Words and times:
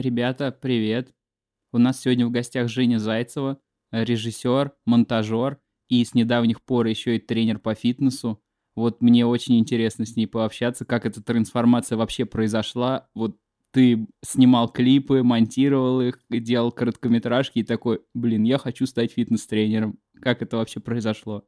Ребята, 0.00 0.52
привет. 0.52 1.12
У 1.72 1.78
нас 1.78 2.00
сегодня 2.00 2.24
в 2.24 2.30
гостях 2.30 2.68
Женя 2.68 3.00
Зайцева, 3.00 3.58
режиссер, 3.90 4.70
монтажер 4.84 5.58
и 5.88 6.04
с 6.04 6.14
недавних 6.14 6.62
пор 6.62 6.86
еще 6.86 7.16
и 7.16 7.18
тренер 7.18 7.58
по 7.58 7.74
фитнесу. 7.74 8.40
Вот 8.76 9.02
мне 9.02 9.26
очень 9.26 9.58
интересно 9.58 10.06
с 10.06 10.14
ней 10.14 10.28
пообщаться, 10.28 10.84
как 10.84 11.04
эта 11.04 11.20
трансформация 11.20 11.98
вообще 11.98 12.26
произошла. 12.26 13.08
Вот 13.12 13.38
ты 13.72 14.06
снимал 14.24 14.68
клипы, 14.70 15.24
монтировал 15.24 16.00
их, 16.00 16.20
делал 16.30 16.70
короткометражки 16.70 17.58
и 17.58 17.64
такой, 17.64 18.00
блин, 18.14 18.44
я 18.44 18.58
хочу 18.58 18.86
стать 18.86 19.14
фитнес-тренером. 19.14 19.98
Как 20.22 20.42
это 20.42 20.58
вообще 20.58 20.78
произошло? 20.78 21.44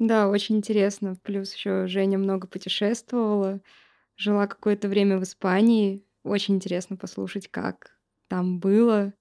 Да, 0.00 0.28
очень 0.28 0.56
интересно. 0.56 1.14
Плюс 1.22 1.54
еще 1.54 1.86
Женя 1.86 2.18
много 2.18 2.48
путешествовала, 2.48 3.60
жила 4.16 4.48
какое-то 4.48 4.88
время 4.88 5.18
в 5.18 5.22
Испании. 5.22 6.04
Очень 6.24 6.56
интересно 6.56 6.96
послушать, 6.96 7.48
как 7.48 7.98
там 8.28 8.58
было 8.58 9.14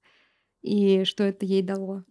и 0.62 1.04
что 1.06 1.24
это 1.24 1.46
ей 1.46 1.64
дало. 1.64 2.06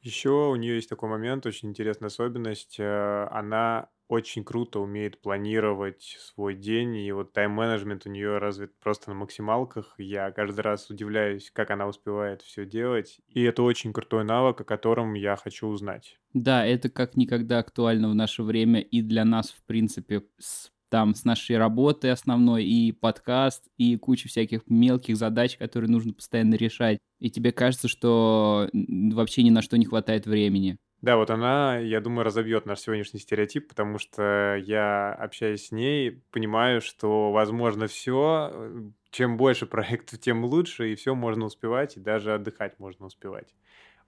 Еще 0.00 0.30
у 0.30 0.54
нее 0.56 0.76
есть 0.76 0.88
такой 0.90 1.08
момент, 1.08 1.46
очень 1.46 1.70
интересная 1.70 2.06
особенность. 2.08 2.76
э, 2.78 3.26
Она 3.30 3.90
очень 4.06 4.44
круто 4.44 4.80
умеет 4.80 5.20
планировать 5.22 6.02
свой 6.20 6.54
день, 6.54 6.94
и 6.96 7.10
вот 7.12 7.32
тайм-менеджмент 7.32 8.06
у 8.06 8.10
нее 8.10 8.36
развит 8.38 8.78
просто 8.78 9.08
на 9.10 9.16
максималках. 9.16 9.94
Я 9.98 10.30
каждый 10.30 10.60
раз 10.60 10.90
удивляюсь, 10.90 11.50
как 11.50 11.70
она 11.70 11.86
успевает 11.88 12.42
все 12.42 12.66
делать. 12.66 13.20
И 13.28 13.42
это 13.42 13.62
очень 13.62 13.92
крутой 13.94 14.24
навык, 14.24 14.60
о 14.60 14.64
котором 14.64 15.14
я 15.14 15.36
хочу 15.36 15.66
узнать. 15.68 16.20
Да, 16.32 16.66
это 16.66 16.90
как 16.90 17.16
никогда 17.16 17.58
актуально 17.60 18.10
в 18.10 18.14
наше 18.14 18.42
время 18.42 18.80
и 18.80 19.02
для 19.02 19.24
нас, 19.24 19.50
в 19.50 19.62
принципе, 19.64 20.24
с, 20.38 20.72
там, 20.94 21.16
с 21.16 21.24
нашей 21.24 21.58
работой 21.58 22.12
основной, 22.12 22.62
и 22.62 22.92
подкаст, 22.92 23.64
и 23.78 23.96
куча 23.96 24.28
всяких 24.28 24.60
мелких 24.68 25.16
задач, 25.16 25.56
которые 25.56 25.90
нужно 25.90 26.12
постоянно 26.12 26.54
решать. 26.54 27.00
И 27.18 27.32
тебе 27.32 27.50
кажется, 27.50 27.88
что 27.88 28.70
вообще 28.72 29.42
ни 29.42 29.50
на 29.50 29.60
что 29.60 29.76
не 29.76 29.86
хватает 29.86 30.26
времени. 30.26 30.78
Да, 31.00 31.16
вот 31.16 31.30
она, 31.30 31.78
я 31.78 32.00
думаю, 32.00 32.24
разобьет 32.24 32.64
наш 32.64 32.78
сегодняшний 32.78 33.18
стереотип, 33.18 33.70
потому 33.70 33.98
что 33.98 34.54
я, 34.64 35.12
общаясь 35.12 35.66
с 35.66 35.72
ней, 35.72 36.22
понимаю, 36.30 36.80
что 36.80 37.32
возможно 37.32 37.88
все. 37.88 38.92
Чем 39.10 39.36
больше 39.36 39.66
проектов, 39.66 40.20
тем 40.20 40.44
лучше, 40.44 40.92
и 40.92 40.94
все 40.94 41.16
можно 41.16 41.46
успевать, 41.46 41.96
и 41.96 42.00
даже 42.00 42.34
отдыхать 42.34 42.78
можно 42.78 43.06
успевать. 43.06 43.52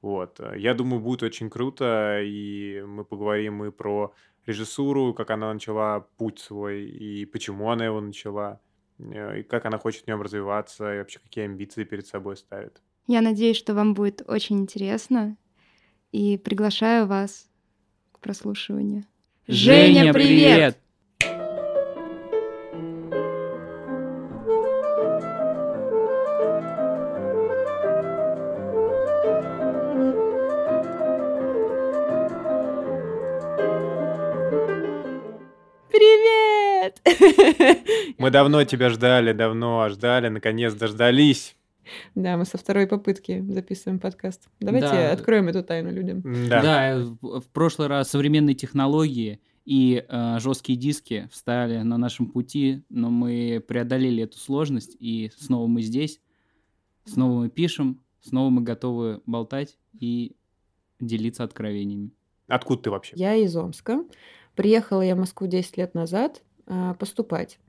Вот. 0.03 0.39
э, 0.39 0.55
Я 0.57 0.75
думаю, 0.75 1.01
будет 1.01 1.25
очень 1.25 1.51
круто, 1.51 2.21
и 2.23 2.81
мы 2.87 3.05
поговорим 3.05 3.65
и 3.65 3.73
про 3.73 4.15
режиссуру, 4.47 5.13
как 5.15 5.31
она 5.31 5.53
начала 5.53 6.01
путь 6.17 6.39
свой, 6.39 6.85
и 6.85 7.25
почему 7.25 7.71
она 7.71 7.85
его 7.85 8.01
начала, 8.01 8.61
э, 8.99 9.41
и 9.41 9.43
как 9.43 9.67
она 9.67 9.79
хочет 9.79 10.05
в 10.05 10.07
нем 10.07 10.23
развиваться, 10.23 10.95
и 10.95 10.99
вообще 10.99 11.19
какие 11.19 11.45
амбиции 11.45 11.85
перед 11.85 12.07
собой 12.07 12.37
ставит. 12.37 12.81
Я 13.07 13.21
надеюсь, 13.21 13.57
что 13.57 13.75
вам 13.75 13.95
будет 13.95 14.23
очень 14.27 14.59
интересно, 14.61 15.37
и 16.13 16.39
приглашаю 16.39 17.07
вас 17.07 17.49
к 18.13 18.21
прослушиванию. 18.21 19.05
Женя, 19.47 20.13
привет! 20.13 20.55
Привет! 20.55 20.79
Мы 38.27 38.33
давно 38.33 38.65
тебя 38.65 38.91
ждали, 38.91 39.33
давно 39.33 39.89
ждали, 39.89 40.27
наконец 40.27 40.75
дождались. 40.75 41.55
Да, 42.17 42.37
мы 42.37 42.45
со 42.45 42.59
второй 42.59 42.89
попытки 42.89 43.45
записываем 43.49 44.01
подкаст. 44.01 44.49
Давайте 44.59 44.89
Да. 44.89 45.13
откроем 45.13 45.47
эту 45.47 45.63
тайну 45.63 45.93
людям. 45.93 46.23
Да. 46.49 46.61
Да, 46.61 46.91
э, 46.91 47.05
в 47.05 47.45
прошлый 47.53 47.87
раз 47.87 48.11
современные 48.11 48.57
технологии 48.57 49.39
и 49.65 50.05
э, 50.09 50.39
жесткие 50.41 50.77
диски 50.77 51.29
встали 51.31 51.83
на 51.83 51.99
нашем 51.99 52.27
пути, 52.27 52.83
но 52.89 53.11
мы 53.11 53.65
преодолели 53.65 54.25
эту 54.25 54.39
сложность, 54.39 54.97
и 54.99 55.31
снова 55.37 55.69
мы 55.69 55.83
здесь, 55.83 56.21
снова 57.05 57.43
мы 57.43 57.49
пишем, 57.49 58.03
снова 58.23 58.51
мы 58.51 58.63
готовы 58.63 59.23
болтать 59.27 59.79
и 60.01 60.35
делиться 60.99 61.45
откровениями. 61.45 62.11
Откуда 62.49 62.83
ты 62.83 62.91
вообще? 62.91 63.13
Я 63.15 63.37
из 63.37 63.57
Омска. 63.57 64.05
Приехала 64.57 65.03
я 65.03 65.15
в 65.15 65.19
Москву 65.19 65.47
10 65.47 65.77
лет 65.77 65.95
назад 65.95 66.43
а, 66.67 66.95
поступать. 66.95 67.61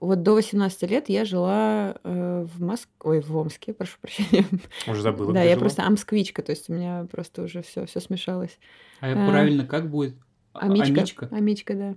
Вот 0.00 0.22
до 0.22 0.32
18 0.32 0.82
лет 0.90 1.10
я 1.10 1.26
жила 1.26 1.94
э, 2.02 2.46
в 2.50 2.62
Москве, 2.62 2.90
ой, 3.02 3.20
в 3.20 3.36
Омске, 3.36 3.74
прошу 3.74 3.98
прощения. 4.00 4.46
Уже 4.88 5.02
забыла. 5.02 5.34
Да, 5.34 5.42
я 5.42 5.50
жила? 5.50 5.60
просто 5.60 5.84
амсквичка, 5.84 6.42
то 6.42 6.50
есть 6.50 6.70
у 6.70 6.72
меня 6.72 7.06
просто 7.10 7.42
уже 7.42 7.62
все, 7.62 7.84
все 7.84 8.00
смешалось. 8.00 8.58
А 9.00 9.12
А, 9.12 9.30
правильно 9.30 9.66
как 9.66 9.90
будет? 9.90 10.14
А- 10.54 10.60
Амичка. 10.60 11.00
Амичка? 11.00 11.28
Амичка, 11.30 11.74
да. 11.74 11.96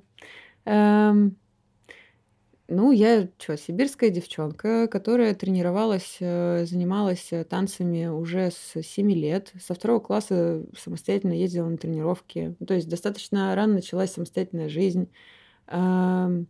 Эм, 0.66 1.38
ну, 2.68 2.92
я 2.92 3.30
что, 3.38 3.56
сибирская 3.58 4.10
девчонка, 4.10 4.88
которая 4.88 5.34
тренировалась, 5.34 6.18
э, 6.20 6.66
занималась 6.66 7.32
танцами 7.50 8.08
уже 8.08 8.52
с 8.52 8.82
7 8.82 9.12
лет. 9.12 9.54
Со 9.62 9.76
второго 9.76 10.02
класса 10.02 10.66
самостоятельно 10.78 11.34
ездила 11.34 11.70
на 11.70 11.78
тренировки. 11.78 12.56
Ну, 12.60 12.66
То 12.66 12.74
есть 12.74 12.90
достаточно 12.90 13.56
рано 13.56 13.76
началась 13.76 14.12
самостоятельная 14.12 14.68
жизнь. 14.68 15.10
Эм, 15.68 16.48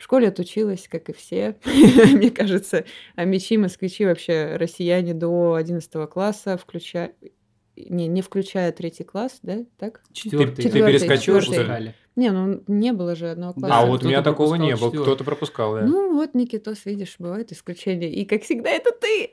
В 0.00 0.04
школе 0.04 0.28
отучилась, 0.28 0.88
как 0.88 1.10
и 1.10 1.12
все, 1.12 1.56
мне 1.64 2.30
кажется. 2.30 2.86
А 3.16 3.26
мечи, 3.26 3.58
москвичи 3.58 4.06
вообще 4.06 4.56
россияне 4.56 5.12
до 5.12 5.52
11 5.56 6.08
класса, 6.08 6.56
включая... 6.56 7.12
Не, 7.76 8.06
не 8.08 8.22
включая 8.22 8.72
третий 8.72 9.04
класс, 9.04 9.40
да? 9.42 9.58
Так? 9.78 10.00
Четвертый. 10.10 10.64
ты 10.64 10.70
что 11.42 11.76
ли? 11.76 11.94
Не, 12.20 12.32
ну 12.32 12.62
не 12.66 12.92
было 12.92 13.14
же 13.14 13.30
одного 13.30 13.54
класса. 13.54 13.74
А 13.74 13.80
Да, 13.80 13.86
вот 13.86 14.04
у 14.04 14.06
меня 14.06 14.20
кто-то 14.20 14.30
такого 14.32 14.54
не 14.56 14.68
пропускал 14.72 14.90
было, 14.90 15.02
кто-то 15.02 15.24
пропускал, 15.24 15.74
да. 15.76 15.86
Ну 15.86 16.14
вот, 16.16 16.34
Никитос, 16.34 16.84
видишь, 16.84 17.14
бывают 17.18 17.50
исключения. 17.50 18.12
И 18.12 18.26
как 18.26 18.42
всегда, 18.42 18.68
это 18.68 18.90
ты. 18.92 19.30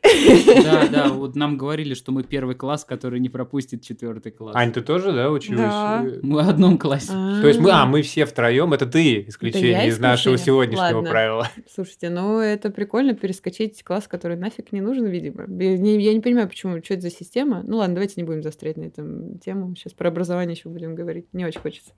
Да, 0.63 0.87
да, 0.87 1.09
вот 1.09 1.35
нам 1.35 1.57
говорили, 1.57 1.95
что 1.95 2.13
мы 2.13 2.23
первый 2.23 2.55
класс, 2.55 2.85
который 2.85 3.19
не 3.19 3.27
пропустит 3.27 3.83
четвертый 3.83 4.31
класс. 4.31 4.55
Ань, 4.55 4.71
ты 4.71 4.79
тоже, 4.79 5.11
да, 5.11 5.29
училась? 5.29 5.59
Да. 5.59 6.05
Мы 6.21 6.43
в 6.45 6.49
одном 6.49 6.77
классе. 6.77 7.11
То 7.11 7.45
есть 7.45 7.59
мы, 7.59 7.71
а, 7.71 7.85
мы 7.85 8.03
все 8.03 8.25
втроем, 8.25 8.71
это 8.71 8.85
ты 8.85 9.25
исключение 9.27 9.89
из 9.89 9.99
нашего 9.99 10.37
сегодняшнего 10.37 11.01
правила. 11.01 11.49
Слушайте, 11.69 12.09
ну 12.09 12.39
это 12.39 12.69
прикольно 12.69 13.15
перескочить 13.15 13.83
класс, 13.83 14.07
который 14.07 14.37
нафиг 14.37 14.71
не 14.71 14.79
нужен, 14.79 15.07
видимо. 15.07 15.43
Я 15.61 15.77
не, 15.77 16.01
я 16.01 16.13
не 16.13 16.21
понимаю, 16.21 16.47
почему, 16.47 16.81
что 16.81 16.93
это 16.93 17.03
за 17.03 17.11
система. 17.11 17.63
Ну 17.67 17.77
ладно, 17.77 17.95
давайте 17.95 18.13
не 18.15 18.23
будем 18.23 18.43
застрять 18.43 18.77
на 18.77 18.85
этом 18.85 19.39
тему. 19.39 19.75
Сейчас 19.75 19.91
про 19.91 20.07
образование 20.07 20.55
еще 20.55 20.69
будем 20.69 20.95
говорить. 20.95 21.25
Не 21.33 21.45
очень 21.45 21.59
хочется. 21.59 21.91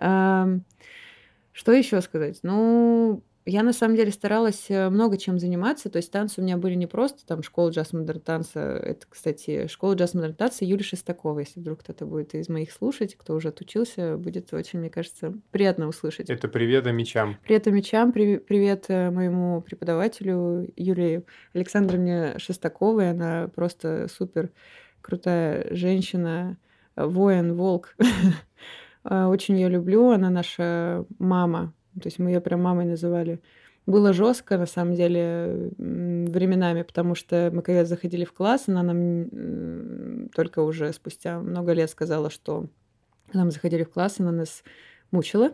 Что 0.00 1.72
еще 1.72 2.00
сказать? 2.00 2.40
Ну, 2.42 3.22
я 3.46 3.62
на 3.62 3.72
самом 3.72 3.96
деле 3.96 4.12
старалась 4.12 4.66
э, 4.68 4.90
много 4.90 5.16
чем 5.16 5.38
заниматься. 5.38 5.90
То 5.90 5.96
есть 5.96 6.12
танцы 6.12 6.40
у 6.40 6.44
меня 6.44 6.56
были 6.56 6.74
не 6.74 6.86
просто 6.86 7.26
там 7.26 7.42
школа 7.42 7.70
джаз 7.70 7.92
модерн 7.92 8.20
танца. 8.20 8.60
Это, 8.60 9.06
кстати, 9.08 9.66
школа 9.66 9.94
джаз 9.94 10.14
модерн 10.14 10.34
танца 10.34 10.64
Юли 10.64 10.82
Шестакова. 10.82 11.40
Если 11.40 11.58
вдруг 11.58 11.80
кто-то 11.80 12.06
будет 12.06 12.34
из 12.34 12.48
моих 12.48 12.70
слушать, 12.70 13.16
кто 13.16 13.34
уже 13.34 13.48
отучился, 13.48 14.16
будет 14.16 14.52
очень, 14.52 14.78
мне 14.78 14.90
кажется, 14.90 15.34
приятно 15.50 15.88
услышать. 15.88 16.30
Это 16.30 16.48
привет 16.48 16.86
мечам. 16.86 17.38
Привет 17.42 17.66
мечам, 17.66 18.12
привет 18.12 18.84
э, 18.88 19.10
моему 19.10 19.62
преподавателю 19.62 20.70
Юлии 20.76 21.24
Александровне 21.54 22.38
Шестаковой. 22.38 23.10
Она 23.10 23.48
просто 23.54 24.08
супер 24.08 24.50
крутая 25.00 25.74
женщина, 25.74 26.58
воин, 26.94 27.54
волк. 27.54 27.96
Э, 29.04 29.26
Очень 29.26 29.56
ее 29.56 29.68
люблю. 29.68 30.10
Она 30.10 30.30
наша 30.30 31.04
мама. 31.18 31.72
То 31.94 32.06
есть 32.06 32.18
мы 32.18 32.30
ее 32.30 32.40
прям 32.40 32.62
мамой 32.62 32.86
называли. 32.86 33.40
Было 33.86 34.12
жестко, 34.12 34.58
на 34.58 34.66
самом 34.66 34.94
деле, 34.94 35.72
временами, 35.78 36.82
потому 36.82 37.14
что 37.14 37.50
мы 37.52 37.62
когда 37.62 37.84
заходили 37.84 38.24
в 38.24 38.32
класс, 38.32 38.64
она 38.68 38.82
нам 38.82 40.28
только 40.28 40.60
уже 40.60 40.92
спустя 40.92 41.40
много 41.40 41.72
лет 41.72 41.90
сказала, 41.90 42.30
что 42.30 42.66
когда 43.26 43.44
мы 43.44 43.50
заходили 43.50 43.82
в 43.82 43.90
класс, 43.90 44.20
она 44.20 44.30
нас 44.30 44.62
мучила. 45.10 45.52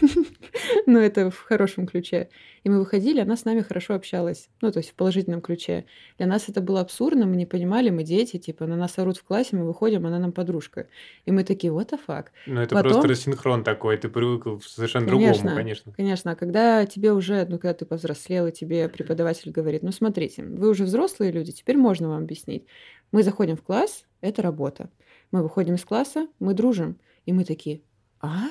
Но 0.86 0.98
это 0.98 1.30
в 1.30 1.38
хорошем 1.40 1.86
ключе. 1.86 2.28
И 2.64 2.68
мы 2.68 2.78
выходили, 2.78 3.20
она 3.20 3.36
с 3.36 3.44
нами 3.44 3.60
хорошо 3.60 3.94
общалась. 3.94 4.48
Ну, 4.60 4.70
то 4.72 4.78
есть 4.78 4.90
в 4.90 4.94
положительном 4.94 5.40
ключе. 5.40 5.86
Для 6.18 6.26
нас 6.26 6.48
это 6.48 6.60
было 6.60 6.80
абсурдно, 6.80 7.26
мы 7.26 7.36
не 7.36 7.46
понимали, 7.46 7.90
мы 7.90 8.02
дети, 8.02 8.38
типа, 8.38 8.66
на 8.66 8.76
нас 8.76 8.98
орут 8.98 9.16
в 9.16 9.24
классе, 9.24 9.56
мы 9.56 9.64
выходим, 9.64 10.06
она 10.06 10.18
нам 10.18 10.32
подружка. 10.32 10.88
И 11.24 11.30
мы 11.30 11.44
такие, 11.44 11.72
what 11.72 11.90
the 11.90 12.00
fuck? 12.06 12.26
Ну, 12.46 12.60
это 12.60 12.74
Потом- 12.74 12.92
просто 12.92 13.08
рассинхрон 13.08 13.64
такой, 13.64 13.96
ты 13.96 14.08
привык 14.08 14.44
к 14.44 14.62
совершенно 14.64 15.06
Конечно. 15.06 15.34
другому, 15.42 15.56
конечно. 15.56 15.92
Конечно, 15.92 16.30
а 16.32 16.36
когда 16.36 16.84
тебе 16.86 17.12
уже, 17.12 17.46
ну, 17.48 17.58
когда 17.58 17.74
ты 17.74 17.86
повзрослел, 17.86 18.46
и 18.46 18.52
тебе 18.52 18.88
преподаватель 18.88 19.50
говорит, 19.50 19.82
ну, 19.82 19.92
смотрите, 19.92 20.42
вы 20.42 20.68
уже 20.68 20.84
взрослые 20.84 21.32
люди, 21.32 21.52
теперь 21.52 21.76
можно 21.76 22.08
вам 22.08 22.22
объяснить. 22.24 22.66
Мы 23.12 23.22
заходим 23.22 23.56
в 23.56 23.62
класс, 23.62 24.04
это 24.20 24.42
работа. 24.42 24.90
Мы 25.30 25.42
выходим 25.42 25.74
из 25.74 25.84
класса, 25.84 26.28
мы 26.40 26.54
дружим. 26.54 26.98
И 27.26 27.32
мы 27.32 27.44
такие, 27.44 27.82
а? 28.20 28.46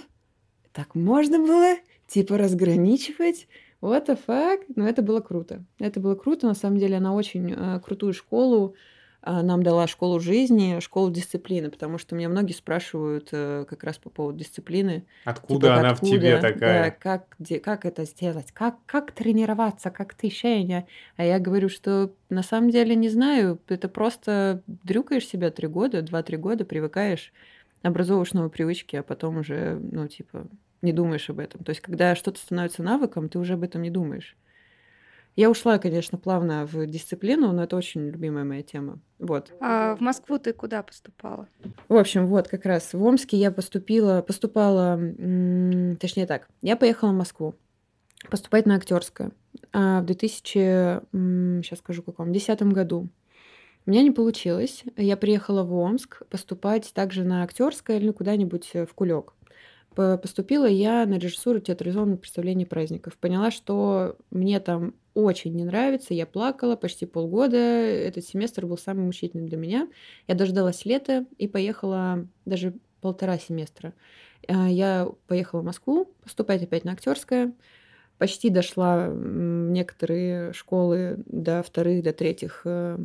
Так 0.77 0.93
можно 0.93 1.39
было? 1.39 1.77
Типа 2.05 2.37
разграничивать? 2.37 3.47
what 3.81 4.05
the 4.05 4.19
fuck? 4.27 4.59
Но 4.75 4.87
это 4.87 5.01
было 5.01 5.21
круто. 5.21 5.63
Это 5.79 5.99
было 5.99 6.13
круто. 6.13 6.45
На 6.45 6.53
самом 6.53 6.77
деле 6.77 6.97
она 6.97 7.15
очень 7.15 7.51
э, 7.51 7.79
крутую 7.79 8.13
школу 8.13 8.75
а, 9.23 9.41
нам 9.41 9.63
дала 9.63 9.87
школу 9.87 10.19
жизни, 10.19 10.79
школу 10.79 11.09
дисциплины, 11.09 11.71
потому 11.71 11.97
что 11.97 12.15
меня 12.15 12.29
многие 12.29 12.53
спрашивают 12.53 13.29
э, 13.31 13.65
как 13.67 13.83
раз 13.83 13.97
по 13.97 14.11
поводу 14.11 14.37
дисциплины. 14.37 15.07
Откуда 15.25 15.67
типа, 15.67 15.79
она 15.79 15.89
откуда, 15.89 16.11
в 16.11 16.15
тебе 16.15 16.37
такая? 16.37 16.83
Да, 16.83 16.91
как, 16.91 17.35
где, 17.39 17.59
как 17.59 17.85
это 17.85 18.05
сделать? 18.05 18.51
Как, 18.51 18.75
как 18.85 19.13
тренироваться? 19.13 19.89
Как 19.89 20.13
ты, 20.13 20.29
Шеня? 20.29 20.85
А 21.15 21.25
я 21.25 21.39
говорю, 21.39 21.69
что 21.69 22.13
на 22.29 22.43
самом 22.43 22.69
деле 22.69 22.95
не 22.95 23.09
знаю. 23.09 23.59
Это 23.67 23.89
просто 23.89 24.61
дрюкаешь 24.67 25.25
себя 25.25 25.49
три 25.49 25.67
года, 25.67 26.03
два-три 26.03 26.37
года, 26.37 26.65
привыкаешь, 26.65 27.33
образовываешь 27.81 28.33
новые 28.33 28.51
привычки, 28.51 28.95
а 28.95 29.03
потом 29.03 29.39
уже, 29.39 29.79
ну, 29.91 30.07
типа, 30.07 30.47
не 30.81 30.93
думаешь 30.93 31.29
об 31.29 31.39
этом. 31.39 31.63
То 31.63 31.71
есть, 31.71 31.81
когда 31.81 32.15
что-то 32.15 32.39
становится 32.39 32.83
навыком, 32.83 33.29
ты 33.29 33.39
уже 33.39 33.53
об 33.53 33.63
этом 33.63 33.81
не 33.81 33.89
думаешь. 33.89 34.35
Я 35.35 35.51
ушла, 35.51 35.77
конечно, 35.77 36.17
плавно 36.17 36.65
в 36.65 36.87
дисциплину, 36.87 37.51
но 37.51 37.63
это 37.63 37.75
очень 37.75 38.09
любимая 38.09 38.43
моя 38.43 38.63
тема. 38.63 38.99
Вот. 39.19 39.53
А 39.59 39.95
в 39.95 40.01
Москву 40.01 40.39
ты 40.39 40.51
куда 40.51 40.81
поступала? 40.81 41.47
В 41.87 41.95
общем, 41.95 42.25
вот 42.25 42.47
как 42.47 42.65
раз 42.65 42.93
в 42.93 43.03
Омске 43.03 43.37
я 43.37 43.51
поступила, 43.51 44.23
поступала, 44.23 44.97
точнее 45.99 46.25
так, 46.25 46.49
я 46.63 46.75
поехала 46.75 47.11
в 47.11 47.15
Москву 47.15 47.53
поступать 48.31 48.65
на 48.65 48.75
актерское 48.75 49.31
а 49.71 50.01
в 50.01 50.05
2000, 50.05 51.61
сейчас 51.61 51.79
скажу 51.79 52.01
каком, 52.01 52.33
десятом 52.33 52.71
году. 52.71 53.07
У 53.85 53.91
меня 53.91 54.01
не 54.01 54.11
получилось. 54.11 54.83
Я 54.97 55.17
приехала 55.17 55.63
в 55.63 55.73
Омск 55.73 56.23
поступать 56.29 56.91
также 56.93 57.23
на 57.23 57.43
актерское 57.43 57.97
или 57.97 58.11
куда-нибудь 58.11 58.71
в 58.73 58.93
Кулек. 58.95 59.33
Поступила 59.97 60.67
я 60.67 61.07
на 61.07 61.17
режиссуру 61.17 61.59
театрализованных 61.59 62.19
представлений 62.19 62.67
праздников. 62.67 63.17
Поняла, 63.17 63.49
что 63.49 64.15
мне 64.29 64.59
там 64.59 64.93
очень 65.15 65.55
не 65.55 65.65
нравится. 65.65 66.13
Я 66.13 66.27
плакала 66.27 66.75
почти 66.75 67.07
полгода. 67.07 67.57
Этот 67.57 68.23
семестр 68.23 68.67
был 68.67 68.77
самым 68.77 69.07
мучительным 69.07 69.47
для 69.47 69.57
меня. 69.57 69.87
Я 70.27 70.35
дождалась 70.35 70.85
лета 70.85 71.25
и 71.39 71.47
поехала 71.47 72.27
даже 72.45 72.75
полтора 73.01 73.39
семестра. 73.39 73.95
А, 74.47 74.69
я 74.69 75.09
поехала 75.25 75.61
в 75.61 75.65
Москву 75.65 76.13
поступать 76.21 76.61
опять 76.61 76.83
на 76.83 76.91
актерское. 76.91 77.55
Почти 78.19 78.51
дошла 78.51 79.09
в 79.09 79.71
некоторые 79.71 80.53
школы 80.53 81.23
до 81.25 81.63
вторых, 81.63 82.03
до 82.03 82.13
третьих 82.13 82.61
э, 82.65 82.99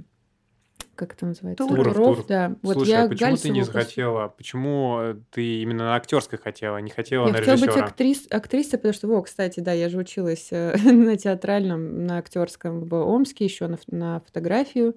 как 1.02 1.14
это 1.14 1.26
называется? 1.26 1.66
Туров, 1.66 1.94
туров. 1.94 2.26
да. 2.26 2.54
Вот 2.62 2.74
Слушай, 2.74 2.90
я 2.90 3.04
а 3.04 3.08
почему 3.08 3.36
ты 3.36 3.50
не 3.50 3.62
захотела? 3.62 4.28
Почему 4.28 4.98
э, 5.00 5.16
ты 5.30 5.62
именно 5.62 5.84
на 5.84 5.96
актерской 5.96 6.38
хотела, 6.38 6.78
не 6.78 6.90
хотела 6.90 7.26
я 7.26 7.32
на 7.32 7.38
хотела 7.38 7.56
режиссера? 7.56 7.74
быть 7.74 7.82
актрис, 7.82 8.26
актрисой, 8.30 8.78
потому 8.78 8.94
что, 8.94 9.08
во, 9.08 9.22
кстати, 9.22 9.60
да, 9.60 9.72
я 9.72 9.88
же 9.88 9.98
училась 9.98 10.48
э, 10.52 10.76
на 10.92 11.16
театральном, 11.16 12.06
на 12.06 12.18
актерском 12.18 12.84
в 12.84 12.94
Омске 12.94 13.44
еще 13.44 13.66
на, 13.66 13.78
на 13.88 14.20
фотографию. 14.20 14.96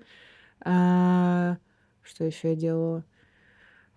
А, 0.61 1.57
что 2.03 2.23
еще 2.23 2.49
я 2.49 2.55
делала? 2.55 3.03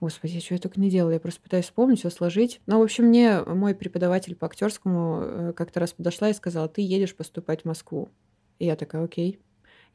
Господи, 0.00 0.40
что 0.40 0.54
я 0.54 0.60
только 0.60 0.80
не 0.80 0.90
делала. 0.90 1.12
Я 1.12 1.20
просто 1.20 1.42
пытаюсь 1.42 1.64
вспомнить, 1.64 1.98
все 1.98 2.10
сложить. 2.10 2.60
Ну, 2.66 2.78
в 2.78 2.82
общем, 2.82 3.06
мне 3.06 3.42
мой 3.42 3.74
преподаватель 3.74 4.36
по 4.36 4.46
актерскому 4.46 5.20
э, 5.22 5.52
как-то 5.56 5.80
раз 5.80 5.92
подошла 5.92 6.30
и 6.30 6.34
сказала, 6.34 6.68
ты 6.68 6.82
едешь 6.82 7.16
поступать 7.16 7.62
в 7.62 7.64
Москву. 7.64 8.08
И 8.58 8.66
я 8.66 8.76
такая, 8.76 9.04
окей. 9.04 9.40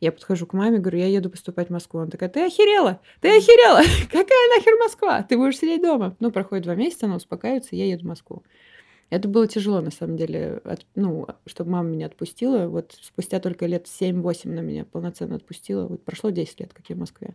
Я 0.04 0.12
подхожу 0.12 0.46
к 0.46 0.52
маме, 0.52 0.80
говорю, 0.80 1.00
я 1.00 1.08
еду 1.08 1.30
поступать 1.30 1.70
в 1.70 1.72
Москву. 1.72 2.02
Она 2.02 2.12
такая, 2.12 2.28
ты 2.28 2.46
охерела? 2.46 3.00
Ты 3.22 3.30
охерела? 3.38 3.82
Какая 4.12 4.50
нахер 4.54 4.78
Москва? 4.78 5.24
Ты 5.24 5.38
будешь 5.38 5.58
сидеть 5.58 5.82
дома. 5.82 6.18
Ну, 6.20 6.30
проходит 6.30 6.66
два 6.66 6.76
месяца, 6.76 7.06
она 7.06 7.16
успокаивается, 7.16 7.78
я 7.78 7.86
еду 7.86 8.04
в 8.04 8.08
Москву. 8.08 8.44
Это 9.10 9.30
было 9.30 9.48
тяжело, 9.48 9.80
на 9.80 9.92
самом 9.92 10.18
деле, 10.18 10.60
от, 10.66 10.86
ну, 10.96 11.26
чтобы 11.46 11.72
мама 11.72 11.88
меня 11.88 12.08
отпустила. 12.08 12.68
Вот 12.68 12.98
спустя 13.02 13.40
только 13.40 13.66
лет 13.66 13.86
7-8 13.86 14.50
на 14.50 14.60
меня 14.60 14.84
полноценно 14.84 15.38
отпустила. 15.38 15.88
Вот 15.88 16.04
прошло 16.04 16.32
10 16.32 16.60
лет, 16.60 16.74
как 16.74 16.90
я 16.90 16.98
в 16.98 17.00
Москве. 17.00 17.34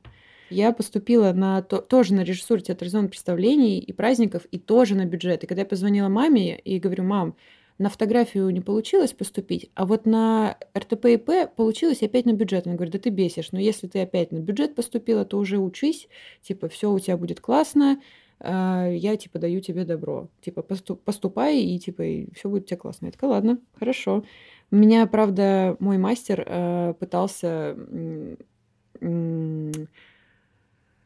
Я 0.50 0.72
поступила 0.72 1.32
на 1.32 1.62
то, 1.62 1.78
тоже 1.78 2.12
на 2.12 2.20
режиссуру 2.20 2.60
театрализованных 2.60 3.12
представлений 3.12 3.78
и 3.78 3.92
праздников, 3.94 4.44
и 4.50 4.58
тоже 4.58 4.94
на 4.94 5.06
бюджет. 5.06 5.42
И 5.42 5.46
когда 5.46 5.62
я 5.62 5.66
позвонила 5.66 6.08
маме 6.08 6.58
и 6.58 6.78
говорю, 6.78 7.04
мам, 7.04 7.34
на 7.78 7.90
фотографию 7.90 8.50
не 8.50 8.60
получилось 8.60 9.12
поступить, 9.12 9.70
а 9.74 9.86
вот 9.86 10.04
на 10.04 10.58
РТП 10.76 11.06
ИП 11.06 11.54
получилось 11.56 12.02
опять 12.02 12.26
на 12.26 12.32
бюджет. 12.32 12.66
Он 12.66 12.74
говорит, 12.74 12.92
да 12.92 12.98
ты 12.98 13.10
бесишь, 13.10 13.52
но 13.52 13.60
если 13.60 13.86
ты 13.86 14.00
опять 14.00 14.32
на 14.32 14.38
бюджет 14.38 14.74
поступила, 14.74 15.24
то 15.24 15.38
уже 15.38 15.58
учись, 15.58 16.08
типа, 16.42 16.68
все 16.68 16.90
у 16.90 16.98
тебя 16.98 17.16
будет 17.16 17.40
классно, 17.40 18.00
а, 18.40 18.86
я, 18.88 19.16
типа, 19.16 19.38
даю 19.38 19.60
тебе 19.60 19.84
добро. 19.84 20.28
Типа, 20.40 20.62
поступай, 20.62 21.60
и, 21.60 21.78
типа, 21.78 22.02
и 22.02 22.32
все 22.34 22.48
будет 22.48 22.64
у 22.64 22.66
тебя 22.66 22.76
классно. 22.76 23.06
Я 23.06 23.12
такая, 23.12 23.30
ладно, 23.30 23.58
хорошо. 23.78 24.24
Меня, 24.70 25.06
правда, 25.06 25.76
мой 25.80 25.98
мастер 25.98 26.44
э, 26.46 26.94
пытался... 26.98 27.76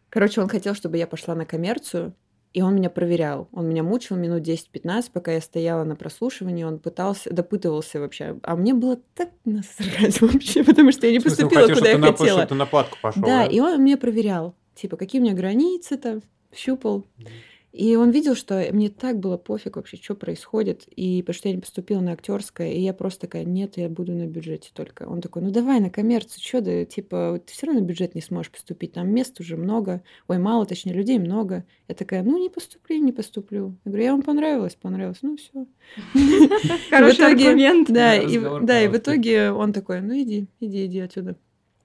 Короче, 0.08 0.42
он 0.42 0.48
хотел, 0.48 0.74
чтобы 0.74 0.98
я 0.98 1.06
пошла 1.06 1.34
на 1.34 1.46
коммерцию, 1.46 2.14
и 2.52 2.62
он 2.62 2.76
меня 2.76 2.90
проверял. 2.90 3.48
Он 3.52 3.68
меня 3.68 3.82
мучил 3.82 4.16
минут 4.16 4.42
10-15, 4.42 5.10
пока 5.12 5.32
я 5.32 5.40
стояла 5.40 5.84
на 5.84 5.96
прослушивании. 5.96 6.64
Он 6.64 6.78
пытался, 6.78 7.32
допытывался 7.32 8.00
вообще. 8.00 8.38
А 8.42 8.56
мне 8.56 8.74
было 8.74 8.98
так 9.14 9.30
насрать 9.44 10.20
вообще, 10.20 10.62
потому 10.64 10.92
что 10.92 11.06
я 11.06 11.12
не 11.12 11.20
поступила, 11.20 11.62
хотел, 11.62 11.76
куда 11.76 11.90
я 11.90 11.98
на, 11.98 12.06
хотела. 12.08 12.46
На 12.50 12.66
платку 12.66 12.98
пошел, 13.00 13.22
да, 13.22 13.44
да, 13.44 13.46
и 13.46 13.60
он 13.60 13.82
меня 13.82 13.96
проверял. 13.96 14.54
Типа, 14.74 14.96
какие 14.96 15.20
у 15.20 15.24
меня 15.24 15.34
границы 15.34 15.96
там, 15.96 16.22
щупал. 16.54 17.06
Mm. 17.18 17.26
И 17.72 17.96
он 17.96 18.10
видел, 18.10 18.34
что 18.34 18.68
мне 18.70 18.90
так 18.90 19.18
было 19.18 19.38
пофиг 19.38 19.76
вообще, 19.76 19.96
что 19.96 20.14
происходит. 20.14 20.84
И 20.94 21.22
потому 21.22 21.34
что 21.34 21.48
я 21.48 21.54
не 21.54 21.60
поступила 21.60 22.00
на 22.00 22.12
актерское, 22.12 22.70
и 22.70 22.80
я 22.80 22.92
просто 22.92 23.22
такая, 23.22 23.44
нет, 23.44 23.78
я 23.78 23.88
буду 23.88 24.12
на 24.12 24.26
бюджете 24.26 24.70
только. 24.74 25.04
Он 25.04 25.22
такой, 25.22 25.42
ну 25.42 25.50
давай 25.50 25.80
на 25.80 25.88
коммерцию, 25.88 26.42
что 26.42 26.60
да, 26.60 26.84
типа, 26.84 27.40
ты 27.44 27.52
все 27.52 27.66
равно 27.66 27.80
на 27.80 27.84
бюджет 27.84 28.14
не 28.14 28.20
сможешь 28.20 28.52
поступить, 28.52 28.92
там 28.92 29.08
мест 29.08 29.40
уже 29.40 29.56
много, 29.56 30.02
ой, 30.28 30.38
мало, 30.38 30.66
точнее, 30.66 30.92
людей 30.92 31.18
много. 31.18 31.64
Я 31.88 31.94
такая, 31.94 32.22
ну 32.22 32.38
не 32.38 32.50
поступлю, 32.50 32.98
не 32.98 33.12
поступлю. 33.12 33.74
Я 33.84 33.90
говорю, 33.90 34.04
я 34.04 34.12
вам 34.12 34.22
понравилось, 34.22 34.74
понравилось, 34.74 35.18
ну 35.22 35.36
все. 35.36 35.66
Хороший 36.90 37.26
аргумент. 37.26 37.90
Да, 37.90 38.14
и, 38.16 38.38
да, 38.62 38.82
и 38.82 38.88
в 38.88 38.96
итоге 38.96 39.50
он 39.50 39.72
такой, 39.72 40.02
ну 40.02 40.14
иди, 40.14 40.46
иди, 40.60 40.86
иди 40.86 41.00
отсюда. 41.00 41.36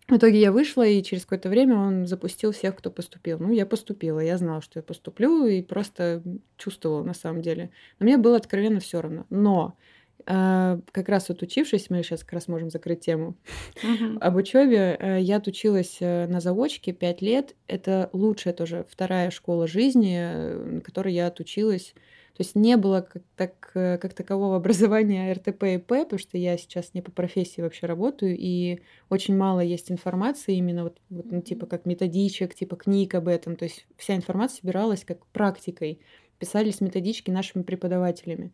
В 0.07 0.15
итоге 0.15 0.39
я 0.39 0.54
вышла, 0.54 0.88
и 0.88 1.04
через 1.04 1.24
какое-то 1.24 1.50
время 1.50 1.75
он 1.75 2.07
запустил 2.07 2.54
всех, 2.54 2.77
кто 2.77 2.89
поступил. 2.89 3.39
Ну, 3.39 3.51
я 3.51 3.65
поступила, 3.65 4.21
я 4.21 4.38
знала, 4.38 4.62
что 4.62 4.80
я 4.80 4.83
поступлю, 4.83 5.45
и 5.45 5.62
просто 5.62 6.24
чувствовала 6.57 7.04
на 7.04 7.13
самом 7.13 7.42
деле. 7.42 7.71
Но 8.00 8.06
мне 8.06 8.18
было 8.18 8.38
откровенно 8.38 8.80
все 8.80 9.01
равно. 9.01 9.25
Но 9.30 9.75
э, 10.25 10.80
как 10.94 11.09
раз 11.09 11.27
вот 11.27 11.42
учившись, 11.42 11.89
мы 11.89 12.04
сейчас 12.04 12.24
как 12.24 12.33
раз 12.33 12.48
можем 12.48 12.69
закрыть 12.69 13.01
тему 13.01 13.36
uh-huh. 13.83 14.19
об 14.19 14.36
учебе. 14.38 14.98
Э, 14.98 15.19
я 15.19 15.38
отучилась 15.38 15.98
э, 16.00 16.25
на 16.27 16.39
заочке 16.39 16.93
пять 16.93 17.22
лет. 17.22 17.55
Это 17.67 18.10
лучшая 18.13 18.53
тоже 18.53 18.86
вторая 18.89 19.29
школа 19.29 19.67
жизни, 19.67 20.17
э, 20.17 20.63
на 20.75 20.81
которой 20.81 21.13
я 21.13 21.27
отучилась 21.27 21.93
то 22.38 22.44
есть 22.44 22.53
не 22.53 22.77
было 22.77 23.01
как, 23.01 23.24
так, 23.36 23.72
э, 23.74 23.98
как 23.98 24.13
такового 24.13 24.58
образования 24.58 25.34
РТП 25.34 25.63
и 25.63 25.77
П, 25.79 26.03
потому 26.03 26.20
что 26.20 26.38
я 26.38 26.56
сейчас 26.56 26.94
не 26.94 27.01
по 27.01 27.12
профессии 27.12 27.62
вообще 27.62 27.88
работаю, 27.88 28.36
и 28.38 28.82
очень 29.10 29.36
мало 29.36 29.60
есть 29.60 29.89
информации 29.91 30.56
именно 30.56 30.84
вот, 30.84 31.01
вот 31.10 31.25
ну, 31.32 31.41
типа 31.41 31.65
как 31.65 31.88
методичек, 31.88 32.53
типа 32.53 32.75
книг 32.75 33.15
об 33.15 33.27
этом. 33.27 33.56
То 33.56 33.65
есть 33.65 33.88
вся 33.98 34.15
информация 34.15 34.62
собиралась 34.62 35.03
как 35.03 35.25
практикой, 35.25 36.00
писались 36.38 36.79
методички 36.79 37.32
нашими 37.32 37.63
преподавателями. 37.63 38.51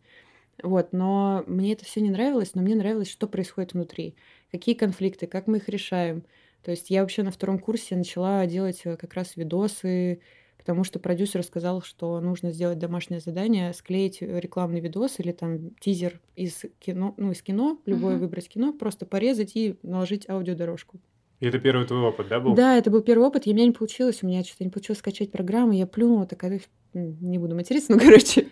Вот, 0.62 0.94
но 0.94 1.44
мне 1.46 1.74
это 1.74 1.84
все 1.84 2.00
не 2.00 2.08
нравилось, 2.08 2.54
но 2.54 2.62
мне 2.62 2.76
нравилось, 2.76 3.10
что 3.10 3.26
происходит 3.26 3.74
внутри, 3.74 4.14
какие 4.50 4.74
конфликты, 4.74 5.26
как 5.26 5.46
мы 5.46 5.58
их 5.58 5.68
решаем. 5.68 6.24
То 6.62 6.70
есть 6.70 6.88
я 6.88 7.02
вообще 7.02 7.22
на 7.22 7.30
втором 7.30 7.58
курсе 7.58 7.96
начала 7.96 8.46
делать 8.46 8.80
э, 8.84 8.96
как 8.96 9.12
раз 9.12 9.36
видосы, 9.36 10.20
потому 10.64 10.82
что 10.82 10.98
продюсер 10.98 11.42
сказал, 11.42 11.82
что 11.82 12.18
нужно 12.20 12.50
сделать 12.50 12.78
домашнее 12.78 13.20
задание, 13.20 13.74
склеить 13.74 14.22
рекламный 14.22 14.80
видос 14.80 15.20
или 15.20 15.30
там 15.30 15.74
тизер 15.78 16.22
из 16.36 16.62
кино, 16.78 17.12
ну, 17.18 17.32
из 17.32 17.42
кино, 17.42 17.78
любое 17.84 18.16
uh-huh. 18.16 18.20
выбрать 18.20 18.48
кино, 18.48 18.72
просто 18.72 19.04
порезать 19.04 19.56
и 19.56 19.76
наложить 19.82 20.26
аудиодорожку. 20.26 21.00
И 21.40 21.46
это 21.46 21.58
первый 21.58 21.86
твой 21.86 22.00
опыт, 22.00 22.28
да, 22.28 22.40
был? 22.40 22.54
Да, 22.54 22.78
это 22.78 22.90
был 22.90 23.02
первый 23.02 23.26
опыт, 23.26 23.46
и 23.46 23.50
у 23.50 23.54
меня 23.54 23.66
не 23.66 23.72
получилось, 23.72 24.22
у 24.22 24.26
меня 24.26 24.42
что-то 24.42 24.64
не 24.64 24.70
получилось 24.70 25.00
скачать 25.00 25.30
программу, 25.30 25.72
я 25.72 25.86
плюнула, 25.86 26.24
такая, 26.24 26.62
не 26.94 27.36
буду 27.36 27.54
материться, 27.54 27.92
ну, 27.92 27.98
короче, 28.02 28.48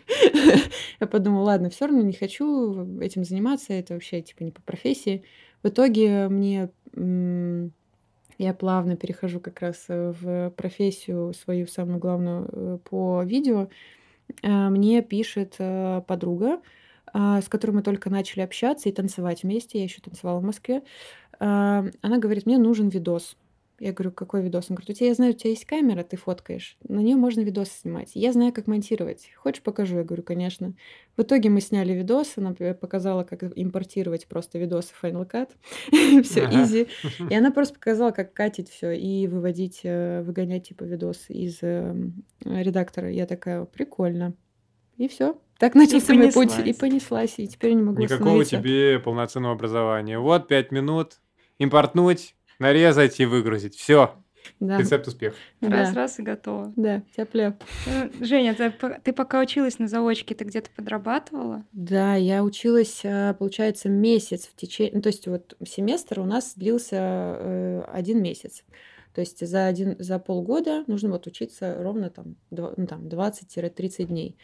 я 1.00 1.06
подумала, 1.06 1.44
ладно, 1.44 1.70
все 1.70 1.86
равно 1.86 2.02
не 2.02 2.12
хочу 2.12 3.00
этим 3.00 3.24
заниматься, 3.24 3.72
это 3.72 3.94
вообще, 3.94 4.20
типа, 4.20 4.42
не 4.42 4.50
по 4.50 4.60
профессии. 4.60 5.24
В 5.62 5.68
итоге 5.68 6.28
мне 6.28 6.68
я 8.38 8.54
плавно 8.54 8.96
перехожу 8.96 9.40
как 9.40 9.60
раз 9.60 9.84
э, 9.88 10.12
в 10.20 10.50
профессию 10.50 11.32
свою 11.34 11.66
самую 11.66 11.98
главную 11.98 12.48
э, 12.50 12.78
по 12.88 13.22
видео. 13.22 13.68
Э, 14.42 14.68
мне 14.68 15.02
пишет 15.02 15.56
подруга, 16.06 16.60
с 17.14 17.46
которой 17.48 17.72
мы 17.72 17.82
только 17.82 18.08
начали 18.08 18.40
общаться 18.40 18.88
и 18.88 18.92
танцевать 18.92 19.42
вместе. 19.42 19.78
Я 19.78 19.84
еще 19.84 20.00
танцевала 20.00 20.38
в 20.38 20.44
Москве. 20.44 20.82
Она 21.38 21.92
говорит, 22.02 22.46
мне 22.46 22.56
нужен 22.56 22.88
видос. 22.88 23.36
Я 23.82 23.92
говорю, 23.92 24.12
какой 24.12 24.42
видос? 24.42 24.66
Он 24.68 24.76
говорит, 24.76 24.90
у 24.90 24.92
тебя, 24.92 25.08
я 25.08 25.14
знаю, 25.14 25.32
у 25.32 25.36
тебя 25.36 25.50
есть 25.50 25.64
камера, 25.64 26.04
ты 26.04 26.16
фоткаешь. 26.16 26.76
На 26.86 27.00
нее 27.00 27.16
можно 27.16 27.40
видос 27.40 27.68
снимать. 27.68 28.12
Я 28.14 28.32
знаю, 28.32 28.52
как 28.52 28.68
монтировать. 28.68 29.32
Хочешь, 29.34 29.60
покажу? 29.60 29.96
Я 29.96 30.04
говорю, 30.04 30.22
конечно. 30.22 30.74
В 31.16 31.22
итоге 31.22 31.50
мы 31.50 31.60
сняли 31.60 31.92
видос, 31.92 32.34
она 32.36 32.52
показала, 32.52 33.24
как 33.24 33.42
импортировать 33.56 34.28
просто 34.28 34.60
видосы 34.60 34.94
в 34.94 35.02
Final 35.02 35.28
Cut. 35.28 35.50
все 36.22 36.44
Ага. 36.44 36.62
изи. 36.62 36.86
И 37.28 37.34
она 37.34 37.50
просто 37.50 37.74
показала, 37.74 38.12
как 38.12 38.32
катить 38.32 38.70
все 38.70 38.92
и 38.92 39.26
выводить, 39.26 39.80
э, 39.82 40.22
выгонять 40.22 40.68
типа 40.68 40.84
видос 40.84 41.24
из 41.28 41.58
эм, 41.62 42.22
редактора. 42.44 43.10
Я 43.10 43.26
такая, 43.26 43.64
прикольно. 43.64 44.34
И 44.96 45.08
все. 45.08 45.36
Так 45.58 45.74
начался 45.74 46.14
мой 46.14 46.30
путь. 46.30 46.56
И 46.64 46.72
понеслась. 46.72 47.34
И 47.38 47.48
теперь 47.48 47.72
не 47.72 47.82
могу 47.82 48.00
Никакого 48.00 48.44
тебе 48.44 49.00
полноценного 49.00 49.54
образования. 49.54 50.20
Вот 50.20 50.46
пять 50.46 50.70
минут, 50.70 51.20
импортнуть, 51.58 52.36
нарезать 52.58 53.20
и 53.20 53.26
выгрузить. 53.26 53.74
Все, 53.76 54.14
Да, 54.60 54.78
рецепт 54.78 55.06
успеха. 55.06 55.36
Раз, 55.60 55.90
да, 55.90 55.94
раз 55.94 56.18
и 56.18 56.22
готово. 56.22 56.72
да, 56.76 57.02
тяп-ляп. 57.16 57.62
Э, 57.86 58.10
Женя, 58.20 58.54
ты, 58.54 58.72
ты 59.02 59.12
пока 59.12 59.40
училась 59.40 59.78
на 59.78 59.88
заочке, 59.88 60.34
ты 60.34 60.44
где-то 60.44 60.70
подрабатывала? 60.74 61.64
Да, 61.72 62.14
я 62.14 62.42
училась, 62.42 63.02
а, 63.04 63.34
получается, 63.34 63.88
месяц 63.88 64.46
в 64.46 64.56
течение... 64.56 64.92
Ну, 64.94 65.02
то 65.02 65.08
есть 65.08 65.26
вот 65.26 65.56
семестр 65.66 66.20
у 66.20 66.24
нас 66.24 66.54
длился 66.56 66.96
э, 66.98 67.82
один 67.92 68.22
месяц. 68.22 68.64
То 69.14 69.20
есть 69.20 69.46
за, 69.46 69.66
один, 69.66 69.96
за 69.98 70.18
полгода 70.18 70.84
нужно 70.86 71.10
вот 71.10 71.26
учиться 71.26 71.76
ровно 71.78 72.10
там, 72.10 72.36
ну, 72.50 72.86
там 72.86 73.08
20-30 73.08 74.04
дней. 74.04 74.36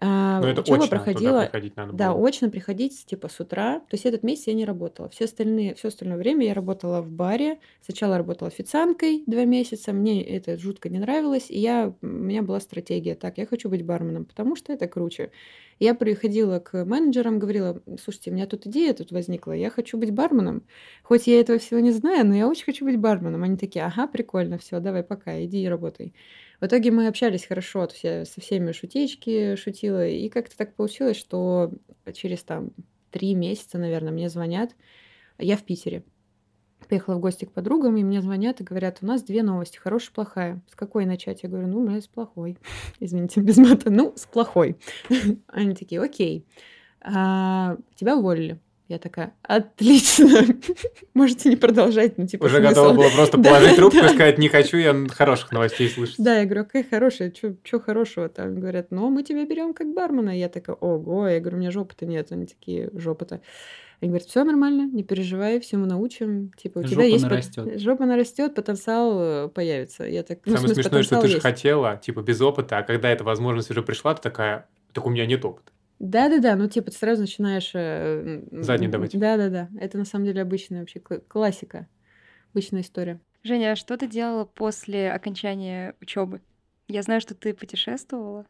Но 0.00 0.48
это 0.48 0.60
учеба 0.60 0.76
очно 0.76 0.86
туда 0.86 0.88
проходила... 0.88 1.40
приходить 1.42 1.76
надо 1.76 1.92
Да, 1.92 2.12
было. 2.12 2.28
очно 2.28 2.50
приходить 2.50 3.06
типа 3.06 3.28
с 3.28 3.40
утра. 3.40 3.80
То 3.80 3.94
есть 3.94 4.06
этот 4.06 4.22
месяц 4.22 4.46
я 4.46 4.54
не 4.54 4.64
работала. 4.64 5.08
Все 5.08 5.24
остальные, 5.24 5.74
все 5.74 5.88
остальное 5.88 6.18
время 6.18 6.46
я 6.46 6.54
работала 6.54 7.02
в 7.02 7.10
баре. 7.10 7.58
Сначала 7.80 8.18
работала 8.18 8.48
официанткой 8.48 9.24
два 9.26 9.44
месяца. 9.44 9.92
Мне 9.92 10.22
это 10.22 10.58
жутко 10.58 10.88
не 10.88 10.98
нравилось. 10.98 11.50
И 11.50 11.58
я, 11.58 11.92
у 12.02 12.06
меня 12.06 12.42
была 12.42 12.60
стратегия. 12.60 13.14
Так, 13.14 13.38
я 13.38 13.46
хочу 13.46 13.68
быть 13.68 13.84
барменом, 13.84 14.24
потому 14.24 14.56
что 14.56 14.72
это 14.72 14.86
круче. 14.88 15.30
Я 15.78 15.94
приходила 15.94 16.58
к 16.58 16.84
менеджерам, 16.84 17.38
говорила, 17.38 17.82
слушайте, 18.02 18.30
у 18.30 18.34
меня 18.34 18.46
тут 18.46 18.66
идея 18.66 18.94
тут 18.94 19.12
возникла, 19.12 19.52
я 19.52 19.68
хочу 19.68 19.98
быть 19.98 20.10
барменом. 20.10 20.62
Хоть 21.02 21.26
я 21.26 21.38
этого 21.38 21.58
всего 21.58 21.80
не 21.80 21.90
знаю, 21.90 22.26
но 22.26 22.34
я 22.34 22.48
очень 22.48 22.64
хочу 22.64 22.84
быть 22.86 22.98
барменом. 22.98 23.42
Они 23.42 23.56
такие, 23.58 23.84
ага, 23.84 24.06
прикольно, 24.06 24.56
все, 24.58 24.80
давай 24.80 25.02
пока, 25.02 25.42
иди 25.44 25.62
и 25.62 25.68
работай. 25.68 26.14
В 26.60 26.66
итоге 26.66 26.90
мы 26.90 27.06
общались 27.06 27.46
хорошо, 27.46 27.86
то 27.86 27.92
есть 27.92 28.04
я 28.04 28.24
со 28.24 28.40
всеми 28.40 28.72
шутеечки 28.72 29.56
шутила, 29.56 30.06
и 30.06 30.28
как-то 30.28 30.56
так 30.56 30.74
получилось, 30.74 31.16
что 31.16 31.72
через 32.14 32.42
там 32.42 32.70
три 33.10 33.34
месяца, 33.34 33.78
наверное, 33.78 34.12
мне 34.12 34.28
звонят, 34.28 34.74
я 35.38 35.56
в 35.56 35.62
Питере. 35.62 36.02
Поехала 36.88 37.16
в 37.16 37.20
гости 37.20 37.46
к 37.46 37.52
подругам, 37.52 37.96
и 37.96 38.04
мне 38.04 38.20
звонят 38.20 38.60
и 38.60 38.64
говорят, 38.64 38.98
у 39.02 39.06
нас 39.06 39.22
две 39.22 39.42
новости, 39.42 39.78
хорошая 39.78 40.10
и 40.10 40.14
плохая. 40.14 40.62
С 40.70 40.76
какой 40.76 41.04
начать? 41.04 41.42
Я 41.42 41.48
говорю, 41.48 41.66
ну, 41.66 41.78
у 41.78 41.88
меня 41.88 42.00
с 42.00 42.06
плохой. 42.06 42.58
Извините, 43.00 43.40
без 43.40 43.56
мата. 43.56 43.90
Ну, 43.90 44.12
с 44.14 44.26
плохой. 44.26 44.76
Они 45.48 45.74
такие, 45.74 46.00
окей. 46.00 46.46
А, 47.00 47.76
тебя 47.96 48.16
уволили. 48.16 48.60
Я 48.88 48.98
такая, 48.98 49.34
отлично. 49.42 50.46
Можете 51.14 51.48
не 51.48 51.56
продолжать, 51.56 52.18
ну, 52.18 52.26
типа, 52.26 52.44
Уже 52.44 52.58
смысл? 52.58 52.68
готова 52.68 52.92
была 52.92 53.10
просто 53.10 53.36
Да, 53.36 53.50
положить 53.50 53.76
трубку 53.76 53.98
и 53.98 54.08
сказать, 54.08 54.38
не 54.38 54.48
хочу 54.48 54.76
я 54.76 54.94
хороших 55.08 55.50
новостей 55.50 55.88
слышать. 55.88 56.16
Да, 56.18 56.38
я 56.38 56.44
говорю, 56.44 56.64
какая 56.64 56.84
хорошая, 56.84 57.32
что 57.34 57.80
хорошего 57.80 58.28
там? 58.28 58.60
Говорят, 58.60 58.92
ну, 58.92 59.10
мы 59.10 59.24
тебя 59.24 59.44
берем 59.44 59.74
как 59.74 59.92
бармена. 59.92 60.38
Я 60.38 60.48
такая, 60.48 60.76
ого, 60.76 61.26
я 61.28 61.40
говорю, 61.40 61.56
у 61.56 61.60
меня 61.60 61.72
жопы-то 61.72 62.06
нет. 62.06 62.30
Они 62.30 62.46
такие, 62.46 62.90
жопа-то. 62.94 63.40
Они 64.00 64.10
говорят, 64.10 64.28
все 64.28 64.44
нормально, 64.44 64.88
не 64.92 65.02
переживай, 65.02 65.58
всему 65.58 65.86
научим. 65.86 66.52
Типа, 66.56 66.80
у 66.80 66.82
тебя 66.82 67.02
Жопа 67.02 67.06
есть... 67.06 67.24
нарастет. 67.24 67.80
Жопа 67.80 68.04
нарастет, 68.04 68.54
потенциал 68.54 69.18
э, 69.18 69.48
появится. 69.48 70.04
Я 70.04 70.22
так, 70.22 70.40
ну, 70.44 70.52
Самое 70.52 70.68
смысле, 70.68 70.82
смешное, 70.82 71.02
что 71.02 71.20
ты 71.22 71.28
же 71.28 71.40
хотела, 71.40 71.96
типа, 71.96 72.20
без 72.20 72.40
опыта, 72.40 72.78
а 72.78 72.82
когда 72.82 73.08
эта 73.08 73.24
возможность 73.24 73.70
уже 73.70 73.82
пришла, 73.82 74.14
ты 74.14 74.22
такая, 74.22 74.66
так 74.92 75.06
у 75.06 75.10
меня 75.10 75.24
нет 75.24 75.44
опыта. 75.44 75.72
Да-да-да, 75.98 76.56
ну 76.56 76.68
типа 76.68 76.90
ты 76.90 76.96
сразу 76.96 77.22
начинаешь... 77.22 77.70
э, 77.74 78.42
Задний 78.62 78.88
давать. 78.88 79.18
Да-да-да, 79.18 79.68
это 79.80 79.98
на 79.98 80.04
самом 80.04 80.26
деле 80.26 80.42
обычная 80.42 80.80
вообще 80.80 80.98
кла- 80.98 81.22
классика, 81.26 81.88
обычная 82.52 82.82
история. 82.82 83.20
Женя, 83.42 83.72
а 83.72 83.76
что 83.76 83.96
ты 83.96 84.06
делала 84.06 84.44
после 84.44 85.10
окончания 85.10 85.94
учебы? 86.00 86.40
Я 86.88 87.02
знаю, 87.02 87.20
что 87.20 87.34
ты 87.34 87.54
путешествовала. 87.54 88.44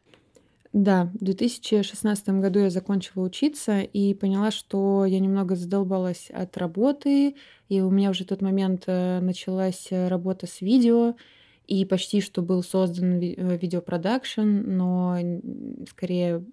Да, 0.73 1.05
в 1.13 1.23
2016 1.23 2.29
году 2.29 2.59
я 2.59 2.69
закончила 2.69 3.23
учиться 3.23 3.79
и 3.81 4.13
поняла, 4.13 4.51
что 4.51 5.05
я 5.05 5.19
немного 5.19 5.55
задолбалась 5.55 6.29
от 6.29 6.57
работы, 6.57 7.35
и 7.69 7.81
у 7.81 7.89
меня 7.89 8.09
уже 8.09 8.25
в 8.25 8.27
тот 8.27 8.41
момент 8.41 8.83
э, 8.87 9.19
началась 9.21 9.87
работа 9.91 10.45
с 10.45 10.61
видео, 10.61 11.15
и 11.67 11.85
почти 11.85 12.21
что 12.21 12.41
был 12.41 12.63
создан 12.63 13.19
э, 13.19 13.57
видеопродакшн, 13.57 14.41
но 14.41 15.17
скорее, 15.89 16.43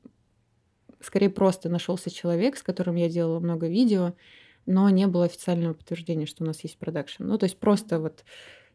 скорее 1.04 1.30
просто 1.30 1.68
нашелся 1.68 2.10
человек, 2.10 2.56
с 2.56 2.62
которым 2.62 2.96
я 2.96 3.08
делала 3.08 3.40
много 3.40 3.68
видео, 3.68 4.14
но 4.66 4.88
не 4.90 5.06
было 5.06 5.26
официального 5.26 5.74
подтверждения, 5.74 6.26
что 6.26 6.44
у 6.44 6.46
нас 6.46 6.62
есть 6.62 6.78
продакшн. 6.78 7.24
Ну, 7.24 7.38
то 7.38 7.44
есть 7.44 7.58
просто 7.58 8.00
вот 8.00 8.24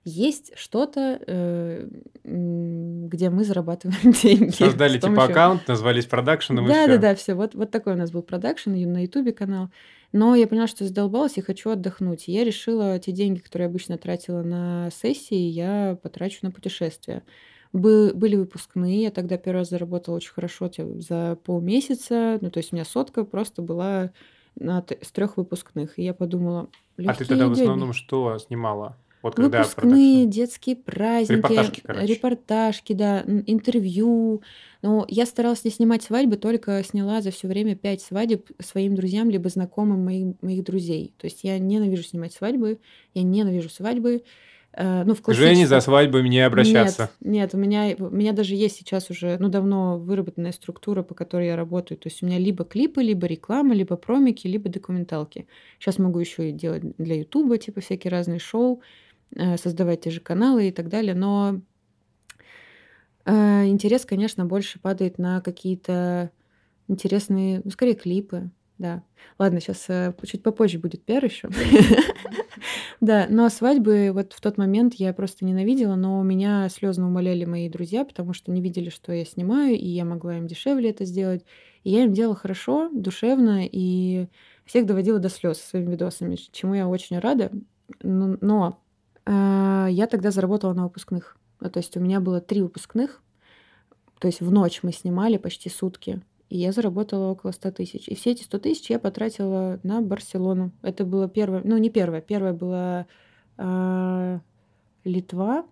есть 0.05 0.53
что-то, 0.55 1.19
э, 1.25 1.87
где 2.23 3.29
мы 3.29 3.43
зарабатываем 3.43 4.11
деньги. 4.23 4.51
Создали 4.51 4.97
типа 4.97 5.07
помощью- 5.07 5.31
аккаунт, 5.31 5.67
назвались 5.67 6.05
продакшеном 6.05 6.65
и 6.65 6.67
да, 6.69 6.87
да, 6.87 6.97
да, 6.97 7.15
все. 7.15 7.33
Вот, 7.33 7.53
вот 7.55 7.71
такой 7.71 7.93
у 7.93 7.97
нас 7.97 8.11
был 8.11 8.21
продакшн 8.21 8.71
на 8.71 9.03
Ютубе 9.03 9.33
канал. 9.33 9.69
Но 10.11 10.35
я 10.35 10.47
поняла, 10.47 10.67
что 10.67 10.85
задолбалась 10.85 11.37
и 11.37 11.41
хочу 11.41 11.69
отдохнуть. 11.69 12.27
И 12.27 12.31
я 12.31 12.43
решила 12.43 12.97
те 12.97 13.11
деньги, 13.11 13.39
которые 13.39 13.65
я 13.65 13.69
обычно 13.69 13.97
тратила 13.97 14.41
на 14.41 14.89
сессии, 14.91 15.35
я 15.35 15.97
потрачу 16.01 16.39
на 16.41 16.51
путешествия. 16.51 17.23
Бы- 17.71 18.13
были 18.15 18.35
выпускные, 18.35 19.03
я 19.03 19.11
тогда 19.11 19.37
первый 19.37 19.59
раз 19.59 19.69
заработала 19.69 20.15
очень 20.15 20.31
хорошо 20.31 20.71
за 20.75 21.37
полмесяца. 21.43 22.39
Ну, 22.41 22.49
то 22.49 22.57
есть 22.59 22.73
у 22.73 22.75
меня 22.75 22.85
сотка 22.85 23.23
просто 23.23 23.61
была 23.61 24.11
на 24.55 24.83
с 25.01 25.11
трех 25.11 25.37
выпускных. 25.37 25.99
И 25.99 26.03
я 26.03 26.13
подумала, 26.13 26.67
А 27.05 27.13
ты 27.13 27.25
тогда 27.25 27.45
в 27.47 27.53
деньги. 27.53 27.61
основном 27.61 27.93
что 27.93 28.37
снимала? 28.39 28.97
Вот 29.21 29.35
когда 29.35 29.59
Выпускные, 29.59 30.19
продакшн? 30.25 30.29
детские 30.29 30.75
праздники, 30.77 31.37
Репортажки, 31.37 31.81
короче. 31.85 32.05
репортажки, 32.05 32.93
да, 32.93 33.23
интервью. 33.47 34.41
Но 34.81 35.05
я 35.09 35.25
старалась 35.25 35.63
не 35.65 35.71
снимать 35.71 36.03
свадьбы, 36.03 36.37
только 36.37 36.81
сняла 36.85 37.21
за 37.21 37.31
все 37.31 37.47
время 37.49 37.75
пять 37.75 38.01
свадеб 38.01 38.49
своим 38.59 38.95
друзьям 38.95 39.29
либо 39.29 39.49
знакомым 39.49 40.05
моих, 40.05 40.35
моих 40.41 40.63
друзей. 40.63 41.13
То 41.17 41.25
есть 41.25 41.43
я 41.43 41.59
ненавижу 41.59 42.01
снимать 42.03 42.31
свадьбы, 42.33 42.79
я 43.13 43.23
ненавижу 43.23 43.69
свадьбы. 43.69 44.23
Э, 44.73 45.03
ну, 45.03 45.15
в 45.15 45.21
К 45.21 45.33
Жене 45.33 45.65
за 45.65 45.75
классическом- 45.75 45.81
свадьбами 45.81 46.29
не 46.29 46.39
обращаться. 46.41 47.09
нет, 47.21 47.31
нет, 47.31 47.53
у 47.55 47.57
меня, 47.57 47.95
у 47.97 48.09
меня 48.15 48.33
даже 48.33 48.53
есть 48.55 48.77
сейчас 48.77 49.09
уже, 49.09 49.37
ну, 49.39 49.49
давно 49.49 49.97
выработанная 49.97 50.51
структура, 50.51 51.01
по 51.01 51.15
которой 51.15 51.47
я 51.47 51.55
работаю. 51.55 51.97
То 51.97 52.07
есть 52.07 52.21
у 52.21 52.27
меня 52.27 52.37
либо 52.37 52.63
клипы, 52.63 53.01
либо 53.01 53.25
реклама, 53.25 53.73
либо 53.73 53.95
промики, 53.97 54.45
либо 54.47 54.69
документалки. 54.69 55.47
Сейчас 55.79 55.97
могу 55.97 56.19
еще 56.19 56.49
и 56.49 56.53
делать 56.53 56.83
для 56.97 57.15
Ютуба, 57.15 57.57
типа 57.57 57.81
всякие 57.81 58.11
разные 58.11 58.39
шоу, 58.39 58.81
э, 59.35 59.57
создавать 59.57 60.01
те 60.01 60.11
же 60.11 60.19
каналы 60.21 60.67
и 60.67 60.71
так 60.71 60.87
далее. 60.89 61.15
Но 61.15 61.59
э, 63.25 63.65
интерес, 63.67 64.05
конечно, 64.05 64.45
больше 64.45 64.79
падает 64.79 65.17
на 65.17 65.41
какие-то 65.41 66.31
интересные, 66.87 67.61
ну, 67.63 67.71
скорее 67.71 67.95
клипы, 67.95 68.49
да. 68.79 69.03
Ладно, 69.37 69.59
сейчас 69.59 69.87
чуть 70.25 70.41
попозже 70.41 70.79
будет 70.79 71.03
пиар 71.03 71.23
еще. 71.23 71.49
Да, 73.01 73.27
но 73.29 73.47
свадьбы 73.47 74.11
вот 74.13 74.33
в 74.33 74.41
тот 74.41 74.57
момент 74.57 74.95
я 74.95 75.13
просто 75.13 75.45
ненавидела, 75.45 75.95
но 75.95 76.21
меня 76.21 76.67
слезно 76.67 77.07
умоляли 77.07 77.45
мои 77.45 77.69
друзья, 77.69 78.03
потому 78.03 78.33
что 78.33 78.51
не 78.51 78.61
видели, 78.61 78.89
что 78.89 79.13
я 79.13 79.23
снимаю, 79.23 79.75
и 79.77 79.87
я 79.87 80.03
могла 80.03 80.37
им 80.37 80.47
дешевле 80.47 80.89
это 80.89 81.05
сделать. 81.05 81.45
И 81.85 81.91
я 81.91 82.03
им 82.03 82.11
делала 82.11 82.35
хорошо, 82.35 82.89
душевно, 82.91 83.61
и 83.65 84.27
всех 84.65 84.85
доводила 84.85 85.19
до 85.19 85.29
слез 85.29 85.59
своими 85.61 85.91
видосами, 85.91 86.35
чему 86.51 86.73
я 86.73 86.89
очень 86.89 87.19
рада. 87.19 87.51
Но, 88.03 88.37
но, 88.41 88.81
э, 89.25 89.87
я 89.91 90.07
тогда 90.07 90.31
заработала 90.31 90.73
на 90.73 90.83
выпускных. 90.83 91.37
Ну, 91.61 91.69
то 91.69 91.79
есть 91.79 91.95
у 91.95 92.01
меня 92.01 92.19
было 92.19 92.41
три 92.41 92.61
выпускных, 92.61 93.21
то 94.19 94.27
есть 94.27 94.41
в 94.41 94.51
ночь 94.51 94.81
мы 94.83 94.91
снимали 94.91 95.37
почти 95.37 95.69
сутки, 95.69 96.21
и 96.49 96.57
я 96.57 96.71
заработала 96.71 97.31
около 97.31 97.51
100 97.51 97.71
тысяч. 97.71 98.07
И 98.07 98.15
все 98.15 98.31
эти 98.31 98.43
100 98.43 98.59
тысяч 98.59 98.89
я 98.89 98.99
потратила 98.99 99.79
на 99.83 100.01
Барселону. 100.01 100.71
Это 100.81 101.05
было 101.05 101.29
первое, 101.29 101.61
ну 101.63 101.77
не 101.77 101.89
первое, 101.89 102.21
первое 102.21 102.53
была 102.53 103.05
а, 103.57 104.39
Литва. 105.03 105.65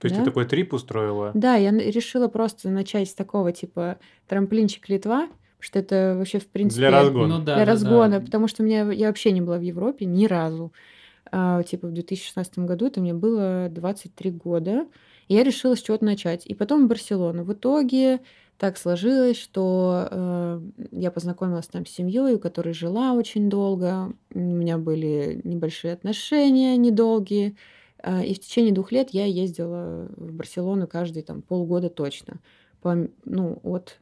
То 0.00 0.06
есть 0.06 0.16
Да. 0.16 0.22
ты 0.24 0.30
такой 0.30 0.44
трип 0.44 0.72
устроила? 0.72 1.30
Да, 1.34 1.54
я 1.54 1.70
решила 1.70 2.28
просто 2.28 2.68
начать 2.70 3.08
с 3.08 3.14
такого 3.14 3.52
типа 3.52 3.98
трамплинчик 4.26 4.88
Литва, 4.88 5.28
что 5.60 5.78
это 5.78 6.14
вообще 6.16 6.40
в 6.40 6.46
принципе 6.48 6.88
Для 6.88 6.90
разгона. 6.90 7.38
Ну 7.38 7.44
да, 7.44 7.56
для 7.56 7.64
да, 7.64 7.72
разгона, 7.72 8.18
да. 8.18 8.24
потому 8.24 8.48
что 8.48 8.62
у 8.62 8.66
меня 8.66 8.90
я 8.90 9.06
вообще 9.08 9.30
не 9.30 9.40
была 9.40 9.58
в 9.58 9.62
Европе 9.62 10.04
ни 10.04 10.26
разу. 10.26 10.72
А, 11.30 11.62
типа 11.62 11.88
в 11.88 11.92
2016 11.92 12.58
году 12.60 12.86
это 12.86 13.00
мне 13.00 13.14
было 13.14 13.68
23 13.70 14.30
года. 14.32 14.86
И 15.28 15.34
я 15.34 15.44
решила 15.44 15.76
с 15.76 15.82
чего-то 15.82 16.04
начать. 16.04 16.46
И 16.46 16.54
потом 16.54 16.86
в 16.86 16.88
Барселону. 16.88 17.44
В 17.44 17.52
итоге 17.52 18.20
так 18.58 18.76
сложилось, 18.76 19.36
что 19.36 20.08
э, 20.10 20.60
я 20.90 21.12
познакомилась 21.12 21.68
там 21.68 21.86
с 21.86 21.90
семьей, 21.90 22.34
у 22.34 22.38
которой 22.40 22.74
жила 22.74 23.12
очень 23.12 23.48
долго. 23.48 24.12
У 24.34 24.38
меня 24.38 24.78
были 24.78 25.40
небольшие 25.44 25.92
отношения, 25.92 26.76
недолгие. 26.76 27.54
Э, 28.02 28.24
и 28.24 28.34
в 28.34 28.40
течение 28.40 28.74
двух 28.74 28.90
лет 28.90 29.10
я 29.10 29.26
ездила 29.26 30.08
в 30.16 30.32
Барселону 30.32 30.88
каждый 30.88 31.22
там 31.22 31.40
полгода 31.40 31.88
точно. 31.88 32.40
По, 32.82 33.08
ну, 33.24 33.60
от, 33.62 34.00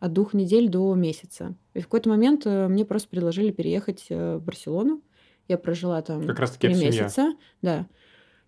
от 0.00 0.12
двух 0.12 0.34
недель 0.34 0.68
до 0.68 0.92
месяца. 0.94 1.54
И 1.72 1.80
в 1.80 1.84
какой-то 1.84 2.08
момент 2.08 2.46
э, 2.46 2.66
мне 2.66 2.84
просто 2.84 3.08
предложили 3.08 3.52
переехать 3.52 4.06
э, 4.08 4.38
в 4.38 4.42
Барселону. 4.42 5.02
Я 5.46 5.56
прожила 5.56 6.02
там 6.02 6.26
Как 6.26 6.40
раз 6.40 6.50
таки 6.50 6.66
три 6.66 6.72
это 6.72 6.80
семья. 6.80 7.02
месяца. 7.04 7.34
Да. 7.62 7.86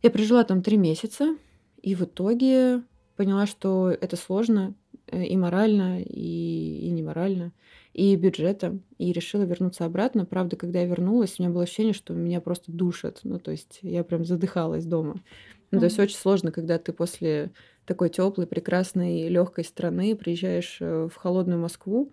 Я 0.03 0.11
прожила 0.11 0.43
там 0.43 0.63
три 0.63 0.77
месяца. 0.77 1.37
И 1.83 1.95
в 1.95 2.03
итоге 2.03 2.83
поняла, 3.17 3.47
что 3.47 3.91
это 3.91 4.17
сложно 4.17 4.75
и 5.13 5.37
морально, 5.37 6.01
и, 6.03 6.87
и 6.87 6.91
не 6.91 7.03
морально, 7.03 7.53
и 7.93 8.17
бюджетом, 8.17 8.83
и 8.99 9.13
решила 9.13 9.43
вернуться 9.43 9.85
обратно. 9.85 10.25
Правда, 10.25 10.57
когда 10.57 10.81
я 10.81 10.87
вернулась, 10.87 11.37
у 11.39 11.43
меня 11.43 11.53
было 11.53 11.63
ощущение, 11.63 11.93
что 11.93 12.13
меня 12.15 12.41
просто 12.41 12.73
душат. 12.73 13.21
Ну, 13.23 13.39
то 13.39 13.51
есть 13.51 13.79
я 13.83 14.05
прям 14.05 14.25
задыхалась 14.25 14.85
дома. 14.85 15.23
Ну, 15.71 15.81
то 15.81 15.87
есть 15.87 15.99
очень 15.99 16.17
сложно, 16.17 16.53
когда 16.53 16.79
ты 16.79 16.93
после 16.93 17.53
такой 17.87 18.09
теплой, 18.09 18.47
прекрасной, 18.47 19.29
легкой 19.29 19.65
страны 19.65 20.17
приезжаешь 20.17 20.79
э, 20.81 21.09
в 21.13 21.17
холодную 21.17 21.61
Москву, 21.61 22.13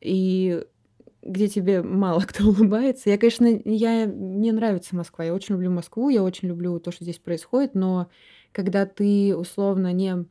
и 0.00 0.64
где 1.22 1.48
тебе 1.48 1.82
мало 1.82 2.20
кто 2.26 2.44
улыбается. 2.44 3.10
Я, 3.10 3.18
конечно, 3.18 3.46
я, 3.64 4.06
мне 4.06 4.52
нравится 4.52 4.96
Москва, 4.96 5.24
я 5.24 5.34
очень 5.34 5.54
люблю 5.54 5.70
Москву, 5.70 6.08
я 6.08 6.22
очень 6.22 6.48
люблю 6.48 6.78
то, 6.78 6.92
что 6.92 7.04
здесь 7.04 7.18
происходит, 7.18 7.74
но 7.74 8.08
когда 8.52 8.84
ты 8.84 9.34
условно 9.36 9.92
не 9.92 10.26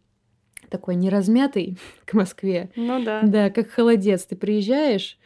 такой 0.71 0.95
не 0.95 1.09
размятый 1.11 1.77
к 2.05 2.13
Москве, 2.15 2.69
Ну 2.75 3.03
да. 3.03 3.21
да, 3.23 3.49
как 3.51 3.69
холодец, 3.69 4.25
ты 4.25 4.35
приезжаешь, 4.35 5.19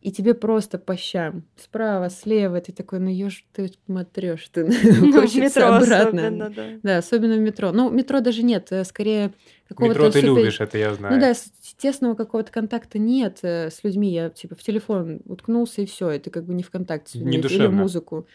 и 0.00 0.10
тебе 0.10 0.34
просто 0.34 0.78
по 0.78 0.96
щам. 0.96 1.44
Справа, 1.56 2.10
слева, 2.10 2.60
ты 2.60 2.72
такой, 2.72 2.98
ну 2.98 3.08
ешь 3.08 3.44
ты 3.52 3.70
матрёшь, 3.86 4.48
ты 4.48 4.64
Ну, 4.64 5.12
хочется 5.12 5.40
метро 5.40 5.66
обратно. 5.74 6.26
особенно, 6.26 6.50
да. 6.50 6.66
Да, 6.82 6.98
особенно 6.98 7.34
в 7.36 7.40
метро. 7.40 7.70
Ну, 7.72 7.88
метро 7.88 8.18
даже 8.20 8.42
нет, 8.42 8.66
э, 8.72 8.82
скорее 8.84 9.32
какого-то 9.68 9.94
Метро 10.00 10.10
ты 10.10 10.20
супер- 10.20 10.34
любишь, 10.36 10.60
это 10.60 10.76
я 10.76 10.92
знаю. 10.94 11.14
ну 11.14 11.20
да, 11.20 11.32
тесного 11.78 12.14
какого-то 12.14 12.50
контакта 12.50 12.98
нет 12.98 13.38
э, 13.42 13.70
с 13.70 13.84
людьми. 13.84 14.12
Я 14.12 14.28
типа 14.30 14.56
в 14.56 14.62
телефон 14.64 15.20
уткнулся 15.26 15.82
и 15.82 15.86
все, 15.86 16.18
ты 16.18 16.30
как 16.30 16.46
бы 16.46 16.54
не 16.54 16.64
в 16.64 16.70
контакте 16.70 17.12
с 17.12 17.14
людьми. 17.14 17.30
Не 17.30 17.36
Или 17.36 17.42
душевно. 17.42 17.70
музыку. 17.82 18.26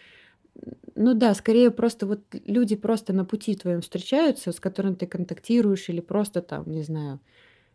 Ну 0.95 1.13
да, 1.13 1.33
скорее 1.33 1.71
просто 1.71 2.07
вот 2.07 2.21
люди 2.45 2.75
просто 2.75 3.13
на 3.13 3.25
пути 3.25 3.55
твоем 3.55 3.81
встречаются, 3.81 4.51
с 4.51 4.59
которыми 4.59 4.95
ты 4.95 5.05
контактируешь, 5.05 5.89
или 5.89 5.99
просто 5.99 6.41
там, 6.41 6.69
не 6.69 6.83
знаю, 6.83 7.19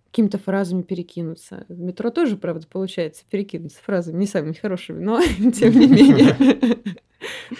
какими-то 0.06 0.38
фразами 0.38 0.82
перекинуться. 0.82 1.64
В 1.68 1.80
метро 1.80 2.10
тоже, 2.10 2.36
правда, 2.36 2.66
получается 2.66 3.24
перекинуться 3.30 3.82
фразами 3.82 4.18
не 4.18 4.26
самыми 4.26 4.52
хорошими, 4.52 5.02
но 5.02 5.20
тем 5.52 5.78
не 5.78 5.86
менее. 5.86 6.78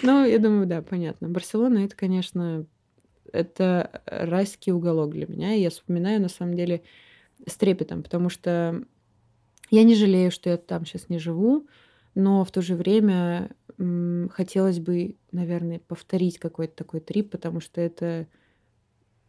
Ну, 0.01 0.25
я 0.25 0.39
думаю, 0.39 0.65
да, 0.65 0.81
понятно. 0.81 1.29
Барселона 1.29 1.85
это, 1.85 1.95
конечно, 1.95 2.65
это 3.31 4.01
райский 4.05 4.73
уголок 4.73 5.11
для 5.11 5.25
меня. 5.27 5.53
И 5.53 5.61
я 5.61 5.69
вспоминаю, 5.69 6.21
на 6.21 6.29
самом 6.29 6.55
деле, 6.55 6.83
с 7.47 7.55
трепетом, 7.55 8.03
потому 8.03 8.29
что 8.29 8.83
я 9.71 9.83
не 9.83 9.95
жалею, 9.95 10.31
что 10.31 10.49
я 10.49 10.57
там 10.57 10.85
сейчас 10.85 11.09
не 11.09 11.19
живу, 11.19 11.67
но 12.15 12.43
в 12.43 12.51
то 12.51 12.61
же 12.61 12.75
время 12.75 13.49
хотелось 14.31 14.79
бы, 14.79 15.17
наверное, 15.31 15.79
повторить 15.79 16.39
какой-то 16.39 16.75
такой 16.75 16.99
трип, 16.99 17.31
потому 17.31 17.59
что 17.59 17.81
это, 17.81 18.27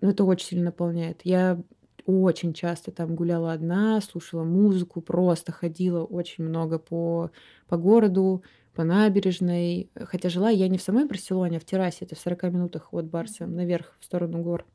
ну, 0.00 0.10
это 0.10 0.24
очень 0.24 0.46
сильно 0.48 0.66
наполняет. 0.66 1.20
Я 1.24 1.62
очень 2.06 2.52
часто 2.52 2.90
там 2.92 3.14
гуляла 3.14 3.52
одна, 3.52 4.00
слушала 4.00 4.44
музыку, 4.44 5.00
просто 5.00 5.52
ходила 5.52 6.04
очень 6.04 6.44
много 6.44 6.78
по, 6.78 7.30
по 7.66 7.76
городу, 7.78 8.42
по 8.74 8.84
набережной. 8.84 9.90
Хотя 9.94 10.28
жила 10.28 10.50
я 10.50 10.68
не 10.68 10.78
в 10.78 10.82
самой 10.82 11.06
Барселоне, 11.06 11.56
а 11.56 11.60
в 11.60 11.64
террасе, 11.64 12.04
это 12.04 12.14
в 12.14 12.18
40 12.20 12.42
минутах 12.44 12.92
от 12.92 13.06
Барса, 13.06 13.46
наверх, 13.46 13.96
в 14.00 14.04
сторону 14.04 14.42
гор. 14.42 14.66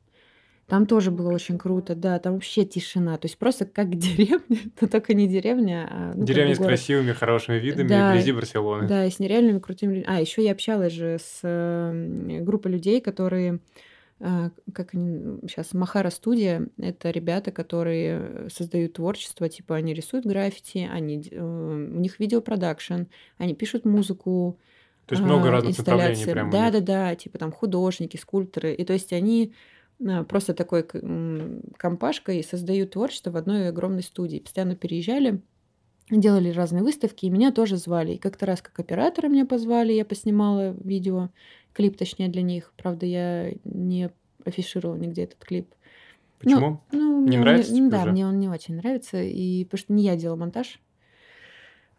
Там 0.70 0.86
тоже 0.86 1.10
было 1.10 1.32
очень 1.32 1.58
круто, 1.58 1.96
да, 1.96 2.20
там 2.20 2.34
вообще 2.34 2.64
тишина. 2.64 3.18
То 3.18 3.26
есть 3.26 3.36
просто 3.38 3.64
как 3.66 3.88
деревня, 3.98 4.60
но 4.80 4.86
только 4.86 5.14
не 5.14 5.26
деревня, 5.26 5.88
а 5.90 6.12
ну, 6.14 6.24
Деревня 6.24 6.54
с 6.54 6.58
город. 6.58 6.68
красивыми, 6.68 7.12
хорошими 7.12 7.58
видами 7.58 7.88
Да, 7.88 8.12
вблизи 8.12 8.30
Барселоны. 8.30 8.86
Да, 8.86 9.04
и 9.04 9.10
с 9.10 9.18
нереальными 9.18 9.58
крутыми 9.58 9.94
людьми. 9.94 10.06
А, 10.06 10.20
еще 10.20 10.44
я 10.44 10.52
общалась 10.52 10.92
же 10.92 11.18
с 11.18 11.40
э, 11.42 12.40
группой 12.42 12.70
людей, 12.70 13.00
которые, 13.00 13.58
э, 14.20 14.50
как 14.72 14.94
они, 14.94 15.40
сейчас, 15.48 15.74
Махара 15.74 16.10
студия, 16.10 16.68
это 16.78 17.10
ребята, 17.10 17.50
которые 17.50 18.48
создают 18.48 18.92
творчество, 18.92 19.48
типа 19.48 19.74
они 19.74 19.92
рисуют 19.92 20.24
граффити, 20.24 20.88
они, 20.88 21.20
э, 21.32 21.42
у 21.42 21.98
них 21.98 22.20
видеопродакшн, 22.20 23.06
они 23.38 23.56
пишут 23.56 23.84
музыку, 23.84 24.56
То 25.06 25.16
есть 25.16 25.24
много 25.24 25.48
а, 25.48 25.50
разных 25.50 25.78
направлений 25.78 26.24
прямо. 26.26 26.52
Да, 26.52 26.70
да, 26.70 26.78
да, 26.78 27.14
типа 27.16 27.38
там 27.38 27.50
художники, 27.50 28.16
скульпторы. 28.16 28.72
И 28.72 28.84
то 28.84 28.92
есть 28.92 29.12
они 29.12 29.52
а, 29.52 29.79
просто 30.28 30.54
такой 30.54 30.84
компашкой 31.76 32.42
создают 32.42 32.92
творчество 32.92 33.30
в 33.30 33.36
одной 33.36 33.68
огромной 33.68 34.02
студии. 34.02 34.38
Постоянно 34.38 34.76
переезжали, 34.76 35.42
делали 36.10 36.50
разные 36.50 36.82
выставки, 36.82 37.26
и 37.26 37.30
меня 37.30 37.52
тоже 37.52 37.76
звали. 37.76 38.14
И 38.14 38.18
как-то 38.18 38.46
раз 38.46 38.62
как 38.62 38.78
оператора 38.80 39.28
меня 39.28 39.46
позвали, 39.46 39.92
я 39.92 40.04
поснимала 40.04 40.72
видео, 40.72 41.30
клип 41.72 41.96
точнее 41.96 42.28
для 42.28 42.42
них. 42.42 42.72
Правда, 42.76 43.06
я 43.06 43.52
не 43.64 44.10
афишировала 44.44 44.96
нигде 44.96 45.24
этот 45.24 45.44
клип. 45.44 45.74
Почему? 46.38 46.80
Ну, 46.92 47.20
Не 47.26 47.36
мне 47.36 47.38
нравится 47.38 47.72
тебе 47.74 47.88
Да, 47.90 47.98
уже? 47.98 48.12
мне 48.12 48.26
он 48.26 48.38
не 48.40 48.48
очень 48.48 48.76
нравится, 48.76 49.22
и 49.22 49.64
потому 49.64 49.78
что 49.78 49.92
не 49.92 50.04
я 50.04 50.16
делала 50.16 50.38
монтаж. 50.38 50.80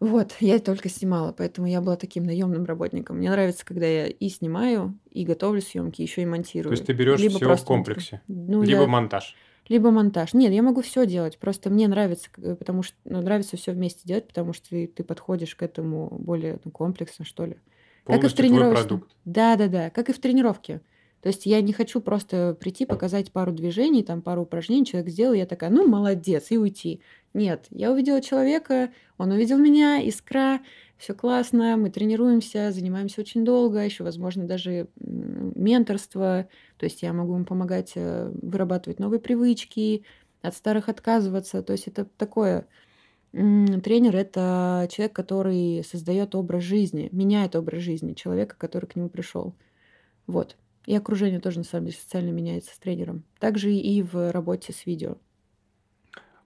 Вот, 0.02 0.34
я 0.40 0.58
только 0.58 0.88
снимала, 0.88 1.32
поэтому 1.32 1.68
я 1.68 1.80
была 1.80 1.94
таким 1.94 2.24
наемным 2.24 2.64
работником. 2.64 3.18
Мне 3.18 3.30
нравится, 3.30 3.64
когда 3.64 3.86
я 3.86 4.08
и 4.08 4.28
снимаю, 4.28 4.98
и 5.12 5.24
готовлю 5.24 5.60
съемки, 5.62 6.02
еще 6.02 6.22
и 6.22 6.24
То 6.24 6.30
монтирую. 6.32 6.72
есть 6.72 6.86
ты 6.86 6.92
берешь 6.92 7.20
Либо 7.20 7.36
все 7.36 7.44
в 7.44 7.48
просто 7.48 7.66
комплексе. 7.66 8.20
монтирую. 8.26 8.50
Ну, 8.58 8.62
Либо 8.66 8.80
я- 8.82 8.88
монтаж. 8.88 9.36
либо 9.68 9.92
монтаж. 9.92 10.34
Нет, 10.34 10.52
я 10.52 10.62
могу 10.62 10.82
все 10.82 11.06
делать. 11.06 11.38
Просто 11.38 11.70
мне 11.70 11.86
нравится, 11.86 12.28
потому 12.34 12.82
что 12.82 12.96
ну, 13.04 13.20
нравится 13.22 13.56
все 13.56 13.70
вместе 13.70 14.00
делать, 14.04 14.26
потому 14.26 14.52
что 14.52 14.70
ты, 14.70 14.88
ты 14.88 15.04
подходишь 15.04 15.54
к 15.54 15.62
этому 15.62 16.08
более 16.18 16.58
ну, 16.64 16.72
комплексно, 16.72 17.24
что 17.24 17.46
ли. 17.46 17.52
Как 18.04 18.16
и 18.24 18.26
в 18.26 18.34
Полностью 18.34 18.36
продукт. 18.88 19.16
Да, 19.24 19.54
да, 19.54 19.68
да, 19.68 19.90
как 19.90 20.08
и 20.08 20.12
в 20.12 20.18
тренировке. 20.18 20.80
То 21.22 21.28
есть 21.28 21.46
я 21.46 21.60
не 21.60 21.72
хочу 21.72 22.00
просто 22.00 22.56
прийти, 22.58 22.84
показать 22.84 23.30
пару 23.30 23.52
движений, 23.52 24.02
там 24.02 24.22
пару 24.22 24.42
упражнений, 24.42 24.84
человек 24.84 25.08
сделал, 25.08 25.34
я 25.34 25.46
такая, 25.46 25.70
ну, 25.70 25.86
молодец, 25.86 26.50
и 26.50 26.58
уйти. 26.58 27.00
Нет, 27.32 27.66
я 27.70 27.92
увидела 27.92 28.20
человека, 28.20 28.90
он 29.18 29.30
увидел 29.30 29.56
меня, 29.56 30.00
искра, 30.02 30.60
все 30.98 31.14
классно, 31.14 31.76
мы 31.76 31.90
тренируемся, 31.90 32.72
занимаемся 32.72 33.20
очень 33.20 33.44
долго, 33.44 33.84
еще, 33.84 34.02
возможно, 34.02 34.46
даже 34.46 34.88
менторство, 34.96 36.48
то 36.76 36.84
есть 36.84 37.02
я 37.02 37.12
могу 37.12 37.34
ему 37.34 37.44
помогать 37.44 37.92
э, 37.94 38.30
вырабатывать 38.42 38.98
новые 38.98 39.20
привычки, 39.20 40.04
от 40.42 40.56
старых 40.56 40.88
отказываться, 40.88 41.62
то 41.62 41.72
есть 41.72 41.86
это 41.86 42.04
такое. 42.04 42.66
Тренер 43.30 44.16
это 44.16 44.88
человек, 44.90 45.14
который 45.14 45.82
создает 45.84 46.34
образ 46.34 46.64
жизни, 46.64 47.08
меняет 47.12 47.56
образ 47.56 47.80
жизни 47.80 48.12
человека, 48.12 48.56
который 48.58 48.86
к 48.86 48.96
нему 48.96 49.08
пришел. 49.08 49.54
Вот. 50.26 50.56
И 50.86 50.94
окружение 50.96 51.40
тоже, 51.40 51.58
на 51.58 51.64
самом 51.64 51.86
деле, 51.86 51.98
социально 51.98 52.30
меняется 52.30 52.74
с 52.74 52.78
тренером. 52.78 53.24
Также 53.38 53.72
и 53.72 54.02
в 54.02 54.32
работе 54.32 54.72
с 54.72 54.84
видео. 54.86 55.16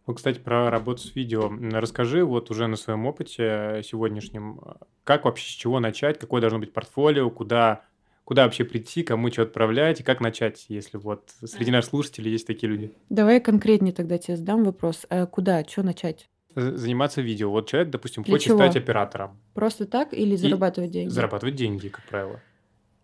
Вот, 0.06 0.18
кстати, 0.18 0.38
про 0.38 0.70
работу 0.70 1.02
с 1.02 1.14
видео. 1.16 1.50
Расскажи 1.72 2.24
вот 2.24 2.50
уже 2.50 2.68
на 2.68 2.76
своем 2.76 3.06
опыте 3.06 3.80
сегодняшнем, 3.84 4.60
э, 4.64 4.72
как 5.04 5.24
вообще, 5.24 5.44
с 5.48 5.54
чего 5.54 5.80
начать, 5.80 6.18
какое 6.18 6.40
должно 6.40 6.60
быть 6.60 6.72
портфолио, 6.72 7.28
куда, 7.28 7.82
куда 8.24 8.44
вообще 8.44 8.64
прийти, 8.64 9.02
кому 9.02 9.32
что 9.32 9.42
отправлять, 9.42 9.98
и 10.00 10.04
как 10.04 10.20
начать, 10.20 10.66
если 10.68 10.96
вот 10.98 11.30
среди 11.44 11.72
наших 11.72 11.90
слушателей 11.90 12.30
есть 12.30 12.46
такие 12.46 12.70
люди. 12.70 12.92
Давай 13.08 13.40
конкретнее 13.40 13.92
тогда 13.92 14.16
тебе 14.18 14.36
задам 14.36 14.62
вопрос. 14.64 15.06
А 15.08 15.26
куда, 15.26 15.64
что 15.64 15.82
начать? 15.82 16.28
Заниматься 16.54 17.20
видео. 17.20 17.50
Вот 17.50 17.68
человек, 17.68 17.90
допустим, 17.90 18.22
Для 18.22 18.34
хочет 18.34 18.46
чего? 18.46 18.58
стать 18.58 18.76
оператором, 18.76 19.40
Просто 19.54 19.86
так 19.86 20.14
или 20.14 20.36
зарабатывать 20.36 20.90
деньги? 20.92 21.10
зарабатывать 21.10 21.56
деньги, 21.56 21.88
как 21.88 22.04
правило. 22.06 22.40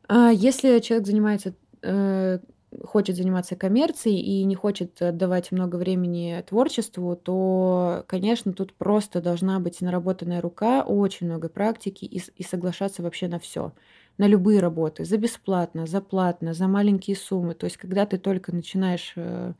А 0.09 0.31
если 0.31 0.79
человек 0.81 1.07
занимается, 1.07 1.55
э, 1.83 2.39
хочет 2.85 3.17
заниматься 3.17 3.55
коммерцией 3.57 4.19
и 4.21 4.45
не 4.45 4.55
хочет 4.55 5.01
отдавать 5.03 5.53
много 5.53 5.77
времени 5.77 6.43
творчеству, 6.49 7.17
то, 7.17 8.05
конечно, 8.09 8.53
тут 8.53 8.75
просто 8.75 9.21
должна 9.21 9.61
быть 9.61 9.81
наработанная 9.81 10.41
рука, 10.41 10.83
очень 10.83 11.27
много 11.27 11.49
практики 11.49 12.05
и, 12.05 12.21
и 12.37 12.43
соглашаться 12.43 13.03
вообще 13.03 13.29
на 13.29 13.39
все, 13.39 13.73
на 14.19 14.27
любые 14.27 14.61
работы, 14.61 15.05
за 15.05 15.19
бесплатно, 15.19 15.87
за 15.87 16.01
платно, 16.01 16.55
за 16.55 16.67
маленькие 16.69 17.17
суммы. 17.17 17.55
То 17.55 17.65
есть, 17.67 17.77
когда 17.77 18.07
ты 18.07 18.19
только 18.19 18.53
начинаешь 18.55 19.13
э, 19.17 19.53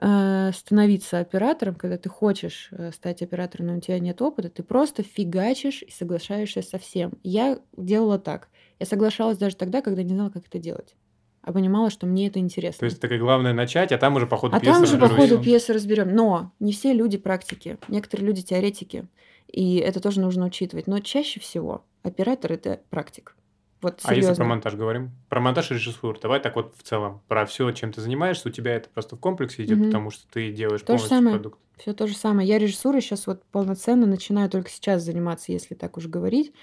э, 0.00 0.50
становиться 0.52 1.18
оператором, 1.20 1.74
когда 1.74 1.98
ты 1.98 2.08
хочешь 2.08 2.70
стать 2.92 3.22
оператором, 3.22 3.66
но 3.68 3.76
у 3.76 3.80
тебя 3.80 3.98
нет 3.98 4.20
опыта, 4.22 4.48
ты 4.50 4.62
просто 4.62 5.02
фигачишь 5.02 5.82
и 5.82 5.90
соглашаешься 5.90 6.62
со 6.62 6.78
всем. 6.78 7.18
Я 7.22 7.58
делала 7.76 8.18
так. 8.18 8.48
Я 8.80 8.86
соглашалась 8.86 9.38
даже 9.38 9.56
тогда, 9.56 9.80
когда 9.82 10.02
не 10.02 10.14
знала, 10.14 10.30
как 10.30 10.46
это 10.46 10.58
делать. 10.58 10.94
а 11.42 11.52
понимала, 11.52 11.90
что 11.90 12.06
мне 12.06 12.28
это 12.28 12.38
интересно. 12.38 12.80
То 12.80 12.84
есть 12.86 13.00
такая 13.00 13.18
главное 13.18 13.52
начать, 13.52 13.92
а 13.92 13.98
там 13.98 14.16
уже 14.16 14.26
по 14.26 14.36
ходу 14.38 14.56
а 14.56 14.60
пьесы 14.60 14.72
там 14.74 14.82
уже 14.84 14.96
по 14.98 15.08
ходу 15.08 15.38
пьесы 15.42 15.74
разберем. 15.74 16.14
Но 16.14 16.52
не 16.58 16.72
все 16.72 16.94
люди 16.94 17.18
практики, 17.18 17.76
некоторые 17.88 18.26
люди 18.28 18.40
теоретики, 18.42 19.06
и 19.48 19.76
это 19.76 20.00
тоже 20.00 20.20
нужно 20.22 20.46
учитывать. 20.46 20.86
Но 20.86 20.98
чаще 21.00 21.40
всего 21.40 21.84
оператор 22.02 22.52
это 22.52 22.80
практик. 22.88 23.36
Вот 23.82 24.00
А 24.04 24.14
если 24.14 24.28
про 24.28 24.34
серьезно. 24.36 24.44
монтаж 24.46 24.74
говорим? 24.76 25.10
Про 25.28 25.40
монтаж 25.42 25.70
и 25.70 25.74
режиссуру. 25.74 26.18
Давай 26.18 26.40
так 26.40 26.56
вот 26.56 26.74
в 26.78 26.82
целом. 26.82 27.20
Про 27.28 27.44
все, 27.44 27.70
чем 27.72 27.92
ты 27.92 28.00
занимаешься, 28.00 28.48
у 28.48 28.50
тебя 28.50 28.74
это 28.76 28.88
просто 28.88 29.14
в 29.16 29.20
комплексе 29.20 29.64
идет, 29.64 29.76
Мгм. 29.76 29.86
потому 29.88 30.10
что 30.10 30.26
ты 30.32 30.50
делаешь 30.50 30.80
То 30.80 30.94
же 30.96 31.00
полностью 31.00 31.08
самое. 31.18 31.34
продукт. 31.36 31.58
Все 31.76 31.92
то 31.92 32.06
же 32.06 32.16
самое. 32.16 32.48
Я 32.48 32.58
режиссурой 32.58 33.02
сейчас 33.02 33.26
вот 33.26 33.42
полноценно 33.52 34.06
начинаю 34.06 34.48
только 34.48 34.70
сейчас 34.70 35.02
заниматься, 35.02 35.52
если 35.52 35.74
так 35.74 35.98
уж 35.98 36.06
говорить. 36.06 36.54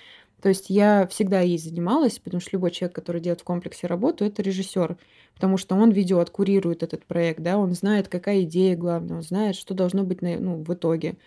То 0.42 0.50
есть 0.50 0.70
я 0.70 1.08
всегда 1.08 1.42
ей 1.42 1.58
занималась, 1.58 2.20
потому 2.20 2.42
что 2.42 2.52
любой 2.54 2.72
человек, 2.72 2.96
который 2.96 3.22
делает 3.22 3.42
в 3.42 3.44
комплексе 3.46 3.88
работу, 3.88 4.26
это 4.26 4.42
режиссер, 4.42 4.98
потому 5.36 5.58
что 5.58 5.76
он 5.76 5.92
ведет, 5.92 6.30
курирует 6.32 6.84
этот 6.84 7.06
проект, 7.06 7.42
да, 7.42 7.58
он 7.58 7.74
знает, 7.74 8.08
какая 8.08 8.42
идея 8.44 8.76
главная, 8.76 9.18
он 9.18 9.22
знает, 9.24 9.56
что 9.56 9.74
должно 9.74 10.04
быть 10.04 10.22
на- 10.22 10.40
ну, 10.40 10.64
в 10.64 10.74
итоге, 10.74 11.18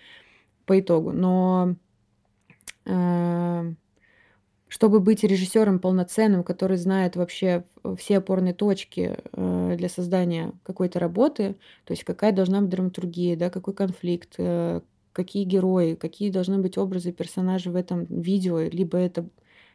по 0.66 0.78
итогу. 0.80 1.12
Но 1.12 1.76
э, 2.86 3.74
чтобы 4.68 5.00
быть 5.00 5.22
режиссером 5.22 5.78
полноценным, 5.78 6.42
который 6.42 6.76
знает 6.76 7.16
вообще 7.16 7.64
все 7.96 8.18
опорные 8.18 8.54
точки 8.54 9.18
э, 9.32 9.74
для 9.78 9.88
создания 9.88 10.52
какой-то 10.64 10.98
работы, 10.98 11.54
то 11.84 11.92
есть 11.92 12.04
какая 12.04 12.32
должна 12.32 12.60
быть 12.60 12.70
драматургия, 12.70 13.36
да, 13.36 13.50
какой 13.50 13.74
конфликт, 13.74 14.34
э, 14.38 14.80
какие 15.14 15.44
герои, 15.44 15.94
какие 15.94 16.30
должны 16.30 16.58
быть 16.58 16.76
образы 16.76 17.12
персонажей 17.12 17.72
в 17.72 17.76
этом 17.76 18.04
видео, 18.04 18.60
либо 18.60 18.98
это, 18.98 19.26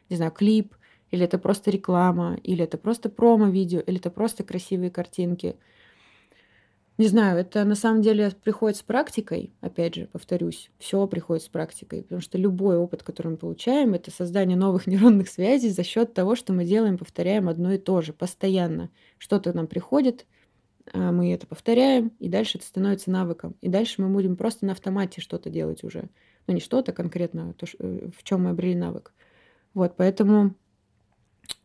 не 0.08 0.16
знаю, 0.16 0.30
клип, 0.30 0.76
или 1.10 1.24
это 1.24 1.38
просто 1.38 1.70
реклама, 1.70 2.38
или 2.44 2.62
это 2.62 2.78
просто 2.78 3.08
промо-видео, 3.08 3.80
или 3.80 3.98
это 3.98 4.10
просто 4.10 4.44
красивые 4.44 4.90
картинки. 4.90 5.56
Не 6.98 7.06
знаю, 7.06 7.38
это 7.38 7.64
на 7.64 7.74
самом 7.74 8.02
деле 8.02 8.30
приходит 8.44 8.76
с 8.76 8.82
практикой, 8.82 9.54
опять 9.62 9.94
же, 9.94 10.06
повторюсь, 10.12 10.70
все 10.78 11.06
приходит 11.06 11.42
с 11.42 11.48
практикой, 11.48 12.02
потому 12.02 12.20
что 12.20 12.36
любой 12.36 12.76
опыт, 12.76 13.02
который 13.02 13.28
мы 13.28 13.36
получаем, 13.38 13.94
это 13.94 14.10
создание 14.10 14.56
новых 14.56 14.86
нейронных 14.86 15.30
связей 15.30 15.70
за 15.70 15.82
счет 15.82 16.12
того, 16.12 16.36
что 16.36 16.52
мы 16.52 16.66
делаем, 16.66 16.98
повторяем 16.98 17.48
одно 17.48 17.72
и 17.72 17.78
то 17.78 18.02
же 18.02 18.12
постоянно. 18.12 18.90
Что-то 19.16 19.56
нам 19.56 19.66
приходит, 19.66 20.26
мы 20.92 21.32
это 21.32 21.46
повторяем, 21.46 22.12
и 22.18 22.28
дальше 22.28 22.58
это 22.58 22.66
становится 22.66 23.10
навыком. 23.10 23.54
И 23.60 23.68
дальше 23.68 24.02
мы 24.02 24.08
будем 24.08 24.36
просто 24.36 24.66
на 24.66 24.72
автомате 24.72 25.20
что-то 25.20 25.50
делать 25.50 25.84
уже. 25.84 26.08
Ну, 26.46 26.54
не 26.54 26.60
что-то 26.60 26.92
конкретно, 26.92 27.52
то, 27.54 27.66
э, 27.78 28.08
в 28.16 28.22
чем 28.24 28.44
мы 28.44 28.50
обрели 28.50 28.74
навык. 28.74 29.12
Вот, 29.74 29.94
поэтому, 29.96 30.54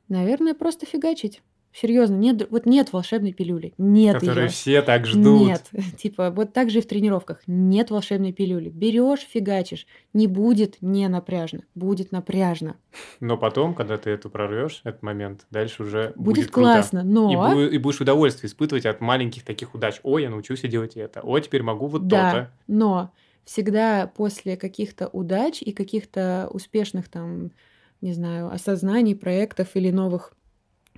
наверное, 0.09 0.53
просто 0.53 0.85
фигачить. 0.85 1.41
Серьезно, 1.75 2.15
нет, 2.15 2.47
вот 2.51 2.65
нет 2.65 2.93
волшебной 2.93 3.33
пилюли. 3.33 3.73
Нет 3.77 4.15
Которые 4.21 4.45
её. 4.45 4.49
все 4.49 4.81
так 4.81 5.05
ждут. 5.05 5.47
Нет, 5.47 5.69
типа 5.97 6.31
вот 6.31 6.53
так 6.53 6.69
же 6.69 6.79
и 6.79 6.81
в 6.81 6.88
тренировках. 6.88 7.41
Нет 7.47 7.91
волшебной 7.91 8.31
пилюли. 8.31 8.69
Берешь, 8.69 9.19
фигачишь. 9.29 9.85
Не 10.13 10.27
будет 10.27 10.77
не 10.79 11.09
напряжно, 11.09 11.63
будет 11.75 12.13
напряжно. 12.13 12.77
Но 13.19 13.35
потом, 13.38 13.73
когда 13.73 13.97
ты 13.97 14.09
это 14.11 14.29
прорвешь, 14.29 14.79
этот 14.85 15.03
момент, 15.03 15.45
дальше 15.51 15.83
уже 15.83 16.13
будет, 16.15 16.35
Будет, 16.38 16.51
круто. 16.51 16.71
классно, 16.71 17.03
но... 17.03 17.29
И, 17.31 17.35
бу- 17.35 17.69
и 17.69 17.77
будешь 17.77 17.99
удовольствие 17.99 18.47
испытывать 18.49 18.85
от 18.85 19.01
маленьких 19.01 19.43
таких 19.43 19.75
удач. 19.75 19.99
Ой, 20.03 20.23
я 20.23 20.29
научился 20.29 20.69
делать 20.69 20.95
это. 20.95 21.19
Ой, 21.23 21.41
теперь 21.41 21.61
могу 21.61 21.88
вот 21.88 22.07
да, 22.07 22.31
то-то. 22.31 22.51
но 22.67 23.11
всегда 23.43 24.07
после 24.07 24.55
каких-то 24.55 25.07
удач 25.09 25.61
и 25.61 25.73
каких-то 25.73 26.47
успешных 26.51 27.09
там, 27.09 27.51
не 27.99 28.13
знаю, 28.13 28.47
осознаний, 28.49 29.13
проектов 29.15 29.69
или 29.75 29.91
новых 29.91 30.33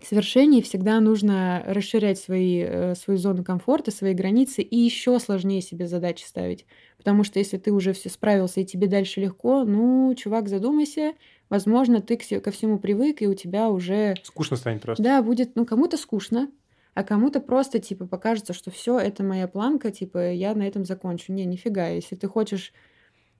свершений 0.03 0.61
всегда 0.61 0.99
нужно 0.99 1.63
расширять 1.65 2.19
свои, 2.19 2.61
э, 2.61 2.95
свою 2.95 3.17
зону 3.17 3.43
комфорта, 3.43 3.91
свои 3.91 4.13
границы 4.13 4.61
и 4.61 4.77
еще 4.77 5.19
сложнее 5.19 5.61
себе 5.61 5.87
задачи 5.87 6.23
ставить. 6.23 6.65
Потому 6.97 7.23
что 7.23 7.39
если 7.39 7.57
ты 7.57 7.71
уже 7.71 7.93
все 7.93 8.09
справился 8.09 8.61
и 8.61 8.65
тебе 8.65 8.87
дальше 8.87 9.21
легко, 9.21 9.63
ну, 9.63 10.13
чувак, 10.15 10.49
задумайся, 10.49 11.13
возможно, 11.49 12.01
ты 12.01 12.17
ко 12.17 12.51
всему 12.51 12.79
привык, 12.79 13.21
и 13.21 13.27
у 13.27 13.33
тебя 13.33 13.69
уже 13.69 14.15
Скучно 14.23 14.57
станет 14.57 14.81
просто. 14.81 15.03
Да, 15.03 15.21
будет, 15.21 15.55
ну, 15.55 15.65
кому-то 15.65 15.97
скучно, 15.97 16.49
а 16.93 17.03
кому-то 17.03 17.39
просто, 17.39 17.79
типа, 17.79 18.05
покажется, 18.07 18.53
что 18.53 18.71
все, 18.71 18.97
это 18.99 19.23
моя 19.23 19.47
планка, 19.47 19.91
типа, 19.91 20.31
я 20.31 20.53
на 20.55 20.63
этом 20.63 20.85
закончу. 20.85 21.33
Не, 21.33 21.45
нифига. 21.45 21.87
Если 21.87 22.15
ты 22.15 22.27
хочешь 22.27 22.73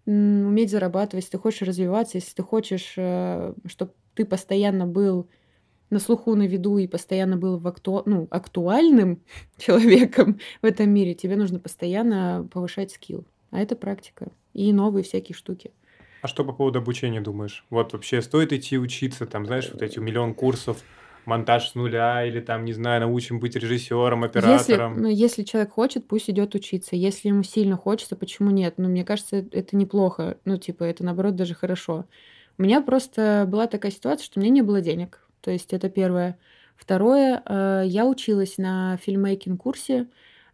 уметь 0.06 0.72
зарабатывать, 0.72 1.26
если 1.26 1.38
ты 1.38 1.42
хочешь 1.42 1.68
развиваться, 1.68 2.18
если 2.18 2.34
ты 2.34 2.44
хочешь, 2.44 2.92
чтобы 2.92 3.94
ты 4.16 4.26
постоянно 4.26 4.88
был 4.88 5.30
на 5.90 6.00
слуху, 6.00 6.36
на 6.36 6.48
виду 6.48 6.78
и 6.78 6.88
постоянно 6.88 7.38
был 7.38 7.58
в 7.58 7.68
акту... 7.68 8.04
ну, 8.06 8.28
актуальным 8.30 9.22
человеком 9.58 10.40
в 10.62 10.66
этом 10.66 10.90
мире, 10.90 11.14
тебе 11.14 11.36
нужно 11.36 11.60
постоянно 11.60 12.48
повышать 12.52 12.92
скилл. 12.92 13.26
А 13.52 13.60
это 13.60 13.76
практика. 13.76 14.32
И 14.54 14.74
новые 14.74 15.04
всякие 15.04 15.36
штуки. 15.36 15.72
А 16.22 16.28
что 16.28 16.44
по 16.44 16.52
поводу 16.52 16.80
обучения 16.80 17.22
думаешь? 17.22 17.66
Вот 17.70 17.94
вообще 17.94 18.22
стоит 18.22 18.52
идти 18.52 18.78
учиться, 18.78 19.26
там, 19.26 19.46
знаешь, 19.46 19.70
вот 19.72 19.82
эти 19.82 20.00
миллион 20.00 20.34
курсов, 20.34 20.84
монтаж 21.26 21.70
с 21.70 21.76
нуля, 21.76 22.26
или 22.26 22.40
там, 22.40 22.66
не 22.66 22.74
знаю, 22.74 23.02
научим 23.02 23.40
быть 23.40 23.56
режиссером, 23.56 24.24
Если, 24.24 24.40
оператором. 24.40 25.02
ну, 25.02 25.08
если 25.08 25.44
человек 25.44 25.72
хочет, 25.72 26.08
пусть 26.08 26.30
идет 26.30 26.56
учиться. 26.56 26.96
Если 26.96 27.28
ему 27.28 27.44
сильно 27.44 27.78
хочется, 27.78 28.16
почему 28.16 28.50
нет? 28.50 28.76
Ну, 28.78 28.90
мне 28.90 29.04
кажется, 29.04 29.46
это 29.52 29.76
неплохо. 29.76 30.38
Ну, 30.46 30.58
типа, 30.58 30.84
это 30.84 31.04
наоборот 31.04 31.36
даже 31.36 31.54
хорошо. 31.54 32.06
У 32.58 32.64
меня 32.64 32.82
просто 32.82 33.46
была 33.48 33.68
такая 33.68 33.92
ситуация, 33.92 34.26
что 34.26 34.40
у 34.40 34.42
меня 34.42 34.52
не 34.52 34.62
было 34.64 34.82
денег. 34.82 35.27
То 35.48 35.52
есть 35.52 35.72
это 35.72 35.90
первое. 35.90 36.38
Второе, 36.76 37.42
э, 37.46 37.84
я 37.86 38.06
училась 38.06 38.58
на 38.58 38.98
фильммейкинг 38.98 39.62
курсе, 39.62 40.08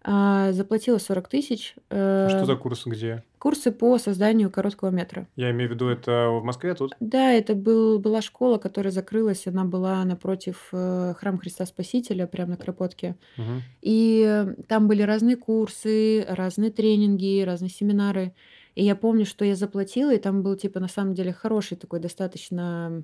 э, 0.06 0.52
заплатила 0.52 1.00
40 1.00 1.30
тысяч. 1.30 1.74
А 1.90 2.30
что 2.30 2.42
э, 2.42 2.46
за 2.46 2.56
курс 2.56 2.86
где? 2.86 3.24
Курсы 3.40 3.72
по 3.72 3.98
созданию 3.98 4.52
короткого 4.52 4.92
метра. 4.92 5.28
Я 5.36 5.50
имею 5.50 5.72
в 5.72 5.74
виду, 5.74 5.88
это 5.88 6.30
в 6.30 6.44
Москве 6.44 6.76
тут? 6.76 6.96
Да, 7.00 7.32
это 7.32 7.56
был, 7.56 7.98
была 7.98 8.22
школа, 8.22 8.60
которая 8.60 8.92
закрылась. 8.92 9.48
Она 9.48 9.64
была 9.66 10.06
напротив 10.06 10.68
э, 10.72 11.16
храма 11.18 11.40
Христа 11.40 11.66
Спасителя, 11.66 12.28
прямо 12.28 12.52
на 12.52 12.58
Кропотке. 12.58 13.16
Мгм. 13.38 13.64
И 13.82 14.46
там 14.68 14.88
были 14.88 15.02
разные 15.02 15.38
курсы, 15.38 16.24
разные 16.30 16.70
тренинги, 16.70 17.42
разные 17.42 17.72
семинары. 17.72 18.36
И 18.76 18.84
я 18.84 18.96
помню, 18.96 19.26
что 19.26 19.44
я 19.44 19.56
заплатила, 19.56 20.14
и 20.14 20.20
там 20.20 20.44
был, 20.44 20.56
типа, 20.56 20.80
на 20.80 20.88
самом 20.88 21.16
деле 21.16 21.34
хороший 21.34 21.78
такой 21.78 22.00
достаточно 22.00 23.04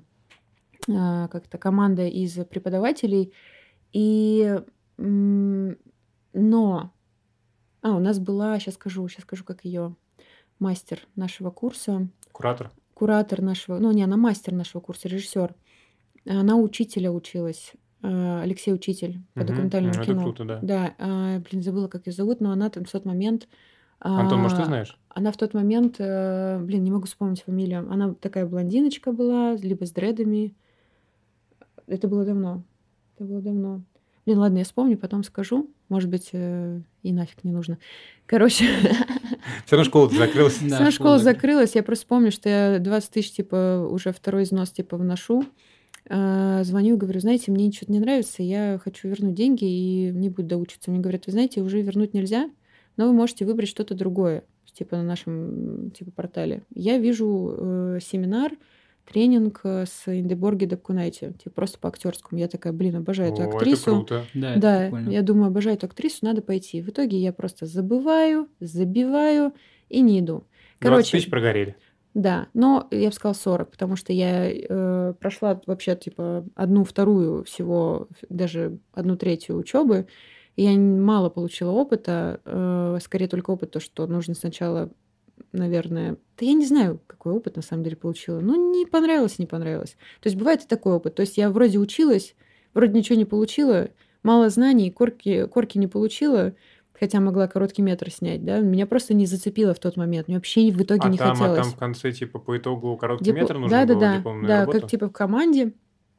как-то 0.86 1.58
команда 1.58 2.06
из 2.06 2.32
преподавателей. 2.46 3.32
И... 3.92 4.58
Но... 6.32 6.92
А, 7.82 7.96
у 7.96 7.98
нас 7.98 8.18
была, 8.18 8.58
сейчас 8.58 8.74
скажу, 8.74 9.08
сейчас 9.08 9.22
скажу, 9.24 9.44
как 9.44 9.64
ее 9.64 9.96
мастер 10.58 11.00
нашего 11.16 11.50
курса, 11.50 12.08
Куратор? 12.32 12.70
куратор 12.92 13.40
нашего, 13.40 13.78
ну 13.78 13.90
не, 13.92 14.02
она 14.02 14.18
мастер 14.18 14.52
нашего 14.52 14.82
курса, 14.82 15.08
режиссер. 15.08 15.54
Она 16.26 16.56
учителя 16.56 17.10
училась, 17.10 17.72
э, 18.02 18.40
Алексей 18.42 18.74
Учитель 18.74 19.22
по 19.32 19.40
Мгм. 19.40 19.46
документальному 19.48 19.94
это 19.94 20.04
кино. 20.04 20.22
круто, 20.22 20.44
да. 20.44 20.58
Да, 20.60 20.94
а, 20.98 21.38
блин, 21.38 21.62
забыла, 21.62 21.88
как 21.88 22.06
ее 22.06 22.12
зовут, 22.12 22.40
но 22.42 22.52
она 22.52 22.68
там 22.68 22.84
в 22.84 22.90
тот 22.90 23.06
момент... 23.06 23.48
Антон, 24.00 24.40
может, 24.40 24.58
ты 24.58 24.62
а, 24.64 24.66
знаешь? 24.66 24.98
Она 25.08 25.32
в 25.32 25.38
тот 25.38 25.54
момент, 25.54 25.96
э, 25.98 26.58
блин, 26.58 26.84
не 26.84 26.90
могу 26.90 27.06
вспомнить 27.06 27.42
фамилию. 27.42 27.90
Она 27.90 28.14
такая 28.14 28.46
блондиночка 28.46 29.12
была, 29.12 29.54
либо 29.54 29.86
с 29.86 29.92
дредами. 29.92 30.54
Это 31.90 32.08
было 32.08 32.24
давно. 32.24 32.62
Это 33.16 33.24
было 33.24 33.40
давно. 33.40 33.82
Блин, 34.24 34.38
ладно, 34.38 34.58
я 34.58 34.64
вспомню, 34.64 34.96
потом 34.96 35.24
скажу. 35.24 35.68
Может 35.88 36.08
быть, 36.08 36.30
э, 36.32 36.80
и 37.02 37.12
нафиг 37.12 37.42
не 37.42 37.52
нужно. 37.52 37.78
Короче, 38.26 38.64
Все 39.66 39.76
равно 39.76 39.84
школа 39.84 40.08
закрылась. 40.08 40.58
Да, 40.60 40.78
Сама 40.78 40.90
школа 40.90 41.18
закрылась. 41.18 41.74
Я 41.74 41.82
просто 41.82 42.06
помню, 42.06 42.30
что 42.30 42.48
я 42.48 42.78
20 42.78 43.10
тысяч, 43.10 43.32
типа, 43.32 43.88
уже 43.90 44.12
второй 44.12 44.44
износ, 44.44 44.70
типа, 44.70 44.96
вношу. 44.96 45.44
А, 46.08 46.62
Звоню, 46.64 46.96
говорю, 46.96 47.20
знаете, 47.20 47.50
мне 47.50 47.72
что-то 47.72 47.92
не 47.92 48.00
нравится, 48.00 48.42
я 48.42 48.80
хочу 48.82 49.08
вернуть 49.08 49.34
деньги 49.34 49.64
и 49.64 50.10
не 50.10 50.28
буду 50.28 50.48
доучиться. 50.48 50.90
Мне 50.90 51.00
говорят, 51.00 51.26
вы 51.26 51.32
знаете, 51.32 51.60
уже 51.60 51.80
вернуть 51.82 52.14
нельзя, 52.14 52.50
но 52.96 53.06
вы 53.06 53.12
можете 53.12 53.44
выбрать 53.44 53.68
что-то 53.68 53.94
другое, 53.94 54.44
типа 54.72 54.96
на 54.96 55.02
нашем 55.02 55.90
типа 55.90 56.10
портале. 56.10 56.62
Я 56.74 56.98
вижу 56.98 57.54
э, 57.56 57.98
семинар, 58.02 58.52
тренинг 59.10 59.60
э, 59.64 59.84
с 59.86 60.08
Индеборги 60.08 60.64
Дапкунайте, 60.66 61.32
типа 61.32 61.50
просто 61.56 61.78
по 61.78 61.88
актерскому. 61.88 62.40
Я 62.40 62.48
такая, 62.48 62.72
блин, 62.72 62.96
обожаю 62.96 63.32
эту 63.32 63.42
О, 63.42 63.46
это 63.46 63.56
актрису. 63.56 63.90
круто. 63.90 64.24
Да, 64.34 64.52
это 64.52 64.60
Да, 64.60 64.80
прикольно. 64.84 65.10
я 65.10 65.22
думаю, 65.22 65.46
обожаю 65.48 65.76
эту 65.76 65.86
актрису, 65.86 66.18
надо 66.22 66.42
пойти. 66.42 66.80
В 66.82 66.88
итоге 66.90 67.18
я 67.18 67.32
просто 67.32 67.66
забываю, 67.66 68.48
забиваю 68.60 69.52
и 69.88 70.00
не 70.00 70.20
иду. 70.20 70.44
20 70.80 70.80
Короче, 70.80 71.10
тысяч 71.18 71.28
прогорели. 71.30 71.76
да, 72.14 72.48
но 72.54 72.86
я 72.90 73.08
бы 73.08 73.14
сказала 73.14 73.34
40, 73.34 73.70
потому 73.70 73.96
что 73.96 74.12
я 74.12 74.50
э, 74.50 75.14
прошла 75.20 75.60
вообще 75.66 75.94
типа 75.96 76.44
одну 76.54 76.84
вторую 76.84 77.44
всего, 77.44 78.08
даже 78.28 78.78
одну 78.92 79.16
третью 79.16 79.56
учебы. 79.56 80.06
И 80.56 80.64
я 80.64 80.76
мало 80.78 81.30
получила 81.30 81.70
опыта, 81.70 82.40
э, 82.44 82.98
скорее 83.02 83.28
только 83.28 83.50
опыт, 83.50 83.70
то, 83.70 83.80
что 83.80 84.06
нужно 84.06 84.34
сначала, 84.34 84.90
наверное... 85.52 86.16
Да 86.38 86.46
я 86.46 86.52
не 86.54 86.66
знаю, 86.66 87.00
какой 87.06 87.32
опыт 87.34 87.56
на 87.56 87.62
самом 87.62 87.84
деле 87.84 87.96
получила. 87.96 88.40
Ну, 88.40 88.72
не 88.72 88.86
понравилось, 88.86 89.38
не 89.38 89.46
понравилось. 89.46 89.96
То 90.20 90.28
есть 90.28 90.36
бывает 90.36 90.62
и 90.64 90.66
такой 90.66 90.94
опыт. 90.94 91.14
То 91.14 91.22
есть 91.22 91.36
я 91.36 91.50
вроде 91.50 91.78
училась, 91.78 92.34
вроде 92.74 92.92
ничего 92.98 93.16
не 93.18 93.24
получила, 93.24 93.88
мало 94.22 94.48
знаний, 94.50 94.90
корки, 94.90 95.46
корки 95.46 95.78
не 95.78 95.86
получила, 95.86 96.54
хотя 96.98 97.20
могла 97.20 97.48
короткий 97.48 97.82
метр 97.82 98.10
снять, 98.10 98.44
да, 98.44 98.60
меня 98.60 98.86
просто 98.86 99.14
не 99.14 99.24
зацепило 99.26 99.72
в 99.74 99.78
тот 99.78 99.96
момент, 99.96 100.28
мне 100.28 100.36
вообще 100.36 100.70
в 100.70 100.82
итоге 100.82 101.00
А 101.04 101.08
не 101.08 101.16
там, 101.18 101.30
а 101.32 101.34
хотелось. 101.34 101.58
там 101.60 101.70
в 101.70 101.76
конце, 101.76 102.12
типа, 102.12 102.38
по 102.38 102.56
итогу 102.58 102.96
короткий 102.96 103.24
Дипло- 103.30 103.40
метр 103.40 103.58
нужно 103.58 103.70
Да, 103.70 103.84
да, 103.86 103.94
было, 103.94 104.00
да, 104.00 104.16
дипломную 104.18 104.46
да, 104.48 104.60
работу? 104.60 104.80
как 104.82 104.90
типа 104.90 105.08
в 105.08 105.12
команде, 105.12 105.72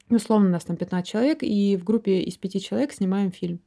условно, 0.09 0.47
у 0.47 0.51
нас 0.51 0.63
там 0.65 0.77
15 0.77 1.07
человек, 1.07 1.39
и 1.43 1.77
в 1.77 1.83
группе 1.83 2.21
из 2.21 2.35
пяти 2.37 2.59
человек 2.59 2.91
снимаем 2.93 3.31
фильм. 3.31 3.59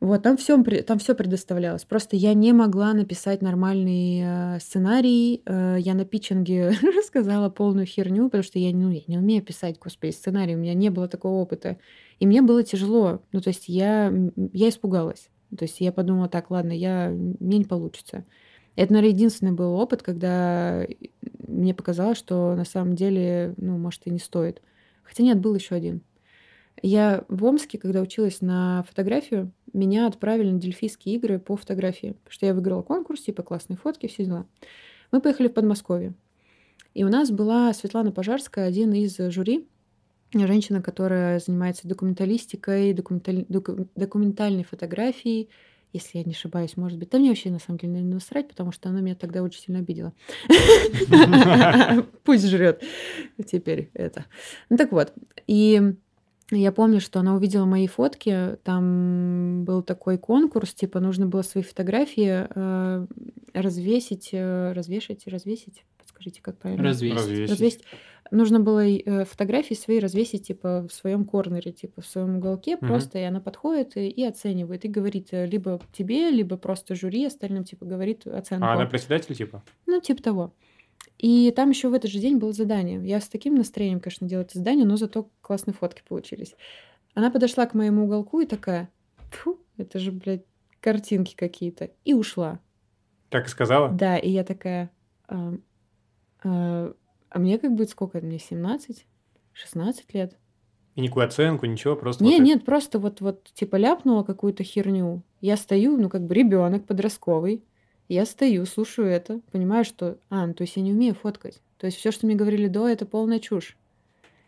Вот, 0.00 0.22
там 0.22 0.38
все, 0.38 0.62
там 0.82 0.98
все 0.98 1.14
предоставлялось. 1.14 1.84
Просто 1.84 2.16
я 2.16 2.32
не 2.32 2.54
могла 2.54 2.94
написать 2.94 3.42
нормальный 3.42 4.22
э, 4.22 4.58
сценарий. 4.60 5.42
Э, 5.44 5.76
я 5.78 5.92
на 5.92 6.06
питчинге 6.06 6.72
рассказала 6.96 7.50
полную 7.50 7.84
херню, 7.84 8.24
потому 8.24 8.42
что 8.42 8.58
я, 8.58 8.74
ну, 8.74 8.90
я 8.90 9.02
не 9.06 9.18
умею 9.18 9.42
писать, 9.42 9.78
господи, 9.78 10.12
сценарий. 10.12 10.54
У 10.54 10.58
меня 10.58 10.72
не 10.72 10.88
было 10.88 11.06
такого 11.06 11.34
опыта. 11.34 11.76
И 12.18 12.26
мне 12.26 12.40
было 12.40 12.62
тяжело. 12.62 13.20
Ну, 13.32 13.42
то 13.42 13.48
есть 13.48 13.68
я, 13.68 14.10
я 14.54 14.70
испугалась. 14.70 15.28
То 15.56 15.64
есть 15.64 15.80
я 15.80 15.92
подумала, 15.92 16.28
так, 16.30 16.50
ладно, 16.50 16.72
я, 16.72 17.10
мне 17.10 17.58
не 17.58 17.64
получится. 17.64 18.24
Это, 18.76 18.94
наверное, 18.94 19.14
единственный 19.14 19.52
был 19.52 19.74
опыт, 19.74 20.02
когда 20.02 20.86
мне 21.46 21.74
показалось, 21.74 22.16
что 22.16 22.54
на 22.54 22.64
самом 22.64 22.94
деле, 22.94 23.52
ну, 23.58 23.76
может, 23.76 24.06
и 24.06 24.10
не 24.10 24.18
стоит. 24.18 24.62
Хотя 25.02 25.24
нет, 25.24 25.40
был 25.40 25.54
еще 25.54 25.74
один. 25.74 26.02
Я 26.82 27.24
в 27.28 27.44
Омске, 27.44 27.78
когда 27.78 28.00
училась 28.00 28.40
на 28.40 28.84
фотографию, 28.88 29.52
меня 29.72 30.06
отправили 30.06 30.50
на 30.50 30.58
дельфийские 30.58 31.16
игры 31.16 31.38
по 31.38 31.56
фотографии, 31.56 32.16
потому 32.24 32.32
что 32.32 32.46
я 32.46 32.54
выиграла 32.54 32.82
конкурс, 32.82 33.22
типа 33.22 33.42
классные 33.42 33.76
фотки, 33.76 34.06
все 34.06 34.24
дела. 34.24 34.46
Мы 35.12 35.20
поехали 35.20 35.48
в 35.48 35.54
Подмосковье. 35.54 36.14
И 36.94 37.04
у 37.04 37.08
нас 37.08 37.30
была 37.30 37.72
Светлана 37.72 38.12
Пожарская, 38.12 38.66
один 38.66 38.92
из 38.92 39.16
жюри, 39.16 39.66
женщина, 40.32 40.82
которая 40.82 41.38
занимается 41.38 41.86
документалистикой, 41.86 42.92
документаль... 42.94 43.44
доку- 43.48 43.88
документальной 43.94 44.64
фотографией, 44.64 45.48
если 45.92 46.18
я 46.18 46.24
не 46.24 46.32
ошибаюсь, 46.32 46.76
может 46.76 46.98
быть. 46.98 47.10
Да 47.10 47.18
мне 47.18 47.28
вообще, 47.28 47.50
на 47.50 47.58
самом 47.58 47.78
деле, 47.78 47.94
наверное, 47.94 48.14
насрать, 48.14 48.48
потому 48.48 48.70
что 48.70 48.88
она 48.88 49.00
меня 49.00 49.16
тогда 49.16 49.42
очень 49.42 49.60
сильно 49.60 49.80
обидела. 49.80 50.12
Пусть 52.24 52.46
жрет 52.46 52.82
теперь 53.44 53.90
это. 53.94 54.26
Ну 54.68 54.76
так 54.76 54.92
вот. 54.92 55.12
И 55.46 55.94
я 56.58 56.72
помню, 56.72 57.00
что 57.00 57.20
она 57.20 57.34
увидела 57.34 57.64
мои 57.64 57.86
фотки, 57.86 58.56
там 58.64 59.64
был 59.64 59.82
такой 59.82 60.18
конкурс, 60.18 60.74
типа 60.74 61.00
нужно 61.00 61.26
было 61.26 61.42
свои 61.42 61.62
фотографии 61.62 62.46
э, 62.48 63.06
развесить, 63.54 64.30
э, 64.32 64.72
развешать, 64.72 65.26
развесить, 65.26 65.84
подскажите, 65.98 66.40
как 66.42 66.56
правильно? 66.58 66.84
Развесить. 66.84 67.16
Развесить. 67.18 67.50
развесить. 67.50 67.84
Нужно 68.32 68.60
было 68.60 68.86
э, 68.86 69.24
фотографии 69.24 69.74
свои 69.74 69.98
развесить, 69.98 70.46
типа, 70.46 70.86
в 70.88 70.92
своем 70.92 71.24
корнере, 71.24 71.72
типа, 71.72 72.00
в 72.00 72.06
своем 72.06 72.36
уголке, 72.36 72.76
Мгм. 72.76 72.86
просто, 72.86 73.18
и 73.18 73.22
она 73.22 73.40
подходит 73.40 73.96
и, 73.96 74.08
и 74.08 74.24
оценивает, 74.24 74.84
и 74.84 74.88
говорит 74.88 75.28
э, 75.32 75.46
либо 75.46 75.80
тебе, 75.92 76.30
либо 76.30 76.56
просто 76.56 76.94
жюри 76.94 77.24
остальным, 77.26 77.64
типа, 77.64 77.86
говорит 77.86 78.26
оценку. 78.26 78.66
А 78.66 78.74
она 78.74 78.86
председатель, 78.86 79.34
типа? 79.34 79.62
Ну, 79.86 80.00
типа 80.00 80.22
того. 80.22 80.52
И 81.18 81.50
там 81.50 81.70
еще 81.70 81.88
в 81.88 81.94
этот 81.94 82.10
же 82.10 82.18
день 82.18 82.38
было 82.38 82.52
задание. 82.52 83.00
Я 83.06 83.20
с 83.20 83.28
таким 83.28 83.54
настроением, 83.54 84.00
конечно, 84.00 84.26
делала 84.26 84.44
это 84.44 84.58
задание, 84.58 84.86
но 84.86 84.96
зато 84.96 85.28
классные 85.42 85.74
фотки 85.74 86.02
получились. 86.08 86.54
Она 87.14 87.30
подошла 87.30 87.66
к 87.66 87.74
моему 87.74 88.04
уголку 88.04 88.40
и 88.40 88.46
такая, 88.46 88.88
Фу, 89.30 89.58
это 89.76 89.98
же, 89.98 90.12
блядь, 90.12 90.44
картинки 90.80 91.34
какие-то. 91.36 91.90
И 92.04 92.14
ушла. 92.14 92.60
Так 93.28 93.46
и 93.46 93.50
сказала? 93.50 93.90
Да, 93.90 94.16
и 94.16 94.30
я 94.30 94.44
такая, 94.44 94.90
а, 95.28 95.54
а, 96.42 96.94
а 97.28 97.38
мне 97.38 97.58
как 97.58 97.74
будет 97.74 97.90
сколько? 97.90 98.20
Мне 98.20 98.38
17? 98.38 99.06
16 99.52 100.14
лет? 100.14 100.36
И 100.96 101.02
никакую 101.02 101.26
оценку, 101.26 101.66
ничего, 101.66 101.96
просто 101.96 102.24
Не, 102.24 102.38
вот 102.38 102.44
нет, 102.44 102.64
просто 102.64 102.98
вот, 102.98 103.20
вот, 103.20 103.44
типа, 103.54 103.76
ляпнула 103.76 104.24
какую-то 104.24 104.64
херню. 104.64 105.22
Я 105.40 105.56
стою, 105.56 105.96
ну, 105.96 106.08
как 106.08 106.26
бы 106.26 106.34
ребенок 106.34 106.86
подростковый. 106.86 107.62
Я 108.10 108.26
стою, 108.26 108.66
слушаю 108.66 109.06
это, 109.08 109.40
понимаю, 109.52 109.84
что, 109.84 110.18
а, 110.30 110.44
ну, 110.44 110.52
то 110.52 110.62
есть 110.62 110.76
я 110.76 110.82
не 110.82 110.92
умею 110.92 111.14
фоткать. 111.14 111.60
То 111.78 111.86
есть 111.86 111.96
все, 111.96 112.10
что 112.10 112.26
мне 112.26 112.34
говорили 112.34 112.66
до, 112.66 112.88
это 112.88 113.06
полная 113.06 113.38
чушь. 113.38 113.76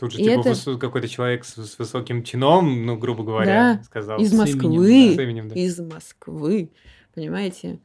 Тут 0.00 0.10
же 0.12 0.20
И 0.20 0.24
типа 0.24 0.40
это- 0.48 0.76
какой-то 0.78 1.06
человек 1.06 1.44
с, 1.44 1.54
с 1.64 1.78
высоким 1.78 2.24
чином, 2.24 2.84
ну, 2.84 2.96
грубо 2.98 3.22
говоря, 3.22 3.74
Да, 3.78 3.84
сказал. 3.84 4.20
Из 4.20 4.32
Москвы. 4.32 5.14
С 5.14 5.18
именем, 5.20 5.48
да. 5.48 5.54
Из 5.54 5.78
Москвы. 5.78 6.70
Понимаете? 7.14 7.78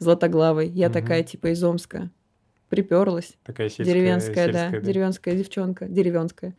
Златоглавой. 0.00 0.68
Я 0.68 0.88
Мгм. 0.88 0.94
такая, 1.00 1.22
типа, 1.22 1.52
из 1.52 1.62
Омска. 1.62 2.10
Приперлась. 2.68 3.36
Такая 3.44 3.68
сельская, 3.68 3.84
Деревенская, 3.94 4.52
да. 4.52 4.70
сельская, 4.70 4.80
Деревенская 4.80 5.34
девчонка. 5.36 5.86
Деревенская. 5.86 6.56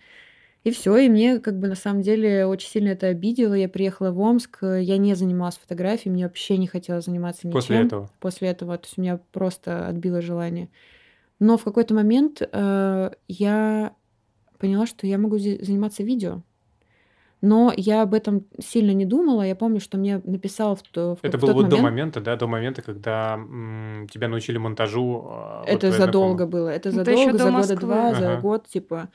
И 0.66 0.72
все, 0.72 0.98
и 0.98 1.10
мне 1.10 1.40
как 1.40 1.60
бы 1.60 1.68
на 1.68 1.76
самом 1.76 2.02
деле 2.02 2.46
очень 2.48 2.68
сильно 2.70 2.90
это 2.90 3.06
обидело. 3.08 3.54
Я 3.54 3.70
приехала 3.70 4.10
в 4.12 4.20
Омск, 4.20 4.58
э, 4.64 4.82
я 4.82 4.98
не 4.98 5.14
занималась 5.14 5.58
фотографией, 5.58 6.12
мне 6.12 6.24
вообще 6.26 6.58
не 6.58 6.66
хотелось 6.68 7.06
заниматься 7.06 7.48
ничем. 7.48 7.60
После 7.60 7.78
этого. 7.82 8.10
После 8.20 8.48
этого, 8.50 8.78
то 8.78 8.86
есть 8.88 8.98
у 8.98 9.02
меня 9.02 9.20
просто 9.32 9.88
отбило 9.88 10.22
желание. 10.22 10.70
Но 11.40 11.58
в 11.58 11.64
какой-то 11.64 11.94
момент 11.94 12.42
э, 12.42 13.12
я 13.28 13.94
поняла, 14.58 14.88
что 14.88 15.06
я 15.06 15.20
могу 15.20 15.38
заниматься 15.38 16.02
видео. 16.02 16.42
Но 17.42 17.72
я 17.78 18.02
об 18.02 18.16
этом 18.16 18.46
сильно 18.60 18.90
не 18.92 19.06
думала. 19.06 19.44
Я 19.44 19.56
помню, 19.56 19.80
что 19.80 20.00
мне 20.00 20.20
написал 20.24 20.76
в, 20.76 20.82
то- 20.82 21.16
в 21.16 21.20
Это 21.22 21.38
в 21.38 21.42
было 21.42 21.52
тот 21.52 21.56
вот 21.64 21.70
до 21.70 21.76
момент. 21.78 21.84
момента, 21.92 22.22
да, 22.22 22.36
до 22.38 22.48
момента, 22.48 22.82
когда 22.82 23.36
м, 23.36 24.08
тебя 24.12 24.30
научили 24.30 24.58
монтажу. 24.58 25.20
вот 25.22 25.68
Это 25.68 25.92
знакомая. 25.92 26.08
задолго 26.08 26.48
было. 26.48 26.70
Это 26.70 26.90
Это 26.90 26.98
задолго, 26.98 27.32
до 27.34 27.38
за 27.38 27.44
года 27.44 27.58
Москвы. 27.58 27.80
два, 27.82 28.14
за 28.16 28.28
Ага. 28.32 28.42
год, 28.42 28.68
типа. 28.68 29.10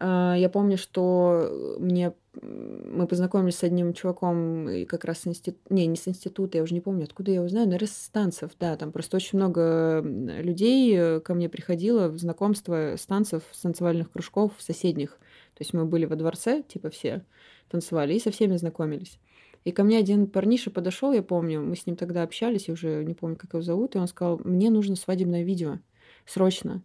А, 0.00 0.34
Я 0.36 0.48
помню, 0.48 0.78
что 0.78 1.76
мне 1.78 2.14
мы 2.42 3.06
познакомились 3.08 3.56
с 3.56 3.64
одним 3.64 3.92
чуваком 3.92 4.86
как 4.86 5.04
раз 5.04 5.20
с 5.20 5.26
института, 5.26 5.74
не, 5.74 5.86
не 5.86 5.96
с 5.96 6.06
института, 6.06 6.58
я 6.58 6.62
уже 6.62 6.74
не 6.74 6.80
помню, 6.80 7.04
откуда 7.04 7.32
я 7.32 7.38
его 7.38 7.48
знаю, 7.48 7.66
наверное, 7.66 7.88
с 7.88 8.08
танцев, 8.08 8.52
да, 8.58 8.76
там 8.76 8.92
просто 8.92 9.16
очень 9.16 9.38
много 9.38 10.00
людей 10.00 10.94
э, 10.96 11.20
ко 11.20 11.34
мне 11.34 11.48
приходило 11.48 12.08
в 12.08 12.18
знакомство 12.18 12.96
с 12.96 13.04
танцев, 13.04 13.42
с 13.50 13.60
танцевальных 13.60 14.12
кружков 14.12 14.52
соседних. 14.58 15.18
То 15.54 15.62
есть 15.62 15.74
мы 15.74 15.84
были 15.86 16.04
во 16.04 16.14
дворце, 16.14 16.62
типа 16.62 16.90
все 16.90 17.24
танцевали, 17.68 18.14
и 18.14 18.20
со 18.20 18.30
всеми 18.30 18.56
знакомились. 18.56 19.18
И 19.64 19.72
ко 19.72 19.82
мне 19.82 19.98
один 19.98 20.26
парниша 20.28 20.70
подошел, 20.70 21.12
я 21.12 21.22
помню, 21.22 21.60
мы 21.60 21.76
с 21.76 21.84
ним 21.86 21.96
тогда 21.96 22.22
общались, 22.22 22.68
я 22.68 22.74
уже 22.74 23.04
не 23.04 23.14
помню, 23.14 23.36
как 23.36 23.52
его 23.52 23.62
зовут, 23.62 23.96
и 23.96 23.98
он 23.98 24.06
сказал, 24.06 24.40
мне 24.44 24.70
нужно 24.70 24.94
свадебное 24.96 25.42
видео, 25.42 25.80
срочно. 26.26 26.82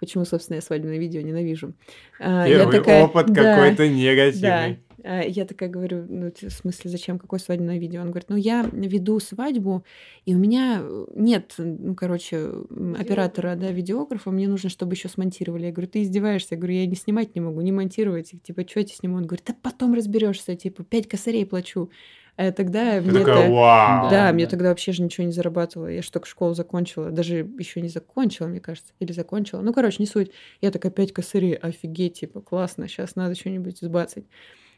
Почему, 0.00 0.24
собственно, 0.24 0.56
я 0.56 0.62
свадебное 0.62 0.98
видео 0.98 1.20
ненавижу? 1.20 1.74
А, 2.18 2.46
я 2.48 2.58
Первый 2.58 2.78
такая, 2.78 3.04
опыт 3.04 3.26
да, 3.26 3.54
какой-то 3.54 3.84
да. 3.84 3.88
негативный. 3.88 4.80
А, 5.04 5.22
Я 5.22 5.44
такая 5.44 5.68
говорю, 5.68 6.06
ну, 6.08 6.32
в 6.32 6.50
смысле, 6.50 6.90
зачем, 6.90 7.18
какое 7.18 7.38
свадебное 7.38 7.78
видео? 7.78 8.00
Он 8.00 8.10
говорит, 8.10 8.28
ну, 8.28 8.36
я 8.36 8.68
веду 8.72 9.20
свадьбу, 9.20 9.84
и 10.24 10.34
у 10.34 10.38
меня 10.38 10.80
э, 10.82 11.06
нет, 11.14 11.54
ну, 11.58 11.94
короче, 11.94 12.50
оператора, 12.98 13.56
да, 13.56 13.70
видеографа, 13.70 14.30
мне 14.30 14.48
нужно, 14.48 14.70
чтобы 14.70 14.94
еще 14.94 15.08
смонтировали. 15.08 15.66
Я 15.66 15.72
говорю, 15.72 15.88
ты 15.88 16.02
издеваешься? 16.02 16.54
Я 16.54 16.58
говорю, 16.58 16.74
я 16.74 16.86
не 16.86 16.96
снимать 16.96 17.34
не 17.34 17.40
могу, 17.40 17.60
не 17.60 17.72
монтировать. 17.72 18.32
Типа, 18.42 18.66
что 18.68 18.80
я 18.80 18.86
тебе 18.86 18.96
сниму? 18.96 19.16
Он 19.16 19.26
говорит, 19.26 19.44
да 19.46 19.54
потом 19.60 19.94
разберешься, 19.94 20.56
типа, 20.56 20.84
пять 20.84 21.08
косарей 21.08 21.46
плачу. 21.46 21.90
А 22.36 22.52
тогда 22.52 23.00
Ты 23.00 23.02
мне 23.02 23.20
такая, 23.20 23.44
это... 23.44 23.52
вау. 23.52 24.10
Да, 24.10 24.26
Да, 24.28 24.32
мне 24.32 24.44
да. 24.44 24.50
тогда 24.50 24.68
вообще 24.70 24.92
же 24.92 25.02
ничего 25.02 25.26
не 25.26 25.32
зарабатывала. 25.32 25.88
Я 25.88 26.02
же 26.02 26.10
только 26.10 26.26
школу 26.28 26.54
закончила. 26.54 27.10
Даже 27.10 27.48
еще 27.58 27.80
не 27.80 27.88
закончила, 27.88 28.46
мне 28.46 28.60
кажется. 28.60 28.92
Или 28.98 29.12
закончила. 29.12 29.60
Ну, 29.60 29.72
короче, 29.72 29.96
не 29.98 30.06
суть. 30.06 30.30
Я 30.60 30.70
такая, 30.70 30.90
пять 30.92 31.12
косарей, 31.12 31.54
офигеть, 31.54 32.20
типа, 32.20 32.40
классно, 32.40 32.88
сейчас 32.88 33.16
надо 33.16 33.34
что-нибудь 33.34 33.78
сбацать. 33.80 34.24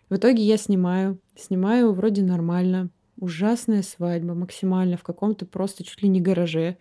В 0.08 0.16
итоге 0.16 0.42
я 0.42 0.56
снимаю. 0.56 1.18
Снимаю 1.36 1.92
вроде 1.92 2.22
нормально. 2.22 2.90
Ужасная 3.18 3.82
свадьба, 3.82 4.34
максимально 4.34 4.96
в 4.96 5.02
каком-то 5.02 5.46
просто 5.46 5.84
чуть 5.84 6.02
ли 6.02 6.08
не 6.08 6.20
гараже. 6.20 6.76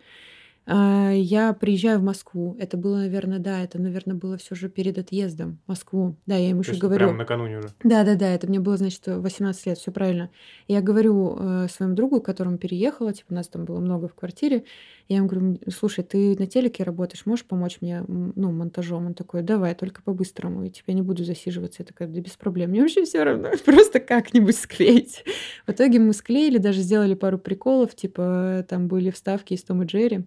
А, 0.73 1.11
Я 1.11 1.51
приезжаю 1.51 1.99
в 1.99 2.03
Москву. 2.03 2.55
Это 2.57 2.77
было, 2.77 2.97
наверное, 2.97 3.39
да, 3.39 3.61
это, 3.61 3.77
наверное, 3.77 4.15
было 4.15 4.37
все 4.37 4.55
же 4.55 4.69
перед 4.69 4.97
отъездом 4.97 5.59
в 5.65 5.69
Москву. 5.69 6.15
Да, 6.25 6.37
я 6.37 6.49
ему 6.49 6.61
еще 6.61 6.75
говорю. 6.75 7.07
прям 7.07 7.17
накануне 7.17 7.57
уже. 7.59 7.69
Да, 7.83 8.05
да, 8.05 8.15
да, 8.15 8.29
это 8.33 8.47
мне 8.47 8.61
было, 8.61 8.77
значит, 8.77 9.03
18 9.05 9.65
лет, 9.65 9.77
все 9.77 9.91
правильно. 9.91 10.29
Я 10.69 10.81
говорю 10.81 11.35
э, 11.37 11.67
своему 11.69 11.95
другу, 11.95 12.21
к 12.21 12.25
которому 12.25 12.57
переехала, 12.57 13.11
типа, 13.11 13.33
нас 13.33 13.49
там 13.49 13.65
было 13.65 13.79
много 13.81 14.07
в 14.07 14.15
квартире, 14.15 14.63
я 15.09 15.17
ему 15.17 15.27
говорю, 15.27 15.45
«М, 15.47 15.59
слушай, 15.75 16.05
ты 16.05 16.37
на 16.39 16.47
телеке 16.47 16.83
работаешь, 16.83 17.25
можешь 17.25 17.43
помочь 17.45 17.79
мне, 17.81 18.01
ну, 18.07 18.51
монтажом? 18.53 19.07
Он 19.07 19.13
такой, 19.13 19.41
давай, 19.41 19.75
только 19.75 20.01
по-быстрому, 20.01 20.63
и 20.63 20.69
тебя 20.69 20.93
не 20.93 21.01
буду 21.01 21.25
засиживаться. 21.25 21.81
Я 21.81 21.85
такая, 21.85 22.07
да 22.07 22.21
без 22.21 22.37
проблем, 22.37 22.69
мне 22.69 22.79
вообще 22.81 23.03
все 23.03 23.23
равно, 23.23 23.49
просто 23.65 23.99
как-нибудь 23.99 24.55
склеить. 24.55 25.25
В 25.67 25.71
итоге 25.71 25.99
мы 25.99 26.13
склеили, 26.13 26.59
даже 26.59 26.79
сделали 26.79 27.15
пару 27.15 27.37
приколов, 27.37 27.93
типа, 27.93 28.65
там 28.69 28.87
были 28.87 29.09
вставки 29.09 29.53
из 29.53 29.63
Тома 29.63 29.83
Джерри, 29.83 30.21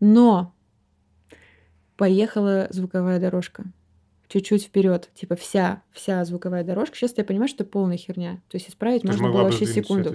но 0.00 0.52
поехала 1.96 2.66
звуковая 2.70 3.18
дорожка 3.20 3.64
чуть-чуть 4.28 4.64
вперед, 4.64 5.08
типа 5.14 5.36
вся, 5.36 5.82
вся 5.92 6.24
звуковая 6.24 6.64
дорожка. 6.64 6.96
Сейчас 6.96 7.14
я 7.16 7.24
понимаю, 7.24 7.48
что 7.48 7.62
это 7.62 7.70
полная 7.72 7.96
херня. 7.96 8.40
То 8.50 8.56
есть 8.56 8.68
исправить 8.68 9.02
Ты 9.02 9.08
можно 9.08 9.28
было 9.28 9.38
бы 9.38 9.42
вообще 9.44 9.66
секунду. 9.66 10.14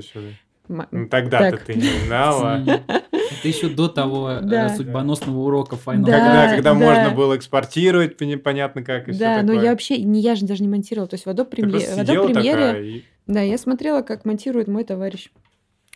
М- 0.68 0.88
Ну, 0.92 1.08
тогда-то 1.08 1.52
Так. 1.58 1.66
ты 1.66 1.76
не 1.76 2.06
знала. 2.06 2.62
Это 3.12 3.48
еще 3.48 3.70
до 3.70 3.88
того 3.88 4.30
э, 4.32 4.42
Да. 4.42 4.70
судьбоносного 4.76 5.40
урока 5.40 5.76
Final 5.78 6.06
Да, 6.06 6.12
Когда, 6.20 6.50
когда 6.56 6.74
да. 6.74 6.80
можно 6.80 7.12
было 7.16 7.36
экспортировать, 7.38 8.20
непонятно 8.22 8.84
как, 8.84 9.08
и 9.08 9.12
все 9.12 9.20
Да, 9.20 9.42
но 9.44 9.54
я 9.54 9.72
вообще, 9.72 9.98
не 10.02 10.20
я 10.22 10.36
же 10.36 10.46
даже 10.46 10.62
не 10.64 10.70
монтировала. 10.70 11.08
То 11.08 11.16
есть 11.16 11.26
в 11.26 11.30
Adobe 11.30 11.46
Ты 11.50 11.62
Premiere, 11.62 11.70
просто 11.72 11.96
в 11.96 12.00
Adobe 12.00 12.02
сидела 12.02 12.28
Premiere 12.28 12.34
такая 12.68 12.82
и... 12.84 13.04
Да, 13.28 13.42
я 13.42 13.58
смотрела, 13.58 14.02
как 14.02 14.26
монтирует 14.26 14.68
мой 14.68 14.84
товарищ. 14.84 15.30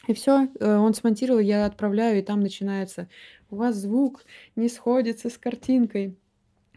И 0.07 0.13
все, 0.13 0.47
он 0.59 0.93
смонтировал, 0.93 1.39
я 1.39 1.65
отправляю, 1.65 2.19
и 2.19 2.21
там 2.21 2.39
начинается. 2.39 3.07
У 3.51 3.57
вас 3.57 3.75
звук 3.75 4.23
не 4.55 4.69
сходится 4.69 5.29
с 5.29 5.37
картинкой. 5.37 6.15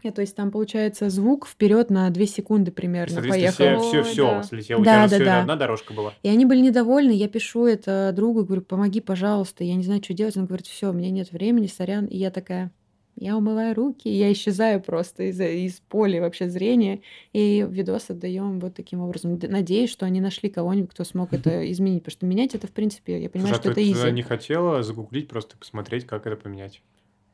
И, 0.01 0.11
то 0.11 0.21
есть 0.21 0.33
там 0.35 0.49
получается 0.49 1.09
звук 1.09 1.45
вперед 1.45 1.89
на 1.89 2.09
2 2.09 2.25
секунды 2.25 2.71
примерно 2.71 3.21
поехал. 3.21 3.53
все, 3.53 3.79
все, 3.79 4.03
все 4.03 4.25
да. 4.31 4.43
слетело. 4.43 4.79
У 4.79 4.83
Да, 4.83 5.07
тебя 5.07 5.19
да, 5.19 5.25
да. 5.25 5.41
одна 5.41 5.55
дорожка 5.57 5.93
была. 5.93 6.13
И 6.23 6.29
они 6.29 6.45
были 6.45 6.61
недовольны, 6.61 7.11
я 7.11 7.27
пишу 7.27 7.65
это 7.65 8.13
другу, 8.15 8.45
говорю, 8.45 8.61
помоги, 8.61 9.01
пожалуйста, 9.01 9.65
я 9.65 9.75
не 9.75 9.83
знаю, 9.83 10.01
что 10.01 10.13
делать. 10.13 10.37
Он 10.37 10.45
говорит, 10.45 10.67
все, 10.67 10.91
у 10.91 10.93
меня 10.93 11.09
нет 11.11 11.31
времени, 11.33 11.67
сорян. 11.67 12.05
И 12.05 12.17
я 12.17 12.31
такая, 12.31 12.71
я 13.15 13.35
умываю 13.35 13.75
руки, 13.75 14.07
я 14.09 14.31
исчезаю 14.31 14.81
просто 14.81 15.23
из, 15.23 15.39
из 15.41 15.81
поля 15.89 16.21
вообще 16.21 16.49
зрения, 16.49 17.01
и 17.33 17.65
видос 17.69 18.09
отдаем 18.09 18.59
вот 18.59 18.75
таким 18.75 19.01
образом. 19.01 19.37
Надеюсь, 19.41 19.89
что 19.89 20.05
они 20.05 20.21
нашли 20.21 20.49
кого-нибудь, 20.49 20.91
кто 20.91 21.03
смог 21.03 21.33
это 21.33 21.69
изменить, 21.71 22.03
потому 22.03 22.11
что 22.13 22.25
менять 22.25 22.55
это, 22.55 22.67
в 22.67 22.71
принципе, 22.71 23.21
я 23.21 23.29
понимаю, 23.29 23.53
Слушай, 23.55 23.61
что 23.61 23.69
а 23.69 23.71
это 23.73 23.81
ты 23.81 23.91
изи. 24.07 24.11
не 24.13 24.21
хотела 24.23 24.83
загуглить, 24.83 25.27
просто 25.27 25.57
посмотреть, 25.57 26.05
как 26.05 26.25
это 26.27 26.35
поменять? 26.37 26.81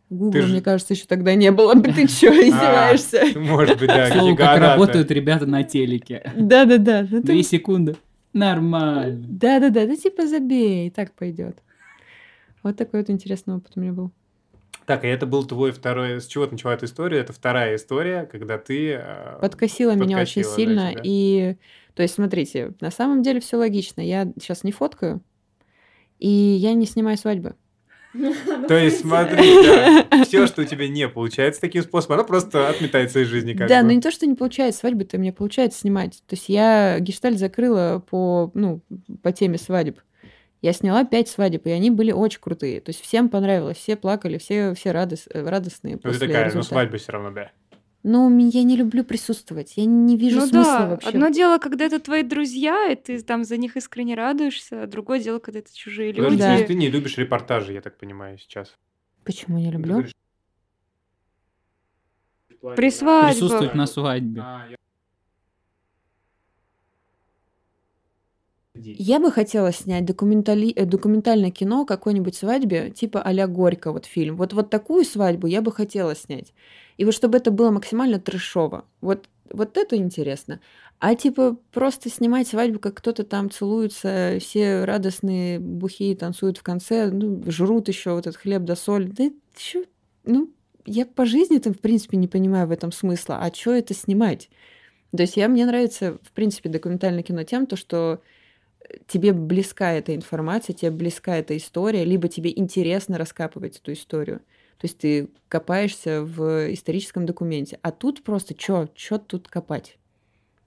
Гугла, 0.10 0.42
же- 0.42 0.52
мне 0.54 0.62
кажется, 0.62 0.94
еще 0.94 1.06
тогда 1.08 1.34
не 1.34 1.52
было. 1.52 1.74
Ты 1.82 2.08
что, 2.08 2.28
издеваешься? 2.28 3.24
Может 3.40 3.80
быть, 3.80 3.88
да, 3.88 4.10
К 4.10 4.14
слову, 4.14 4.36
как 4.36 4.60
работают 4.60 5.10
ребята 5.12 5.46
на 5.48 5.64
телеке. 5.64 6.32
Да-да-да. 6.36 7.08
ну 7.10 7.22
ты- 7.22 7.28
Две 7.28 7.44
секунды. 7.44 7.96
Нормально. 8.34 9.26
Да-да-да, 9.30 9.86
да 9.86 9.96
типа 9.96 10.28
забей, 10.28 10.88
и 10.88 10.90
так 10.90 11.14
пойдет. 11.14 11.58
Вот 12.64 12.76
такой 12.76 13.00
вот 13.00 13.10
интересный 13.10 13.56
опыт 13.56 13.72
у 13.76 13.80
меня 13.80 13.94
был. 13.94 14.12
Так, 14.86 15.04
и 15.04 15.08
это 15.08 15.26
был 15.26 15.46
твой 15.46 15.72
второй... 15.72 16.22
С 16.22 16.28
чего 16.28 16.46
начала 16.46 16.74
эта 16.74 16.86
история? 16.86 17.20
Это 17.20 17.34
вторая 17.34 17.76
история, 17.76 18.28
когда 18.32 18.58
ты... 18.58 19.00
э, 19.02 19.40
Подкосила 19.42 19.96
меня 19.96 20.20
очень 20.20 20.44
подкосила, 20.44 20.46
да, 20.46 20.56
сильно. 20.56 20.92
тебя. 20.92 21.02
И, 21.04 21.56
то 21.96 22.04
есть, 22.04 22.16
смотрите, 22.16 22.74
на 22.82 22.92
самом 22.92 23.24
деле 23.24 23.40
все 23.40 23.58
логично. 23.58 24.02
Я 24.02 24.32
сейчас 24.40 24.64
не 24.64 24.72
фоткаю, 24.72 25.22
и 26.20 26.30
я 26.30 26.74
не 26.74 26.86
снимаю 26.86 27.18
свадьбы. 27.18 27.56
То 28.68 28.78
есть, 28.78 29.02
смотри, 29.02 29.42
все, 30.26 30.48
что 30.48 30.62
у 30.62 30.66
тебя 30.66 30.88
не 30.88 31.08
получается 31.08 31.62
таким 31.62 31.84
способом, 31.84 32.20
оно 32.20 32.24
просто 32.26 32.70
отметается 32.70 33.20
из 33.20 33.28
жизни 33.28 33.54
как 33.54 33.68
да, 33.68 33.82
бы. 33.82 33.88
но 33.88 33.92
не 33.92 34.02
то, 34.02 34.12
что 34.12 34.26
не 34.26 34.36
получается 34.36 34.82
свадьбы-то 34.82 35.18
мне 35.18 35.34
получается 35.34 35.80
снимать. 35.80 36.24
То 36.28 36.36
есть 36.36 36.48
я 36.48 37.00
гештальт 37.00 37.38
закрыла 37.40 38.04
по, 38.10 38.52
ну, 38.54 38.82
по 39.22 39.32
теме 39.32 39.58
свадеб. 39.58 40.00
Я 40.66 40.74
сняла 40.74 41.04
пять 41.06 41.30
свадеб, 41.30 41.68
и 41.68 41.70
они 41.70 41.92
были 41.92 42.12
очень 42.12 42.40
крутые. 42.40 42.82
То 42.82 42.90
есть 42.90 43.00
всем 43.00 43.30
понравилось, 43.30 43.78
все 43.78 43.96
плакали, 43.96 44.40
все, 44.40 44.74
все 44.74 44.90
радос- 44.94 45.28
э, 45.32 45.48
радостные 45.48 46.00
Ну, 46.04 46.12
ты 46.12 46.18
такая, 46.18 46.40
ну, 46.40 46.46
результата. 46.46 46.68
свадьба 46.70 46.98
все 46.98 47.12
равно, 47.12 47.30
да. 47.30 47.52
Ну, 48.02 48.36
я 48.50 48.64
не 48.64 48.76
люблю 48.76 49.04
присутствовать, 49.04 49.74
я 49.78 49.86
не 49.86 50.18
вижу 50.18 50.40
Ну 50.40 50.48
смысла 50.48 50.80
да, 50.80 50.88
вообще. 50.88 51.10
одно 51.10 51.30
дело, 51.30 51.60
когда 51.60 51.86
это 51.86 52.00
твои 52.00 52.24
друзья, 52.24 52.92
и 52.92 52.96
ты 52.96 53.22
там 53.22 53.44
за 53.44 53.58
них 53.58 53.78
искренне 53.78 54.16
радуешься, 54.16 54.82
а 54.82 54.88
другое 54.88 55.20
дело, 55.20 55.38
когда 55.38 55.60
это 55.60 55.70
чужие 55.72 56.12
Подожди, 56.16 56.38
люди. 56.38 56.50
есть 56.50 56.62
Да. 56.64 56.68
ты 56.68 56.74
не 56.74 56.90
любишь 56.90 57.16
репортажи, 57.20 57.72
я 57.74 57.82
так 57.82 58.00
понимаю, 58.00 58.40
сейчас. 58.40 58.76
Почему 59.24 59.60
не 59.60 59.70
люблю? 59.70 60.04
При 62.76 62.90
свадьбах. 62.90 63.34
Присутствовать 63.34 63.76
на 63.76 63.86
свадьбе. 63.86 64.42
А, 64.44 64.66
я- 64.68 64.78
Я 68.76 69.20
бы 69.20 69.32
хотела 69.32 69.72
снять 69.72 70.06
документали... 70.06 70.72
э, 70.74 70.86
документальное 70.86 71.52
кино 71.52 71.82
о 71.82 71.86
какой-нибудь 71.86 72.36
свадьбе, 72.36 72.92
типа 72.92 73.22
а-ля 73.22 73.48
Горько, 73.48 73.92
вот 73.92 74.06
фильм. 74.06 74.36
Вот, 74.36 74.54
вот 74.54 74.70
такую 74.70 75.06
свадьбу 75.06 75.48
я 75.48 75.62
бы 75.62 75.72
хотела 75.72 76.16
снять. 76.16 76.54
И 76.98 77.06
вот 77.06 77.14
чтобы 77.14 77.38
это 77.38 77.52
было 77.52 77.72
максимально 77.72 78.20
трэшово. 78.20 78.86
Вот, 79.02 79.30
вот 79.50 79.78
это 79.78 79.96
интересно. 79.96 80.60
А 81.00 81.16
типа 81.16 81.58
просто 81.72 82.10
снимать 82.10 82.48
свадьбу, 82.48 82.80
как 82.80 82.96
кто-то 82.96 83.24
там 83.24 83.50
целуется, 83.50 84.38
все 84.40 84.84
радостные, 84.84 85.60
бухие 85.60 86.16
танцуют 86.16 86.58
в 86.58 86.64
конце, 86.64 87.10
ну, 87.12 87.44
жрут 87.48 87.88
еще 87.88 88.12
вот 88.12 88.28
этот 88.28 88.38
хлеб 88.38 88.64
да 88.64 88.76
соль. 88.76 89.08
Да 89.08 89.30
чё? 89.56 89.86
Ну, 90.26 90.52
я 90.86 91.06
по 91.06 91.26
жизни 91.26 91.60
там, 91.60 91.74
в 91.74 91.80
принципе, 91.80 92.18
не 92.18 92.28
понимаю 92.28 92.68
в 92.68 92.72
этом 92.72 92.92
смысла. 92.92 93.40
А 93.42 93.54
что 93.54 93.72
это 93.72 93.94
снимать? 93.94 94.50
То 95.16 95.22
есть 95.22 95.38
я, 95.38 95.48
мне 95.48 95.66
нравится, 95.66 96.18
в 96.24 96.32
принципе, 96.32 96.70
документальное 96.70 97.24
кино 97.24 97.44
тем, 97.44 97.68
то, 97.68 97.76
что 97.76 98.22
тебе 99.08 99.34
близка 99.34 99.92
эта 99.94 100.16
информация, 100.16 100.74
тебе 100.74 100.92
близка 100.92 101.38
эта 101.38 101.56
история, 101.58 102.04
либо 102.04 102.28
тебе 102.28 102.52
интересно 102.56 103.18
раскапывать 103.18 103.78
эту 103.78 103.94
историю. 103.94 104.40
То 104.78 104.86
есть 104.88 104.98
ты 104.98 105.30
копаешься 105.48 106.22
в 106.22 106.74
историческом 106.74 107.26
документе. 107.26 107.80
А 107.82 107.92
тут 107.92 108.24
просто 108.24 108.56
что, 108.60 108.90
что 108.96 109.18
тут 109.18 109.48
копать? 109.48 109.98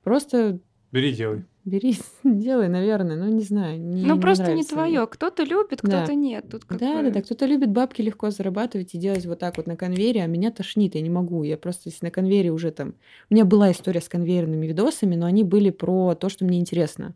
Просто 0.03 0.59
Бери, 0.93 1.13
делай. 1.13 1.45
бери, 1.67 1.99
делай, 2.25 2.69
наверное, 2.69 3.17
ну 3.17 3.27
не 3.29 3.43
знаю. 3.43 3.79
Не, 3.79 4.07
Ну, 4.07 4.19
просто 4.19 4.45
не 4.45 4.49
нравится 4.53 4.75
мне. 4.75 4.83
твое. 4.85 5.07
Кто-то 5.07 5.43
любит, 5.45 5.81
Да. 5.83 5.99
кто-то 5.99 6.15
нет. 6.15 6.47
Тут 6.51 6.65
Да, 6.71 6.75
бы- 6.97 7.03
да, 7.03 7.11
да. 7.11 7.23
Кто-то 7.23 7.45
любит 7.45 7.71
бабки 7.71 8.01
легко 8.01 8.31
зарабатывать 8.31 8.95
и 8.95 8.99
делать 8.99 9.27
вот 9.27 9.39
так 9.41 9.59
вот 9.59 9.67
на 9.67 9.77
конвейере, 9.77 10.23
а 10.23 10.27
меня 10.27 10.51
тошнит, 10.51 10.95
я 10.95 11.03
не 11.03 11.11
могу. 11.11 11.43
Я 11.43 11.59
просто 11.59 11.91
если 11.91 12.07
на 12.07 12.11
конвейере 12.11 12.51
уже 12.51 12.71
там... 12.71 12.95
У 13.29 13.35
меня 13.35 13.45
была 13.45 13.71
история 13.71 14.01
с 14.01 14.09
конвейерными 14.09 14.67
видосами, 14.67 15.15
но 15.17 15.27
они 15.27 15.45
были 15.45 15.69
про 15.71 16.15
то, 16.15 16.31
что 16.31 16.47
мне 16.47 16.59
интересно. 16.59 17.15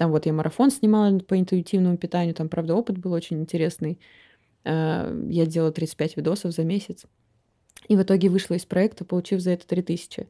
Там 0.00 0.12
вот 0.12 0.24
я 0.24 0.32
марафон 0.32 0.70
снимала 0.70 1.18
по 1.18 1.38
интуитивному 1.38 1.98
питанию, 1.98 2.34
там, 2.34 2.48
правда, 2.48 2.74
опыт 2.74 2.96
был 2.96 3.12
очень 3.12 3.38
интересный. 3.38 4.00
А, 4.64 5.14
Я 5.28 5.44
делала 5.44 5.72
35 5.72 6.16
видосов 6.16 6.52
за 6.54 6.64
месяц. 6.64 7.04
И 7.86 7.96
в 7.96 8.02
итоге 8.02 8.30
вышла 8.30 8.54
из 8.54 8.64
проекта, 8.64 9.04
получив 9.04 9.42
за 9.42 9.50
это 9.50 9.66
3000. 9.66 10.26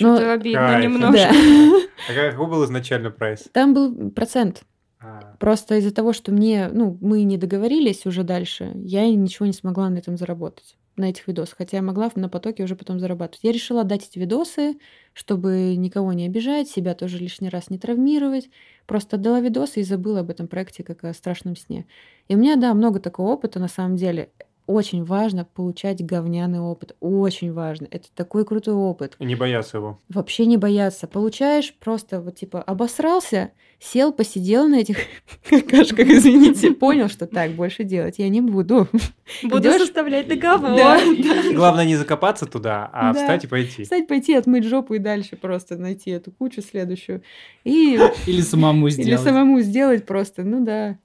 Но- 0.00 0.16
Что-то 0.16 0.32
обидно 0.32 0.58
Кайф. 0.58 0.84
немножко. 0.84 1.12
Да. 1.12 1.30
А 2.10 2.30
какой 2.32 2.48
был 2.48 2.64
изначально 2.64 3.12
прайс? 3.12 3.48
Там 3.52 3.74
был 3.74 4.10
процент. 4.10 4.64
А, 5.00 5.36
Просто 5.38 5.76
из-за 5.76 5.94
того, 5.94 6.12
что 6.12 6.32
мне, 6.32 6.68
ну, 6.72 6.98
мы 7.00 7.22
не 7.22 7.38
договорились 7.38 8.04
уже 8.06 8.24
дальше, 8.24 8.72
я 8.74 9.08
ничего 9.08 9.46
не 9.46 9.52
смогла 9.52 9.88
на 9.88 9.98
этом 9.98 10.16
заработать, 10.16 10.76
на 10.96 11.10
этих 11.10 11.26
видосах. 11.28 11.58
Хотя 11.58 11.78
я 11.78 11.82
могла 11.82 12.10
на 12.14 12.28
потоке 12.28 12.64
уже 12.64 12.76
потом 12.76 13.00
зарабатывать. 13.00 13.44
Я 13.44 13.52
решила 13.52 13.82
отдать 13.82 14.08
эти 14.08 14.18
видосы, 14.18 14.78
чтобы 15.12 15.74
никого 15.76 16.12
не 16.12 16.26
обижать, 16.26 16.68
себя 16.68 16.94
тоже 16.94 17.18
лишний 17.18 17.48
раз 17.48 17.70
не 17.70 17.78
травмировать. 17.78 18.50
Просто 18.86 19.16
отдала 19.16 19.40
видосы 19.40 19.80
и 19.80 19.84
забыла 19.84 20.20
об 20.20 20.30
этом 20.30 20.48
проекте 20.48 20.82
как 20.82 21.04
о 21.04 21.12
страшном 21.14 21.56
сне. 21.56 21.86
И 22.28 22.34
у 22.34 22.38
меня, 22.38 22.56
да, 22.56 22.74
много 22.74 23.00
такого 23.00 23.32
опыта 23.32 23.58
на 23.60 23.68
самом 23.68 23.96
деле. 23.96 24.30
Очень 24.66 25.04
важно 25.04 25.44
получать 25.44 26.04
говняный 26.04 26.60
опыт. 26.60 26.94
Очень 27.00 27.52
важно. 27.52 27.88
Это 27.90 28.08
такой 28.14 28.44
крутой 28.44 28.74
опыт. 28.74 29.16
и 29.18 29.24
не 29.24 29.34
бояться 29.34 29.78
его. 29.78 29.98
Вообще 30.08 30.46
не 30.46 30.56
бояться. 30.56 31.08
Получаешь 31.08 31.74
просто 31.74 32.20
вот 32.20 32.36
типа 32.36 32.62
обосрался, 32.62 33.50
сел, 33.82 34.12
посидел 34.12 34.68
на 34.68 34.76
этих 34.76 34.96
какашках, 35.50 36.06
извините, 36.08 36.70
понял, 36.72 37.08
что 37.08 37.26
так 37.26 37.52
больше 37.52 37.82
делать 37.84 38.14
я 38.18 38.28
не 38.28 38.40
буду. 38.40 38.86
Буду 39.42 39.58
Идёшь? 39.58 39.80
составлять 39.82 40.28
договор. 40.28 40.76
Да, 40.76 41.00
Главное 41.54 41.84
не 41.84 41.96
закопаться 41.96 42.46
туда, 42.46 42.88
а 42.92 43.12
Да. 43.12 43.18
встать 43.20 43.44
и 43.44 43.46
пойти. 43.48 43.82
Встать, 43.82 44.06
пойти, 44.06 44.34
отмыть 44.34 44.64
жопу 44.64 44.94
и 44.94 44.98
дальше 44.98 45.36
просто 45.36 45.76
найти 45.76 46.10
эту 46.10 46.30
кучу 46.30 46.62
следующую. 46.62 47.22
И 47.64 47.98
Или 48.26 48.40
самому 48.42 48.86
или 48.86 49.02
сделать. 49.02 49.20
самому 49.24 49.60
сделать 49.60 50.06
просто, 50.06 50.44
ну 50.44 50.64
да. 50.64 50.98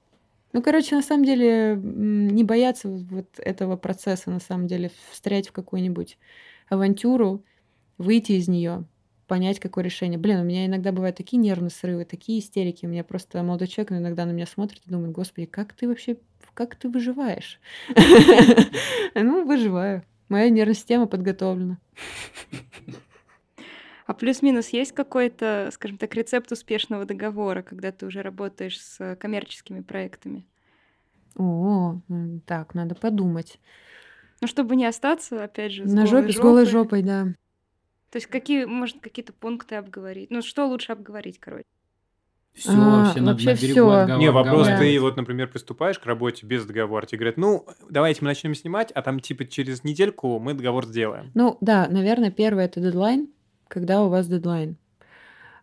Ну, 0.52 0.62
короче, 0.62 0.94
на 0.96 1.02
самом 1.02 1.24
деле, 1.24 1.78
не 1.82 2.42
бояться 2.44 2.88
вот- 2.88 3.02
вот 3.10 3.26
этого 3.38 3.76
процесса, 3.76 4.30
на 4.30 4.40
самом 4.40 4.66
деле, 4.66 4.90
встрять 5.10 5.48
в 5.48 5.52
какую-нибудь 5.52 6.16
авантюру, 6.70 7.44
выйти 7.98 8.32
из 8.32 8.48
нее, 8.48 8.84
понять, 9.28 9.60
какое 9.60 9.84
решение. 9.84 10.18
Блин, 10.18 10.40
у 10.40 10.44
меня 10.44 10.66
иногда 10.66 10.90
бывают 10.90 11.16
такие 11.16 11.38
нервные 11.38 11.70
срывы, 11.70 12.04
такие 12.04 12.40
истерики. 12.40 12.86
У 12.86 12.88
меня 12.88 13.04
просто 13.04 13.40
молодой 13.42 13.68
человек 13.68 13.92
иногда 13.92 14.24
на 14.24 14.32
меня 14.32 14.46
смотрит 14.46 14.82
и 14.86 14.90
думает, 14.90 15.12
господи, 15.12 15.46
как 15.46 15.74
ты 15.74 15.86
вообще, 15.86 16.16
как 16.54 16.74
ты 16.74 16.88
выживаешь? 16.88 17.60
Ну, 19.14 19.44
выживаю. 19.44 20.02
Моя 20.28 20.50
нервная 20.50 20.74
система 20.74 21.06
подготовлена. 21.06 21.78
А 24.06 24.14
плюс-минус 24.14 24.68
есть 24.70 24.92
какой-то, 24.92 25.68
скажем 25.72 25.98
так, 25.98 26.14
рецепт 26.14 26.50
успешного 26.50 27.04
договора, 27.04 27.62
когда 27.62 27.92
ты 27.92 28.06
уже 28.06 28.22
работаешь 28.22 28.80
с 28.80 29.16
коммерческими 29.16 29.80
проектами? 29.80 30.46
О, 31.36 32.00
так, 32.46 32.74
надо 32.74 32.94
подумать. 32.94 33.60
Ну, 34.40 34.46
чтобы 34.46 34.76
не 34.76 34.86
остаться, 34.86 35.44
опять 35.44 35.72
же, 35.72 35.86
с 35.86 35.92
На 35.92 36.04
голой 36.04 36.22
жопе, 36.22 36.32
с 36.32 36.36
голой 36.38 36.66
жопой. 36.66 37.00
жопой, 37.00 37.02
да. 37.02 37.34
То 38.10 38.16
есть 38.16 38.26
какие, 38.26 38.64
может, 38.64 39.00
какие-то 39.00 39.32
пункты 39.32 39.76
обговорить? 39.76 40.30
Ну, 40.30 40.42
что 40.42 40.66
лучше 40.66 40.92
обговорить, 40.92 41.38
короче? 41.38 41.64
Все, 42.54 42.70
А, 42.72 43.04
вообще, 43.04 43.20
на, 43.20 43.32
вообще 43.32 43.46
на 43.46 43.54
берегу 43.54 43.72
всё. 43.72 43.90
отгова- 43.90 44.18
Не, 44.18 44.30
вопрос, 44.32 44.66
Да. 44.66 44.78
ты 44.78 44.98
вот, 44.98 45.16
например, 45.16 45.48
приступаешь 45.48 45.98
к 45.98 46.06
работе 46.06 46.44
без 46.44 46.64
договора, 46.64 47.06
тебе 47.06 47.18
говорят, 47.18 47.36
ну, 47.36 47.66
давайте 47.88 48.20
мы 48.22 48.28
начнем 48.28 48.54
снимать, 48.54 48.90
а 48.92 49.02
там 49.02 49.20
типа 49.20 49.44
через 49.44 49.84
недельку 49.84 50.38
мы 50.40 50.54
договор 50.54 50.84
сделаем. 50.86 51.30
Ну 51.34 51.56
да, 51.60 51.86
наверное, 51.88 52.32
первое 52.32 52.64
это 52.64 52.80
дедлайн, 52.80 53.28
когда 53.68 54.02
у 54.02 54.08
вас 54.08 54.26
дедлайн. 54.26 54.76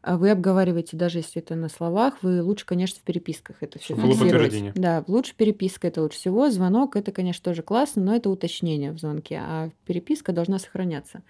А 0.04 0.18
Вы 0.18 0.30
обговариваете, 0.30 0.96
даже 0.96 1.18
если 1.18 1.42
это 1.42 1.56
на 1.56 1.68
словах, 1.68 2.20
вы 2.22 2.44
лучше, 2.44 2.64
конечно, 2.68 3.00
в 3.00 3.04
переписках 3.04 3.58
это 3.62 3.80
все 3.80 3.96
Было 3.96 4.12
подтверждение. 4.12 4.72
Да, 4.76 5.04
лучше 5.08 5.34
переписка 5.36 5.88
это 5.88 6.04
лучше 6.04 6.20
всего. 6.20 6.52
Звонок 6.52 6.96
это, 6.96 7.12
конечно, 7.12 7.44
тоже 7.44 7.64
классно, 7.64 8.04
но 8.04 8.16
это 8.16 8.30
уточнение 8.30 8.92
в 8.92 9.00
звонке, 9.00 9.42
а 9.44 9.72
переписка 9.88 10.32
должна 10.32 10.60
сохраняться. 10.60 11.24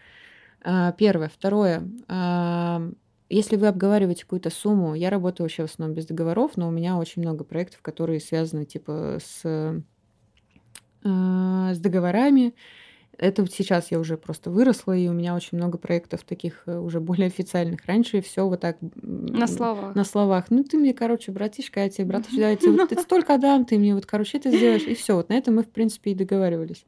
А, 0.61 0.91
Первое. 0.93 1.29
Второе. 1.29 1.83
а, 2.07 2.81
если 3.29 3.55
вы 3.55 3.67
обговариваете 3.67 4.23
какую-то 4.23 4.51
сумму, 4.51 4.93
я 4.93 5.09
работаю 5.09 5.45
вообще 5.45 5.65
в 5.65 5.71
основном 5.71 5.95
без 5.95 6.05
договоров, 6.05 6.51
но 6.57 6.67
у 6.67 6.71
меня 6.71 6.97
очень 6.97 7.21
много 7.23 7.43
проектов, 7.43 7.81
которые 7.81 8.19
связаны 8.19 8.65
типа 8.65 9.17
с, 9.19 9.41
э, 9.43 9.79
с 11.03 11.79
договорами. 11.79 12.53
Это 13.17 13.41
вот 13.41 13.51
сейчас 13.51 13.91
я 13.91 13.99
уже 13.99 14.17
просто 14.17 14.51
выросла, 14.51 14.95
и 14.95 15.07
у 15.07 15.13
меня 15.13 15.35
очень 15.35 15.57
много 15.57 15.77
проектов 15.77 16.23
таких 16.23 16.63
э, 16.67 16.77
уже 16.77 16.99
более 16.99 17.27
официальных. 17.27 17.85
Раньше 17.85 18.21
все 18.21 18.47
вот 18.47 18.59
так 18.59 18.77
На 18.81 19.47
словах. 19.47 19.95
на 19.95 20.03
словах. 20.03 20.45
Ну, 20.49 20.63
ты 20.63 20.77
мне, 20.77 20.93
короче, 20.93 21.31
братишка, 21.31 21.79
я 21.79 21.89
тебе, 21.89 22.05
братишка, 22.05 22.41
я 22.41 22.55
тебе 22.55 22.73
вот 22.73 22.99
столько 22.99 23.37
дам, 23.37 23.65
ты 23.65 23.79
мне 23.79 23.95
вот, 23.95 24.05
короче, 24.05 24.37
это 24.37 24.55
сделаешь. 24.55 24.83
И 24.83 24.93
все. 24.95 25.15
Вот 25.15 25.29
на 25.29 25.33
этом 25.33 25.55
мы, 25.55 25.63
в 25.63 25.69
принципе, 25.69 26.11
и 26.11 26.15
договаривались. 26.15 26.85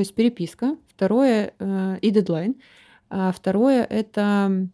То 0.00 0.02
есть 0.02 0.14
переписка. 0.14 0.78
Второе, 0.88 1.52
э, 1.58 1.98
и 2.00 2.10
дедлайн. 2.10 2.54
А 3.10 3.32
второе 3.32 3.84
это 3.84 4.66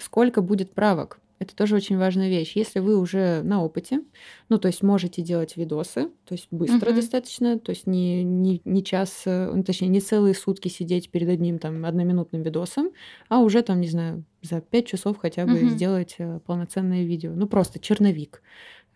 сколько 0.00 0.40
будет 0.40 0.72
правок. 0.72 1.20
Это 1.38 1.54
тоже 1.54 1.76
очень 1.76 1.98
важная 1.98 2.30
вещь. 2.30 2.56
Если 2.56 2.80
вы 2.80 2.96
уже 2.96 3.42
на 3.42 3.62
опыте, 3.62 4.00
ну, 4.48 4.56
то 4.56 4.68
есть 4.68 4.82
можете 4.82 5.20
делать 5.20 5.58
видосы, 5.58 6.08
то 6.24 6.32
есть 6.32 6.48
быстро 6.50 6.92
Мгм. 6.92 7.00
достаточно, 7.00 7.58
то 7.58 7.72
есть 7.72 7.86
не, 7.86 8.24
не, 8.24 8.62
не 8.64 8.82
час, 8.82 9.24
э, 9.26 9.52
ну, 9.54 9.62
точнее, 9.62 9.88
не 9.88 10.00
целые 10.00 10.34
сутки 10.34 10.68
сидеть 10.68 11.10
перед 11.10 11.28
одним 11.28 11.58
там 11.58 11.84
одноминутным 11.84 12.40
видосом, 12.40 12.88
а 13.28 13.40
уже 13.40 13.60
там, 13.60 13.82
не 13.82 13.88
знаю, 13.88 14.24
за 14.40 14.62
пять 14.62 14.86
часов 14.86 15.18
хотя 15.18 15.44
бы 15.44 15.60
Мгм. 15.60 15.68
сделать 15.68 16.14
э, 16.16 16.40
полноценное 16.46 17.04
видео. 17.04 17.32
Ну, 17.34 17.46
просто 17.48 17.78
черновик, 17.78 18.40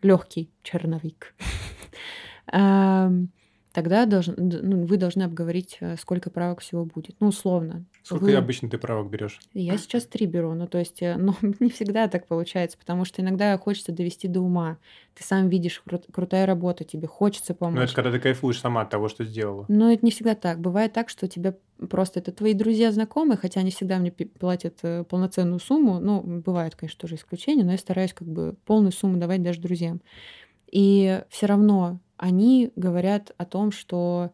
легкий 0.01 0.49
черновик. 0.62 1.34
Тогда 3.73 4.07
должен, 4.07 4.35
ну, 4.39 4.87
вы 4.87 4.97
должны 4.97 5.23
обговорить, 5.25 5.77
э, 5.81 5.97
сколько 6.01 6.31
правок 6.31 6.61
всего 6.61 6.85
будет. 6.87 7.16
Ну, 7.21 7.29
условно. 7.29 7.85
Сколько 8.03 8.25
Вы- 8.25 8.35
обычно 8.37 8.71
ты 8.71 8.79
правок 8.79 9.11
берешь? 9.11 9.39
я 9.53 9.77
сейчас 9.77 10.07
три 10.07 10.25
беру, 10.27 10.55
ну 10.55 10.66
то 10.66 10.79
есть, 10.79 11.03
э, 11.03 11.16
но 11.19 11.37
не 11.61 11.69
всегда 11.71 12.09
так 12.09 12.27
получается, 12.27 12.79
потому 12.79 13.05
что 13.05 13.21
иногда 13.21 13.57
хочется 13.59 13.93
довести 13.93 14.27
до 14.27 14.41
ума. 14.41 14.79
Ты 15.14 15.23
сам 15.23 15.49
видишь, 15.51 15.83
крут- 15.85 16.07
крутая 16.11 16.47
работа, 16.47 16.85
тебе 16.85 17.07
хочется 17.07 17.53
Ну, 17.53 17.57
помочь. 17.59 17.85
это 17.85 17.95
когда 17.95 18.11
ты 18.12 18.19
кайфуешь 18.21 18.59
сама 18.61 18.81
от 18.83 18.91
того, 18.91 19.09
что 19.09 19.25
сделала. 19.25 19.66
Но 19.69 19.93
это 19.93 20.05
не 20.05 20.11
всегда 20.12 20.35
так. 20.35 20.61
Бывает 20.61 20.95
так, 20.95 21.11
что 21.11 21.29
тебе 21.29 21.59
просто 21.91 22.21
это 22.21 22.33
твои 22.33 22.55
друзья, 22.55 22.91
знакомые, 22.91 23.37
хотя 23.37 23.61
они 23.61 23.71
всегда 23.71 23.99
мне 23.99 24.11
платят 24.12 24.79
э, 24.83 25.05
полноценную 25.05 25.61
сумму. 25.61 26.01
Ну, 26.01 26.23
бывают, 26.23 26.75
конечно, 26.75 26.99
тоже 27.01 27.16
исключения, 27.16 27.64
но 27.64 27.73
я 27.73 27.79
стараюсь 27.79 28.14
как 28.14 28.27
бы 28.29 28.57
полную 28.64 28.93
сумму 28.93 29.19
давать 29.19 29.43
даже 29.43 29.61
друзьям. 29.61 30.01
И 30.71 31.23
все 31.29 31.47
равно 31.47 32.01
они 32.19 32.73
говорят 32.77 33.33
о 33.39 33.45
том, 33.45 33.73
что, 33.73 34.31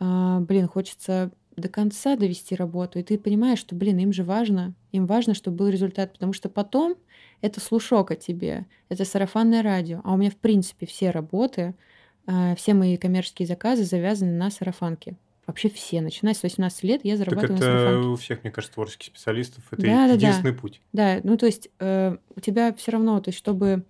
а, 0.00 0.40
блин, 0.40 0.66
хочется 0.68 1.30
до 1.56 1.68
конца 1.68 2.16
довести 2.16 2.54
работу, 2.54 2.98
и 2.98 3.02
ты 3.02 3.18
понимаешь, 3.18 3.58
что, 3.58 3.74
блин, 3.74 3.98
им 3.98 4.12
же 4.12 4.22
важно, 4.24 4.74
им 4.92 5.06
важно, 5.06 5.34
чтобы 5.34 5.56
был 5.56 5.68
результат, 5.68 6.12
потому 6.12 6.32
что 6.32 6.48
потом 6.48 6.96
это 7.40 7.60
слушок 7.60 8.10
о 8.12 8.16
тебе, 8.16 8.66
это 8.88 9.04
сарафанное 9.04 9.62
радио, 9.62 10.00
а 10.04 10.14
у 10.14 10.16
меня, 10.16 10.30
в 10.30 10.36
принципе, 10.36 10.86
все 10.86 11.10
работы, 11.10 11.74
а, 12.26 12.54
все 12.54 12.74
мои 12.74 12.96
коммерческие 12.96 13.48
заказы 13.48 13.84
завязаны 13.84 14.32
на 14.32 14.50
сарафанке. 14.50 15.16
Вообще 15.48 15.70
все, 15.70 16.02
начиная 16.02 16.34
с 16.34 16.42
18 16.42 16.84
лет 16.84 17.00
я 17.04 17.16
Так 17.16 17.20
зарабатываю 17.26 17.58
на 17.58 17.64
это 17.64 17.78
сарафанке. 17.78 18.08
у 18.08 18.16
всех, 18.16 18.44
мне 18.44 18.52
кажется, 18.52 18.74
творческих 18.74 19.06
специалистов. 19.06 19.64
Это 19.72 19.80
Да-да-да. 19.82 20.12
единственный 20.14 20.52
путь. 20.52 20.80
Да, 20.92 21.20
ну 21.24 21.36
то 21.38 21.46
есть 21.46 21.70
э, 21.78 22.16
у 22.36 22.40
тебя 22.40 22.74
все 22.74 22.92
равно, 22.92 23.18
то 23.20 23.30
есть 23.30 23.38
чтобы 23.38 23.84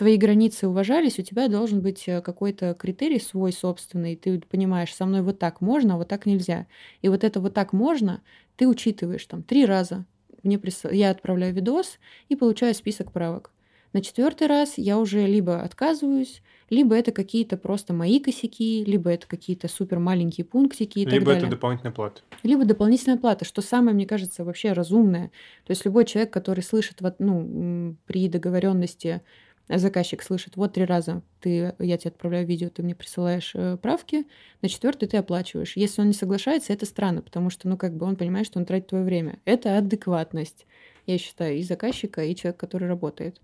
твои 0.00 0.16
границы 0.16 0.66
уважались, 0.66 1.18
у 1.18 1.22
тебя 1.22 1.46
должен 1.48 1.82
быть 1.82 2.04
э, 2.08 2.22
какой-то 2.22 2.72
критерий 2.72 3.20
свой 3.20 3.52
собственный. 3.52 4.16
Ты 4.16 4.40
понимаешь, 4.40 4.94
со 4.94 5.04
мной 5.04 5.20
вот 5.20 5.38
так 5.38 5.60
можно, 5.60 5.94
а 5.94 5.96
вот 5.98 6.08
так 6.08 6.24
нельзя. 6.24 6.66
И 7.02 7.10
вот 7.10 7.22
это 7.22 7.38
вот 7.38 7.52
так 7.52 7.74
можно, 7.74 8.22
ты 8.56 8.66
учитываешь 8.66 9.26
там 9.26 9.42
три 9.42 9.66
раза. 9.66 10.06
Мне 10.42 10.58
присыл- 10.58 10.90
Я 10.90 11.10
отправляю 11.10 11.52
видос 11.52 11.98
и 12.30 12.34
получаю 12.36 12.74
список 12.74 13.12
правок. 13.12 13.52
На 13.92 14.00
четвертый 14.00 14.46
раз 14.46 14.74
я 14.78 14.98
уже 14.98 15.26
либо 15.26 15.60
отказываюсь, 15.62 16.42
либо 16.70 16.94
это 16.94 17.10
какие-то 17.12 17.56
просто 17.58 17.92
мои 17.92 18.20
косяки, 18.20 18.84
либо 18.84 19.10
это 19.10 19.26
какие-то 19.26 19.66
супер 19.68 19.98
маленькие 19.98 20.44
пунктики 20.44 21.00
и 21.00 21.04
так 21.04 21.12
Либо 21.12 21.26
далее 21.26 21.42
это 21.42 21.50
дополнительная 21.50 21.92
плата. 21.92 22.22
либо 22.44 22.64
дополнительная 22.64 23.18
плата, 23.18 23.44
что 23.44 23.60
самое, 23.60 23.94
мне 23.94 24.06
кажется, 24.06 24.44
вообще 24.44 24.72
разумное. 24.72 25.30
То 25.66 25.72
есть 25.72 25.84
любой 25.84 26.04
человек, 26.06 26.32
который 26.32 26.62
слышит, 26.62 26.98
ну, 27.18 27.96
при 28.06 28.28
договоренности 28.28 29.22
заказчик 29.78 30.22
слышит, 30.22 30.56
вот 30.56 30.72
три 30.72 30.84
раза 30.84 31.22
ты, 31.40 31.74
я 31.78 31.96
тебе 31.96 32.10
отправляю 32.10 32.46
видео, 32.46 32.68
ты 32.70 32.82
мне 32.82 32.94
присылаешь 32.94 33.52
э, 33.54 33.76
правки, 33.76 34.26
на 34.62 34.68
четвертый 34.68 35.08
ты 35.08 35.16
оплачиваешь. 35.16 35.76
Если 35.76 36.00
он 36.00 36.08
не 36.08 36.14
соглашается, 36.14 36.72
это 36.72 36.86
странно, 36.86 37.22
потому 37.22 37.50
что, 37.50 37.68
ну, 37.68 37.76
как 37.76 37.96
бы 37.96 38.06
он 38.06 38.16
понимает, 38.16 38.46
что 38.46 38.58
он 38.58 38.64
тратит 38.64 38.88
твое 38.88 39.04
время. 39.04 39.38
Это 39.44 39.78
адекватность, 39.78 40.66
я 41.06 41.18
считаю, 41.18 41.56
и 41.56 41.62
заказчика, 41.62 42.24
и 42.24 42.34
человека, 42.34 42.58
который 42.58 42.88
работает. 42.88 43.40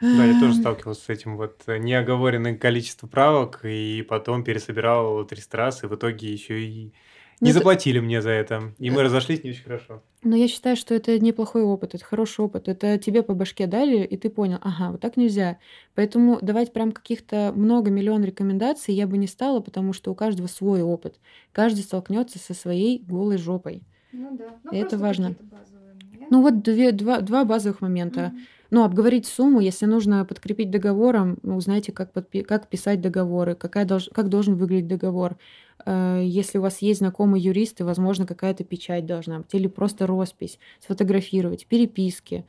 Да, 0.00 0.24
я 0.24 0.38
тоже 0.38 0.56
сталкивался 0.56 1.04
с 1.04 1.08
этим 1.08 1.38
вот 1.38 1.62
неоговоренное 1.66 2.54
количество 2.56 3.06
правок, 3.06 3.60
и 3.64 4.04
потом 4.06 4.44
пересобирал 4.44 5.24
300 5.24 5.56
раз, 5.56 5.82
и 5.82 5.86
в 5.86 5.94
итоге 5.94 6.30
еще 6.30 6.60
и 6.60 6.92
не 7.40 7.50
это- 7.50 7.58
заплатили 7.58 8.00
мне 8.00 8.22
за 8.22 8.30
это. 8.30 8.72
И 8.78 8.90
мы 8.90 9.02
разошлись 9.02 9.44
не 9.44 9.50
очень 9.50 9.62
хорошо. 9.64 10.02
Но 10.22 10.36
я 10.36 10.48
считаю, 10.48 10.76
что 10.76 10.94
это 10.94 11.18
неплохой 11.18 11.62
опыт, 11.62 11.94
это 11.94 12.04
хороший 12.04 12.40
опыт. 12.44 12.68
Это 12.68 12.98
тебе 12.98 13.22
по 13.22 13.34
башке 13.34 13.66
дали, 13.66 14.04
и 14.04 14.16
ты 14.16 14.30
понял, 14.30 14.58
ага, 14.62 14.92
вот 14.92 15.00
так 15.00 15.16
нельзя. 15.16 15.58
Поэтому 15.94 16.38
давать 16.40 16.72
прям 16.72 16.92
каких-то 16.92 17.52
много 17.54 17.90
миллион 17.90 18.24
рекомендаций 18.24 18.94
я 18.94 19.06
бы 19.06 19.18
не 19.18 19.26
стала, 19.26 19.60
потому 19.60 19.92
что 19.92 20.10
у 20.10 20.14
каждого 20.14 20.46
свой 20.46 20.82
опыт. 20.82 21.20
Каждый 21.52 21.80
столкнется 21.82 22.38
со 22.38 22.54
своей 22.54 22.98
голой 23.06 23.38
жопой. 23.38 23.82
Ну 24.12 24.36
да. 24.36 24.76
И 24.76 24.80
это 24.80 24.96
важно. 24.98 25.34
Ну 26.30 26.42
вот 26.42 26.62
две, 26.62 26.92
два, 26.92 27.20
два 27.20 27.44
базовых 27.44 27.80
момента. 27.80 28.32
Мгм. 28.34 28.38
Ну, 28.68 28.82
обговорить 28.82 29.26
сумму, 29.26 29.60
если 29.60 29.86
нужно 29.86 30.24
подкрепить 30.24 30.72
договором, 30.72 31.38
ну, 31.44 31.56
узнайте, 31.56 31.92
как, 31.92 32.12
подпи- 32.12 32.42
как 32.42 32.66
писать 32.68 33.00
договоры, 33.00 33.54
какая 33.54 33.84
долж- 33.86 34.10
как 34.12 34.28
должен 34.28 34.56
выглядеть 34.56 34.88
договор. 34.88 35.36
Э, 35.84 36.20
Если 36.24 36.58
у 36.58 36.62
вас 36.62 36.78
есть 36.82 37.00
знакомые 37.00 37.42
юристы, 37.42 37.84
возможно, 37.84 38.26
какая-то 38.26 38.64
печать 38.64 39.06
должна 39.06 39.38
быть, 39.40 39.52
или 39.54 39.66
просто 39.66 40.06
роспись, 40.06 40.58
сфотографировать, 40.80 41.66
переписки. 41.66 42.44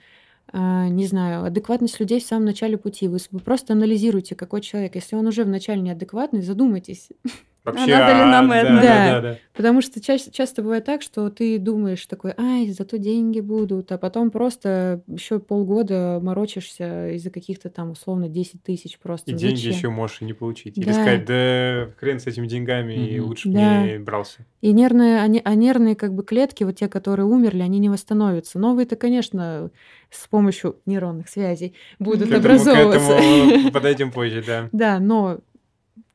Э, 0.54 0.88
Не 0.90 1.06
знаю, 1.08 1.46
адекватность 1.46 2.00
людей 2.00 2.20
в 2.22 2.26
самом 2.26 2.46
начале 2.46 2.78
пути. 2.78 3.08
Вы 3.08 3.20
просто 3.44 3.74
анализируете, 3.74 4.36
какой 4.36 4.62
человек. 4.62 4.96
Если 4.96 5.16
он 5.16 5.28
уже 5.28 5.44
вначале 5.44 5.82
неадекватный, 5.82 6.42
задумайтесь. 6.42 7.10
Вообще, 7.72 7.92
надо 7.98 8.14
ли 8.14 8.20
нам 8.32 8.52
а, 8.52 8.56
это? 8.56 8.70
Да, 8.70 8.76
да, 8.76 8.82
Да. 8.82 9.12
да, 9.12 9.22
да. 9.34 9.38
Потому 9.56 9.82
что 9.82 10.00
ча- 10.02 10.18
часто 10.18 10.62
бывает 10.62 10.86
так, 10.86 11.02
что 11.02 11.30
ты 11.30 11.58
думаешь 11.60 12.06
такой, 12.06 12.34
ай, 12.38 12.70
зато 12.70 12.98
деньги 12.98 13.40
будут, 13.40 13.92
а 13.92 13.98
потом 13.98 14.32
просто 14.32 15.02
еще 15.08 15.40
полгода 15.40 16.20
морочишься 16.22 17.10
из-за 17.16 17.30
каких-то 17.30 17.70
там 17.70 17.92
условно 17.92 18.30
10 18.30 18.64
тысяч 18.64 18.98
просто. 19.00 19.32
И 19.32 19.34
деньги 19.34 19.56
Зачем? 19.58 19.72
еще 19.72 19.90
можешь 19.90 20.22
и 20.22 20.26
не 20.26 20.34
получить. 20.34 20.78
Или 20.78 20.86
Да. 20.86 20.94
сказать, 20.94 21.26
да 21.26 21.90
хрен 22.00 22.20
с 22.20 22.28
этими 22.28 22.48
деньгами, 22.48 22.94
и 22.94 23.20
Мгм. 23.20 23.28
лучше 23.30 23.48
бы 23.50 23.56
Да. 23.56 23.84
не 23.86 24.00
брался. 24.00 24.46
И 24.62 24.72
нервные, 24.74 25.20
они, 25.22 25.42
а 25.44 25.56
нервные 25.56 25.96
как 25.96 26.14
бы 26.14 26.24
клетки, 26.24 26.64
вот 26.64 26.76
те, 26.76 26.88
которые 26.88 27.26
умерли, 27.26 27.62
они 27.62 27.80
не 27.80 27.90
восстановятся. 27.90 28.60
Новые-то, 28.60 28.96
конечно, 28.96 29.72
с 30.10 30.28
помощью 30.28 30.78
нейронных 30.86 31.28
связей 31.30 31.74
будут 32.00 32.30
К 32.30 32.32
этому- 32.32 32.42
к 32.42 32.46
образовываться. 32.46 33.12
этому 33.14 33.72
подойдем 33.72 34.12
позже, 34.12 34.44
да. 34.46 34.70
Да, 34.72 35.00
но 35.00 35.40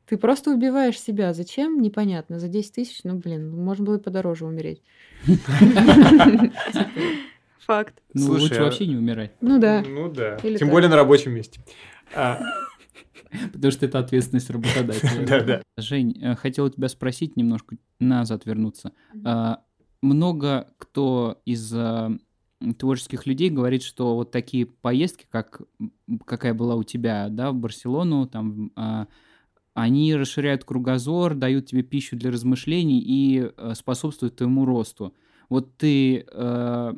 ты 0.05 0.17
просто 0.17 0.51
убиваешь 0.51 0.99
себя. 0.99 1.33
Зачем? 1.33 1.81
Непонятно. 1.81 2.39
За 2.39 2.47
10 2.47 2.73
тысяч, 2.73 2.99
ну, 3.03 3.15
блин, 3.15 3.49
можно 3.55 3.85
было 3.85 3.95
и 3.97 4.01
подороже 4.01 4.45
умереть. 4.45 4.81
Факт. 7.65 8.01
Ну, 8.13 8.21
Слушай, 8.25 8.41
лучше 8.41 8.55
а- 8.55 8.63
вообще 8.63 8.87
не 8.87 8.97
умирать, 8.97 9.31
Ну 9.39 9.57
да. 9.59 9.83
Ну 9.87 10.11
да. 10.11 10.35
Или 10.43 10.57
Тем 10.57 10.67
так. 10.67 10.71
более 10.73 10.89
на 10.89 10.97
рабочем 10.97 11.33
месте. 11.33 11.61
А, 12.13 12.41
потому 13.53 13.71
что 13.71 13.85
это 13.85 13.99
ответственность 13.99 14.49
работодателя. 14.49 15.25
Да, 15.27 15.41
да. 15.41 15.61
Жень, 15.77 16.19
э, 16.21 16.35
хотел 16.35 16.65
у 16.65 16.69
тебя 16.69 16.89
спросить 16.89 17.37
немножко 17.37 17.77
назад 17.99 18.45
вернуться. 18.45 18.91
А, 19.23 19.61
Много 20.01 20.67
кто 20.77 21.41
из 21.45 21.73
а, 21.73 22.11
м, 22.61 22.73
творческих 22.73 23.25
людей 23.25 23.49
говорит, 23.49 23.81
что 23.83 24.15
вот 24.15 24.31
такие 24.31 24.65
поездки, 24.65 25.25
как 25.31 25.61
какая 26.25 26.53
была 26.53 26.75
у 26.75 26.83
тебя, 26.83 27.29
да, 27.29 27.51
в 27.51 27.55
Барселону, 27.55 28.27
там, 28.27 28.73
а, 28.75 29.07
они 29.73 30.15
расширяют 30.15 30.63
кругозор, 30.65 31.33
дают 31.35 31.67
тебе 31.67 31.83
пищу 31.83 32.15
для 32.17 32.31
размышлений 32.31 32.99
и 32.99 33.51
э, 33.57 33.73
способствуют 33.75 34.35
твоему 34.37 34.65
росту. 34.65 35.15
Вот 35.49 35.77
ты 35.77 36.25
э, 36.31 36.93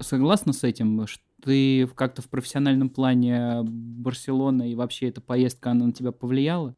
согласна 0.00 0.52
с 0.52 0.64
этим? 0.64 1.06
Ш- 1.06 1.20
Ты 1.42 1.86
как-то 1.88 2.22
в 2.22 2.28
профессиональном 2.30 2.88
плане 2.88 3.62
Барселона 3.64 4.70
и 4.70 4.74
вообще 4.74 5.08
эта 5.08 5.20
поездка, 5.20 5.70
она 5.72 5.86
на 5.86 5.92
тебя 5.92 6.12
повлияла? 6.12 6.74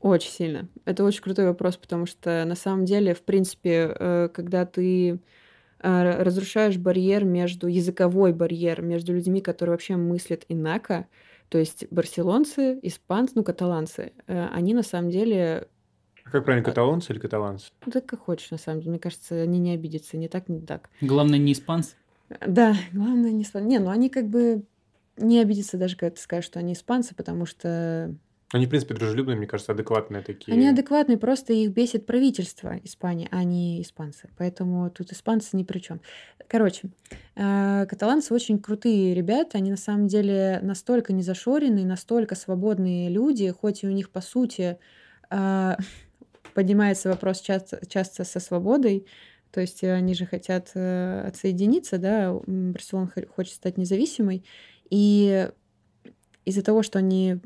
Очень 0.00 0.30
сильно. 0.30 0.68
Это 0.84 1.04
очень 1.04 1.22
крутой 1.22 1.46
вопрос, 1.46 1.76
потому 1.76 2.06
что 2.06 2.44
на 2.44 2.54
самом 2.54 2.84
деле, 2.84 3.14
в 3.14 3.22
принципе, 3.22 3.92
э, 3.98 4.28
когда 4.32 4.64
ты 4.64 5.20
э, 5.80 6.22
разрушаешь 6.22 6.78
барьер 6.78 7.24
между 7.24 7.66
языковой 7.68 8.32
барьер 8.32 8.82
между 8.82 9.12
людьми, 9.14 9.40
которые 9.40 9.72
вообще 9.74 9.96
мыслят 9.96 10.44
инако, 10.48 11.06
то 11.48 11.58
есть 11.58 11.86
барселонцы, 11.90 12.78
испанцы, 12.82 13.32
ну 13.36 13.44
каталанцы, 13.44 14.12
э, 14.26 14.48
они 14.48 14.74
на 14.74 14.82
самом 14.82 15.10
деле 15.10 15.68
А 16.24 16.30
как 16.30 16.44
правильно, 16.44 16.64
каталонцы 16.64 17.12
или 17.12 17.20
каталанцы? 17.20 17.70
Ну, 17.86 17.92
так 17.92 18.06
как 18.06 18.20
хочешь, 18.20 18.50
на 18.50 18.58
самом 18.58 18.80
деле. 18.80 18.90
Мне 18.90 19.00
кажется, 19.00 19.42
они 19.42 19.58
не 19.58 19.72
обидятся. 19.72 20.16
Не 20.18 20.28
так, 20.28 20.48
не 20.48 20.60
так. 20.60 20.90
Главное, 21.00 21.38
не 21.38 21.52
испанцы. 21.52 21.96
Да, 22.46 22.76
главное 22.92 23.30
не 23.30 23.42
испанцы. 23.42 23.68
Не, 23.68 23.78
ну 23.78 23.88
они 23.88 24.10
как 24.10 24.28
бы 24.28 24.64
не 25.16 25.40
обидятся 25.40 25.78
даже, 25.78 25.96
когда 25.96 26.14
ты 26.14 26.20
скажешь, 26.20 26.44
что 26.44 26.58
они 26.58 26.74
испанцы, 26.74 27.14
потому 27.14 27.46
что 27.46 28.14
Они, 28.52 28.64
в 28.64 28.70
принципе, 28.70 28.94
дружелюбные, 28.94 29.36
мне 29.36 29.46
кажется, 29.46 29.72
адекватные 29.72 30.22
такие. 30.22 30.54
они 30.54 30.68
адекватные, 30.68 31.18
просто 31.18 31.52
их 31.52 31.70
бесит 31.70 32.06
правительство 32.06 32.78
Испании, 32.82 33.28
а 33.30 33.44
не 33.44 33.82
испанцы. 33.82 34.30
Поэтому 34.38 34.88
тут 34.90 35.12
испанцы 35.12 35.54
ни 35.56 35.64
при 35.64 35.80
чем. 35.80 36.00
Короче, 36.46 36.88
э, 37.36 37.86
каталанцы 37.86 38.32
очень 38.32 38.58
крутые 38.58 39.14
ребята. 39.14 39.58
Они 39.58 39.70
на 39.70 39.76
самом 39.76 40.06
деле 40.06 40.60
настолько 40.62 41.12
незашоренные, 41.12 41.84
настолько 41.84 42.34
свободные 42.36 43.10
люди, 43.10 43.50
хоть 43.50 43.84
и 43.84 43.86
у 43.86 43.90
них, 43.90 44.08
по 44.08 44.22
сути, 44.22 44.78
э, 45.30 45.76
поднимается 46.54 47.10
вопрос 47.10 47.42
часто, 47.42 47.84
часто 47.86 48.24
со 48.24 48.40
свободой. 48.40 49.06
То 49.50 49.60
есть 49.60 49.84
они 49.84 50.14
же 50.14 50.24
хотят 50.24 50.70
э, 50.74 51.24
отсоединиться, 51.26 51.98
да, 51.98 52.32
Барселона 52.46 53.10
хо- 53.14 53.26
хочет 53.28 53.52
стать 53.52 53.76
независимой. 53.76 54.42
И 54.88 55.50
из-за 56.48 56.62
того, 56.62 56.82
что 56.82 56.98
они 56.98 57.40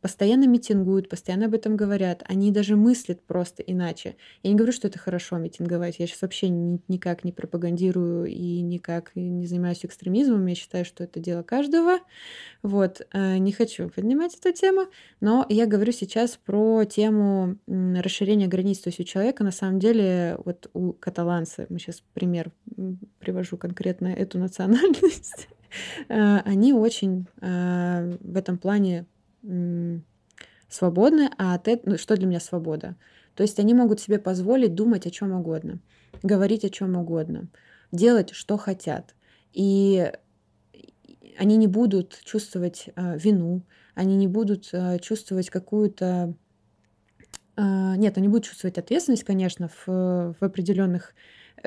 постоянно 0.00 0.46
митингуют, 0.46 1.10
постоянно 1.10 1.46
об 1.46 1.54
этом 1.54 1.76
говорят, 1.76 2.22
они 2.26 2.50
даже 2.50 2.74
мыслят 2.74 3.20
просто 3.22 3.62
иначе. 3.62 4.16
Я 4.42 4.50
не 4.50 4.56
говорю, 4.56 4.72
что 4.72 4.88
это 4.88 4.98
хорошо 4.98 5.36
митинговать. 5.36 5.96
Я 5.98 6.06
сейчас 6.06 6.22
вообще 6.22 6.48
ни- 6.48 6.80
никак 6.88 7.24
не 7.24 7.32
пропагандирую 7.32 8.26
и 8.26 8.62
никак 8.62 9.12
не 9.14 9.46
занимаюсь 9.46 9.84
экстремизмом. 9.84 10.46
Я 10.46 10.54
считаю, 10.54 10.86
что 10.86 11.04
это 11.04 11.20
дело 11.20 11.42
каждого. 11.42 11.98
Вот. 12.62 13.06
э, 13.12 13.36
Не 13.36 13.52
хочу 13.52 13.90
поднимать 13.90 14.34
эту 14.34 14.52
тему, 14.58 14.86
но 15.20 15.44
я 15.50 15.66
говорю 15.66 15.92
сейчас 15.92 16.38
про 16.42 16.84
тему 16.84 17.58
расширения 17.66 18.46
границ. 18.46 18.78
То 18.78 18.88
есть 18.88 19.00
у 19.00 19.04
человека 19.04 19.44
на 19.44 19.52
самом 19.52 19.78
деле, 19.78 20.38
вот 20.44 20.70
у 20.72 20.92
каталанца, 20.94 21.66
мы 21.68 21.78
сейчас 21.78 22.02
пример 22.14 22.50
привожу 23.18 23.58
конкретно 23.58 24.08
эту 24.08 24.38
национальность, 24.38 25.48
они 26.08 26.72
очень 26.72 27.26
э, 27.40 28.16
в 28.20 28.36
этом 28.36 28.58
плане 28.58 29.06
свободны, 30.68 31.30
а 31.38 31.54
от 31.54 31.68
эт- 31.68 31.82
ну, 31.84 31.96
что 31.98 32.16
для 32.16 32.26
меня 32.26 32.40
свобода? 32.40 32.96
То 33.34 33.42
есть 33.42 33.58
они 33.60 33.74
могут 33.74 34.00
себе 34.00 34.18
позволить 34.18 34.74
думать 34.74 35.06
о 35.06 35.10
чем 35.10 35.32
угодно, 35.32 35.78
говорить 36.22 36.64
о 36.64 36.70
чем 36.70 36.96
угодно, 36.96 37.48
делать, 37.92 38.30
что 38.30 38.56
хотят. 38.56 39.14
И 39.52 40.10
они 41.38 41.56
не 41.56 41.66
будут 41.66 42.18
чувствовать 42.24 42.88
э, 42.96 43.18
вину, 43.18 43.62
они 43.94 44.16
не 44.16 44.26
будут 44.26 44.70
э, 44.72 44.98
чувствовать 45.00 45.50
какую-то... 45.50 46.34
э, 47.56 47.94
нет, 47.96 48.18
они 48.18 48.28
будут 48.28 48.44
чувствовать 48.44 48.78
ответственность, 48.78 49.24
конечно, 49.24 49.68
в, 49.68 49.86
в 49.86 50.42
определенных 50.42 51.10
э, 51.10 51.14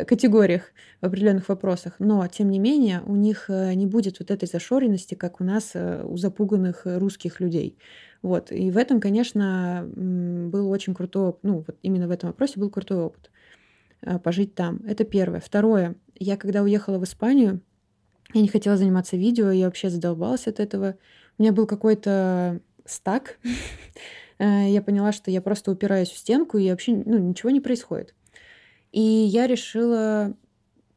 категориях, 0.05 0.71
в 1.01 1.05
определенных 1.05 1.47
вопросах, 1.49 1.95
но 1.99 2.25
тем 2.27 2.49
не 2.49 2.59
менее 2.59 3.01
у 3.05 3.15
них 3.15 3.45
э, 3.49 3.73
не 3.73 3.85
будет 3.85 4.19
вот 4.19 4.31
этой 4.31 4.47
зашоренности, 4.47 5.15
как 5.15 5.39
у 5.39 5.43
нас 5.43 5.71
э, 5.73 6.03
у 6.03 6.17
запуганных 6.17 6.85
э, 6.85 6.97
русских 6.97 7.39
людей. 7.39 7.77
Вот. 8.21 8.51
И 8.51 8.69
в 8.69 8.77
этом, 8.77 8.99
конечно, 8.99 9.87
был 9.95 10.69
очень 10.69 10.93
крутой, 10.93 11.35
ну, 11.41 11.63
вот 11.65 11.77
именно 11.81 12.07
в 12.07 12.11
этом 12.11 12.29
вопросе 12.29 12.59
был 12.59 12.69
крутой 12.69 13.03
опыт 13.03 13.31
пожить 14.23 14.55
там. 14.55 14.81
Это 14.85 15.03
первое. 15.03 15.41
Второе. 15.41 15.95
Я 16.15 16.37
когда 16.37 16.63
уехала 16.63 16.97
в 16.99 17.03
Испанию, 17.03 17.61
я 18.33 18.41
не 18.41 18.47
хотела 18.47 18.77
заниматься 18.77 19.17
видео, 19.17 19.51
я 19.51 19.65
вообще 19.65 19.89
задолбалась 19.89 20.47
от 20.47 20.59
этого. 20.59 20.95
У 21.37 21.41
меня 21.41 21.51
был 21.51 21.65
какой-то 21.65 22.61
стак. 22.85 23.39
Я 24.39 24.81
поняла, 24.81 25.11
что 25.11 25.31
я 25.31 25.41
просто 25.41 25.69
упираюсь 25.69 26.07
в 26.07 26.17
стенку, 26.17 26.57
и 26.57 26.71
вообще 26.71 26.95
ну, 26.95 27.17
ничего 27.17 27.49
не 27.49 27.59
происходит. 27.59 28.15
И 28.91 29.01
я 29.01 29.47
решила 29.47 30.35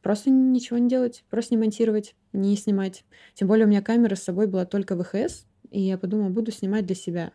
просто 0.01 0.29
ничего 0.29 0.77
не 0.77 0.89
делать, 0.89 1.23
просто 1.29 1.55
не 1.55 1.59
монтировать, 1.59 2.15
не 2.33 2.55
снимать. 2.55 3.05
Тем 3.33 3.47
более 3.47 3.65
у 3.65 3.69
меня 3.69 3.81
камера 3.81 4.15
с 4.15 4.23
собой 4.23 4.47
была 4.47 4.65
только 4.65 5.01
ВХС, 5.01 5.45
и 5.71 5.81
я 5.81 5.97
подумала, 5.97 6.29
буду 6.29 6.51
снимать 6.51 6.85
для 6.85 6.95
себя. 6.95 7.31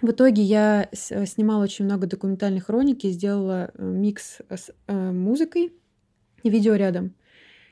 В 0.00 0.10
итоге 0.10 0.42
я 0.42 0.88
э, 0.90 1.26
снимала 1.26 1.62
очень 1.62 1.84
много 1.84 2.06
документальной 2.06 2.60
хроники, 2.60 3.06
сделала 3.08 3.70
э, 3.74 3.84
микс 3.84 4.38
с 4.48 4.72
э, 4.86 5.12
музыкой 5.12 5.72
и 6.42 6.50
видео 6.50 6.74
рядом. 6.74 7.14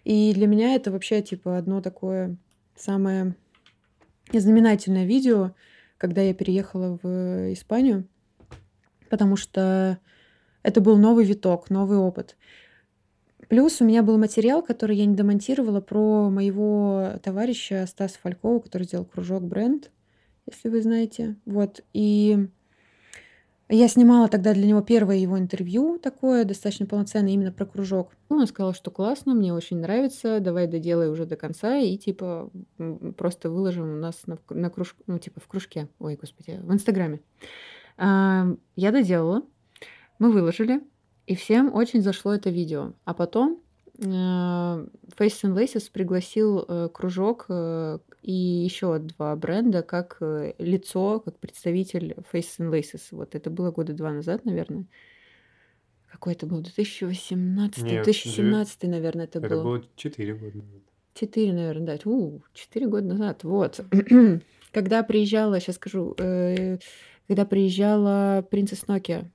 И 0.05 0.33
для 0.35 0.47
меня 0.47 0.75
это 0.75 0.91
вообще 0.91 1.23
типа 1.23 1.59
одно 1.59 1.81
такое 1.81 2.37
самое 2.77 3.35
знаменательное 4.33 5.07
видео, 5.07 5.55
когда 5.99 6.23
я 6.23 6.33
переехала 6.33 6.99
в 7.03 7.53
Испанию, 7.53 8.07
потому 9.09 9.37
что 9.37 9.99
это 10.63 10.81
был 10.81 10.97
новый 10.97 11.25
виток, 11.25 11.71
новый 11.71 11.99
опыт. 11.99 12.37
Плюс 13.49 13.81
у 13.81 13.85
меня 13.85 14.03
был 14.03 14.17
материал, 14.17 14.63
который 14.63 14.97
я 14.97 15.07
не 15.07 15.17
домонтировала 15.17 15.81
про 15.81 16.31
моего 16.31 17.15
товарища 17.23 17.85
Стаса 17.89 18.19
Фалькова, 18.23 18.61
который 18.61 18.85
сделал 18.85 19.05
кружок 19.05 19.43
бренд, 19.43 19.91
если 20.47 20.69
вы 20.69 20.83
знаете. 20.83 21.37
Вот. 21.47 21.83
И 21.93 22.47
я 23.69 23.89
снимала 23.89 24.29
тогда 24.29 24.53
для 24.53 24.67
него 24.67 24.83
первое 24.83 25.17
его 25.17 25.39
интервью 25.39 25.99
такое, 25.99 26.45
достаточно 26.45 26.87
полноценное, 26.87 27.33
именно 27.33 27.53
про 27.53 27.67
кружок. 27.67 28.13
Ну, 28.29 28.37
он 28.37 28.47
сказал, 28.49 28.75
что 28.75 28.91
классно, 28.91 29.35
мне 29.35 29.55
очень 29.55 29.79
нравится, 29.79 30.41
давай 30.41 30.67
доделай 30.67 31.09
уже 31.09 31.25
до 31.25 31.37
конца 31.37 31.77
и 31.79 31.97
типа 31.97 32.51
просто 33.17 33.49
выложим 33.49 33.95
у 33.95 33.97
нас 33.97 34.27
на, 34.27 34.39
на 34.51 34.71
круж... 34.71 34.97
ну, 35.07 35.19
типа 35.19 35.41
в 35.41 35.47
кружке, 35.47 35.89
ой, 36.01 36.17
господи, 36.21 36.59
в 36.63 36.73
Инстаграме. 36.73 37.21
А, 37.97 38.47
Я 38.75 38.91
доделала, 38.91 39.43
мы 40.21 40.31
выложили, 40.31 40.83
и 41.27 41.35
всем 41.35 41.75
очень 41.75 42.03
зашло 42.03 42.35
это 42.35 42.51
видео. 42.51 42.93
А 43.05 43.15
потом 43.15 43.61
э, 43.99 44.03
Face 44.05 44.87
and 45.19 45.57
Laces 45.57 45.91
пригласил 45.91 46.65
э, 46.69 46.89
кружок 46.93 47.47
э, 47.49 47.99
и 48.23 48.33
еще 48.33 48.99
два 48.99 49.35
бренда 49.35 49.83
как 49.83 50.19
лицо, 50.59 51.21
как 51.21 51.39
представитель 51.39 52.17
Face 52.33 52.59
and 52.59 52.71
Laces. 52.71 53.03
Вот 53.13 53.35
это 53.35 53.51
было 53.51 53.71
года 53.71 53.95
два 53.95 54.13
назад, 54.13 54.45
наверное. 54.45 54.85
Какой 56.13 56.35
это 56.35 56.47
был? 56.47 56.61
2018, 56.61 57.83
Нет, 57.83 58.05
2017, 58.05 58.83
наверное, 58.83 59.25
это, 59.25 59.39
Это 59.39 59.49
было. 59.49 59.63
было 59.63 59.85
4 59.97 60.35
года 60.35 60.59
назад. 60.59 60.83
Четыре, 61.15 61.53
наверное, 61.53 61.99
да. 61.99 62.11
У, 62.11 62.41
четыре 62.53 62.89
года 62.89 63.07
назад. 63.07 63.45
Вот. 63.45 63.81
Когда 64.73 65.03
приезжала, 65.03 65.59
сейчас 65.61 65.77
скажу, 65.77 66.15
когда 66.15 67.45
приезжала 67.45 68.47
принцесс 68.49 68.85
Nokia, 68.87 69.27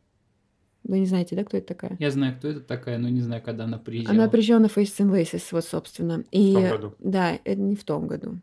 вы 0.87 0.99
не 0.99 1.05
знаете, 1.05 1.35
да, 1.35 1.43
кто 1.43 1.57
это 1.57 1.67
такая? 1.67 1.95
Я 1.99 2.11
знаю, 2.11 2.35
кто 2.37 2.47
это 2.47 2.61
такая, 2.61 2.97
но 2.97 3.09
не 3.09 3.21
знаю, 3.21 3.41
когда 3.43 3.63
она 3.65 3.77
приезжала. 3.77 4.15
Она 4.15 4.29
приезжала 4.29 4.59
на 4.59 4.65
Face 4.67 4.97
and 4.99 5.11
Laces, 5.11 5.43
вот, 5.51 5.65
собственно. 5.65 6.23
И, 6.31 6.53
том 6.53 6.69
году? 6.69 6.93
Да, 6.99 7.39
это 7.43 7.59
не 7.59 7.75
в 7.75 7.83
том 7.83 8.07
году. 8.07 8.39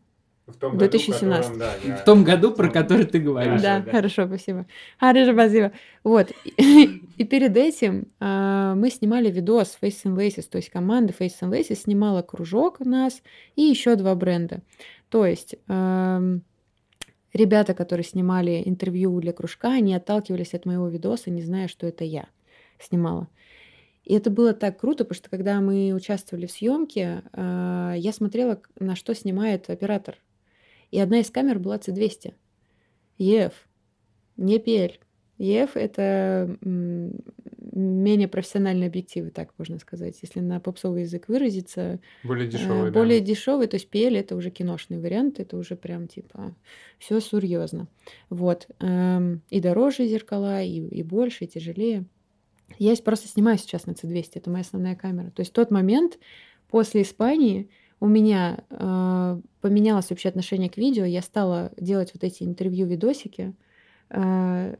В 0.46 0.56
том 0.56 0.72
В 0.72 0.76
году, 0.76 0.90
2017. 0.90 1.22
в 1.22 1.52
котором, 1.52 1.58
да, 1.58 1.72
я- 1.88 1.96
В 1.96 2.04
том 2.04 2.24
году, 2.24 2.52
про 2.52 2.68
который 2.68 3.04
ты 3.06 3.20
говоришь. 3.20 3.62
Да, 3.62 3.80
да. 3.80 3.90
хорошо, 3.92 4.26
спасибо. 4.26 4.66
Хорошо, 4.98 5.32
спасибо. 5.32 5.72
Вот. 6.02 6.32
И 6.44 7.24
перед 7.30 7.56
этим 7.56 8.08
а, 8.18 8.74
мы 8.74 8.90
снимали 8.90 9.30
видос 9.30 9.78
Face 9.80 10.02
and 10.04 10.16
Laces, 10.16 10.48
то 10.50 10.56
есть 10.58 10.68
команда 10.68 11.14
Face 11.18 11.34
and 11.42 11.50
Laces 11.50 11.76
снимала 11.76 12.22
кружок 12.22 12.80
у 12.80 12.84
нас 12.88 13.22
и 13.54 13.62
еще 13.62 13.94
два 13.94 14.14
бренда. 14.16 14.62
То 15.10 15.24
есть 15.26 15.54
ребята, 17.32 17.74
которые 17.74 18.04
снимали 18.04 18.62
интервью 18.64 19.20
для 19.20 19.32
кружка, 19.32 19.72
они 19.72 19.94
отталкивались 19.94 20.54
от 20.54 20.66
моего 20.66 20.88
видоса, 20.88 21.30
не 21.30 21.42
зная, 21.42 21.68
что 21.68 21.86
это 21.86 22.04
я 22.04 22.28
снимала. 22.78 23.28
И 24.04 24.14
это 24.14 24.30
было 24.30 24.52
так 24.52 24.80
круто, 24.80 25.04
потому 25.04 25.16
что 25.16 25.30
когда 25.30 25.60
мы 25.60 25.92
участвовали 25.92 26.46
в 26.46 26.50
съемке, 26.50 27.22
а, 27.32 27.94
я 27.96 28.12
смотрела, 28.12 28.60
на 28.78 28.96
что 28.96 29.14
снимает 29.14 29.70
оператор. 29.70 30.18
И 30.90 30.98
одна 30.98 31.20
из 31.20 31.30
камер 31.30 31.58
была 31.58 31.76
C200. 31.76 32.34
EF, 33.18 33.52
не 34.36 34.58
PL. 34.58 34.94
EF— 35.38 35.70
это 35.74 36.56
менее 37.72 38.28
профессиональные 38.28 38.88
объективы, 38.88 39.30
так 39.30 39.52
можно 39.58 39.78
сказать. 39.78 40.18
Если 40.22 40.40
на 40.40 40.60
попсовый 40.60 41.02
язык 41.02 41.28
выразиться, 41.28 42.00
Более 42.22 42.46
э, 42.46 42.50
дешевый, 42.50 42.90
да. 42.90 43.00
более 43.00 43.20
дешевый, 43.20 43.66
то 43.66 43.76
есть 43.76 43.88
PL— 43.90 44.16
это 44.18 44.36
уже 44.36 44.50
киношный 44.50 45.00
вариант, 45.00 45.40
это 45.40 45.56
уже 45.56 45.74
прям 45.76 46.06
типа 46.08 46.54
все 46.98 47.20
серьезно. 47.20 47.88
Вот. 48.30 48.68
эм, 48.80 49.42
И 49.50 49.60
дороже 49.60 50.06
зеркала, 50.06 50.62
и, 50.62 50.80
и 50.80 51.02
больше, 51.02 51.44
и 51.44 51.48
тяжелее. 51.48 52.04
Я 52.78 52.94
просто 52.96 53.28
снимаю 53.28 53.58
сейчас 53.58 53.86
на 53.86 53.92
C200, 53.92 54.32
это 54.34 54.50
моя 54.50 54.62
основная 54.62 54.96
камера. 54.96 55.30
То 55.30 55.40
есть 55.40 55.52
тот 55.52 55.70
момент 55.70 56.18
после 56.68 57.02
Испании 57.02 57.68
у 58.00 58.06
меня 58.06 58.64
э, 58.68 59.40
поменялось 59.60 60.10
вообще 60.10 60.28
отношение 60.28 60.68
к 60.68 60.76
видео, 60.76 61.04
я 61.04 61.22
стала 61.22 61.72
делать 61.76 62.10
вот 62.14 62.24
эти 62.24 62.42
интервью-видосики, 62.42 63.54
э, 64.10 64.76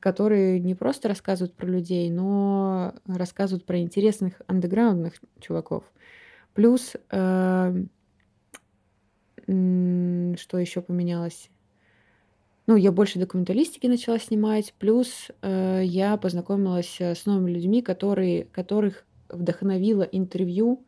которые 0.00 0.60
не 0.60 0.74
просто 0.74 1.08
рассказывают 1.08 1.54
про 1.54 1.66
людей, 1.66 2.10
но 2.10 2.94
рассказывают 3.06 3.66
про 3.66 3.78
интересных 3.78 4.40
андеграундных 4.46 5.14
чуваков. 5.40 5.84
Плюс, 6.54 6.96
э, 7.10 7.84
м, 9.46 10.36
что 10.36 10.58
еще 10.58 10.82
поменялось? 10.82 11.50
ну, 12.70 12.76
я 12.76 12.92
больше 12.92 13.18
документалистики 13.18 13.88
начала 13.88 14.20
снимать, 14.20 14.74
плюс 14.78 15.28
э, 15.42 15.82
я 15.84 16.16
познакомилась 16.16 17.00
э, 17.00 17.16
с 17.16 17.26
новыми 17.26 17.50
людьми, 17.50 17.82
которые, 17.82 18.44
которых 18.44 19.04
вдохновило 19.28 20.02
интервью, 20.02 20.84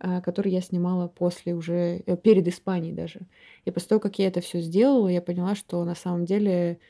э, 0.00 0.20
которые 0.20 0.54
я 0.54 0.60
снимала 0.60 1.06
после 1.08 1.54
уже, 1.54 2.02
э, 2.06 2.16
перед 2.16 2.48
Испанией 2.48 2.92
даже. 2.92 3.20
И 3.64 3.70
после 3.70 3.90
того, 3.90 4.00
как 4.00 4.18
я 4.18 4.26
это 4.28 4.40
все 4.40 4.60
сделала, 4.60 5.06
я 5.08 5.22
поняла, 5.22 5.54
что 5.54 5.84
на 5.84 5.94
самом 5.94 6.24
деле 6.24 6.80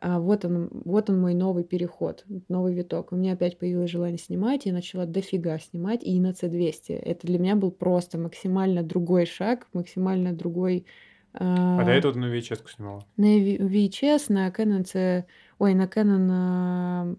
а, 0.00 0.20
вот 0.20 0.44
он, 0.44 0.68
вот 0.84 1.10
он 1.10 1.20
мой 1.20 1.34
новый 1.34 1.64
переход, 1.64 2.24
новый 2.48 2.74
виток. 2.74 3.12
У 3.12 3.16
меня 3.16 3.32
опять 3.32 3.58
появилось 3.58 3.90
желание 3.90 4.18
снимать, 4.18 4.66
я 4.66 4.72
начала 4.72 5.06
дофига 5.06 5.58
снимать, 5.58 6.04
и 6.04 6.18
на 6.20 6.30
C200. 6.30 6.94
Это 6.94 7.26
для 7.26 7.38
меня 7.38 7.56
был 7.56 7.70
просто 7.70 8.18
максимально 8.18 8.82
другой 8.82 9.26
шаг, 9.26 9.66
максимально 9.72 10.32
другой... 10.32 10.86
А, 11.34 11.80
а 11.80 11.84
до 11.84 11.90
этого 11.90 12.14
ты 12.14 12.20
на 12.20 12.34
VHS 12.34 12.62
снимала? 12.74 13.04
На 13.16 13.38
VHS, 13.38 14.24
на 14.28 14.48
Canon 14.48 14.86
C... 14.86 15.26
Ой, 15.58 15.74
на 15.74 15.84
Canon 15.84 16.28
а, 16.30 17.14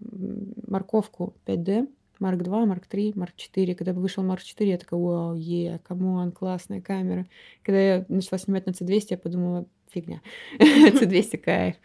морковку 0.68 1.36
5D. 1.46 1.88
Марк 2.20 2.44
2, 2.44 2.66
Марк 2.66 2.86
3, 2.86 3.14
Марк 3.16 3.36
4. 3.36 3.76
Когда 3.76 3.94
вышел 3.94 4.24
Марк 4.24 4.44
4, 4.44 4.72
я 4.72 4.78
такая, 4.78 5.00
вау, 5.00 5.36
yeah, 5.36 5.80
come 5.88 6.13
on, 6.13 6.32
классная 6.32 6.82
камера. 6.82 7.26
Когда 7.64 7.80
я 7.80 8.06
начала 8.10 8.38
снимать 8.38 8.66
на 8.66 8.72
C200, 8.72 9.08
я 9.12 9.18
подумала, 9.18 9.66
фигня. 9.90 10.22
C200 10.60 11.38
кайф. 11.38 11.76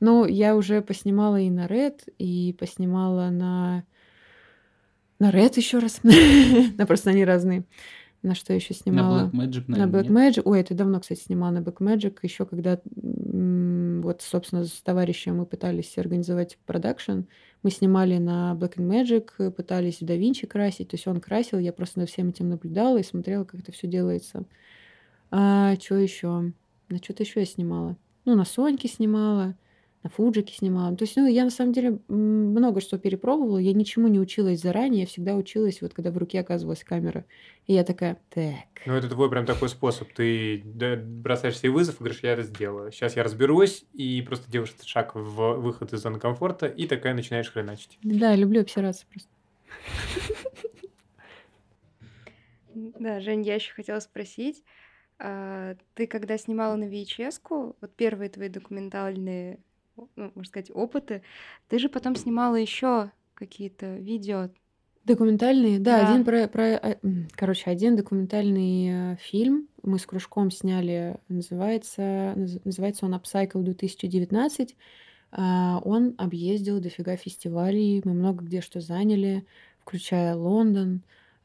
Ну, 0.00 0.26
я 0.26 0.56
уже 0.56 0.80
поснимала 0.82 1.38
и 1.40 1.50
на 1.50 1.66
Red, 1.66 2.00
и 2.18 2.56
поснимала 2.58 3.30
на... 3.30 3.84
На 5.18 5.30
Red 5.30 5.52
еще 5.56 5.78
раз. 5.78 6.00
Но 6.78 6.86
просто 6.86 7.10
они 7.10 7.26
разные. 7.26 7.64
На 8.22 8.34
что 8.34 8.54
еще 8.54 8.72
снимала? 8.74 9.30
На 9.32 9.44
Blackmagic, 9.44 9.64
наверное, 9.68 9.86
На 9.86 9.90
Blackmagic. 9.90 10.42
Ой, 10.44 10.60
это 10.60 10.74
давно, 10.74 11.00
кстати, 11.00 11.20
снимала 11.20 11.52
на 11.52 11.58
Blackmagic. 11.58 12.18
Еще 12.22 12.46
когда 12.46 12.80
вот, 14.02 14.22
собственно, 14.22 14.64
с 14.64 14.82
товарищем 14.82 15.38
мы 15.38 15.46
пытались 15.46 15.96
организовать 15.96 16.58
продакшн, 16.66 17.22
мы 17.62 17.70
снимали 17.70 18.18
на 18.18 18.56
Black 18.58 18.76
Magic, 18.76 19.50
пытались 19.50 19.98
в 19.98 20.02
DaVinci 20.02 20.46
красить, 20.46 20.88
то 20.88 20.94
есть 20.94 21.06
он 21.06 21.20
красил, 21.20 21.58
я 21.58 21.72
просто 21.72 22.00
над 22.00 22.10
всем 22.10 22.30
этим 22.30 22.48
наблюдала 22.48 22.98
и 22.98 23.02
смотрела, 23.02 23.44
как 23.44 23.60
это 23.60 23.72
все 23.72 23.86
делается. 23.86 24.44
А 25.30 25.76
что 25.76 25.96
еще? 25.96 26.52
На 26.88 26.98
что-то 26.98 27.22
еще 27.22 27.40
я 27.40 27.46
снимала. 27.46 27.96
Ну, 28.24 28.34
на 28.34 28.44
Соньке 28.44 28.88
снимала 28.88 29.54
на 30.02 30.08
фуджике 30.08 30.54
снимала. 30.54 30.96
То 30.96 31.04
есть, 31.04 31.16
ну, 31.16 31.26
я 31.26 31.44
на 31.44 31.50
самом 31.50 31.72
деле 31.72 31.98
много 32.08 32.80
что 32.80 32.98
перепробовала, 32.98 33.58
я 33.58 33.72
ничему 33.74 34.08
не 34.08 34.18
училась 34.18 34.60
заранее, 34.60 35.02
я 35.02 35.06
всегда 35.06 35.34
училась, 35.34 35.82
вот 35.82 35.92
когда 35.92 36.10
в 36.10 36.16
руке 36.16 36.40
оказывалась 36.40 36.84
камера. 36.84 37.26
И 37.66 37.74
я 37.74 37.84
такая, 37.84 38.18
так. 38.30 38.54
Ну, 38.86 38.94
это 38.94 39.08
твой 39.10 39.28
прям 39.28 39.44
такой 39.44 39.68
способ. 39.68 40.10
Ты 40.12 40.62
бросаешь 40.64 41.58
себе 41.58 41.70
вызов 41.70 41.96
и 41.96 41.98
говоришь, 41.98 42.20
я 42.22 42.32
это 42.32 42.42
сделаю. 42.44 42.92
Сейчас 42.92 43.14
я 43.16 43.22
разберусь, 43.22 43.84
и 43.92 44.22
просто 44.22 44.50
делаешь 44.50 44.72
этот 44.74 44.86
шаг 44.86 45.14
в 45.14 45.54
выход 45.56 45.92
из 45.92 46.00
зоны 46.00 46.18
комфорта, 46.18 46.66
и 46.66 46.86
такая 46.86 47.12
начинаешь 47.12 47.52
хреначить. 47.52 47.98
Да, 48.02 48.34
люблю 48.34 48.62
обсираться 48.62 49.04
просто. 49.10 49.28
Да, 52.74 53.20
Жень, 53.20 53.42
я 53.42 53.56
еще 53.56 53.74
хотела 53.74 53.98
спросить, 53.98 54.62
а, 55.18 55.74
ты 55.94 56.06
когда 56.06 56.38
снимала 56.38 56.76
на 56.76 56.84
VHS, 56.84 57.40
вот 57.80 57.94
первые 57.96 58.30
твои 58.30 58.48
документальные 58.48 59.58
ну, 60.16 60.32
можно 60.34 60.48
сказать, 60.48 60.70
опыты. 60.72 61.22
Ты 61.68 61.78
же 61.78 61.88
потом 61.88 62.16
снимала 62.16 62.56
еще 62.56 63.10
какие-то 63.34 63.96
видео. 63.96 64.50
Документальные, 65.04 65.78
да, 65.78 66.00
да. 66.02 66.08
один 66.08 66.24
про, 66.24 66.46
про, 66.46 66.62
э, 66.62 66.96
короче, 67.32 67.70
один 67.70 67.96
документальный 67.96 69.14
э, 69.14 69.16
фильм 69.16 69.68
мы 69.82 69.98
с 69.98 70.06
кружком 70.06 70.50
сняли, 70.50 71.16
называется, 71.28 72.34
называется 72.64 73.06
он 73.06 73.14
Upcycle 73.14 73.62
2019. 73.62 74.76
А, 75.32 75.80
он 75.84 76.14
объездил 76.18 76.80
дофига 76.80 77.16
фестивалей, 77.16 78.02
мы 78.04 78.14
много 78.14 78.44
где 78.44 78.60
что 78.60 78.80
заняли, 78.80 79.46
включая 79.80 80.34
Лондон, 80.34 81.02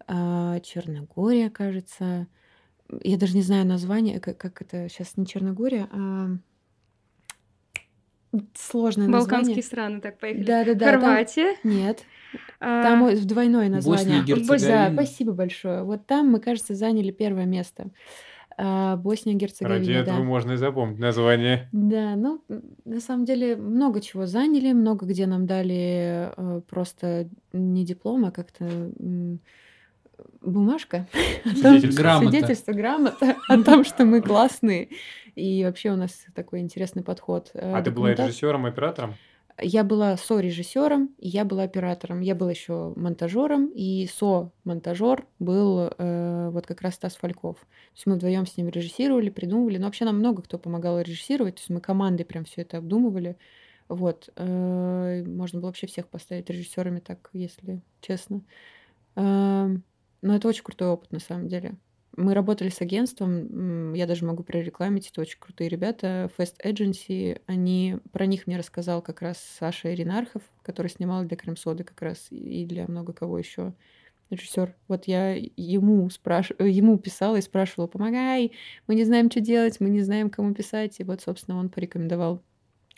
а, 0.07 0.59
Черногория, 0.61 1.49
кажется. 1.49 2.27
Я 3.03 3.17
даже 3.17 3.35
не 3.35 3.41
знаю 3.41 3.65
название, 3.65 4.19
как, 4.19 4.37
как 4.37 4.61
это 4.61 4.89
сейчас 4.89 5.17
не 5.17 5.25
Черногория, 5.25 5.87
а 5.91 6.37
сложное 8.55 9.07
Балканские 9.07 9.55
название. 9.57 9.63
страны, 9.63 10.01
так, 10.01 10.19
поехали. 10.19 10.43
Да-да-да. 10.43 10.91
Хорватия? 10.91 11.55
Там... 11.61 11.71
Нет. 11.71 12.03
А... 12.59 12.83
Там 12.83 13.05
в 13.07 13.25
двойное 13.25 13.69
название. 13.69 14.05
Босния 14.05 14.19
и 14.21 14.25
Герцеговина. 14.25 14.67
Да, 14.67 14.93
спасибо 14.93 15.31
большое. 15.33 15.83
Вот 15.83 16.05
там 16.05 16.29
мы, 16.29 16.39
кажется, 16.39 16.75
заняли 16.75 17.11
первое 17.11 17.45
место. 17.45 17.91
А, 18.57 18.95
Босния 18.95 19.33
и 19.33 19.35
Герцеговина. 19.35 19.79
Ради 19.79 19.91
этого 19.91 20.17
да. 20.17 20.23
можно 20.23 20.53
и 20.53 20.57
запомнить 20.57 20.99
название. 20.99 21.67
Да, 21.71 22.15
ну, 22.15 22.41
на 22.85 23.01
самом 23.01 23.25
деле, 23.25 23.55
много 23.55 23.99
чего 24.01 24.25
заняли, 24.25 24.71
много 24.71 25.05
где 25.05 25.27
нам 25.27 25.45
дали 25.45 26.31
э, 26.35 26.61
просто 26.69 27.27
не 27.51 27.83
диплом, 27.83 28.25
а 28.25 28.31
как-то 28.31 28.91
бумажка. 30.41 31.07
Свидетельство. 31.43 32.01
Грамота. 32.01 32.29
Свидетельство, 32.29 32.71
грамота 32.73 33.35
о 33.49 33.63
том, 33.63 33.83
что 33.83 34.05
мы 34.05 34.21
классные. 34.21 34.89
И 35.35 35.63
вообще 35.63 35.91
у 35.91 35.95
нас 35.95 36.25
такой 36.33 36.59
интересный 36.59 37.03
подход. 37.03 37.51
Э, 37.53 37.73
а 37.75 37.81
ты 37.81 37.91
была 37.91 38.13
режиссером, 38.13 38.65
оператором? 38.65 39.15
Я 39.61 39.85
была 39.85 40.17
со-режиссером, 40.17 41.15
и 41.17 41.29
я 41.29 41.45
была 41.45 41.63
оператором. 41.63 42.19
Я 42.19 42.35
была 42.35 42.51
еще 42.51 42.93
монтажером, 42.97 43.67
и 43.73 44.05
со-монтажер 44.07 45.25
был 45.39 45.91
э, 45.97 46.49
вот 46.51 46.67
как 46.67 46.81
раз 46.81 46.95
Стас 46.95 47.15
Фальков. 47.15 47.59
То 47.59 47.65
есть 47.93 48.05
мы 48.05 48.15
вдвоем 48.15 48.45
с 48.45 48.57
ним 48.57 48.67
режиссировали, 48.67 49.29
придумывали. 49.29 49.77
Но 49.77 49.85
вообще 49.85 50.03
нам 50.03 50.19
много 50.19 50.41
кто 50.41 50.57
помогал 50.57 50.99
режиссировать. 50.99 51.55
То 51.55 51.61
есть 51.61 51.69
мы 51.69 51.79
командой 51.79 52.25
прям 52.25 52.43
все 52.43 52.63
это 52.63 52.77
обдумывали. 52.77 53.37
Вот. 53.87 54.29
Э, 54.35 55.23
можно 55.25 55.59
было 55.59 55.69
вообще 55.69 55.87
всех 55.87 56.07
поставить 56.07 56.49
режиссерами, 56.49 56.99
так, 56.99 57.29
если 57.31 57.81
честно. 58.01 58.41
Э, 59.15 59.69
но 60.21 60.35
это 60.35 60.47
очень 60.47 60.63
крутой 60.63 60.89
опыт, 60.89 61.11
на 61.11 61.19
самом 61.19 61.47
деле. 61.47 61.75
Мы 62.17 62.33
работали 62.33 62.69
с 62.69 62.79
агентством, 62.79 63.93
я 63.93 64.07
даже 64.07 64.25
могу 64.25 64.43
прорекламить, 64.43 65.09
это 65.09 65.19
очень 65.19 65.37
крутые 65.37 65.67
ребята, 65.69 66.31
Fast 66.37 66.55
Agency, 66.63 67.41
они, 67.45 67.97
про 68.13 68.25
них 68.25 68.47
мне 68.47 68.57
рассказал 68.57 69.01
как 69.01 69.21
раз 69.21 69.37
Саша 69.59 69.93
Иринархов, 69.93 70.41
который 70.63 70.87
снимал 70.87 71.25
для 71.25 71.35
Крем-соды 71.35 71.83
как 71.83 72.01
раз 72.01 72.27
и 72.29 72.65
для 72.65 72.87
много 72.87 73.11
кого 73.11 73.37
еще 73.37 73.73
режиссер. 74.29 74.75
Вот 74.87 75.07
я 75.07 75.33
ему 75.33 76.09
спраш... 76.09 76.51
ему 76.57 76.97
писала 76.97 77.35
и 77.35 77.41
спрашивала, 77.41 77.87
помогай, 77.87 78.53
мы 78.87 78.95
не 78.95 79.03
знаем, 79.03 79.29
что 79.29 79.39
делать, 79.41 79.79
мы 79.79 79.89
не 79.89 80.01
знаем, 80.01 80.29
кому 80.29 80.53
писать. 80.53 80.99
И 80.99 81.03
вот, 81.03 81.21
собственно, 81.21 81.57
он 81.57 81.69
порекомендовал 81.69 82.41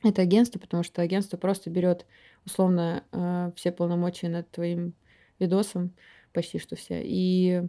это 0.04 0.22
агентство, 0.22 0.60
потому 0.60 0.84
что 0.84 1.02
агентство 1.02 1.38
просто 1.38 1.70
берет 1.70 2.06
условно 2.46 3.04
э, 3.12 3.52
все 3.56 3.72
полномочия 3.72 4.30
над 4.30 4.50
твоим 4.52 4.94
видосом, 5.40 5.94
почти 6.38 6.60
что 6.60 6.76
все, 6.76 7.02
и 7.04 7.64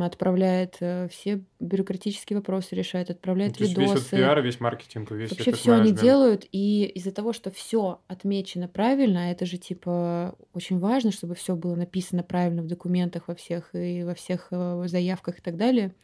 отправляет 0.00 0.78
э, 0.80 1.08
все 1.10 1.42
бюрократические 1.60 2.38
вопросы, 2.38 2.74
решает, 2.74 3.10
отправляет 3.10 3.60
ну, 3.60 3.66
видосы. 3.66 3.80
Весь 3.82 3.90
вот 3.90 4.10
пиар, 4.10 4.40
весь 4.40 4.60
маркетинг, 4.60 5.10
весь 5.10 5.28
Вообще 5.28 5.52
все 5.52 5.74
они 5.74 5.92
делают, 5.92 6.46
и 6.52 6.86
из-за 6.94 7.12
того, 7.12 7.34
что 7.34 7.50
все 7.50 8.00
отмечено 8.06 8.66
правильно, 8.66 9.30
это 9.30 9.44
же 9.44 9.58
типа 9.58 10.34
очень 10.54 10.78
важно, 10.78 11.12
чтобы 11.12 11.34
все 11.34 11.54
было 11.54 11.74
написано 11.74 12.22
правильно 12.22 12.62
в 12.62 12.66
документах 12.66 13.28
во 13.28 13.34
всех 13.34 13.74
и 13.74 14.04
во 14.04 14.14
всех 14.14 14.48
э, 14.52 14.84
заявках 14.86 15.40
и 15.40 15.42
так 15.42 15.58
далее. 15.58 15.94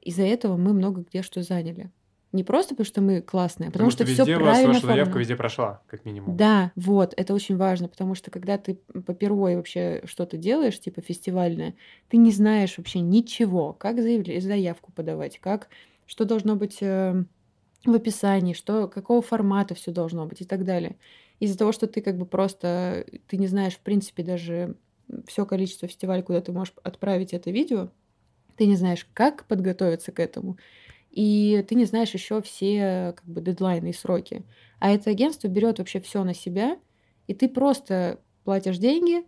Из-за 0.00 0.22
этого 0.22 0.56
мы 0.56 0.72
много 0.72 1.00
где 1.00 1.22
что 1.22 1.42
заняли. 1.42 1.90
Не 2.36 2.44
просто 2.44 2.74
потому, 2.74 2.84
что 2.84 3.00
мы 3.00 3.22
классные, 3.22 3.68
а 3.68 3.72
потому, 3.72 3.90
потому 3.90 4.06
что, 4.06 4.14
что 4.14 4.24
все 4.24 4.38
правильно. 4.38 4.74
Ваша 4.74 4.86
заявка 4.86 5.18
везде 5.18 5.36
прошла, 5.36 5.80
как 5.86 6.04
минимум. 6.04 6.36
Да, 6.36 6.70
вот, 6.76 7.14
это 7.16 7.32
очень 7.32 7.56
важно, 7.56 7.88
потому 7.88 8.14
что 8.14 8.30
когда 8.30 8.58
ты 8.58 8.74
попервой 9.06 9.56
вообще 9.56 10.02
что-то 10.04 10.36
делаешь, 10.36 10.78
типа 10.78 11.00
фестивальное, 11.00 11.74
ты 12.08 12.18
не 12.18 12.30
знаешь 12.30 12.76
вообще 12.76 13.00
ничего, 13.00 13.72
как 13.72 14.02
заявлять, 14.02 14.44
заявку 14.44 14.92
подавать, 14.92 15.38
как, 15.38 15.68
что 16.06 16.26
должно 16.26 16.56
быть 16.56 16.78
э, 16.82 17.24
в 17.86 17.94
описании, 17.94 18.52
что, 18.52 18.86
какого 18.86 19.22
формата 19.22 19.74
все 19.74 19.92
должно 19.92 20.26
быть 20.26 20.42
и 20.42 20.44
так 20.44 20.64
далее. 20.64 20.96
Из-за 21.40 21.56
того, 21.56 21.72
что 21.72 21.86
ты 21.86 22.02
как 22.02 22.18
бы 22.18 22.26
просто, 22.26 23.06
ты 23.28 23.38
не 23.38 23.46
знаешь, 23.46 23.76
в 23.76 23.80
принципе, 23.80 24.22
даже 24.22 24.76
все 25.26 25.46
количество 25.46 25.88
фестивалей, 25.88 26.22
куда 26.22 26.42
ты 26.42 26.52
можешь 26.52 26.74
отправить 26.82 27.32
это 27.32 27.50
видео, 27.50 27.88
ты 28.56 28.66
не 28.66 28.76
знаешь, 28.76 29.06
как 29.14 29.44
подготовиться 29.46 30.12
к 30.12 30.20
этому, 30.20 30.58
и 31.16 31.64
ты 31.66 31.74
не 31.76 31.86
знаешь 31.86 32.10
еще 32.10 32.42
все 32.42 33.14
как 33.16 33.24
бы 33.24 33.40
дедлайны 33.40 33.88
и 33.88 33.94
сроки. 33.94 34.42
А 34.78 34.90
это 34.90 35.08
агентство 35.08 35.48
берет 35.48 35.78
вообще 35.78 35.98
все 35.98 36.22
на 36.24 36.34
себя, 36.34 36.78
и 37.26 37.32
ты 37.32 37.48
просто 37.48 38.20
платишь 38.44 38.76
деньги, 38.76 39.24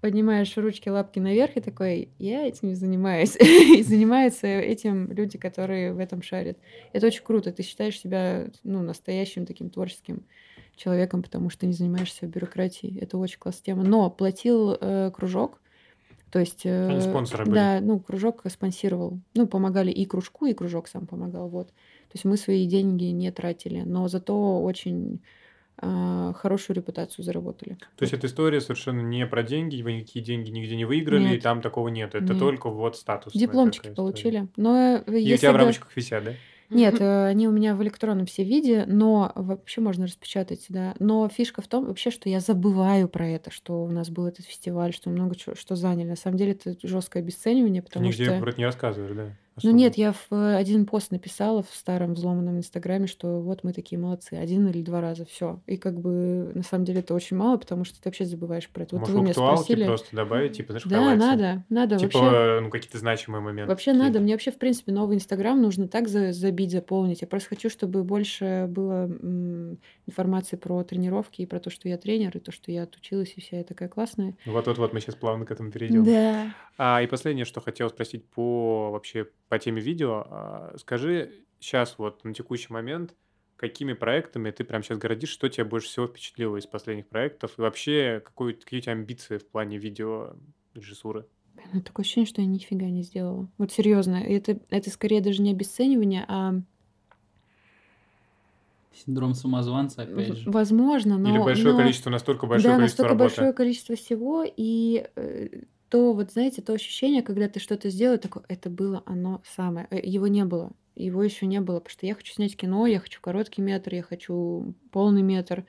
поднимаешь 0.00 0.56
ручки, 0.56 0.88
лапки 0.88 1.20
наверх 1.20 1.56
и 1.56 1.60
такой, 1.60 2.08
я 2.18 2.44
этим 2.44 2.74
занимаюсь. 2.74 3.36
и 3.40 3.84
занимаются 3.84 4.48
этим 4.48 5.12
люди, 5.12 5.38
которые 5.38 5.92
в 5.92 6.00
этом 6.00 6.20
шарят. 6.20 6.58
Это 6.92 7.06
очень 7.06 7.22
круто. 7.22 7.52
Ты 7.52 7.62
считаешь 7.62 8.00
себя 8.00 8.48
ну, 8.64 8.82
настоящим 8.82 9.46
таким 9.46 9.70
творческим 9.70 10.26
человеком, 10.74 11.22
потому 11.22 11.48
что 11.48 11.64
не 11.64 11.74
занимаешься 11.74 12.26
бюрократией. 12.26 12.98
Это 12.98 13.18
очень 13.18 13.38
классная 13.38 13.66
тема. 13.66 13.84
Но 13.84 14.10
платил 14.10 14.76
э, 14.80 15.12
кружок, 15.14 15.60
То 16.34 16.40
есть, 16.40 16.66
Они 16.66 16.96
э, 16.96 17.00
спонсоры 17.00 17.44
были. 17.44 17.54
да, 17.54 17.80
ну, 17.80 18.00
кружок 18.00 18.42
спонсировал. 18.48 19.20
Ну, 19.34 19.46
помогали 19.46 19.92
и 19.92 20.04
кружку, 20.04 20.46
и 20.46 20.52
кружок 20.52 20.88
сам 20.88 21.06
помогал, 21.06 21.48
вот. 21.48 21.68
То 21.68 22.14
есть 22.14 22.24
мы 22.24 22.36
свои 22.36 22.66
деньги 22.66 23.04
не 23.04 23.30
тратили, 23.30 23.82
но 23.82 24.08
зато 24.08 24.60
очень 24.60 25.20
а, 25.78 26.32
хорошую 26.32 26.74
репутацию 26.74 27.24
заработали. 27.24 27.74
То 27.96 28.02
есть 28.02 28.14
эта 28.14 28.26
история 28.26 28.60
совершенно 28.60 29.00
не 29.00 29.24
про 29.28 29.44
деньги, 29.44 29.80
вы 29.80 29.92
никакие 29.92 30.24
деньги 30.24 30.50
нигде 30.50 30.74
не 30.74 30.84
выиграли, 30.84 31.22
и 31.22 31.32
Нет, 31.34 31.42
там 31.44 31.62
такого 31.62 31.86
нет. 31.86 32.16
Это 32.16 32.32
нет. 32.32 32.38
только 32.40 32.68
вот 32.68 32.96
статусная 32.96 33.40
Дипломчики 33.40 33.94
получили. 33.94 34.48
Но 34.56 34.76
э, 34.76 35.04
И 35.06 35.10
у 35.10 35.14
если 35.18 35.36
тебя 35.36 35.52
в 35.52 35.56
рамочках 35.56 35.94
висят, 35.94 36.24
да? 36.24 36.32
Нет, 36.74 37.00
э, 37.00 37.26
они 37.26 37.48
у 37.48 37.52
меня 37.52 37.74
в 37.74 37.82
электронном 37.82 38.26
все 38.26 38.44
виде, 38.44 38.84
но 38.86 39.32
вообще 39.34 39.80
можно 39.80 40.06
распечатать, 40.06 40.66
да. 40.68 40.94
Но 40.98 41.28
фишка 41.28 41.62
в 41.62 41.68
том 41.68 41.86
вообще, 41.86 42.10
что 42.10 42.28
я 42.28 42.40
забываю 42.40 43.08
про 43.08 43.26
это, 43.28 43.50
что 43.50 43.84
у 43.84 43.90
нас 43.90 44.10
был 44.10 44.26
этот 44.26 44.46
фестиваль, 44.46 44.92
что 44.92 45.10
много 45.10 45.36
чего, 45.36 45.54
что 45.54 45.76
заняли. 45.76 46.08
На 46.08 46.16
самом 46.16 46.36
деле 46.36 46.52
это 46.52 46.76
жесткое 46.82 47.22
обесценивание, 47.22 47.82
потому 47.82 48.06
нигде 48.06 48.24
что... 48.24 48.34
это 48.34 48.58
не 48.58 48.64
рассказываешь, 48.64 49.14
да? 49.14 49.36
Ну 49.62 49.68
Особо. 49.68 49.76
нет, 49.78 49.96
я 49.96 50.12
в 50.12 50.26
э, 50.32 50.56
один 50.56 50.84
пост 50.84 51.12
написала 51.12 51.62
в 51.62 51.70
старом 51.72 52.14
взломанном 52.14 52.58
инстаграме, 52.58 53.06
что 53.06 53.40
вот 53.40 53.62
мы 53.62 53.72
такие 53.72 54.00
молодцы, 54.00 54.34
один 54.34 54.66
или 54.66 54.82
два 54.82 55.00
раза, 55.00 55.24
все. 55.24 55.60
И 55.66 55.76
как 55.76 56.00
бы 56.00 56.50
на 56.56 56.64
самом 56.64 56.84
деле 56.84 57.00
это 57.00 57.14
очень 57.14 57.36
мало, 57.36 57.56
потому 57.56 57.84
что 57.84 57.94
ты 58.02 58.08
вообще 58.08 58.24
забываешь 58.24 58.68
про 58.68 58.82
это. 58.82 58.96
Вот 58.96 59.02
Может, 59.02 59.14
вы 59.14 59.22
меня 59.22 59.32
спросили. 59.32 59.84
просто 59.84 60.16
добавить, 60.16 60.56
типа, 60.56 60.72
знаешь, 60.72 60.84
Да, 60.86 60.96
highlights 60.96 61.21
е? 61.21 61.26
надо, 61.28 61.64
надо 61.68 61.98
Типа, 61.98 62.18
вообще. 62.18 62.60
ну, 62.62 62.70
какие-то 62.70 62.98
значимые 62.98 63.42
моменты. 63.42 63.70
Вообще 63.70 63.92
такие. 63.92 64.04
надо. 64.06 64.18
Мне 64.18 64.32
вообще, 64.34 64.50
в 64.50 64.58
принципе, 64.58 64.90
новый 64.90 65.14
Инстаграм 65.16 65.62
нужно 65.62 65.86
так 65.86 66.08
за- 66.08 66.32
забить, 66.32 66.72
заполнить. 66.72 67.20
Я 67.20 67.28
просто 67.28 67.50
хочу, 67.50 67.70
чтобы 67.70 68.02
больше 68.02 68.66
было 68.68 69.04
м, 69.06 69.78
информации 70.08 70.56
про 70.56 70.82
тренировки 70.82 71.42
и 71.42 71.46
про 71.46 71.60
то, 71.60 71.70
что 71.70 71.88
я 71.88 71.96
тренер, 71.96 72.36
и 72.36 72.40
то, 72.40 72.50
что 72.50 72.72
я 72.72 72.82
отучилась, 72.82 73.32
и 73.36 73.40
вся 73.40 73.58
я 73.58 73.62
такая 73.64 73.88
классная. 73.88 74.34
Ну, 74.46 74.52
Вот-вот-вот 74.52 74.92
мы 74.92 74.98
сейчас 75.00 75.14
плавно 75.14 75.46
к 75.46 75.52
этому 75.52 75.70
перейдем. 75.70 76.02
Да. 76.04 76.46
А, 76.76 77.02
и 77.02 77.06
последнее, 77.06 77.44
что 77.44 77.60
хотел 77.60 77.88
спросить 77.88 78.26
по 78.26 78.90
вообще 78.90 79.28
по 79.48 79.58
теме 79.58 79.80
видео. 79.80 80.24
А, 80.26 80.74
скажи 80.78 81.44
сейчас 81.60 81.98
вот 81.98 82.24
на 82.24 82.34
текущий 82.34 82.72
момент, 82.72 83.14
какими 83.56 83.92
проектами 83.92 84.50
ты 84.50 84.64
прямо 84.64 84.82
сейчас 84.82 84.98
городишь, 84.98 85.30
что 85.30 85.48
тебя 85.48 85.64
больше 85.64 85.88
всего 85.88 86.06
впечатлило 86.06 86.56
из 86.56 86.66
последних 86.66 87.06
проектов? 87.06 87.58
И 87.58 87.60
вообще, 87.60 88.20
какой, 88.24 88.54
какие 88.54 88.80
у 88.80 88.82
тебя 88.82 88.92
амбиции 88.92 89.38
в 89.38 89.46
плане 89.46 89.78
видео 89.78 90.34
режиссуры? 90.74 91.26
Блин, 91.54 91.68
ну, 91.72 91.82
такое 91.82 92.04
ощущение, 92.04 92.26
что 92.26 92.40
я 92.42 92.48
нифига 92.48 92.86
не 92.86 93.02
сделала. 93.02 93.48
Вот 93.58 93.70
серьезно, 93.70 94.16
это, 94.16 94.58
это 94.70 94.90
скорее 94.90 95.20
даже 95.20 95.40
не 95.40 95.52
обесценивание, 95.52 96.24
а 96.26 96.54
Синдром 98.92 99.34
самозванца, 99.34 100.02
опять 100.02 100.36
же. 100.36 100.50
возможно, 100.50 101.18
но... 101.18 101.28
Или 101.28 101.38
большое 101.38 101.72
но- 101.72 101.80
количество, 101.80 102.10
настолько 102.10 102.46
большое 102.46 102.74
да, 102.74 102.78
количество 102.78 103.02
настолько 103.02 103.18
работы? 103.18 103.36
большое 103.36 103.52
количество 103.52 103.96
всего, 103.96 104.44
и 104.44 105.06
э, 105.16 105.48
то 105.94 106.12
вот, 106.12 106.32
знаете, 106.32 106.60
то 106.60 106.72
ощущение, 106.72 107.22
когда 107.22 107.48
ты 107.48 107.60
что-то 107.60 107.88
сделал, 107.88 108.18
такое, 108.18 108.42
это 108.48 108.68
было 108.68 109.04
оно 109.06 109.42
самое. 109.46 109.86
Э, 109.92 110.00
Его 110.02 110.26
не 110.26 110.44
было. 110.44 110.72
Его 110.96 111.22
еще 111.22 111.46
не 111.46 111.60
было, 111.60 111.78
потому 111.78 111.92
что 111.92 112.04
я 112.06 112.16
хочу 112.16 112.32
снять 112.34 112.56
кино, 112.56 112.84
я 112.88 112.98
хочу 112.98 113.20
короткий 113.20 113.62
метр, 113.62 113.94
я 113.94 114.02
хочу 114.02 114.74
полный 114.90 115.22
метр. 115.22 115.64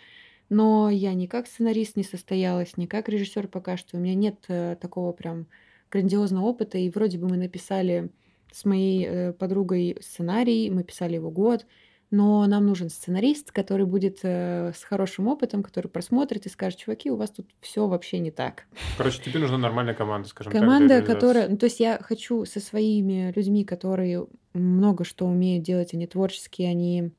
Но 0.49 0.89
я 0.89 1.13
ни 1.13 1.27
как 1.27 1.45
сценарист 1.45 1.95
не 1.95 2.03
состоялась, 2.03 2.75
ни 2.75 2.87
как 2.87 3.07
режиссер 3.07 3.47
пока 3.49 3.77
что. 3.77 3.97
У 3.97 3.99
меня 3.99 4.15
нет 4.15 4.45
э, 4.47 4.75
такого 4.81 5.11
прям 5.11 5.45
грандиозного 5.91 6.45
опыта. 6.45 6.79
И 6.79 6.89
вроде 6.89 7.19
бы 7.19 7.29
мы 7.29 7.37
написали 7.37 8.09
с 8.51 8.65
моей 8.65 9.05
э, 9.05 9.33
подругой 9.33 9.95
сценарий, 10.01 10.71
мы 10.71 10.83
писали 10.83 11.15
его 11.15 11.29
год, 11.29 11.67
но 12.15 12.45
нам 12.47 12.65
нужен 12.65 12.89
сценарист, 12.89 13.51
который 13.51 13.85
будет 13.85 14.19
э, 14.23 14.71
с 14.73 14.83
хорошим 14.83 15.27
опытом, 15.27 15.61
который 15.63 15.87
просмотрит 15.87 16.45
и 16.45 16.49
скажет, 16.49 16.79
чуваки, 16.79 17.11
у 17.11 17.17
вас 17.17 17.29
тут 17.29 17.47
все 17.59 17.87
вообще 17.87 18.19
не 18.19 18.31
так. 18.31 18.63
Короче, 18.97 19.21
тебе 19.21 19.39
нужна 19.39 19.57
нормальная 19.57 19.93
команда, 19.93 20.29
скажем 20.29 20.51
так, 20.51 20.61
для 20.61 20.67
Команда, 20.67 21.01
которая... 21.01 21.49
Ну, 21.49 21.57
то 21.57 21.65
есть 21.65 21.79
я 21.81 21.99
хочу 22.01 22.45
со 22.45 22.61
своими 22.61 23.33
людьми, 23.35 23.65
которые 23.65 24.27
много 24.53 25.03
что 25.03 25.25
умеют 25.25 25.63
делать, 25.65 25.93
они 25.93 26.07
творческие, 26.07 26.69
они... 26.69 27.11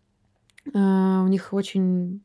а, 0.75 1.23
у 1.23 1.29
них 1.29 1.53
очень 1.53 2.23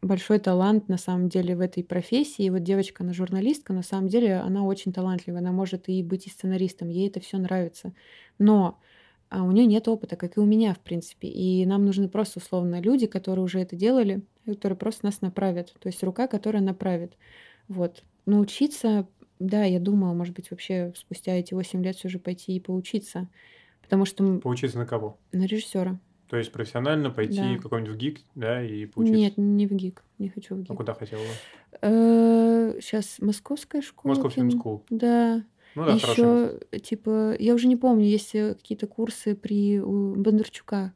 большой 0.00 0.38
талант, 0.38 0.88
на 0.88 0.96
самом 0.96 1.28
деле, 1.28 1.54
в 1.54 1.60
этой 1.60 1.84
профессии. 1.84 2.46
И 2.46 2.50
вот 2.50 2.62
девочка, 2.62 3.04
она 3.04 3.12
журналистка, 3.12 3.74
на 3.74 3.82
самом 3.82 4.08
деле, 4.08 4.36
она 4.36 4.62
очень 4.62 4.92
талантливая. 4.92 5.40
Она 5.40 5.52
может 5.52 5.88
и 5.88 6.02
быть 6.02 6.26
и 6.26 6.30
сценаристом, 6.30 6.88
ей 6.88 7.08
это 7.08 7.20
все 7.20 7.36
нравится. 7.36 7.92
Но 8.38 8.78
а 9.30 9.42
у 9.44 9.50
нее 9.52 9.66
нет 9.66 9.88
опыта, 9.88 10.16
как 10.16 10.36
и 10.36 10.40
у 10.40 10.44
меня, 10.44 10.74
в 10.74 10.78
принципе. 10.80 11.28
И 11.28 11.64
нам 11.66 11.84
нужны 11.84 12.08
просто, 12.08 12.38
условно, 12.38 12.80
люди, 12.80 13.06
которые 13.06 13.44
уже 13.44 13.60
это 13.60 13.76
делали, 13.76 14.22
которые 14.46 14.76
просто 14.78 15.04
нас 15.06 15.20
направят. 15.20 15.74
То 15.78 15.88
есть 15.88 16.02
рука, 16.02 16.26
которая 16.28 16.62
направит. 16.62 17.12
Вот. 17.68 18.02
Научиться, 18.26 19.06
да, 19.38 19.64
я 19.64 19.80
думала, 19.80 20.14
может 20.14 20.34
быть, 20.34 20.50
вообще 20.50 20.92
спустя 20.96 21.32
эти 21.32 21.54
8 21.54 21.82
лет 21.84 21.96
все 21.96 22.08
же 22.08 22.18
пойти 22.18 22.54
и 22.56 22.60
поучиться. 22.60 23.28
Потому 23.82 24.04
что 24.04 24.38
Поучиться 24.38 24.78
на 24.78 24.86
кого? 24.86 25.18
на 25.32 25.44
режиссера. 25.46 25.98
То 26.28 26.36
есть 26.36 26.52
профессионально 26.52 27.10
пойти 27.10 27.38
Да. 27.56 27.56
какой-нибудь 27.62 27.94
в 27.94 27.96
ГИК, 27.96 28.20
да, 28.34 28.62
и 28.62 28.84
поучиться? 28.84 29.18
Нет, 29.18 29.38
не 29.38 29.66
в 29.66 29.72
ГИК. 29.72 30.04
Не 30.18 30.28
хочу 30.28 30.56
в 30.56 30.58
А 30.58 30.62
ГИК. 30.62 30.76
куда 30.76 30.92
хотела? 30.94 31.22
Сейчас 32.80 33.16
московская 33.20 33.80
школа. 33.82 34.14
Кино. 34.30 34.50
School. 34.50 34.82
Да. 34.90 35.42
Ну 35.74 35.84
да. 35.84 35.92
Еще, 35.94 36.60
типа, 36.82 37.36
я 37.38 37.54
уже 37.54 37.68
не 37.68 37.76
помню, 37.76 38.04
есть 38.04 38.34
э, 38.34 38.54
какие-то 38.54 38.86
курсы 38.86 39.34
при 39.34 39.80
у 39.80 40.14
Бондарчука. 40.14 40.92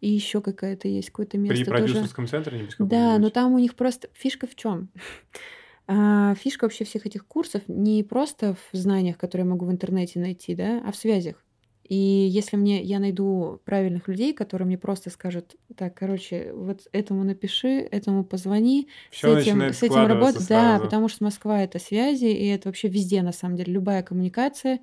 И 0.00 0.08
еще 0.08 0.40
какая-то 0.40 0.88
есть 0.88 1.10
какое-то 1.10 1.32
При 1.32 1.40
место 1.40 1.66
тоже. 1.66 1.84
продюсерском 1.84 2.26
центре 2.26 2.58
небось 2.58 2.76
Да, 2.78 3.18
но 3.18 3.30
там 3.30 3.52
у 3.52 3.58
них 3.58 3.74
просто 3.74 4.08
фишка 4.14 4.46
в 4.46 4.54
чем? 4.54 4.88
Фишка 6.36 6.64
вообще 6.64 6.84
всех 6.84 7.04
этих 7.04 7.26
курсов 7.26 7.62
не 7.66 8.04
просто 8.04 8.54
в 8.54 8.76
знаниях, 8.76 9.18
которые 9.18 9.44
я 9.44 9.50
могу 9.50 9.66
в 9.66 9.72
интернете 9.72 10.20
найти, 10.20 10.54
да, 10.54 10.80
а 10.86 10.92
в 10.92 10.96
связях. 10.96 11.44
И 11.90 11.96
если 11.96 12.56
мне 12.56 12.82
я 12.82 13.00
найду 13.00 13.60
правильных 13.66 14.08
людей, 14.08 14.32
которые 14.32 14.66
мне 14.66 14.78
просто 14.78 15.10
скажут, 15.10 15.56
так, 15.76 15.94
короче, 15.96 16.52
вот 16.54 16.82
этому 16.92 17.24
напиши, 17.24 17.80
этому 17.90 18.24
позвони, 18.24 18.88
с 19.10 19.18
Все 19.18 19.26
этим, 19.26 19.72
с 19.72 19.82
этим 19.82 20.06
работать. 20.06 20.46
Да, 20.46 20.78
потому 20.80 21.08
что 21.08 21.24
Москва 21.24 21.62
это 21.62 21.80
связи, 21.80 22.26
и 22.26 22.46
это 22.46 22.68
вообще 22.68 22.88
везде, 22.88 23.22
на 23.22 23.32
самом 23.32 23.56
деле. 23.56 23.72
Любая 23.74 24.02
коммуникация 24.04 24.80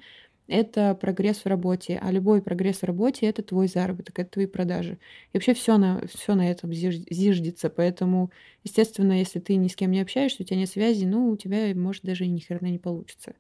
это 0.49 0.95
прогресс 0.95 1.39
в 1.39 1.45
работе, 1.47 1.99
а 2.01 2.10
любой 2.12 2.41
прогресс 2.41 2.78
в 2.80 2.84
работе 2.84 3.26
это 3.26 3.43
твой 3.43 3.68
заработок, 3.68 4.18
это 4.20 4.30
твои 4.32 4.45
продажи. 4.45 4.97
И 5.34 5.38
вообще 5.38 5.53
все 5.53 5.78
на, 5.78 6.01
все 6.08 6.36
на 6.36 6.49
этом 6.49 6.72
зиж- 6.72 7.03
зиждется. 7.10 7.70
Поэтому, 7.70 8.32
естественно, 8.64 9.12
если 9.20 9.39
ты 9.39 9.55
ни 9.58 9.68
с 9.68 9.76
кем 9.76 9.91
не 9.91 9.99
общаешься, 10.01 10.43
у 10.43 10.45
тебя 10.45 10.58
нет 10.60 10.70
связи, 10.70 11.05
ну, 11.05 11.30
у 11.32 11.38
тебя, 11.38 11.74
может, 11.76 12.03
даже 12.03 12.26
и 12.26 12.30
ни 12.30 12.39
хрена 12.39 12.68
не 12.68 12.80
получится. 12.80 13.36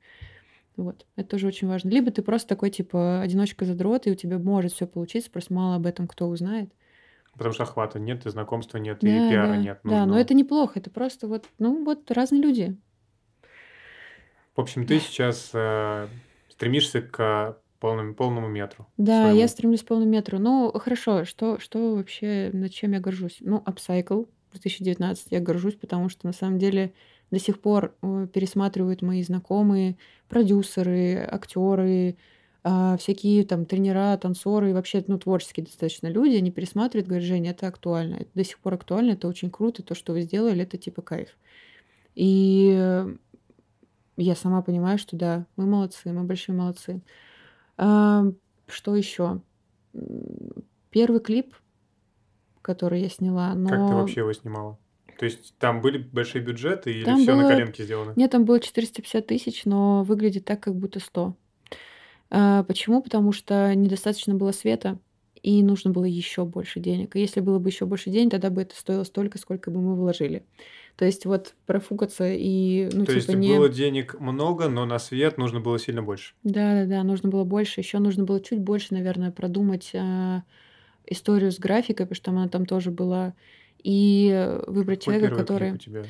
Вот, 0.77 1.05
это 1.15 1.27
тоже 1.29 1.47
очень 1.47 1.67
важно. 1.67 1.89
Либо 1.89 2.11
ты 2.11 2.21
просто 2.21 2.47
такой, 2.49 2.69
типа, 2.69 3.21
одиночка-задрот, 3.21 4.07
и 4.07 4.11
у 4.11 4.15
тебя 4.15 4.37
может 4.37 4.73
все 4.73 4.87
получиться, 4.87 5.31
просто 5.31 5.53
мало 5.53 5.75
об 5.75 5.85
этом 5.87 6.07
кто 6.07 6.27
узнает. 6.27 6.71
Потому 7.33 7.53
что 7.53 7.63
охвата 7.63 7.99
нет, 7.99 8.25
и 8.25 8.29
знакомства 8.29 8.77
нет, 8.77 9.03
и 9.03 9.19
Да, 9.19 9.29
пиара 9.29 9.53
да, 9.53 9.57
нет. 9.57 9.79
да, 9.83 10.05
но 10.05 10.19
это 10.19 10.33
неплохо, 10.33 10.79
это 10.79 10.89
просто 10.89 11.27
вот, 11.27 11.45
ну, 11.59 11.83
вот 11.83 12.09
разные 12.11 12.41
люди. 12.41 12.77
В 14.55 14.61
общем, 14.61 14.87
ты 14.87 14.99
сейчас 14.99 15.51
э, 15.53 16.07
стремишься 16.49 17.01
к 17.01 17.57
полному, 17.79 18.15
полному 18.15 18.47
метру 18.47 18.87
Да, 18.97 19.21
своему. 19.21 19.39
я 19.39 19.47
стремлюсь 19.47 19.83
к 19.83 19.87
полному 19.87 20.09
метру. 20.09 20.39
Ну, 20.39 20.71
хорошо, 20.79 21.25
что, 21.25 21.59
что 21.59 21.95
вообще, 21.95 22.49
над 22.53 22.71
чем 22.71 22.93
я 22.93 22.99
горжусь? 22.99 23.37
Ну, 23.41 23.63
Upcycle 23.65 24.27
2019 24.51 25.27
я 25.31 25.39
горжусь, 25.39 25.75
потому 25.75 26.09
что 26.09 26.25
на 26.25 26.33
самом 26.33 26.57
деле 26.57 26.93
до 27.31 27.39
сих 27.39 27.59
пор 27.59 27.95
э, 28.01 28.27
пересматривают 28.33 29.01
мои 29.01 29.23
знакомые, 29.23 29.97
продюсеры, 30.29 31.27
актеры, 31.29 32.17
а, 32.69 32.97
всякие 32.97 33.45
там 33.45 33.65
тренера, 33.65 34.17
танцоры, 34.17 34.73
вообще, 34.73 35.01
ну, 35.07 35.17
творческие 35.17 35.65
достаточно 35.65 36.07
люди, 36.07 36.35
они 36.35 36.51
пересматривают, 36.51 37.07
говорят, 37.07 37.25
Женя, 37.25 37.51
это 37.51 37.67
актуально, 37.67 38.15
это 38.15 38.29
до 38.33 38.43
сих 38.43 38.59
пор 38.59 38.73
актуально, 38.73 39.11
это 39.11 39.29
очень 39.29 39.49
круто, 39.49 39.83
то, 39.83 39.95
что 39.95 40.11
вы 40.11 40.23
сделали, 40.23 40.63
это 40.63 40.77
типа 40.77 41.01
кайф. 41.01 41.29
И 42.13 42.75
э, 42.77 43.15
я 44.17 44.35
сама 44.35 44.61
понимаю, 44.61 44.97
что 44.97 45.15
да, 45.15 45.45
мы 45.55 45.65
молодцы, 45.65 46.11
мы 46.11 46.23
большие 46.23 46.55
молодцы. 46.55 47.01
А, 47.77 48.25
что 48.67 48.95
еще? 48.97 49.39
Первый 50.89 51.21
клип, 51.21 51.55
который 52.61 53.01
я 53.01 53.07
сняла, 53.09 53.53
но... 53.53 53.69
Как 53.69 53.87
ты 53.87 53.95
вообще 53.95 54.19
его 54.21 54.33
снимала? 54.33 54.77
То 55.17 55.25
есть 55.25 55.55
там 55.57 55.81
были 55.81 55.97
большие 55.97 56.43
бюджеты 56.43 56.91
или 56.91 57.05
Там 57.05 57.19
все 57.21 57.35
на 57.35 57.43
было- 57.43 57.49
коленке 57.49 57.83
сделано? 57.83 58.13
Нет, 58.15 58.31
там 58.31 58.45
было 58.45 58.59
450 58.59 59.25
тысяч, 59.27 59.65
но 59.65 60.03
выглядит 60.03 60.45
так, 60.45 60.59
как 60.59 60.75
будто 60.75 60.99
100. 60.99 61.35
А, 62.29 62.63
почему? 62.63 63.01
Потому 63.01 63.31
что 63.31 63.73
недостаточно 63.73 64.35
было 64.35 64.51
света, 64.51 64.99
и 65.41 65.63
нужно 65.63 65.91
было 65.91 66.05
еще 66.05 66.45
больше 66.45 66.79
денег. 66.79 67.15
И 67.15 67.19
если 67.19 67.39
было 67.39 67.57
бы 67.59 67.69
еще 67.69 67.85
больше 67.85 68.09
денег, 68.09 68.31
тогда 68.31 68.49
бы 68.49 68.61
это 68.61 68.75
стоило 68.75 69.03
столько, 69.03 69.37
сколько 69.37 69.71
бы 69.71 69.79
мы 69.81 69.95
вложили. 69.95 70.43
То 70.97 71.05
есть 71.05 71.25
вот 71.25 71.53
профукаться 71.67 72.27
и, 72.27 72.89
ну, 72.91 73.05
То 73.05 73.13
есть 73.13 73.27
типа, 73.27 73.37
не... 73.37 73.55
было 73.55 73.69
денег 73.69 74.19
много, 74.19 74.67
но 74.67 74.85
на 74.85 74.97
свет 74.99 75.37
нужно 75.37 75.59
было 75.59 75.77
сильно 75.79 76.01
больше. 76.01 76.33
Да, 76.43 76.73
да, 76.73 76.85
да, 76.85 77.03
нужно 77.03 77.29
было 77.29 77.43
больше. 77.43 77.81
Еще 77.81 77.99
нужно 77.99 78.23
было 78.23 78.41
чуть 78.41 78.59
больше, 78.59 78.93
наверное, 78.95 79.31
продумать 79.31 79.91
а, 79.93 80.43
историю 81.05 81.51
с 81.51 81.59
графикой, 81.59 82.07
потому 82.07 82.15
что 82.15 82.31
она 82.31 82.47
там 82.49 82.65
тоже 82.65 82.91
была. 82.91 83.33
И 83.87 84.59
выбрать 84.67 84.99
Какой 85.05 85.13
человека, 85.19 85.35
который... 85.37 85.71
у 85.71 85.77
тебя? 85.77 86.03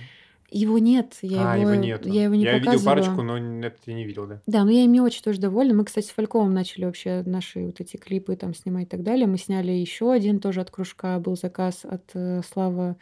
Его 0.49 0.79
нет, 0.79 1.17
я 1.21 1.51
А, 1.51 1.57
его, 1.57 1.71
его 1.71 1.81
нету. 1.81 2.09
я 2.09 2.23
его 2.23 2.33
не 2.33 2.43
Я 2.43 2.53
видел 2.53 2.71
показывала. 2.71 2.95
парочку, 2.95 3.21
но 3.21 3.37
это 3.37 3.77
я 3.85 3.93
не 3.93 4.03
видел, 4.03 4.25
да. 4.25 4.41
Да, 4.47 4.63
но 4.63 4.71
я 4.71 4.83
ими 4.85 4.99
очень 4.99 5.21
тоже 5.21 5.39
довольна. 5.39 5.75
Мы, 5.75 5.85
кстати, 5.85 6.07
с 6.07 6.11
Фальковым 6.11 6.53
начали 6.55 6.85
вообще 6.85 7.21
наши 7.25 7.65
вот 7.67 7.79
эти 7.79 7.97
клипы 7.97 8.35
там 8.35 8.55
снимать 8.55 8.85
и 8.85 8.89
так 8.89 9.03
далее. 9.03 9.27
Мы 9.27 9.37
сняли 9.37 9.71
еще 9.73 10.11
один 10.11 10.39
тоже 10.39 10.61
от 10.61 10.71
кружка, 10.71 11.19
был 11.19 11.35
заказ 11.35 11.85
от 11.85 12.09
э, 12.15 12.41
Славы, 12.51 12.95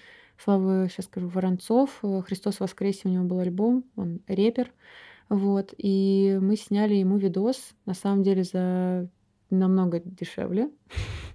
Славы, 0.43 0.89
сейчас 0.91 1.05
скажу, 1.05 1.29
Воронцов. 1.29 2.01
«Христос 2.27 2.59
воскресе» 2.59 3.01
у 3.05 3.09
него 3.09 3.23
был 3.23 3.39
альбом, 3.39 3.85
он 3.95 4.19
репер. 4.27 4.73
Вот, 5.29 5.73
и 5.77 6.37
мы 6.41 6.57
сняли 6.57 6.95
ему 6.95 7.17
видос, 7.17 7.75
на 7.85 7.93
самом 7.93 8.23
деле, 8.23 8.43
за 8.43 9.07
намного 9.49 9.99
дешевле, 10.03 10.69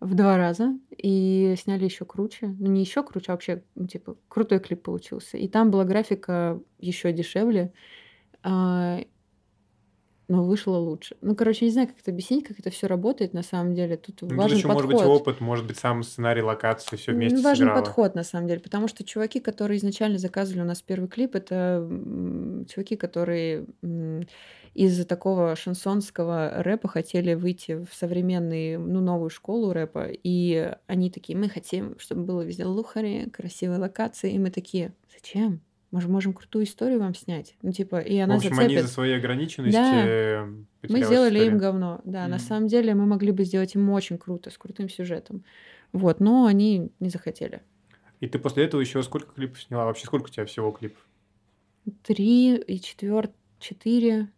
в 0.00 0.14
два 0.14 0.36
раза, 0.36 0.78
и 0.96 1.54
сняли 1.58 1.84
еще 1.84 2.04
круче. 2.04 2.48
Ну, 2.58 2.68
не 2.70 2.80
еще 2.82 3.02
круче, 3.02 3.32
а 3.32 3.34
вообще, 3.34 3.64
ну, 3.74 3.86
типа, 3.86 4.16
крутой 4.28 4.60
клип 4.60 4.82
получился. 4.82 5.36
И 5.38 5.48
там 5.48 5.70
была 5.70 5.84
графика 5.84 6.60
еще 6.78 7.12
дешевле, 7.12 7.72
а, 8.42 9.00
но 10.30 10.44
вышло 10.44 10.76
лучше. 10.76 11.16
Ну, 11.22 11.34
короче, 11.34 11.64
не 11.64 11.70
знаю, 11.70 11.88
как 11.88 11.98
это 12.00 12.10
объяснить, 12.10 12.46
как 12.46 12.60
это 12.60 12.68
все 12.68 12.86
работает 12.86 13.32
на 13.32 13.42
самом 13.42 13.74
деле. 13.74 13.96
Тут 13.96 14.20
Ну, 14.20 14.36
важен 14.36 14.58
еще 14.58 14.68
подход. 14.68 14.84
может 14.84 14.90
быть 15.00 15.06
опыт, 15.08 15.40
может 15.40 15.66
быть 15.66 15.78
сам 15.78 16.02
сценарий, 16.02 16.42
локации, 16.42 16.96
все 16.96 17.12
Ну, 17.12 17.16
вместе 17.18 17.40
Важен 17.40 17.68
сыграло. 17.68 17.80
подход, 17.82 18.14
на 18.14 18.22
самом 18.24 18.46
деле, 18.46 18.60
потому 18.60 18.88
что 18.88 19.04
чуваки, 19.04 19.40
которые 19.40 19.78
изначально 19.78 20.18
заказывали 20.18 20.60
у 20.60 20.66
нас 20.66 20.82
первый 20.82 21.08
клип, 21.08 21.34
это 21.34 21.88
чуваки, 22.68 22.96
которые 22.96 23.66
из 24.84 25.04
такого 25.06 25.56
шансонского 25.56 26.62
рэпа 26.62 26.88
хотели 26.88 27.34
выйти 27.34 27.84
в 27.84 27.92
современный, 27.94 28.76
ну, 28.78 29.00
новую 29.00 29.30
школу 29.30 29.72
рэпа, 29.72 30.08
и 30.10 30.74
они 30.86 31.10
такие, 31.10 31.36
мы 31.38 31.48
хотим, 31.48 31.98
чтобы 31.98 32.24
было 32.24 32.42
везде 32.42 32.64
лухари, 32.64 33.28
красивые 33.30 33.78
локации, 33.78 34.32
и 34.32 34.38
мы 34.38 34.50
такие, 34.50 34.94
зачем? 35.12 35.60
Мы 35.90 36.00
же 36.02 36.08
можем 36.08 36.34
крутую 36.34 36.64
историю 36.66 37.00
вам 37.00 37.14
снять. 37.14 37.56
Ну, 37.62 37.72
типа, 37.72 38.00
и 38.00 38.20
В 38.20 38.24
она 38.24 38.34
общем, 38.36 38.50
они 38.58 38.74
зацепит. 38.74 38.78
из-за 38.84 38.92
своей 38.92 39.16
ограниченности 39.16 39.76
Да. 39.76 40.46
Мы 40.88 41.02
сделали 41.02 41.38
им 41.38 41.44
история. 41.44 41.58
говно. 41.60 42.00
Да, 42.04 42.28
на 42.28 42.36
Мгм. 42.36 42.38
самом 42.44 42.66
деле 42.68 42.94
мы 42.94 43.06
могли 43.06 43.32
бы 43.32 43.44
сделать 43.44 43.74
им 43.74 43.88
очень 43.90 44.18
круто, 44.18 44.50
с 44.50 44.58
крутым 44.58 44.88
сюжетом. 44.90 45.44
Вот, 45.92 46.20
но 46.20 46.44
они 46.44 46.92
не 47.00 47.08
захотели. 47.08 47.62
И 48.20 48.28
ты 48.28 48.38
после 48.38 48.64
этого 48.64 48.80
еще 48.82 49.02
сколько 49.02 49.32
клипов 49.32 49.60
сняла? 49.62 49.86
Вообще 49.86 50.04
сколько 50.06 50.26
у 50.26 50.28
тебя 50.30 50.44
всего 50.44 50.70
клипов? 50.72 51.06
Три 52.02 52.56
и 52.56 52.80
четвер... 52.80 53.30
четыре. 53.58 54.28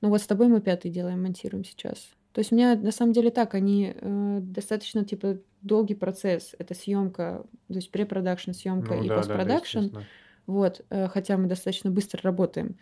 Ну 0.00 0.08
вот 0.08 0.20
с 0.20 0.26
тобой 0.26 0.48
мы 0.48 0.60
пятый 0.60 0.90
делаем, 0.90 1.22
монтируем 1.22 1.64
сейчас. 1.64 2.08
То 2.32 2.40
есть 2.40 2.52
у 2.52 2.54
меня 2.54 2.76
на 2.76 2.92
самом 2.92 3.12
деле 3.12 3.30
так, 3.30 3.54
они 3.54 3.92
э, 3.94 4.38
достаточно 4.42 5.04
типа 5.04 5.38
долгий 5.62 5.94
процесс. 5.94 6.54
Это 6.58 6.74
съемка, 6.74 7.44
то 7.68 7.74
есть 7.74 7.90
препродакшн, 7.90 8.52
съемка 8.52 8.94
Ну 8.94 9.02
и 9.02 9.08
да, 9.08 9.14
да, 9.16 9.22
да, 9.22 9.26
постпродакшн. 9.28 9.98
Вот, 10.46 10.84
э, 10.90 11.08
хотя 11.08 11.36
мы 11.36 11.46
достаточно 11.46 11.90
быстро 11.90 12.20
работаем. 12.22 12.76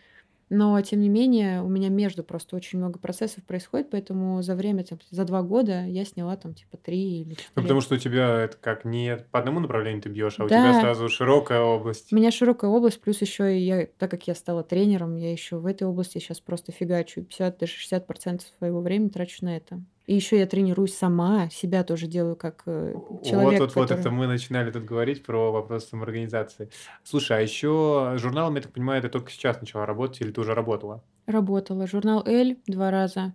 Но, 0.49 0.79
тем 0.81 1.01
не 1.01 1.09
менее, 1.09 1.61
у 1.61 1.67
меня 1.67 1.89
между 1.89 2.23
просто 2.23 2.55
очень 2.55 2.79
много 2.79 2.99
процессов 2.99 3.43
происходит, 3.43 3.89
поэтому 3.89 4.41
за 4.41 4.55
время, 4.55 4.85
там, 4.85 4.97
за 5.09 5.25
два 5.25 5.41
года 5.41 5.85
я 5.85 6.05
сняла 6.05 6.37
там 6.37 6.53
типа 6.53 6.77
три 6.77 7.21
или 7.21 7.29
Ну, 7.29 7.35
четыре. 7.35 7.51
потому 7.63 7.81
что 7.81 7.95
у 7.95 7.97
тебя 7.97 8.43
это 8.43 8.55
как 8.57 8.85
не 8.85 9.17
по 9.31 9.39
одному 9.39 9.59
направлению 9.59 10.01
ты 10.01 10.09
бьешь, 10.09 10.39
а 10.39 10.45
у 10.45 10.47
Да. 10.47 10.55
тебя 10.71 10.79
сразу 10.79 11.09
широкая 11.09 11.59
область. 11.61 12.13
У 12.13 12.15
меня 12.15 12.31
широкая 12.31 12.71
область, 12.71 13.01
плюс 13.01 13.19
еще 13.21 13.57
и 13.57 13.61
я, 13.61 13.87
так 13.97 14.09
как 14.09 14.25
я 14.27 14.35
стала 14.35 14.63
тренером, 14.63 15.15
я 15.17 15.31
еще 15.33 15.57
в 15.57 15.65
этой 15.65 15.83
области 15.85 16.19
сейчас 16.19 16.39
просто 16.39 16.71
фигачу. 16.71 17.23
50 17.23 17.57
даже 17.57 17.73
60 17.73 18.07
процентов 18.07 18.47
своего 18.57 18.79
времени 18.79 19.09
трачу 19.09 19.43
на 19.43 19.57
это. 19.57 19.81
И 20.07 20.15
еще 20.15 20.39
я 20.39 20.47
тренируюсь 20.47 20.95
сама, 20.95 21.49
себя 21.49 21.83
тоже 21.83 22.07
делаю 22.07 22.35
как 22.37 22.63
э, 22.65 22.93
человек, 23.25 23.59
вот, 23.59 23.69
вот, 23.69 23.75
вот 23.75 23.83
который- 23.89 23.99
это 23.99 24.09
мы 24.09 24.25
начинали 24.27 24.71
тут 24.71 24.85
говорить 24.85 25.23
про 25.23 25.51
вопрос 25.51 25.89
самоорганизации. 25.89 26.69
Слушай, 27.03 27.37
а 27.37 27.41
еще 27.41 28.13
журналом, 28.15 28.55
я 28.55 28.61
так 28.61 28.71
понимаю, 28.71 29.01
ты 29.01 29.09
только 29.09 29.29
сейчас 29.31 29.59
начала 29.59 29.85
работать 29.85 30.21
или 30.21 30.31
ты 30.31 30.39
уже 30.41 30.53
работала? 30.53 31.03
работала. 31.25 31.85
Журнал 31.87 32.23
«Эль» 32.25 32.57
два 32.67 32.89
раза. 32.89 33.33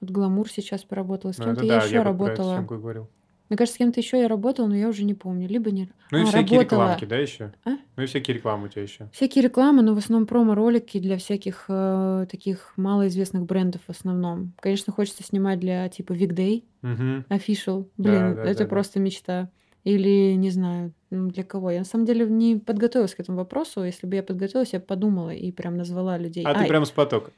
Вот 0.00 0.10
«Гламур» 0.10 0.50
сейчас 0.50 0.82
поработала. 0.82 1.32
С 1.32 1.38
Ну, 1.38 1.44
кем-то 1.44 1.60
это 1.60 1.66
я 1.74 1.78
да, 1.78 1.84
еще 1.86 1.94
я 1.94 2.00
бы 2.02 2.04
про 2.18 2.26
работала. 2.26 2.54
съемку 2.54 2.74
и 2.74 2.78
говорил. 2.78 3.08
Мне 3.50 3.56
кажется, 3.56 3.74
с 3.74 3.78
кем-то 3.78 3.98
еще 4.00 4.18
я 4.20 4.28
работала, 4.28 4.68
но 4.68 4.76
я 4.76 4.88
уже 4.88 5.02
не 5.04 5.12
помню. 5.12 5.48
Либо 5.48 5.70
не... 5.72 5.90
Ну 6.12 6.18
и 6.18 6.22
А, 6.22 6.26
всякие 6.26 6.60
работала. 6.60 6.82
рекламки, 6.84 7.04
да, 7.04 7.16
еще? 7.16 7.52
А? 7.64 7.70
Ну 7.96 8.02
и 8.04 8.06
всякие 8.06 8.36
рекламы 8.36 8.66
у 8.66 8.68
тебя 8.68 8.82
еще. 8.82 9.08
Всякие 9.12 9.42
рекламы, 9.42 9.82
но 9.82 9.92
в 9.94 9.98
основном 9.98 10.26
промо-ролики 10.28 10.98
для 11.00 11.18
всяких 11.18 11.64
э, 11.68 12.26
таких 12.30 12.72
малоизвестных 12.76 13.44
брендов 13.44 13.82
в 13.86 13.90
основном. 13.90 14.52
Конечно, 14.60 14.92
хочется 14.92 15.24
снимать 15.24 15.58
для 15.60 15.88
типа 15.88 16.12
Weekday, 16.12 16.62
Угу. 16.82 17.24
Official. 17.28 17.88
Да, 17.98 18.10
Блин, 18.10 18.34
да, 18.36 18.42
это 18.44 18.58
да, 18.60 18.64
да. 18.64 18.66
просто 18.66 19.00
мечта. 19.00 19.50
Или, 19.84 20.34
не 20.34 20.50
знаю, 20.50 20.92
для 21.10 21.42
кого. 21.42 21.70
Я 21.70 21.80
на 21.80 21.84
самом 21.84 22.04
деле 22.06 22.26
не 22.26 22.56
подготовилась 22.56 23.14
к 23.14 23.20
этому 23.20 23.38
вопросу. 23.38 23.82
Если 23.82 24.06
бы 24.06 24.14
я 24.16 24.22
подготовилась, 24.22 24.72
я 24.74 24.78
бы 24.78 24.84
подумала 24.86 25.30
и 25.30 25.50
прям 25.52 25.76
назвала 25.76 26.16
людей. 26.18 26.44
А 26.44 26.54
ты 26.54 26.60
Ай, 26.60 26.68
прям 26.68 26.84
с 26.86 26.90
потока. 26.90 27.32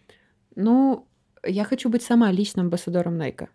Ну, 0.57 1.07
я 1.47 1.65
хочу 1.65 1.89
быть 1.89 2.03
сама 2.03 2.31
личным 2.31 2.67
амбассадором 2.67 3.17
Найка. 3.17 3.49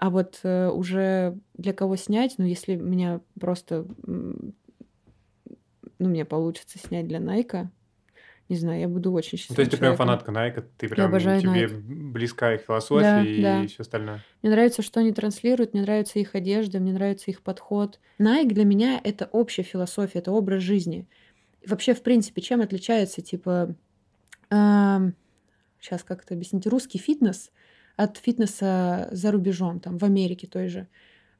А 0.00 0.08
вот 0.08 0.40
э, 0.44 0.68
уже 0.70 1.38
для 1.52 1.74
кого 1.74 1.94
снять, 1.96 2.36
ну, 2.38 2.46
если 2.46 2.74
меня 2.74 3.20
просто, 3.38 3.86
ну, 4.06 4.54
мне 5.98 6.24
получится 6.24 6.78
снять 6.78 7.06
для 7.06 7.20
Найка, 7.20 7.70
не 8.48 8.56
знаю, 8.56 8.80
я 8.80 8.88
буду 8.88 9.12
очень 9.12 9.32
Ну, 9.36 9.38
счастливой. 9.38 9.56
то 9.56 9.60
есть 9.60 9.70
ты 9.72 9.76
прям 9.76 9.96
фанатка 9.96 10.32
Найка, 10.32 10.64
ты 10.78 10.88
прям 10.88 11.08
обожаю 11.10 11.38
тебе 11.42 11.66
Nike. 11.66 12.12
близка 12.12 12.54
их 12.54 12.62
философия 12.62 13.02
Да, 13.02 13.22
и 13.22 13.42
да. 13.42 13.66
все 13.68 13.82
остальное. 13.82 14.24
Мне 14.40 14.50
нравится, 14.50 14.80
что 14.80 15.00
они 15.00 15.12
транслируют, 15.12 15.74
мне 15.74 15.82
нравится 15.82 16.18
их 16.18 16.34
одежда, 16.34 16.80
мне 16.80 16.94
нравится 16.94 17.30
их 17.30 17.42
подход. 17.42 18.00
Nike 18.18 18.48
для 18.54 18.64
меня 18.64 18.98
это 19.04 19.28
общая 19.30 19.64
философия, 19.64 20.20
это 20.20 20.32
образ 20.32 20.62
жизни. 20.62 21.06
И 21.60 21.68
вообще, 21.68 21.92
в 21.92 22.02
принципе, 22.02 22.40
чем 22.40 22.62
отличается, 22.62 23.20
типа, 23.20 23.74
сейчас 24.48 26.04
как 26.04 26.22
это 26.24 26.32
объяснить, 26.32 26.66
русский 26.66 26.96
фитнес 26.98 27.52
от 28.02 28.16
фитнеса 28.16 29.08
за 29.12 29.30
рубежом, 29.30 29.78
там, 29.78 29.98
в 29.98 30.04
Америке 30.04 30.46
той 30.46 30.68
же. 30.68 30.88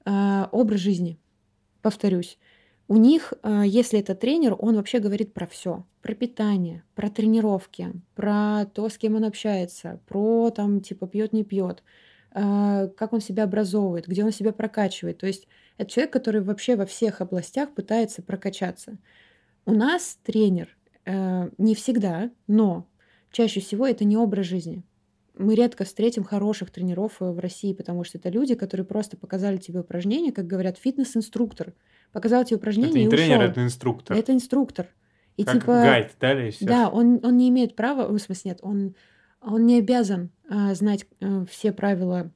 А, 0.04 0.48
образ 0.52 0.80
жизни, 0.80 1.18
повторюсь. 1.80 2.38
У 2.86 2.96
них, 2.96 3.32
а, 3.42 3.64
если 3.64 3.98
это 3.98 4.14
тренер, 4.14 4.56
он 4.58 4.76
вообще 4.76 4.98
говорит 4.98 5.32
про 5.32 5.46
все. 5.46 5.86
Про 6.02 6.14
питание, 6.14 6.82
про 6.94 7.08
тренировки, 7.08 7.92
про 8.14 8.66
то, 8.74 8.90
с 8.90 8.98
кем 8.98 9.16
он 9.16 9.24
общается, 9.24 10.00
про 10.06 10.50
там, 10.50 10.82
типа, 10.82 11.06
пьет, 11.06 11.32
не 11.32 11.44
пьет, 11.44 11.82
а, 12.32 12.88
как 12.88 13.14
он 13.14 13.22
себя 13.22 13.44
образовывает, 13.44 14.06
где 14.06 14.22
он 14.22 14.32
себя 14.32 14.52
прокачивает. 14.52 15.16
То 15.16 15.26
есть 15.26 15.48
это 15.78 15.90
человек, 15.90 16.12
который 16.12 16.42
вообще 16.42 16.76
во 16.76 16.84
всех 16.84 17.22
областях 17.22 17.74
пытается 17.74 18.22
прокачаться. 18.22 18.98
У 19.64 19.72
нас 19.72 20.18
тренер 20.24 20.76
э, 21.06 21.50
не 21.58 21.74
всегда, 21.74 22.30
но 22.46 22.86
чаще 23.30 23.60
всего 23.60 23.86
это 23.86 24.04
не 24.04 24.16
образ 24.16 24.46
жизни. 24.46 24.82
Мы 25.40 25.54
редко 25.54 25.84
встретим 25.84 26.24
хороших 26.24 26.70
тренеров 26.70 27.16
э, 27.20 27.30
в 27.30 27.38
России, 27.38 27.72
потому 27.72 28.04
что 28.04 28.18
это 28.18 28.28
люди, 28.28 28.54
которые 28.54 28.84
просто 28.84 29.16
показали 29.16 29.56
тебе 29.56 29.80
упражнения, 29.80 30.32
как 30.32 30.46
говорят, 30.46 30.78
фитнес-инструктор. 30.78 31.74
Показал 32.12 32.44
тебе 32.44 32.56
упражнение 32.56 32.90
Это 32.90 32.98
не 32.98 33.06
и 33.06 33.08
тренер, 33.08 33.38
ушел. 33.38 33.50
это 33.50 33.64
инструктор. 33.64 34.16
Это 34.16 34.32
инструктор. 34.32 34.88
И 35.36 35.44
как 35.44 35.54
типа, 35.54 35.66
гайд, 35.66 36.12
да, 36.20 36.32
или 36.32 36.50
всё? 36.50 36.66
да, 36.66 36.88
он, 36.90 37.20
он 37.22 37.36
не 37.36 37.48
имеет 37.48 37.74
права, 37.74 38.06
в 38.06 38.18
смысле 38.18 38.50
нет, 38.50 38.58
он, 38.62 38.94
он 39.40 39.64
не 39.64 39.78
обязан 39.78 40.30
а, 40.48 40.74
знать 40.74 41.06
а, 41.20 41.46
все 41.46 41.72
правила 41.72 42.30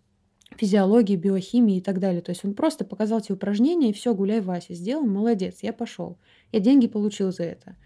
физиологии, 0.57 1.17
биохимии 1.17 1.79
и 1.79 1.81
так 1.81 1.99
далее. 1.99 2.23
То 2.23 2.31
есть 2.31 2.45
он 2.45 2.55
просто 2.55 2.85
показал 2.85 3.21
тебе 3.21 3.35
упражнения, 3.35 3.91
и 3.91 3.93
все, 3.93 4.15
гуляй, 4.15 4.41
Вася, 4.41 4.75
сделал, 4.75 5.05
молодец, 5.05 5.59
я 5.63 5.73
пошел. 5.73 6.19
Я 6.53 6.61
деньги 6.61 6.87
получил 6.87 7.33
за 7.33 7.45
это. 7.45 7.77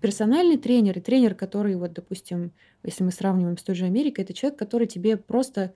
Персональный 0.00 0.58
тренер 0.58 0.98
и 0.98 1.00
тренер, 1.00 1.34
который, 1.34 1.74
вот, 1.76 1.92
допустим, 1.92 2.52
если 2.84 3.04
мы 3.04 3.10
сравниваем 3.10 3.58
с 3.58 3.62
той 3.62 3.74
же 3.74 3.84
Америкой, 3.84 4.24
это 4.24 4.32
человек, 4.32 4.58
который 4.58 4.86
тебе 4.86 5.16
просто 5.16 5.74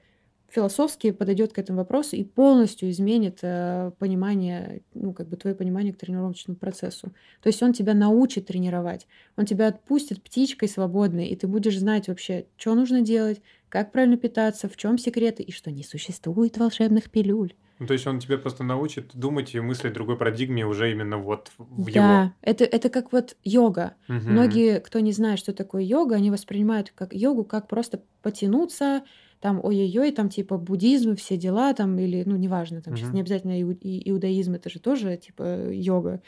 философски 0.53 1.13
подойдет 1.13 1.53
к 1.53 1.59
этому 1.59 1.79
вопросу 1.79 2.15
и 2.15 2.25
полностью 2.25 2.91
изменит 2.91 3.39
э, 3.43 3.91
понимание, 3.99 4.83
ну, 4.93 5.13
как 5.15 5.29
бы 5.29 5.37
твое 5.37 5.57
понимание 5.57 5.95
к 5.95 5.99
тренировочному 5.99 6.57
процессу. 6.57 7.13
То 7.43 7.49
есть 7.49 7.63
он 7.63 7.73
тебя 7.73 7.95
научит 7.95 8.47
тренировать, 8.47 9.07
он 9.37 9.47
тебя 9.47 9.69
отпустит 9.69 10.23
птичкой 10.23 10.69
свободной, 10.69 11.29
и 11.29 11.37
ты 11.37 11.47
будешь 11.47 11.79
знать 11.79 12.09
вообще, 12.09 12.47
что 12.59 12.75
нужно 12.75 13.01
делать, 13.01 13.41
как 13.71 13.93
правильно 13.93 14.19
питаться, 14.19 14.69
в 14.69 14.77
чем 14.77 14.99
секреты, 14.99 15.43
и 15.43 15.53
что 15.53 15.71
не 15.71 15.83
существует 15.83 16.59
волшебных 16.59 17.11
пилюль. 17.11 17.55
Ну, 17.83 17.89
то 17.89 17.95
есть 17.95 18.07
он 18.07 18.21
тебя 18.21 18.39
просто 18.39 18.63
научит 18.63 19.11
думать 19.15 19.55
и 19.57 19.61
мыслить 19.61 19.91
в 19.91 19.95
другой 19.95 20.17
парадигме 20.17 20.65
уже 20.65 20.93
именно 20.93 21.19
вот 21.19 21.51
в 21.59 21.89
его. 21.89 21.93
Да, 21.95 22.33
это, 22.43 22.65
это 22.65 22.89
как 22.91 23.13
вот 23.13 23.37
йога. 23.43 23.95
Мгм. 24.07 24.31
Многие, 24.33 24.79
кто 24.81 25.01
не 25.01 25.11
знает, 25.11 25.41
что 25.41 25.53
такое 25.53 25.83
йога, 25.83 26.15
они 26.15 26.31
воспринимают 26.31 26.93
как 26.95 27.13
йогу, 27.13 27.43
как 27.45 27.67
просто 27.67 28.03
потянуться, 28.23 29.03
там, 29.41 29.61
ой-ой-ой, 29.61 30.13
там, 30.13 30.29
типа, 30.29 30.59
буддизм, 30.59 31.17
все 31.17 31.37
дела, 31.37 31.75
там, 31.75 31.99
или, 31.99 32.23
ну, 32.25 32.37
неважно, 32.37 32.83
там, 32.83 32.95
сейчас 32.97 33.09
Мгм. 33.09 33.17
не 33.17 33.21
обязательно 33.23 33.61
иу- 33.61 33.77
и- 33.81 34.09
иудаизм, 34.11 34.55
это 34.55 34.71
же 34.71 34.79
тоже, 34.79 35.17
типа, 35.17 35.69
йога. 35.73 36.23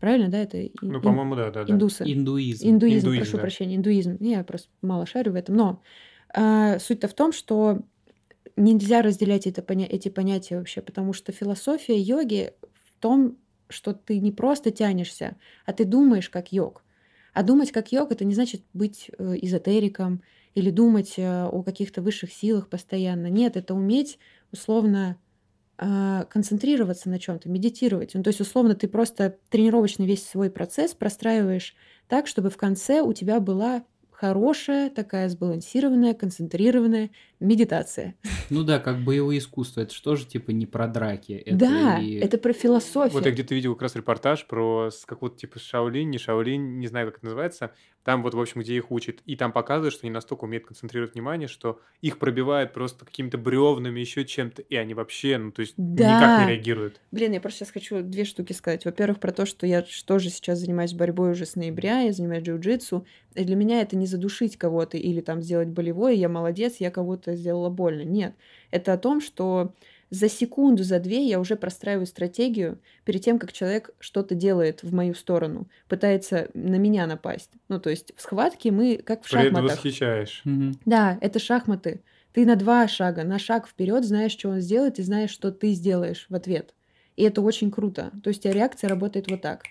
Правильно, 0.00 0.28
да? 0.28 0.38
Это 0.38 0.58
Ну, 0.82 1.00
по-моему, 1.00 1.36
да, 1.36 1.52
да, 1.52 1.62
да. 1.62 1.72
индусы. 1.72 2.02
Индуизм. 2.04 2.68
Индуизм, 2.68 3.06
Индуизм, 3.06 3.16
прошу 3.22 3.36
да. 3.36 3.42
прощения, 3.42 3.76
индуизм. 3.76 4.16
Я 4.20 4.42
просто 4.42 4.68
мало 4.82 5.06
шарю 5.06 5.32
в 5.32 5.36
этом. 5.36 5.54
Но 5.54 5.82
а, 6.34 6.80
суть-то 6.80 7.06
в 7.06 7.14
том, 7.14 7.32
что 7.32 7.82
нельзя 8.56 9.02
разделять 9.02 9.46
это, 9.46 9.62
поня- 9.62 9.88
эти 9.88 10.08
понятия 10.08 10.58
вообще, 10.58 10.82
потому 10.82 11.12
что 11.12 11.32
философия 11.32 11.98
йоги 11.98 12.52
в 12.72 13.00
том, 13.00 13.38
что 13.68 13.92
ты 13.92 14.20
не 14.20 14.32
просто 14.32 14.70
тянешься, 14.70 15.36
а 15.64 15.72
ты 15.72 15.84
думаешь 15.84 16.30
как 16.30 16.52
йог. 16.52 16.84
А 17.34 17.42
думать 17.42 17.70
как 17.72 17.92
йог 17.92 18.12
это 18.12 18.24
не 18.24 18.34
значит 18.34 18.62
быть 18.72 19.10
э, 19.18 19.34
эзотериком 19.42 20.22
или 20.54 20.70
думать 20.70 21.14
э, 21.18 21.44
о 21.44 21.62
каких-то 21.62 22.00
высших 22.00 22.32
силах 22.32 22.68
постоянно. 22.70 23.26
Нет, 23.26 23.56
это 23.56 23.74
уметь 23.74 24.18
условно 24.52 25.18
а, 25.78 26.24
концентрироваться 26.24 27.10
на 27.10 27.18
чем-то, 27.18 27.50
медитировать. 27.50 28.14
Ну, 28.14 28.22
то 28.22 28.28
есть, 28.28 28.40
условно, 28.40 28.74
ты 28.74 28.88
просто 28.88 29.38
тренировочный 29.50 30.06
весь 30.06 30.26
свой 30.26 30.50
процесс 30.50 30.94
простраиваешь 30.94 31.74
так, 32.08 32.26
чтобы 32.26 32.48
в 32.48 32.56
конце 32.56 33.02
у 33.02 33.12
тебя 33.12 33.40
была 33.40 33.84
хорошая, 34.18 34.88
такая 34.88 35.28
сбалансированная, 35.28 36.14
концентрированная 36.14 37.10
медитация. 37.38 38.14
Ну 38.48 38.62
да, 38.62 38.78
как 38.78 39.04
боевое 39.04 39.38
искусство. 39.38 39.82
Это 39.82 39.92
что 39.92 40.16
же 40.16 40.24
типа 40.24 40.52
не 40.52 40.64
про 40.64 40.86
драки? 40.86 41.32
Это 41.32 41.56
да, 41.56 41.98
и... 41.98 42.14
это 42.14 42.38
про 42.38 42.52
философию. 42.52 43.12
Вот 43.12 43.26
я 43.26 43.32
где-то 43.32 43.54
видел 43.54 43.74
как 43.74 43.82
раз 43.82 43.96
репортаж 43.96 44.46
про 44.46 44.90
какого-то 45.04 45.36
типа 45.36 45.58
Шаолинь, 45.58 46.08
не 46.08 46.18
Шаолинь, 46.18 46.78
не 46.78 46.86
знаю, 46.86 47.08
как 47.08 47.18
это 47.18 47.26
называется. 47.26 47.72
Там 48.04 48.22
вот, 48.22 48.34
в 48.34 48.40
общем, 48.40 48.60
где 48.60 48.76
их 48.76 48.92
учат. 48.92 49.18
И 49.26 49.34
там 49.34 49.50
показывают, 49.50 49.92
что 49.92 50.06
они 50.06 50.12
настолько 50.12 50.44
умеют 50.44 50.64
концентрировать 50.64 51.14
внимание, 51.14 51.48
что 51.48 51.80
их 52.02 52.18
пробивает 52.18 52.72
просто 52.72 53.04
какими-то 53.04 53.36
бревнами, 53.36 53.98
еще 53.98 54.24
чем-то, 54.24 54.62
и 54.62 54.76
они 54.76 54.94
вообще, 54.94 55.38
ну, 55.38 55.50
то 55.50 55.60
есть 55.60 55.74
Да. 55.76 56.16
никак 56.16 56.46
не 56.46 56.52
реагируют. 56.54 57.00
Блин, 57.10 57.32
я 57.32 57.40
просто 57.40 57.58
сейчас 57.64 57.72
хочу 57.72 58.02
две 58.02 58.24
штуки 58.24 58.52
сказать. 58.52 58.84
Во-первых, 58.84 59.18
про 59.18 59.32
то, 59.32 59.44
что 59.44 59.66
я 59.66 59.84
тоже 60.06 60.30
сейчас 60.30 60.60
занимаюсь 60.60 60.94
борьбой 60.94 61.32
уже 61.32 61.46
с 61.46 61.56
ноября, 61.56 62.02
я 62.02 62.12
занимаюсь 62.12 62.44
джиу-джитсу. 62.44 63.04
Для 63.44 63.56
меня 63.56 63.80
это 63.80 63.96
не 63.96 64.06
задушить 64.06 64.56
кого-то 64.56 64.96
или 64.96 65.20
там 65.20 65.42
сделать 65.42 65.68
болевое, 65.68 66.14
я 66.14 66.28
молодец, 66.28 66.76
я 66.78 66.90
кого-то 66.90 67.36
сделала 67.36 67.70
больно. 67.70 68.02
Нет. 68.02 68.34
Это 68.70 68.92
о 68.92 68.98
том, 68.98 69.20
что 69.20 69.74
за 70.10 70.28
секунду, 70.28 70.84
за 70.84 71.00
две 71.00 71.26
я 71.26 71.40
уже 71.40 71.56
простраиваю 71.56 72.06
стратегию 72.06 72.78
перед 73.04 73.22
тем, 73.22 73.38
как 73.38 73.52
человек 73.52 73.90
что-то 73.98 74.34
делает 74.34 74.82
в 74.82 74.94
мою 74.94 75.14
сторону, 75.14 75.68
пытается 75.88 76.48
на 76.54 76.76
меня 76.76 77.06
напасть. 77.06 77.50
Ну, 77.68 77.80
то 77.80 77.90
есть 77.90 78.12
в 78.16 78.20
схватке 78.22 78.70
мы 78.70 78.98
как 78.98 79.24
в 79.24 79.28
шахматах. 79.28 79.76
восхищаешь. 79.76 80.42
Мгм. 80.44 80.78
Да, 80.84 81.18
это 81.20 81.38
шахматы. 81.38 82.02
Ты 82.32 82.44
на 82.44 82.54
два 82.54 82.86
шага, 82.86 83.24
на 83.24 83.38
шаг 83.38 83.66
вперед 83.66 84.04
знаешь, 84.04 84.32
что 84.32 84.50
он 84.50 84.60
сделает, 84.60 84.98
и 84.98 85.02
знаешь, 85.02 85.30
что 85.30 85.50
ты 85.50 85.72
сделаешь 85.72 86.26
в 86.28 86.34
ответ. 86.34 86.74
И 87.16 87.22
это 87.22 87.40
очень 87.40 87.70
круто. 87.70 88.12
То 88.22 88.28
есть 88.28 88.40
у 88.40 88.42
тебя 88.44 88.52
реакция 88.52 88.88
работает 88.88 89.28
вот 89.30 89.40
так. 89.40 89.62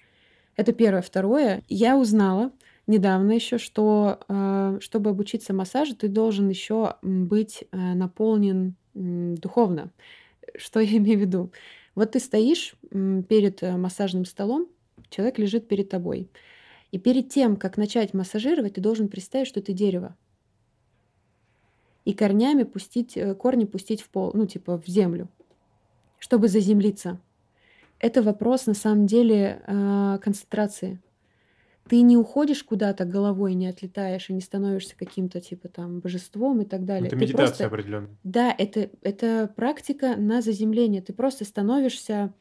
Это 0.55 0.73
первое. 0.73 1.01
Второе, 1.01 1.63
я 1.69 1.97
узнала 1.97 2.51
недавно 2.87 3.31
еще, 3.33 3.57
что 3.57 4.19
э, 4.27 4.77
чтобы 4.81 5.09
обучиться 5.09 5.53
массажу, 5.53 5.95
ты 5.95 6.07
должен 6.07 6.49
еще 6.49 6.95
быть 7.01 7.63
э, 7.71 7.77
наполнен 7.77 8.75
духовно. 8.93 9.91
Что 10.55 10.79
я 10.79 10.97
имею 10.97 11.17
в 11.17 11.21
виду? 11.21 11.51
Вот 11.95 12.11
ты 12.11 12.19
стоишь 12.19 12.75
перед 12.91 13.63
э, 13.63 13.75
массажным 13.77 14.25
столом, 14.25 14.67
человек 15.09 15.37
лежит 15.37 15.67
перед 15.67 15.89
тобой. 15.89 16.29
И 16.91 16.99
перед 16.99 17.29
тем, 17.29 17.57
как 17.57 17.77
начать 17.77 18.13
массажировать, 18.13 18.75
ты 18.75 18.81
должен 18.81 19.09
представить, 19.09 19.47
что 19.47 19.61
ты 19.61 19.73
дерево 19.73 20.15
и 22.05 22.13
корнями 22.13 22.63
пустить, 22.63 23.17
корни 23.39 23.65
пустить 23.65 24.01
в 24.01 24.09
пол, 24.09 24.31
ну, 24.33 24.45
типа 24.45 24.77
в 24.79 24.87
землю, 24.87 25.27
чтобы 26.19 26.47
заземлиться. 26.47 27.19
Это 27.99 28.21
вопрос, 28.21 28.67
на 28.67 28.75
самом 28.75 29.07
деле, 29.07 29.61
концентрации. 30.23 31.01
Ты 31.87 32.01
не 32.01 32.17
уходишь 32.17 32.63
куда-то 32.63 33.05
головой, 33.05 33.53
не 33.53 33.67
отлетаешь 33.67 34.29
и 34.29 34.33
не 34.33 34.41
становишься 34.41 34.95
каким-то, 34.97 35.39
типа, 35.39 35.67
там, 35.67 35.99
божеством 35.99 36.61
и 36.61 36.65
так 36.65 36.83
далее. 36.83 37.07
Это 37.07 37.15
Ты 37.15 37.21
медитация 37.21 37.45
просто- 37.47 37.65
определенная. 37.67 38.09
Да, 38.23 38.55
это, 38.57 38.89
это 39.03 39.51
практика 39.55 40.15
на 40.15 40.41
заземление. 40.41 41.03
Ты 41.03 41.13
просто 41.13 41.45
становишься 41.45 42.33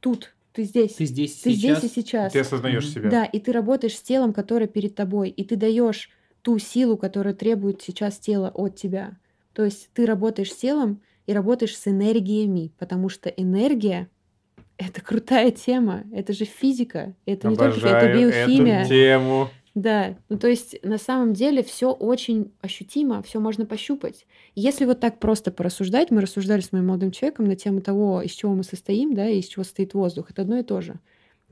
тут, 0.00 0.34
ты 0.52 0.64
здесь. 0.64 0.94
Ты 0.94 1.06
здесь 1.06 1.36
Ты 1.40 1.52
сейчас. 1.54 1.78
здесь 1.78 1.90
и 1.90 1.94
сейчас. 2.00 2.32
Ты 2.34 2.40
осознаешь 2.40 2.84
Мгм. 2.84 2.92
себя. 2.92 3.10
Да, 3.10 3.24
и 3.24 3.40
ты 3.40 3.52
работаешь 3.52 3.96
с 3.96 4.02
телом, 4.02 4.34
которое 4.34 4.66
перед 4.66 4.94
тобой, 4.94 5.30
и 5.30 5.44
ты 5.44 5.56
даешь 5.56 6.10
ту 6.42 6.58
силу, 6.58 6.98
которая 6.98 7.32
требует 7.32 7.80
сейчас 7.80 8.18
тело 8.18 8.50
от 8.50 8.76
тебя. 8.76 9.16
То 9.54 9.64
есть 9.64 9.88
ты 9.94 10.04
работаешь 10.04 10.52
с 10.52 10.56
телом 10.56 11.00
и 11.26 11.32
работаешь 11.32 11.74
с 11.76 11.86
энергиями, 11.88 12.70
потому 12.78 13.08
что 13.08 13.30
энергия 13.30 14.08
это 14.80 15.02
крутая 15.02 15.50
тема, 15.50 16.04
это 16.10 16.32
же 16.32 16.46
физика, 16.46 17.14
это 17.26 17.48
не 17.48 17.56
только 17.56 17.76
это 17.76 17.88
Обожаю 17.88 18.18
биохимия. 18.18 18.80
эту 18.80 18.88
тему. 18.88 19.48
Да, 19.74 20.16
ну 20.28 20.38
то 20.38 20.48
есть 20.48 20.82
на 20.82 20.98
самом 20.98 21.34
деле 21.34 21.62
все 21.62 21.92
очень 21.92 22.50
ощутимо, 22.60 23.22
все 23.22 23.38
можно 23.40 23.66
пощупать. 23.66 24.26
Если 24.54 24.86
вот 24.86 24.98
так 24.98 25.20
просто 25.20 25.52
порассуждать, 25.52 26.10
мы 26.10 26.22
рассуждали 26.22 26.60
с 26.60 26.72
моим 26.72 26.86
молодым 26.86 27.12
человеком 27.12 27.44
на 27.44 27.56
тему 27.56 27.82
того, 27.82 28.22
из 28.22 28.32
чего 28.32 28.54
мы 28.54 28.64
состоим, 28.64 29.14
да, 29.14 29.28
и 29.28 29.40
из 29.40 29.46
чего 29.46 29.64
состоит 29.64 29.94
воздух. 29.94 30.30
Это 30.30 30.42
одно 30.42 30.58
и 30.58 30.62
то 30.62 30.80
же. 30.80 30.98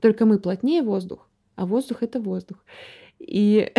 Только 0.01 0.25
мы 0.25 0.39
плотнее 0.39 0.81
воздух, 0.81 1.29
а 1.55 1.65
воздух 1.65 2.03
это 2.03 2.19
воздух. 2.19 2.57
И 3.19 3.71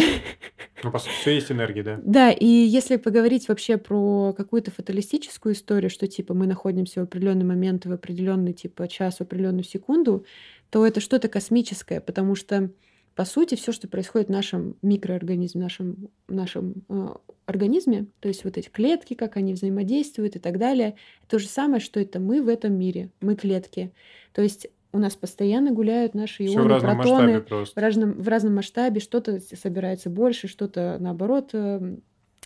Ну, 0.83 0.91
по 0.91 0.99
сути, 0.99 1.13
все 1.13 1.35
есть 1.35 1.53
энергия, 1.53 1.83
да. 1.83 2.01
да, 2.03 2.31
и 2.31 2.47
если 2.47 2.97
поговорить 2.97 3.49
вообще 3.49 3.77
про 3.77 4.33
какую-то 4.33 4.71
фаталистическую 4.71 5.55
историю, 5.55 5.91
что 5.91 6.07
типа 6.07 6.33
мы 6.33 6.47
находимся 6.47 7.01
в 7.01 7.05
определенный 7.05 7.45
момент, 7.45 7.85
в 7.85 7.93
определенный 7.93 8.53
типа 8.53 8.89
час, 8.89 9.19
в 9.19 9.21
определенную 9.21 9.65
секунду, 9.65 10.25
то 10.71 10.87
это 10.87 11.01
что-то 11.01 11.29
космическое, 11.29 12.01
потому 12.01 12.35
что 12.35 12.71
по 13.15 13.25
сути 13.25 13.57
все, 13.57 13.73
что 13.73 13.89
происходит 13.89 14.29
в 14.29 14.33
нашем 14.33 14.77
микроорганизме, 14.83 15.61
в 15.61 15.65
нашем, 15.65 16.09
в 16.29 16.35
нашем 16.35 16.75
э, 16.89 17.09
организме, 17.45 18.07
то 18.21 18.29
есть 18.29 18.45
вот 18.45 18.57
эти 18.57 18.69
клетки, 18.69 19.15
как 19.15 19.37
они 19.37 19.53
взаимодействуют 19.53 20.37
и 20.37 20.39
так 20.39 20.59
далее, 20.59 20.95
то 21.29 21.39
же 21.39 21.49
самое, 21.49 21.81
что 21.81 22.01
это 22.01 22.21
мы 22.21 22.43
в 22.43 22.49
этом 22.49 22.73
мире, 22.73 23.11
мы 23.21 23.37
клетки. 23.37 23.93
То 24.33 24.41
есть 24.41 24.69
у 24.93 24.99
нас 24.99 25.15
постоянно 25.15 25.71
гуляют 25.71 26.15
наши 26.15 26.47
Все 26.47 26.59
в 26.59 26.63
ионы, 26.63 26.69
разном 26.69 26.97
протоны, 26.97 27.33
масштабе 27.35 27.65
в 27.65 27.79
разном, 27.79 28.13
в 28.13 28.29
разном 28.29 28.55
масштабе, 28.57 29.01
что-то 29.01 29.39
собирается 29.41 30.11
больше, 30.11 30.49
что-то 30.49 30.97
наоборот 30.99 31.51
эм, 31.53 32.03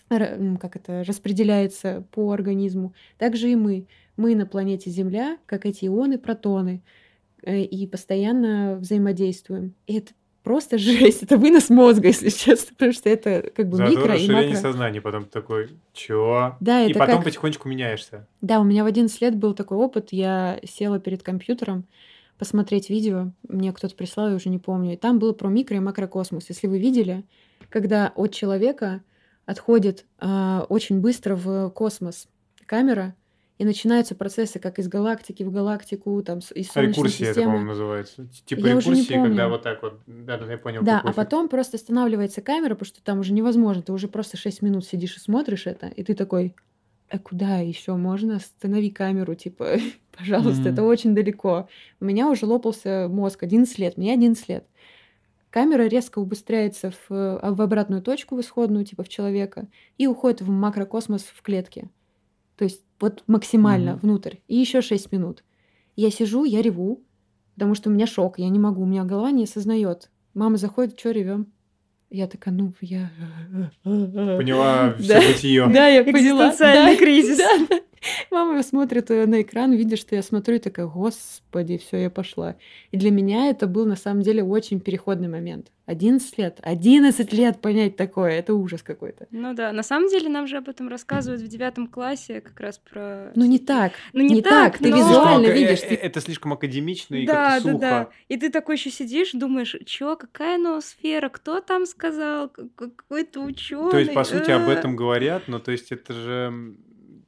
как 0.09 0.75
это, 0.75 1.03
распределяется 1.03 2.05
по 2.11 2.31
организму. 2.31 2.93
Также 3.17 3.49
и 3.49 3.55
мы. 3.55 3.87
Мы 4.17 4.35
на 4.35 4.45
планете 4.45 4.89
Земля, 4.89 5.37
как 5.45 5.65
эти 5.65 5.85
ионы, 5.85 6.17
протоны, 6.17 6.83
э, 7.41 7.61
и 7.61 7.87
постоянно 7.87 8.77
взаимодействуем. 8.79 9.73
И 9.87 9.97
это 9.97 10.13
просто 10.43 10.77
жесть, 10.77 11.23
это 11.23 11.37
вынос 11.37 11.69
мозга, 11.69 12.07
если 12.07 12.29
честно, 12.29 12.75
потому 12.75 12.93
что 12.93 13.09
это 13.09 13.51
как 13.55 13.67
бы 13.67 13.77
Зато 13.77 13.91
микро 13.91 14.15
и 14.15 14.31
макро. 14.31 14.55
сознания, 14.55 15.01
потом 15.01 15.25
ты 15.25 15.31
такой, 15.31 15.69
чё? 15.93 16.55
Да, 16.59 16.83
И 16.83 16.91
это 16.91 16.99
потом 16.99 17.17
как... 17.17 17.25
потихонечку 17.25 17.67
меняешься. 17.67 18.27
Да, 18.41 18.59
у 18.59 18.63
меня 18.63 18.83
в 18.83 18.87
11 18.87 19.19
лет 19.21 19.35
был 19.35 19.53
такой 19.53 19.77
опыт. 19.77 20.09
Я 20.11 20.59
села 20.63 20.99
перед 20.99 21.23
компьютером 21.23 21.85
посмотреть 22.37 22.89
видео. 22.89 23.31
Мне 23.47 23.71
кто-то 23.73 23.95
прислал, 23.95 24.29
я 24.29 24.35
уже 24.35 24.49
не 24.49 24.59
помню. 24.59 24.93
И 24.93 24.97
там 24.97 25.19
было 25.19 25.33
про 25.33 25.47
микро 25.49 25.77
и 25.77 25.79
макрокосмос. 25.79 26.45
Если 26.49 26.67
вы 26.67 26.79
видели, 26.79 27.23
когда 27.69 28.11
от 28.15 28.33
человека 28.33 29.01
отходит 29.45 30.05
а, 30.19 30.65
очень 30.69 31.01
быстро 31.01 31.35
в 31.35 31.69
космос 31.69 32.27
камера, 32.65 33.15
и 33.57 33.63
начинаются 33.63 34.15
процессы, 34.15 34.59
как 34.59 34.79
из 34.79 34.87
галактики 34.89 35.43
в 35.43 35.51
галактику, 35.51 36.21
там, 36.23 36.39
из 36.39 36.71
Солнечной 36.71 36.87
Рекурсия 36.87 37.27
это, 37.29 37.41
по-моему, 37.41 37.59
системы. 37.59 37.69
называется. 37.69 38.27
Типа 38.45 38.67
Я 38.67 38.75
уже 38.75 38.89
не 38.89 39.01
рекурсии, 39.01 39.13
когда 39.13 39.47
вот 39.47 39.63
так 39.63 39.81
вот. 39.81 39.99
Да, 40.07 40.37
да, 40.37 40.51
я 40.51 40.57
понял. 40.57 40.83
Да, 40.83 41.01
а 41.01 41.13
потом 41.13 41.47
просто 41.47 41.77
останавливается 41.77 42.41
камера, 42.41 42.71
потому 42.75 42.87
что 42.87 43.01
там 43.01 43.19
уже 43.19 43.31
невозможно. 43.31 43.81
Ты 43.81 43.93
уже 43.93 44.09
просто 44.09 44.35
6 44.35 44.61
минут 44.61 44.85
сидишь 44.85 45.15
и 45.15 45.19
смотришь 45.19 45.67
это, 45.67 45.87
и 45.87 46.03
ты 46.03 46.15
такой, 46.15 46.53
а 47.09 47.17
куда 47.17 47.59
еще 47.59 47.95
можно? 47.95 48.37
Останови 48.37 48.89
камеру, 48.89 49.35
типа, 49.35 49.77
пожалуйста, 50.17 50.61
Мгм. 50.63 50.73
это 50.73 50.83
очень 50.83 51.15
далеко. 51.15 51.67
У 51.99 52.05
меня 52.05 52.29
уже 52.29 52.45
лопался 52.45 53.07
мозг 53.09 53.43
11 53.43 53.77
лет, 53.79 53.97
мне 53.97 54.13
11 54.13 54.47
лет. 54.49 54.65
Камера 55.49 55.83
резко 55.87 56.19
убыстряется 56.19 56.91
в, 56.91 57.05
а, 57.11 57.53
в 57.53 57.61
обратную 57.61 58.01
точку, 58.01 58.35
в 58.35 58.41
исходную, 58.41 58.85
типа 58.85 59.03
в 59.03 59.09
человека, 59.09 59.67
и 59.97 60.05
уходит 60.07 60.41
в 60.41 60.49
макрокосмос 60.49 61.23
в 61.23 61.41
клетке. 61.41 61.89
То 62.57 62.65
есть 62.65 62.81
вот 62.99 63.23
максимально 63.27 63.91
Мгм. 63.93 63.99
внутрь. 64.01 64.35
И 64.47 64.55
еще 64.57 64.81
6 64.81 65.11
минут. 65.11 65.43
Я 65.95 66.11
сижу, 66.11 66.43
я 66.43 66.61
реву, 66.61 67.01
потому 67.55 67.73
что 67.75 67.89
у 67.89 67.93
меня 67.93 68.05
шок, 68.07 68.37
я 68.39 68.49
не 68.49 68.59
могу, 68.59 68.81
у 68.81 68.85
меня 68.85 69.03
голова 69.05 69.31
не 69.31 69.43
осознает. 69.45 70.09
Мама 70.33 70.57
заходит, 70.57 70.99
что 70.99 71.11
ревем? 71.11 71.47
Я 72.09 72.27
такая, 72.27 72.53
ну, 72.53 72.73
я... 72.81 73.09
Поняла 73.83 74.93
все 74.99 75.07
Да. 75.07 75.21
бытие. 75.27 75.67
Да, 75.67 75.87
я 75.87 76.03
поняла. 76.03 76.49
Экзистенциальный 76.49 76.93
Да, 76.93 76.99
кризис. 76.99 77.37
да, 77.37 77.67
да. 77.69 77.79
Мама 78.31 78.61
смотрит 78.63 79.09
э, 79.11 79.25
на 79.25 79.41
экран, 79.41 79.71
видит, 79.73 79.99
что 79.99 80.15
я 80.15 80.21
смотрю, 80.21 80.55
и 80.55 80.59
такая, 80.59 80.87
господи, 80.87 81.77
все, 81.77 81.97
я 81.97 82.09
пошла. 82.09 82.55
И 82.91 82.97
для 82.97 83.11
меня 83.11 83.47
это 83.49 83.67
был 83.67 83.85
на 83.85 83.95
самом 83.95 84.21
деле 84.21 84.43
очень 84.43 84.79
переходный 84.79 85.27
момент. 85.27 85.71
11 85.87 86.37
лет, 86.39 86.59
11 86.63 87.31
лет 87.33 87.61
понять 87.61 87.95
такое, 87.95 88.31
это 88.31 88.55
ужас 88.55 88.81
какой-то. 88.81 89.27
Ну 89.29 89.53
да, 89.53 89.71
на 89.71 89.83
самом 89.83 90.09
деле 90.09 90.29
нам 90.29 90.47
же 90.47 90.57
об 90.57 90.67
этом 90.67 90.87
рассказывают 90.89 91.43
в 91.43 91.47
девятом 91.47 91.85
классе, 91.87 92.41
как 92.41 92.59
раз 92.59 92.79
про... 92.79 93.31
Ну 93.35 93.45
не 93.45 93.59
так, 93.59 93.93
Ну 94.11 94.21
не, 94.21 94.35
не 94.35 94.41
так, 94.41 94.79
ты 94.79 94.89
но- 94.89 94.97
визуально 94.97 95.45
Слишком, 95.45 95.51
э, 95.51 95.53
видишь, 95.59 95.83
э, 95.83 95.87
ты- 95.89 95.95
Это 95.95 96.21
слишком 96.21 96.53
академично 96.53 97.15
и 97.15 97.27
Да, 97.27 97.33
как-то 97.33 97.65
да, 97.65 97.71
сухо. 97.71 97.79
да. 97.79 98.09
И 98.29 98.37
ты 98.37 98.49
такой 98.49 98.75
еще 98.77 98.89
сидишь, 98.89 99.31
думаешь, 99.33 99.75
чё, 99.85 100.15
какая 100.15 100.57
ноосфера, 100.57 101.29
кто 101.29 101.59
там 101.61 101.85
сказал, 101.85 102.49
какой-то 102.49 103.41
ученый. 103.41 103.91
То 103.91 103.99
есть, 103.99 104.13
по 104.13 104.23
сути, 104.23 104.49
об 104.49 104.67
этом 104.67 104.95
говорят, 104.95 105.43
но 105.47 105.59
то 105.59 105.71
есть 105.71 105.91
это 105.91 106.13
же 106.13 106.75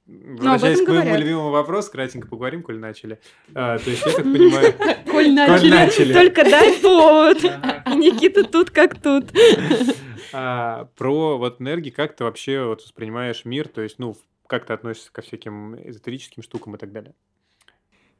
Возвращаясь 0.07 0.81
к 0.81 0.87
моему 0.87 1.17
любимому 1.17 1.49
вопросу, 1.51 1.91
кратенько 1.91 2.29
поговорим, 2.29 2.63
коль 2.63 2.79
начали. 2.79 3.19
А, 3.53 3.77
то 3.77 3.89
есть, 3.89 4.05
я 4.05 4.13
так 4.13 4.23
понимаю... 4.23 4.73
Коль 5.05 5.33
начали, 5.33 6.13
только 6.13 6.43
дай 6.43 6.79
повод. 6.79 7.43
Никита 7.95 8.43
тут 8.43 8.71
как 8.71 8.99
тут. 9.01 9.25
А, 10.33 10.89
про 10.97 11.37
вот 11.37 11.61
энергии, 11.61 11.89
как 11.89 12.13
ты 12.13 12.25
вообще 12.25 12.65
вот 12.65 12.81
воспринимаешь 12.81 13.45
мир, 13.45 13.69
то 13.69 13.81
есть, 13.81 13.97
ну, 13.97 14.13
как 14.45 14.65
ты 14.65 14.73
относишься 14.73 15.09
ко 15.09 15.21
всяким 15.21 15.75
эзотерическим 15.89 16.43
штукам 16.43 16.75
и 16.75 16.77
так 16.77 16.91
далее? 16.91 17.13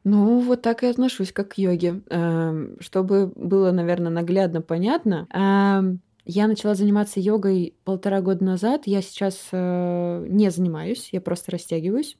Ну, 0.05 0.39
вот 0.39 0.61
так 0.61 0.83
и 0.83 0.88
отношусь, 0.88 1.33
как 1.33 1.49
к 1.49 1.57
йоге. 1.57 2.01
Эм, 2.09 2.77
чтобы 2.79 3.27
было, 3.35 3.71
наверное, 3.71 4.09
наглядно 4.09 4.61
понятно, 4.61 5.27
эм, 5.33 5.99
я 6.28 6.47
начала 6.47 6.75
заниматься 6.75 7.19
йогой 7.19 7.73
полтора 7.86 8.21
года 8.21 8.43
назад. 8.43 8.84
Я 8.86 9.01
сейчас 9.01 9.47
э, 9.51 10.25
не 10.28 10.51
занимаюсь, 10.51 11.09
я 11.13 11.21
просто 11.21 11.51
растягиваюсь. 11.51 12.17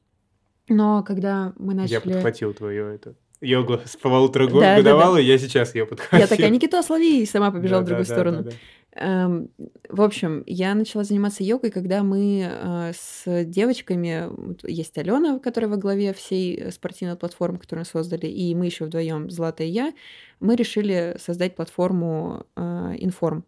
Но 0.70 1.04
когда 1.04 1.54
мы 1.58 1.74
начали... 1.74 1.94
Я 1.94 2.02
подхватил 2.02 2.54
твою 2.54 2.86
это 2.88 3.16
йогу 3.42 3.80
с 3.86 3.96
полутора 3.98 4.48
года 4.48 4.62
да, 4.62 4.78
годовалой, 4.78 5.22
да, 5.22 5.28
да. 5.28 5.34
я 5.34 5.38
сейчас 5.38 5.76
ее 5.76 5.86
подхватил. 5.86 6.20
Я 6.20 6.28
такая, 6.28 6.50
Никита, 6.50 6.82
слови, 6.82 7.22
и 7.22 7.26
сама 7.26 7.52
побежала 7.52 7.82
да, 7.82 7.86
в 7.86 7.88
другую 7.88 8.08
да, 8.08 8.14
сторону. 8.14 8.38
Да, 8.38 8.44
да, 8.44 8.50
да. 8.50 8.58
Эм, 9.00 9.50
в 9.90 10.02
общем, 10.02 10.44
я 10.48 10.74
начала 10.74 11.04
заниматься 11.04 11.44
йогой, 11.44 11.70
когда 11.70 12.02
мы 12.02 12.50
э, 12.50 12.94
с 12.96 13.44
девочками, 13.44 14.28
есть 14.68 14.98
Алена, 14.98 15.38
которая 15.40 15.70
во 15.70 15.78
главе 15.78 16.14
всей 16.14 16.72
спортивной 16.72 17.16
платформы, 17.16 17.60
которую 17.60 17.82
мы 17.82 17.86
создали, 17.86 18.26
и 18.26 18.56
мы 18.56 18.66
еще 18.66 18.86
вдвоем, 18.86 19.30
Злата 19.30 19.64
и 19.64 19.68
я, 19.68 19.94
мы 20.40 20.56
решили 20.56 21.16
создать 21.20 21.56
платформу 21.56 22.48
э, 22.56 22.62
Информ. 22.98 23.44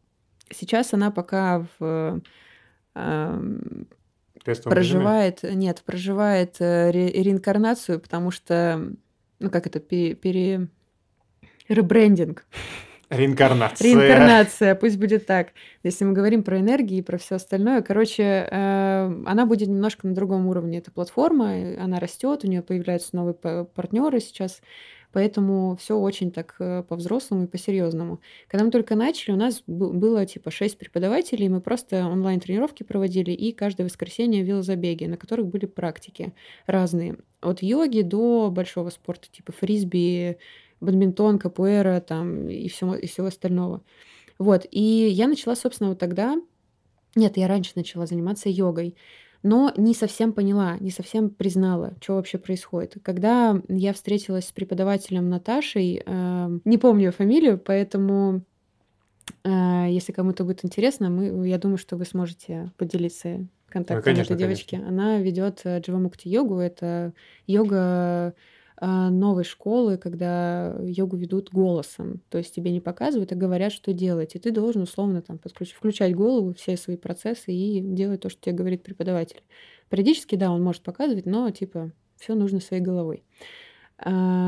Сейчас 0.51 0.93
она 0.93 1.11
пока 1.11 1.65
в 1.79 2.21
эм, 2.95 3.87
проживает, 4.43 5.43
режиме? 5.43 5.61
нет, 5.65 5.83
проживает 5.85 6.55
э, 6.59 6.91
ре, 6.91 7.11
реинкарнацию, 7.11 7.99
потому 7.99 8.31
что, 8.31 8.91
ну 9.39 9.49
как 9.49 9.67
это, 9.67 9.79
пере, 9.79 10.15
пере 10.15 10.67
ребрендинг. 11.67 12.45
Реинкарнация. 13.09 13.87
Реинкарнация, 13.87 14.75
пусть 14.75 14.97
будет 14.97 15.25
так. 15.25 15.53
Если 15.81 16.05
мы 16.05 16.13
говорим 16.13 16.43
про 16.43 16.59
энергии 16.59 16.97
и 16.97 17.01
про 17.01 17.17
все 17.17 17.35
остальное, 17.35 17.81
короче, 17.81 18.23
э, 18.23 19.23
она 19.25 19.45
будет 19.47 19.67
немножко 19.67 20.05
на 20.07 20.13
другом 20.13 20.45
уровне. 20.45 20.77
Эта 20.77 20.91
платформа, 20.91 21.53
она 21.79 21.99
растет, 21.99 22.43
у 22.43 22.47
нее 22.47 22.61
появляются 22.61 23.15
новые 23.15 23.33
партнеры 23.33 24.19
сейчас, 24.19 24.61
поэтому 25.11 25.75
все 25.77 25.97
очень 25.97 26.31
так 26.31 26.55
э, 26.59 26.83
по-взрослому 26.83 27.43
и 27.43 27.47
по-серьезному. 27.47 28.19
Когда 28.47 28.65
мы 28.65 28.71
только 28.71 28.95
начали, 28.95 29.33
у 29.33 29.37
нас 29.37 29.63
было 29.67 30.25
типа 30.25 30.51
шесть 30.51 30.77
преподавателей, 30.77 31.49
мы 31.49 31.61
просто 31.61 32.05
онлайн-тренировки 32.05 32.83
проводили 32.83 33.31
и 33.31 33.51
каждое 33.51 33.85
воскресенье 33.85 34.43
велозабеги, 34.43 35.05
на 35.05 35.17
которых 35.17 35.47
были 35.47 35.65
практики 35.65 36.33
разные. 36.65 37.17
От 37.41 37.61
йоги 37.61 38.01
до 38.01 38.49
большого 38.51 38.89
спорта, 38.89 39.27
типа 39.31 39.51
фрисби, 39.51 40.37
бадминтон, 40.81 41.39
капуэра 41.39 41.99
там 42.01 42.47
и 42.47 42.67
всего, 42.69 42.95
и 42.95 43.07
всего 43.07 43.27
остального. 43.27 43.81
Вот, 44.37 44.65
и 44.71 44.81
я 44.81 45.27
начала, 45.27 45.55
собственно, 45.55 45.89
вот 45.89 45.99
тогда, 45.99 46.37
нет, 47.15 47.35
я 47.37 47.47
раньше 47.47 47.73
начала 47.75 48.05
заниматься 48.05 48.49
йогой, 48.49 48.95
но 49.43 49.71
не 49.77 49.93
совсем 49.93 50.33
поняла, 50.33 50.77
не 50.79 50.91
совсем 50.91 51.29
признала, 51.29 51.93
что 52.01 52.15
вообще 52.15 52.37
происходит. 52.37 52.97
Когда 53.03 53.61
я 53.69 53.93
встретилась 53.93 54.47
с 54.47 54.51
преподавателем 54.51 55.29
Наташей, 55.29 56.01
э, 56.05 56.59
не 56.65 56.77
помню 56.77 57.05
ее 57.05 57.11
фамилию, 57.11 57.57
поэтому 57.57 58.41
э, 59.43 59.85
если 59.89 60.11
кому-то 60.11 60.43
будет 60.43 60.65
интересно, 60.65 61.09
мы, 61.09 61.47
я 61.47 61.57
думаю, 61.57 61.77
что 61.77 61.95
вы 61.95 62.05
сможете 62.05 62.71
поделиться 62.77 63.47
контактами 63.69 63.99
ну, 63.99 64.03
конечно, 64.03 64.33
этой 64.33 64.41
девочки. 64.41 64.75
Конечно. 64.75 64.89
Она 64.89 65.17
ведет 65.19 65.61
Дживамукти 65.65 66.27
йогу, 66.27 66.57
это 66.57 67.13
йога 67.47 68.33
новой 68.81 69.43
школы, 69.43 69.97
когда 69.97 70.75
йогу 70.81 71.17
ведут 71.17 71.51
голосом. 71.51 72.21
То 72.29 72.37
есть 72.37 72.55
тебе 72.55 72.71
не 72.71 72.79
показывают, 72.79 73.31
а 73.31 73.35
говорят, 73.35 73.73
что 73.73 73.91
делать. 73.93 74.35
И 74.35 74.39
ты 74.39 74.51
должен 74.51 74.83
условно 74.83 75.21
там 75.21 75.37
подключить, 75.37 75.75
включать 75.75 76.15
голову, 76.15 76.53
все 76.53 76.77
свои 76.77 76.95
процессы 76.95 77.51
и 77.51 77.81
делать 77.81 78.21
то, 78.21 78.29
что 78.29 78.41
тебе 78.41 78.55
говорит 78.55 78.83
преподаватель. 78.83 79.43
Периодически, 79.89 80.35
да, 80.35 80.51
он 80.51 80.63
может 80.63 80.83
показывать, 80.83 81.25
но 81.25 81.49
типа 81.49 81.91
все 82.17 82.35
нужно 82.35 82.59
своей 82.59 82.81
головой. 82.81 83.23
Я 84.05 84.47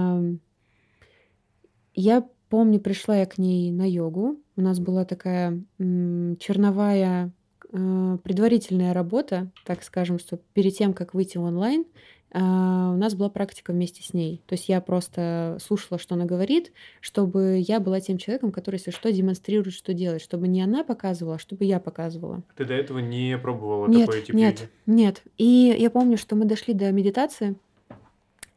помню, 2.49 2.79
пришла 2.79 3.17
я 3.17 3.25
к 3.25 3.37
ней 3.37 3.71
на 3.71 3.89
йогу. 3.89 4.37
У 4.55 4.61
нас 4.61 4.79
была 4.79 5.03
такая 5.05 5.61
черновая 5.77 7.33
а, 7.73 8.17
предварительная 8.17 8.93
работа, 8.93 9.51
так 9.65 9.83
скажем, 9.83 10.19
что 10.19 10.37
перед 10.53 10.75
тем, 10.75 10.93
как 10.93 11.13
выйти 11.13 11.37
в 11.37 11.43
онлайн, 11.43 11.85
а, 11.85 11.89
у 12.33 12.37
нас 12.37 13.13
была 13.13 13.29
практика 13.29 13.73
вместе 13.73 14.03
с 14.03 14.13
ней. 14.13 14.41
То 14.45 14.53
есть 14.53 14.69
я 14.69 14.79
просто 14.79 15.57
слушала, 15.61 15.99
что 15.99 16.15
она 16.15 16.25
говорит, 16.25 16.71
чтобы 17.01 17.61
я 17.67 17.81
была 17.81 17.99
тем 17.99 18.17
человеком, 18.17 18.51
который, 18.51 18.75
если 18.75 18.91
что, 18.91 19.11
демонстрирует, 19.11 19.73
что 19.73 19.93
делать, 19.93 20.21
чтобы 20.21 20.47
не 20.47 20.61
она 20.61 20.85
показывала, 20.85 21.35
а 21.35 21.39
чтобы 21.39 21.65
я 21.65 21.81
показывала. 21.81 22.43
Ты 22.55 22.63
до 22.63 22.73
этого 22.73 22.99
не 22.99 23.37
пробовала 23.37 23.87
нет, 23.87 24.05
такой 24.05 24.21
тип 24.21 24.35
Нет, 24.35 24.69
нет. 24.85 25.23
И 25.37 25.75
я 25.77 25.89
помню, 25.89 26.17
что 26.17 26.37
мы 26.37 26.45
дошли 26.45 26.73
до 26.73 26.89
медитации, 26.91 27.57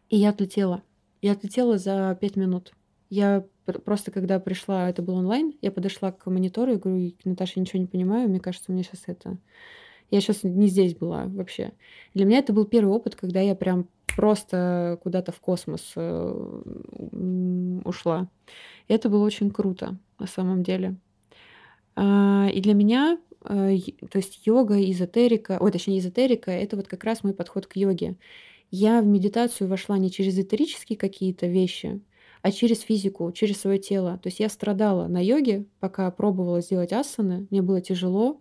и 0.09 0.19
я 0.19 0.29
отлетела. 0.31 0.83
Я 1.21 1.33
отлетела 1.33 1.77
за 1.77 2.17
пять 2.21 2.37
минут. 2.37 2.75
Я 3.11 3.45
просто, 3.85 4.13
когда 4.13 4.39
пришла, 4.39 4.89
это 4.89 5.03
был 5.03 5.17
онлайн, 5.17 5.55
я 5.63 5.73
подошла 5.73 6.13
к 6.13 6.27
монитору 6.31 6.75
и 6.75 6.77
говорю, 6.77 7.13
Наташа, 7.25 7.55
я 7.57 7.63
ничего 7.63 7.81
не 7.81 7.87
понимаю, 7.87 8.29
мне 8.29 8.39
кажется, 8.39 8.71
меня 8.71 8.85
сейчас 8.85 9.03
это 9.07 9.37
я 10.15 10.21
сейчас 10.21 10.45
не 10.45 10.69
здесь 10.69 10.95
была 10.95 11.27
вообще. 11.27 11.73
Для 12.15 12.25
меня 12.25 12.39
это 12.39 12.53
был 12.53 12.65
первый 12.65 12.95
опыт, 12.95 13.17
когда 13.17 13.41
я 13.41 13.55
прям 13.57 13.89
просто 14.17 14.99
куда-то 15.03 15.33
в 15.33 15.41
космос 15.41 15.93
э, 15.97 16.63
ушла. 17.85 18.29
И 18.87 18.95
это 18.95 19.09
было 19.09 19.25
очень 19.25 19.51
круто 19.51 19.99
на 20.21 20.29
самом 20.29 20.63
деле. 20.63 20.97
А, 21.97 22.49
и 22.53 22.61
для 22.61 22.75
меня, 22.75 23.19
э, 23.43 23.77
то 24.09 24.19
есть 24.19 24.47
йога, 24.47 24.81
эзотерика, 24.89 25.59
ой, 25.61 25.73
точнее 25.73 25.99
эзотерика, 25.99 26.53
это 26.53 26.77
вот 26.77 26.87
как 26.87 27.03
раз 27.03 27.25
мой 27.25 27.35
подход 27.35 27.67
к 27.67 27.75
йоге. 27.75 28.17
Я 28.71 29.03
в 29.03 29.07
медитацию 29.07 29.69
вошла 29.69 29.99
не 29.99 30.13
через 30.13 30.35
эзотерические 30.35 30.97
какие-то 30.97 31.47
вещи, 31.47 32.01
а 32.43 32.53
через 32.53 32.81
физику, 32.81 33.33
через 33.33 33.61
свое 33.61 33.79
тело. 33.79 34.19
То 34.23 34.29
есть 34.29 34.39
я 34.39 34.49
страдала 34.49 35.09
на 35.09 35.21
йоге, 35.21 35.67
пока 35.81 36.09
пробовала 36.13 36.61
сделать 36.61 36.93
асаны, 36.93 37.49
мне 37.51 37.63
было 37.63 37.81
тяжело, 37.81 38.41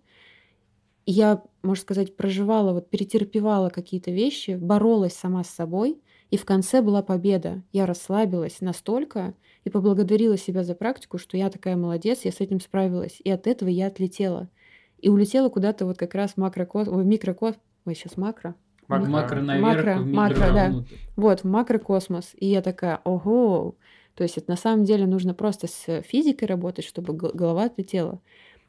я, 1.05 1.43
можно 1.63 1.81
сказать, 1.81 2.15
проживала, 2.15 2.73
вот 2.73 2.89
перетерпевала 2.89 3.69
какие-то 3.69 4.11
вещи, 4.11 4.51
боролась 4.51 5.13
сама 5.13 5.43
с 5.43 5.49
собой, 5.49 6.01
и 6.29 6.37
в 6.37 6.45
конце 6.45 6.81
была 6.81 7.01
победа. 7.01 7.63
Я 7.71 7.85
расслабилась 7.85 8.59
настолько 8.59 9.33
и 9.63 9.69
поблагодарила 9.69 10.37
себя 10.37 10.63
за 10.63 10.75
практику, 10.75 11.17
что 11.17 11.37
я 11.37 11.49
такая 11.49 11.77
молодец, 11.77 12.21
я 12.23 12.31
с 12.31 12.41
этим 12.41 12.59
справилась. 12.59 13.19
И 13.23 13.29
от 13.29 13.47
этого 13.47 13.69
я 13.69 13.87
отлетела. 13.87 14.49
И 14.97 15.09
улетела 15.09 15.49
куда-то 15.49 15.85
вот 15.85 15.97
как 15.97 16.15
раз 16.15 16.35
макрокос... 16.35 16.87
Ой, 16.87 17.05
микрокос... 17.05 17.55
Ой, 17.85 17.95
сейчас 17.95 18.17
макро. 18.17 18.55
Макро, 18.87 19.09
макро 19.09 19.41
наверх, 19.41 19.85
макро, 19.85 19.99
макро, 19.99 20.53
да. 20.53 20.85
Вот, 21.15 21.43
макрокосмос. 21.43 22.31
И 22.35 22.47
я 22.47 22.61
такая, 22.61 22.99
ого! 23.03 23.75
То 24.15 24.23
есть 24.23 24.37
это 24.37 24.51
на 24.51 24.57
самом 24.57 24.83
деле 24.83 25.05
нужно 25.05 25.33
просто 25.33 25.67
с 25.67 26.01
физикой 26.01 26.47
работать, 26.47 26.85
чтобы 26.85 27.13
голова 27.13 27.65
отлетела. 27.65 28.21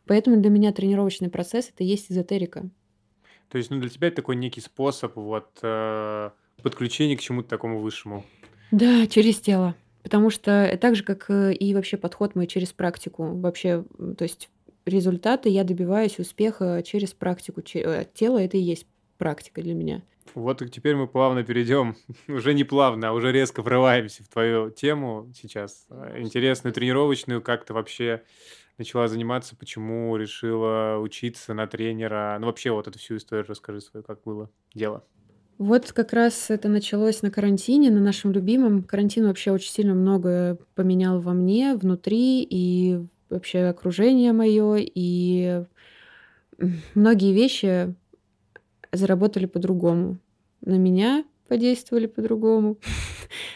Поэтому 0.07 0.37
для 0.37 0.51
меня 0.51 0.73
тренировочный 0.73 1.31
процесс 1.31 1.71
это 1.71 1.83
и 1.83 1.87
есть 1.87 2.11
эзотерика. 2.11 2.69
То 3.55 3.59
есть, 3.59 3.71
ну, 3.71 3.79
для 3.79 3.89
тебя 3.89 4.09
это 4.09 4.17
такой 4.17 4.35
некий 4.35 4.61
способ 4.61 5.15
вот 5.15 5.61
э, 5.63 6.31
подключения 6.61 7.17
к 7.17 7.21
чему-то 7.21 7.49
такому 7.49 7.79
высшему. 7.79 8.27
Да, 8.73 9.07
через 9.07 9.39
тело. 9.39 9.77
Потому 10.03 10.31
что 10.31 10.77
так 10.81 10.97
же, 10.97 11.05
как 11.05 11.31
э, 11.31 11.55
и 11.55 11.73
вообще 11.73 11.97
подход 11.97 12.35
мой 12.35 12.49
через 12.49 12.73
практику. 12.73 13.23
Вообще, 13.39 13.85
то 14.19 14.25
есть 14.25 14.51
результаты 14.87 15.51
я 15.51 15.63
добиваюсь 15.63 16.19
успеха 16.19 16.83
через 16.85 17.13
практику. 17.13 17.63
Э, 17.75 18.05
тело 18.13 18.39
это 18.39 18.57
и 18.57 18.61
есть 18.61 18.89
практика 19.19 19.63
для 19.63 19.75
меня. 19.75 20.03
Вот 20.35 20.61
и 20.61 20.69
теперь 20.69 20.97
мы 20.97 21.07
плавно 21.07 21.45
перейдем, 21.45 21.95
уже 22.27 22.55
не 22.55 22.65
плавно, 22.65 23.11
а 23.11 23.13
уже 23.13 23.31
резко 23.31 23.63
врываемся 23.63 24.25
в 24.25 24.29
твою 24.31 24.71
тему 24.71 25.33
сейчас. 25.33 25.87
Э, 25.91 26.21
интересную 26.21 26.73
тренировочную, 26.73 27.41
как 27.41 27.65
то 27.65 27.73
вообще 27.73 28.25
начала 28.79 29.09
заниматься, 29.09 29.57
почему 29.57 30.17
решила 30.17 30.99
учиться 30.99 31.55
на 31.55 31.67
тренера? 31.67 32.37
Ну, 32.41 32.47
вообще 32.47 32.71
вот 32.71 32.89
эту 32.89 32.99
всю 32.99 33.17
историю 33.17 33.47
расскажи 33.49 33.81
свою, 33.81 34.05
как 34.05 34.23
было 34.25 34.51
дело. 34.75 35.05
Вот 35.59 35.93
как 35.93 36.13
раз 36.13 36.51
это 36.51 36.69
началось 36.69 37.23
на 37.23 37.31
карантине, 37.31 37.91
на 37.91 38.01
нашем 38.01 38.33
любимом. 38.33 38.83
Карантин 38.83 39.27
вообще 39.27 39.53
очень 39.53 39.71
сильно 39.71 39.95
многое 39.95 40.59
поменял 40.75 41.21
во 41.21 41.33
мне, 41.33 41.77
внутри, 41.77 42.43
и 42.43 42.99
вообще 43.31 43.67
окружение 43.67 44.33
мое, 44.33 44.79
и 44.79 45.65
многие 46.95 47.33
вещи 47.33 47.95
заработали 48.93 49.47
по-другому. 49.47 50.19
На 50.61 50.77
меня 50.77 51.25
подействовали 51.49 52.07
по-другому. 52.07 52.79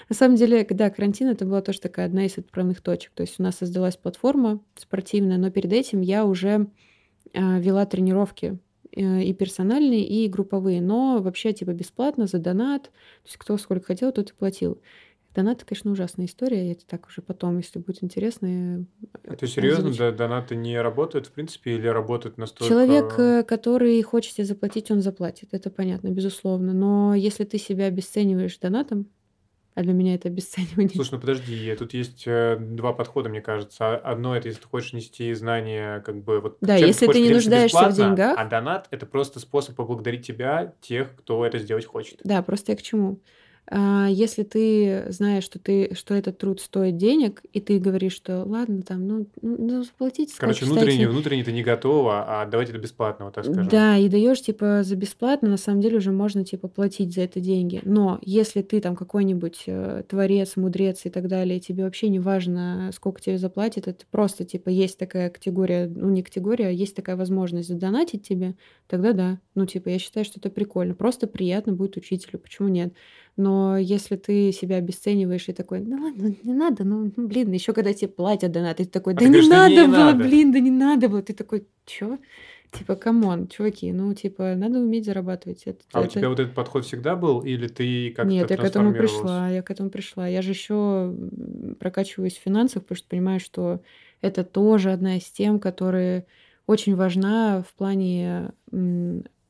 На 0.09 0.15
самом 0.15 0.37
деле, 0.37 0.65
когда 0.65 0.91
карантин, 0.91 1.29
это 1.29 1.45
была 1.45 1.63
тоже 1.63 1.81
такая 1.81 2.07
одна 2.07 2.27
из 2.27 2.39
отправных 2.39 2.81
точек. 2.81 3.13
То 3.15 3.23
есть 3.23 3.39
у 3.39 3.43
нас 3.43 3.57
создалась 3.57 3.97
платформа 3.97 4.61
спортивная, 4.77 5.39
но 5.39 5.51
перед 5.51 5.73
этим 5.73 6.01
я 6.01 6.25
уже 6.25 6.69
а, 7.35 7.59
вела 7.59 7.87
тренировки 7.87 8.59
э, 8.95 9.23
и 9.23 9.33
персональные, 9.33 10.07
и 10.07 10.29
групповые, 10.29 10.81
но 10.81 11.21
вообще 11.21 11.53
типа 11.53 11.71
бесплатно 11.71 12.27
за 12.27 12.39
донат. 12.39 12.85
То 12.85 12.91
есть 13.27 13.37
кто 13.37 13.57
сколько 13.59 13.87
хотел, 13.87 14.13
тот 14.13 14.31
и 14.31 14.35
платил. 14.35 14.81
Донаты, 15.35 15.65
конечно, 15.67 15.91
ужасная 15.91 16.27
история. 16.27 16.73
Это 16.73 16.87
так 16.87 17.07
уже 17.07 17.23
потом, 17.23 17.59
если 17.59 17.79
будет 17.79 18.03
интересно. 18.03 18.87
А 19.27 19.37
ты 19.37 19.47
серьезно, 19.47 19.93
да, 19.95 20.11
донаты 20.11 20.57
не 20.57 20.81
работают, 20.81 21.27
в 21.27 21.33
принципе, 21.33 21.75
или 21.75 21.87
работают 21.87 22.39
настолько... 22.39 22.67
Человек, 22.67 23.19
э, 23.19 23.43
который 23.45 24.01
хочет 24.03 24.35
тебе 24.35 24.45
заплатить, 24.45 24.91
он 24.91 25.03
заплатит. 25.03 25.51
Это 25.53 25.71
понятно, 25.71 26.09
безусловно. 26.09 26.73
Но 26.73 27.15
если 27.15 27.45
ты 27.45 27.59
себя 27.59 27.87
обесцениваешь 27.87 28.59
донатом, 28.59 29.11
а 29.79 29.83
для 29.83 29.93
меня 29.93 30.17
это 30.17 30.27
обесценивание. 30.27 30.91
Слушай, 30.93 31.13
ну 31.13 31.21
подожди, 31.21 31.77
тут 31.79 31.95
есть 31.95 32.25
э, 32.27 32.57
два 32.59 32.93
подхода, 32.93 33.29
мне 33.29 33.41
кажется. 33.41 33.97
Одно 33.97 34.37
это 34.37 34.49
если 34.49 34.63
ты 34.63 34.67
хочешь 34.67 34.93
нести 34.93 35.33
знания, 35.35 36.01
как 36.01 36.25
бы 36.25 36.41
вот. 36.41 36.59
Да, 36.61 36.75
если 36.75 37.07
ты, 37.07 37.13
ты 37.13 37.21
не 37.21 37.31
нуждаешься 37.31 37.89
в 37.89 37.95
деньгах. 37.95 38.37
А 38.37 38.45
донат 38.45 38.89
это 38.91 39.07
просто 39.07 39.39
способ 39.39 39.77
поблагодарить 39.77 40.27
тебя, 40.27 40.75
тех, 40.81 41.15
кто 41.15 41.47
это 41.47 41.61
сделать 41.61 41.87
хочет. 41.87 42.21
Да, 42.25 42.43
просто 42.43 42.73
я 42.73 42.77
к 42.77 42.83
чему? 42.83 43.21
А, 43.71 44.07
если 44.09 44.45
ты 44.45 45.05
знаешь, 45.11 45.45
что, 45.45 45.59
ты, 45.59 45.95
что 45.95 46.15
этот 46.15 46.39
труд 46.39 46.61
стоит 46.61 46.97
денег, 46.97 47.43
и 47.53 47.61
ты 47.61 47.79
говоришь, 47.79 48.15
что 48.15 48.45
ладно, 48.45 48.83
там, 48.83 49.07
ну, 49.07 49.27
ну, 49.43 49.57
ну 49.59 49.83
заплатите. 49.83 50.35
Короче, 50.39 50.65
внутренне, 50.65 51.09
внутренне 51.09 51.45
ты 51.45 51.53
не 51.53 51.63
готова, 51.63 52.25
а 52.27 52.47
давайте 52.47 52.73
это 52.73 52.81
бесплатно, 52.81 53.27
вот 53.27 53.35
так 53.35 53.45
скажем. 53.45 53.69
Да, 53.69 53.99
и 53.99 54.09
даешь 54.09 54.41
типа 54.41 54.83
за 54.85 54.97
бесплатно, 54.97 55.51
на 55.51 55.59
самом 55.59 55.83
деле 55.83 55.99
уже 55.99 56.13
можно 56.13 56.45
типа 56.45 56.69
платить 56.69 57.15
за 57.15 57.23
это 57.23 57.41
деньги. 57.41 57.83
Но 57.85 58.19
если 58.23 58.63
ты 58.63 58.81
там 58.81 58.97
какой-нибудь 58.97 59.65
э, 59.67 60.03
творец, 60.09 60.57
мудрец 60.57 61.05
и 61.05 61.11
так 61.11 61.29
далее, 61.29 61.61
тебе 61.61 61.85
вообще 61.85 62.09
не 62.09 62.21
важно, 62.21 62.91
сколько 62.95 63.21
тебе 63.21 63.37
заплатят, 63.37 63.87
это 63.87 64.05
просто 64.11 64.45
типа 64.45 64.71
есть 64.71 64.99
такая 64.99 65.29
категория, 65.29 65.91
ну 65.95 66.09
не 66.09 66.23
категория, 66.23 66.69
а 66.69 66.71
есть 66.71 66.97
такая 66.97 67.17
возможность 67.17 67.69
задонатить 67.69 68.27
тебе, 68.27 68.55
тогда 68.87 69.13
да. 69.13 69.41
Ну 69.55 69.67
типа 69.67 69.91
я 69.91 69.99
считаю, 69.99 70.25
что 70.25 70.41
это 70.41 70.49
прикольно. 70.49 70.95
Просто 70.95 71.27
приятно 71.27 71.75
будет 71.75 71.99
учителю, 71.99 72.39
почему 72.39 72.69
нет? 72.69 72.95
Но 73.39 73.79
если 73.79 74.17
ты 74.17 74.51
себя 74.51 74.77
обесцениваешь 74.79 75.49
и 75.49 75.53
такой, 75.53 75.79
ну 75.79 76.03
ладно, 76.03 76.35
не 76.43 76.53
надо, 76.53 76.83
ну, 76.83 77.13
ну 77.15 77.29
блин, 77.29 77.53
еще 77.53 77.73
когда 77.73 77.95
тебе 77.95 78.09
платят 78.09 78.51
донаты, 78.51 78.85
ты 78.85 78.91
такой, 78.91 79.13
а 79.13 79.17
да 79.17 79.25
а 79.25 79.29
не 79.29 79.31
говоришь, 79.31 79.49
надо 79.49 79.75
не 79.75 79.87
было, 79.87 79.97
надо. 79.97 80.25
блин, 80.25 80.53
да 80.53 80.59
не 80.59 80.73
надо 80.73 81.09
было. 81.09 81.23
Ты 81.23 81.35
такой, 81.35 81.65
чё? 81.87 82.19
Типа, 82.73 82.97
come 82.97 83.26
on, 83.26 83.47
чуваки, 83.47 83.93
ну, 83.93 84.13
типа, 84.13 84.57
надо 84.57 84.81
уметь 84.81 85.05
зарабатывать. 85.05 85.63
Это, 85.67 85.79
а 85.93 86.01
это... 86.01 86.09
у 86.09 86.11
тебя 86.11 86.29
вот 86.31 86.41
этот 86.41 86.53
подход 86.53 86.85
всегда 86.85 87.15
был, 87.15 87.41
или 87.41 87.69
ты 87.69 88.11
как-то 88.11 88.29
Нет, 88.29 88.51
я 88.51 88.57
к 88.57 88.65
этому 88.65 88.93
пришла, 88.93 89.49
я 89.49 89.63
к 89.63 89.71
этому 89.71 89.91
пришла. 89.91 90.27
Я 90.27 90.43
же 90.43 90.51
еще 90.51 91.15
прокачиваюсь 91.79 92.37
в 92.37 92.43
финансах, 92.43 92.83
потому 92.83 92.97
что 92.97 93.09
понимаю, 93.09 93.39
что 93.39 93.81
это 94.21 94.43
тоже 94.43 94.91
одна 94.91 95.17
из 95.17 95.25
тем, 95.27 95.61
которые 95.61 96.27
очень 96.67 96.97
важна 96.97 97.63
в 97.63 97.73
плане 97.75 98.53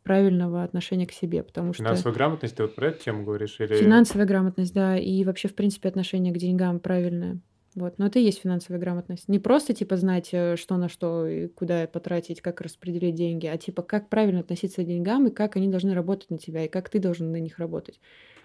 правильного 0.09 0.63
отношения 0.63 1.07
к 1.07 1.13
себе, 1.13 1.43
потому 1.43 1.75
что... 1.75 1.85
Финансовая 1.85 2.15
грамотность, 2.15 2.57
ты 2.57 2.63
вот 2.63 2.75
про 2.75 2.89
эту 2.89 3.05
тему 3.05 3.25
говоришь? 3.25 3.61
Или... 3.61 3.75
Финансовая 3.75 4.27
грамотность, 4.27 4.73
да, 4.73 4.97
и 4.97 5.23
вообще, 5.23 5.49
в 5.49 5.55
принципе, 5.55 5.91
отношение 5.91 6.33
к 6.33 6.39
деньгам 6.39 6.81
правильное. 6.81 7.41
Вот, 7.75 7.99
но 7.99 8.07
это 8.07 8.19
и 8.19 8.23
есть 8.23 8.41
финансовая 8.41 8.81
грамотность. 8.81 9.29
Не 9.29 9.39
просто, 9.39 9.75
типа, 9.75 9.99
знать, 9.99 10.31
э, 10.33 10.57
что 10.57 10.79
на 10.79 10.89
что 10.89 11.27
и 11.27 11.49
куда 11.49 11.87
потратить, 11.87 12.41
как 12.41 12.63
распределить 12.63 13.15
деньги, 13.15 13.47
а, 13.47 13.59
типа, 13.59 13.83
как 13.83 14.09
правильно 14.09 14.41
относиться 14.41 14.83
к 14.83 14.87
деньгам 14.87 15.27
и 15.27 15.31
как 15.31 15.57
они 15.57 15.69
должны 15.69 15.93
работать 15.93 16.31
на 16.31 16.39
тебя, 16.39 16.65
и 16.65 16.69
как 16.69 16.89
ты 16.89 16.99
должен 16.99 17.31
на 17.31 17.39
них 17.39 17.59
работать. 17.59 18.01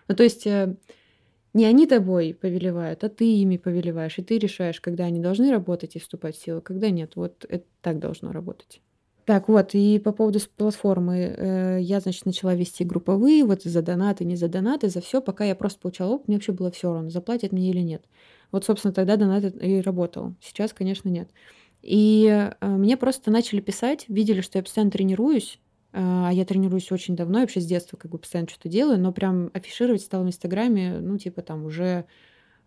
Ну, 0.10 0.16
то 0.16 0.24
есть 0.24 0.46
э, 0.46 0.76
не 1.54 1.66
они 1.66 1.88
тобой 1.88 2.38
повелевают, 2.40 3.06
а 3.06 3.10
ты 3.10 3.26
ими 3.38 3.56
повелеваешь, 3.56 4.20
и 4.20 4.24
ты 4.24 4.38
решаешь, 4.38 4.82
когда 4.82 5.06
они 5.06 5.22
должны 5.22 5.50
работать 5.52 5.96
и 5.96 6.00
вступать 6.00 6.36
в 6.36 6.44
силу, 6.44 6.62
когда 6.62 6.90
нет. 6.90 7.16
Вот 7.16 7.46
это 7.48 7.66
так 7.82 8.00
должно 8.00 8.34
работать. 8.34 8.82
Так, 9.26 9.48
вот, 9.48 9.70
и 9.74 10.00
по 10.00 10.12
поводу 10.12 10.40
платформы. 10.58 11.34
Э, 11.38 11.78
я, 11.80 12.02
значит, 12.02 12.26
начала 12.26 12.56
вести 12.56 12.84
групповые, 12.84 13.46
вот 13.46 13.64
за 13.64 13.82
донаты, 13.82 14.26
не 14.26 14.36
за 14.36 14.50
донаты, 14.50 14.90
за 14.90 15.00
все, 15.00 15.22
пока 15.22 15.46
я 15.46 15.56
просто 15.56 15.80
получала 15.80 16.12
опыт, 16.16 16.28
мне 16.28 16.38
вообще 16.38 16.52
было 16.52 16.72
все 16.72 16.92
равно, 16.94 17.10
заплатят 17.10 17.54
мне 17.54 17.70
или 17.70 17.80
нет. 17.80 18.04
Вот, 18.52 18.66
собственно, 18.66 18.94
тогда 18.94 19.16
донат 19.16 19.46
и 19.62 19.82
работал. 19.82 20.36
Сейчас, 20.42 20.74
конечно, 20.74 21.08
нет. 21.08 21.30
И 21.82 22.28
э, 22.60 22.66
мне 22.68 22.98
просто 22.98 23.32
начали 23.32 23.62
писать, 23.62 24.06
видели, 24.10 24.42
что 24.42 24.58
я 24.58 24.64
постоянно 24.64 24.92
тренируюсь, 24.92 25.60
э, 25.94 26.00
а 26.02 26.30
я 26.34 26.44
тренируюсь 26.44 26.92
очень 26.92 27.16
давно, 27.16 27.40
вообще 27.40 27.62
с 27.62 27.66
детства 27.66 27.96
как 27.96 28.12
бы 28.12 28.18
постоянно 28.18 28.50
что-то 28.50 28.68
делаю, 28.68 29.00
но 29.00 29.14
прям 29.14 29.52
афишировать 29.54 30.02
стала 30.02 30.24
в 30.24 30.28
Инстаграме, 30.28 31.00
ну, 31.00 31.18
типа 31.18 31.42
там 31.44 31.66
уже, 31.66 32.06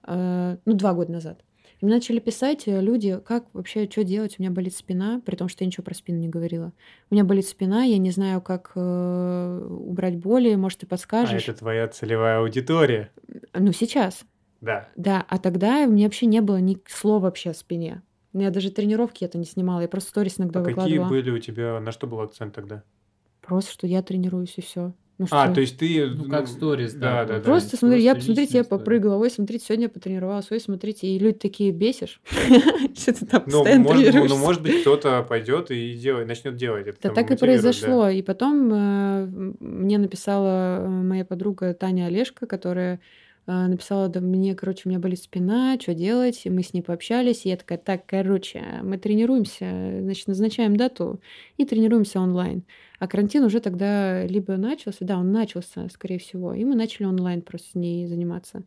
ну, 0.07 0.59
два 0.65 0.95
года 0.95 1.11
назад. 1.13 1.43
И 1.81 1.85
мне 1.85 1.95
начали 1.95 2.19
писать 2.19 2.67
э, 2.67 2.81
люди, 2.81 3.21
как 3.25 3.45
вообще, 3.53 3.89
что 3.91 4.03
делать, 4.03 4.37
у 4.39 4.43
меня 4.43 4.51
болит 4.51 4.75
спина, 4.75 5.21
при 5.25 5.37
том, 5.37 5.49
что 5.49 5.63
я 5.63 5.67
ничего 5.67 5.85
про 5.85 5.95
спину 5.95 6.19
не 6.19 6.29
говорила. 6.29 6.73
У 7.11 7.15
меня 7.15 7.25
болит 7.25 7.47
спина, 7.47 7.85
я 7.85 7.99
не 7.99 8.11
знаю, 8.11 8.41
как 8.41 8.73
э, 8.75 9.69
убрать 9.69 10.17
боли, 10.17 10.55
может, 10.55 10.81
ты 10.81 10.87
подскажешь. 10.87 11.49
А 11.49 11.53
это 11.53 11.59
твоя 11.59 11.89
целевая 11.89 12.39
аудитория? 12.39 13.11
Ну, 13.53 13.73
сейчас. 13.73 14.25
Да. 14.61 14.89
Да, 14.97 15.25
а 15.29 15.39
тогда 15.39 15.85
у 15.87 15.91
меня 15.91 16.07
вообще 16.07 16.27
не 16.27 16.41
было 16.41 16.59
ни 16.59 16.79
слова 16.87 17.25
вообще 17.25 17.51
о 17.51 17.55
спине. 17.55 18.03
Я 18.33 18.51
даже 18.51 18.71
тренировки 18.71 19.25
это 19.25 19.39
не 19.39 19.45
снимала, 19.45 19.81
я 19.81 19.89
просто 19.89 20.11
сторис 20.11 20.39
иногда 20.39 20.61
а 20.61 20.63
выкладывала. 20.63 21.05
какие 21.05 21.23
были 21.23 21.31
у 21.31 21.39
тебя, 21.39 21.81
на 21.81 21.93
что 21.93 22.07
был 22.07 22.21
акцент 22.21 22.55
тогда? 22.55 22.83
Просто, 23.41 23.73
что 23.73 23.87
я 23.87 24.03
тренируюсь 24.03 24.55
и 24.57 24.61
все. 24.61 24.93
Ну, 25.19 25.27
а, 25.31 25.51
то 25.53 25.63
есть 25.63 25.79
ты... 25.79 26.07
Ну, 26.07 26.25
как 26.29 26.47
сторис, 26.47 26.93
да. 26.93 27.25
да, 27.25 27.35
да 27.37 27.41
просто 27.41 27.73
да. 27.73 27.79
смотри, 27.79 28.03
я, 28.03 28.15
посмотрите, 28.15 28.59
я 28.59 28.65
попрыгала, 28.65 29.17
ой, 29.17 29.31
смотрите, 29.31 29.65
сегодня 29.65 29.85
я 29.85 29.89
потренировалась, 29.89 30.47
ой, 30.51 30.61
смотрите, 30.61 31.07
и 31.07 31.19
люди 31.19 31.39
такие 31.39 31.73
бесишь. 31.73 32.21
Что 32.95 33.15
ты 33.15 33.25
там 33.25 33.43
ну, 33.47 33.65
постоянно 33.65 33.85
может, 33.85 34.15
ну, 34.15 34.37
может 34.37 34.63
быть, 34.63 34.83
кто-то 34.83 35.23
пойдет 35.23 35.71
и 35.71 35.99
начнет 36.27 36.57
делать 36.57 36.87
это. 36.87 36.99
Да, 37.01 37.11
так 37.11 37.31
и 37.31 37.37
произошло. 37.37 38.11
И 38.11 38.21
потом 38.21 38.71
э, 38.73 39.27
мне 39.61 39.97
написала 39.97 40.81
э, 40.81 40.89
моя 40.89 41.25
подруга 41.25 41.73
Таня 41.73 42.07
Олешка, 42.07 42.47
которая 42.47 43.01
э, 43.47 43.53
написала 43.53 44.09
да, 44.09 44.21
мне, 44.21 44.55
короче, 44.55 44.83
у 44.85 44.91
меня 44.91 44.99
болит 44.99 45.21
спина, 45.21 45.79
что 45.81 45.95
делать, 45.95 46.43
и 46.45 46.51
мы 46.51 46.63
с 46.63 46.75
ней 46.75 46.83
пообщались, 46.83 47.47
и 47.47 47.49
я 47.49 47.57
такая, 47.57 47.79
так, 47.79 48.05
короче, 48.05 48.63
мы 48.83 48.99
тренируемся, 48.99 50.01
значит, 50.03 50.27
назначаем 50.29 50.77
дату 50.77 51.23
и 51.57 51.65
тренируемся 51.65 52.21
онлайн. 52.21 52.65
А 52.99 53.07
карантин 53.07 53.45
уже 53.45 53.61
тогда 53.61 54.25
либо 54.27 54.57
начался, 54.57 55.05
да, 55.05 55.19
он 55.19 55.33
начался, 55.33 55.89
скорее 55.89 56.19
всего, 56.19 56.55
и 56.55 56.65
мы 56.65 56.75
начали 56.75 57.07
онлайн 57.07 57.43
просто 57.43 57.71
с 57.71 57.75
ней 57.75 58.07
заниматься. 58.07 58.63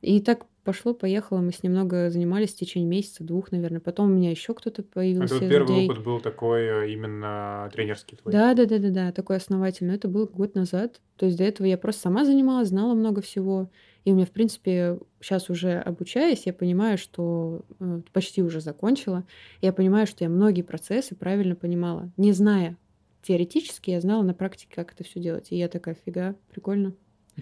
И 0.00 0.20
так 0.20 0.46
пошло, 0.64 0.94
поехало, 0.94 1.40
мы 1.40 1.52
с 1.52 1.62
ней 1.62 1.70
много 1.70 2.10
занимались 2.10 2.52
в 2.52 2.56
течение 2.56 2.88
месяца, 2.88 3.24
двух, 3.24 3.52
наверное. 3.52 3.80
Потом 3.80 4.10
у 4.10 4.14
меня 4.14 4.30
еще 4.30 4.54
кто-то 4.54 4.82
появился. 4.82 5.36
Это 5.36 5.48
первый 5.48 5.68
людей. 5.68 5.88
опыт 5.88 6.04
был 6.04 6.20
такой 6.20 6.62
э, 6.62 6.92
именно 6.92 7.70
тренерский 7.72 8.16
твой? 8.16 8.32
Да, 8.32 8.54
да, 8.54 8.66
да, 8.66 8.78
да, 8.78 8.90
да, 8.90 9.12
такой 9.12 9.36
основательный. 9.36 9.94
Это 9.94 10.08
был 10.08 10.26
год 10.26 10.54
назад. 10.54 11.00
То 11.16 11.26
есть 11.26 11.38
до 11.38 11.44
этого 11.44 11.66
я 11.66 11.78
просто 11.78 12.02
сама 12.02 12.24
занималась, 12.24 12.68
знала 12.68 12.94
много 12.94 13.22
всего. 13.22 13.70
И 14.04 14.12
у 14.12 14.14
меня, 14.14 14.26
в 14.26 14.30
принципе, 14.30 14.98
сейчас 15.20 15.48
уже 15.48 15.78
обучаясь, 15.78 16.44
я 16.44 16.52
понимаю, 16.52 16.98
что 16.98 17.62
э, 17.80 18.02
почти 18.12 18.42
уже 18.42 18.60
закончила. 18.60 19.24
Я 19.62 19.72
понимаю, 19.72 20.06
что 20.06 20.24
я 20.24 20.30
многие 20.30 20.62
процессы 20.62 21.14
правильно 21.14 21.56
понимала, 21.56 22.10
не 22.16 22.32
зная 22.32 22.76
теоретически 23.24 23.90
я 23.90 24.00
знала 24.00 24.22
на 24.22 24.34
практике, 24.34 24.74
как 24.74 24.92
это 24.92 25.04
все 25.04 25.20
делать. 25.20 25.48
И 25.50 25.56
я 25.56 25.68
такая, 25.68 25.96
фига, 26.04 26.36
прикольно. 26.52 26.94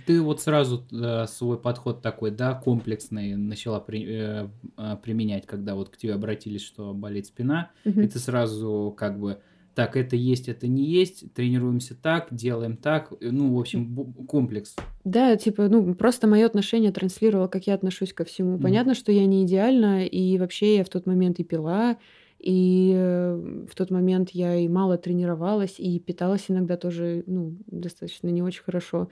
Ты 0.06 0.22
вот 0.22 0.40
сразу 0.40 0.86
э, 0.90 1.26
свой 1.26 1.58
подход 1.58 2.00
такой, 2.00 2.30
да, 2.30 2.54
комплексный 2.54 3.36
начала 3.36 3.78
при, 3.78 4.06
э, 4.08 4.48
э, 4.78 4.96
применять, 5.02 5.46
когда 5.46 5.74
вот 5.74 5.90
к 5.90 5.98
тебе 5.98 6.14
обратились, 6.14 6.62
что 6.62 6.94
болит 6.94 7.26
спина, 7.26 7.70
угу. 7.84 8.00
и 8.00 8.06
ты 8.06 8.18
сразу 8.18 8.94
как 8.96 9.18
бы 9.18 9.40
так, 9.74 9.96
это 9.96 10.16
есть, 10.16 10.48
это 10.48 10.66
не 10.66 10.84
есть, 10.84 11.32
тренируемся 11.34 11.94
так, 11.94 12.28
делаем 12.30 12.76
так, 12.76 13.12
ну, 13.20 13.54
в 13.54 13.60
общем, 13.60 14.14
комплекс. 14.26 14.76
Да, 15.04 15.36
типа, 15.36 15.68
ну, 15.68 15.94
просто 15.94 16.26
мое 16.26 16.46
отношение 16.46 16.92
транслировало, 16.92 17.48
как 17.48 17.66
я 17.66 17.74
отношусь 17.74 18.12
ко 18.12 18.24
всему. 18.24 18.56
Mm. 18.56 18.62
Понятно, 18.62 18.94
что 18.94 19.12
я 19.12 19.24
не 19.24 19.44
идеальна, 19.44 20.06
и 20.06 20.38
вообще 20.38 20.76
я 20.76 20.84
в 20.84 20.90
тот 20.90 21.06
момент 21.06 21.38
и 21.38 21.44
пила, 21.44 21.96
и 22.42 22.92
э, 22.96 23.66
в 23.70 23.74
тот 23.76 23.90
момент 23.90 24.30
я 24.30 24.56
и 24.56 24.66
мало 24.66 24.98
тренировалась, 24.98 25.78
и 25.78 26.00
питалась 26.00 26.46
иногда 26.48 26.76
тоже, 26.76 27.22
ну, 27.28 27.56
достаточно 27.68 28.28
не 28.28 28.42
очень 28.42 28.64
хорошо. 28.64 29.08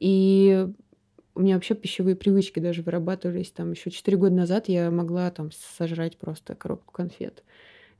И 0.00 0.66
у 1.34 1.40
меня 1.40 1.56
вообще 1.56 1.74
пищевые 1.74 2.16
привычки 2.16 2.60
даже 2.60 2.82
вырабатывались. 2.82 3.50
Там 3.50 3.72
еще 3.72 3.90
4 3.90 4.16
года 4.16 4.34
назад 4.34 4.68
я 4.68 4.90
могла 4.90 5.30
там 5.30 5.50
сожрать 5.52 6.16
просто 6.16 6.54
коробку 6.54 6.92
конфет. 6.92 7.44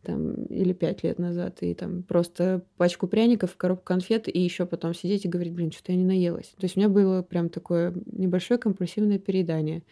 Там, 0.03 0.45
или 0.47 0.73
пять 0.73 1.03
лет 1.03 1.19
назад, 1.19 1.63
и 1.63 1.75
там 1.75 2.03
просто 2.03 2.63
пачку 2.77 3.07
пряников, 3.07 3.57
коробку 3.57 3.85
конфет, 3.85 4.29
и 4.29 4.39
еще 4.41 4.67
потом 4.67 4.95
сидеть 4.95 5.25
и 5.25 5.29
говорить, 5.29 5.55
блин, 5.55 5.73
что-то 5.73 5.93
я 5.93 5.99
не 5.99 6.05
наелась. 6.05 6.55
То 6.59 6.65
есть 6.65 6.77
у 6.77 6.81
меня 6.81 6.89
было 6.89 7.23
прям 7.23 7.49
такое 7.51 7.95
небольшое 8.07 8.59
компульсивное 8.59 9.19
переедание. 9.19 9.83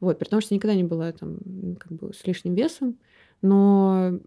Вот, 0.00 0.18
при 0.18 0.28
том, 0.28 0.40
что 0.40 0.54
никогда 0.54 0.74
не 0.74 0.84
была 0.84 1.12
там 1.12 1.38
как 1.78 1.92
бы 1.92 2.12
с 2.14 2.26
лишним 2.26 2.54
весом, 2.54 2.98
но 3.42 4.20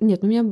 Нет, 0.00 0.22
ну 0.22 0.28
у 0.28 0.30
меня 0.30 0.44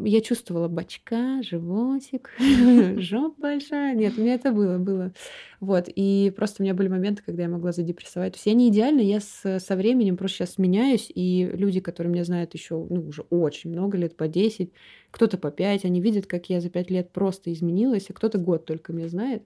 я 0.00 0.20
чувствовала 0.20 0.68
бачка, 0.68 1.42
животик, 1.42 2.30
жопа 2.98 3.34
большая. 3.40 3.94
Нет, 3.96 4.14
у 4.16 4.20
меня 4.20 4.34
это 4.34 4.52
было, 4.52 4.78
было. 4.78 5.12
Вот, 5.60 5.88
и 5.88 6.32
просто 6.36 6.62
у 6.62 6.64
меня 6.64 6.74
были 6.74 6.88
моменты, 6.88 7.22
когда 7.24 7.42
я 7.44 7.48
могла 7.48 7.72
задепрессовать. 7.72 8.34
То 8.34 8.36
есть 8.36 8.46
я 8.46 8.54
не 8.54 8.68
идеальна, 8.68 9.00
я 9.00 9.20
с, 9.20 9.58
со 9.58 9.76
временем 9.76 10.16
просто 10.16 10.38
сейчас 10.38 10.58
меняюсь, 10.58 11.10
и 11.12 11.50
люди, 11.54 11.80
которые 11.80 12.12
меня 12.12 12.24
знают 12.24 12.54
еще, 12.54 12.76
ну, 12.88 13.08
уже 13.08 13.22
очень 13.30 13.70
много 13.70 13.96
лет, 13.98 14.16
по 14.16 14.28
10, 14.28 14.72
кто-то 15.10 15.38
по 15.38 15.50
5, 15.50 15.84
они 15.84 16.00
видят, 16.00 16.26
как 16.26 16.48
я 16.50 16.60
за 16.60 16.70
5 16.70 16.90
лет 16.90 17.10
просто 17.12 17.52
изменилась, 17.52 18.06
а 18.10 18.12
кто-то 18.12 18.38
год 18.38 18.66
только 18.66 18.92
меня 18.92 19.08
знает. 19.08 19.42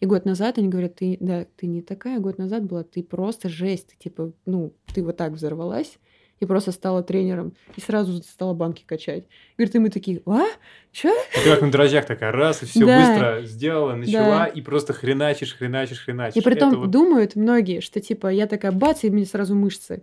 И 0.00 0.06
год 0.06 0.24
назад 0.24 0.58
они 0.58 0.68
говорят, 0.68 0.96
ты, 0.96 1.16
да, 1.20 1.46
ты 1.56 1.66
не 1.66 1.82
такая, 1.82 2.20
год 2.20 2.38
назад 2.38 2.64
была, 2.64 2.84
ты 2.84 3.02
просто 3.02 3.48
жесть, 3.48 3.88
ты, 3.88 3.96
типа, 3.98 4.32
ну, 4.46 4.72
ты 4.94 5.02
вот 5.02 5.16
так 5.16 5.32
взорвалась, 5.32 5.98
и 6.40 6.46
просто 6.46 6.72
стала 6.72 7.02
тренером, 7.02 7.52
и 7.76 7.80
сразу 7.80 8.22
стала 8.22 8.54
банки 8.54 8.82
качать. 8.86 9.24
Говорит, 9.56 9.74
и 9.74 9.78
мы 9.78 9.90
такие, 9.90 10.22
а? 10.26 10.46
Чё? 10.90 11.14
Ты 11.34 11.44
как 11.44 11.60
на 11.60 11.70
дрожжах 11.70 12.06
такая, 12.06 12.32
раз, 12.32 12.62
и 12.62 12.66
все 12.66 12.84
да. 12.84 12.98
быстро 12.98 13.42
сделала, 13.46 13.94
начала, 13.94 14.38
да. 14.38 14.46
и 14.46 14.60
просто 14.62 14.92
хреначишь, 14.92 15.54
хреначишь, 15.54 16.00
хреначишь. 16.00 16.36
И 16.36 16.44
при 16.44 16.54
том 16.54 16.74
вот... 16.74 16.90
думают 16.90 17.36
многие, 17.36 17.80
что 17.80 18.00
типа 18.00 18.28
я 18.28 18.46
такая 18.46 18.72
бац, 18.72 19.04
и 19.04 19.10
мне 19.10 19.26
сразу 19.26 19.54
мышцы. 19.54 20.02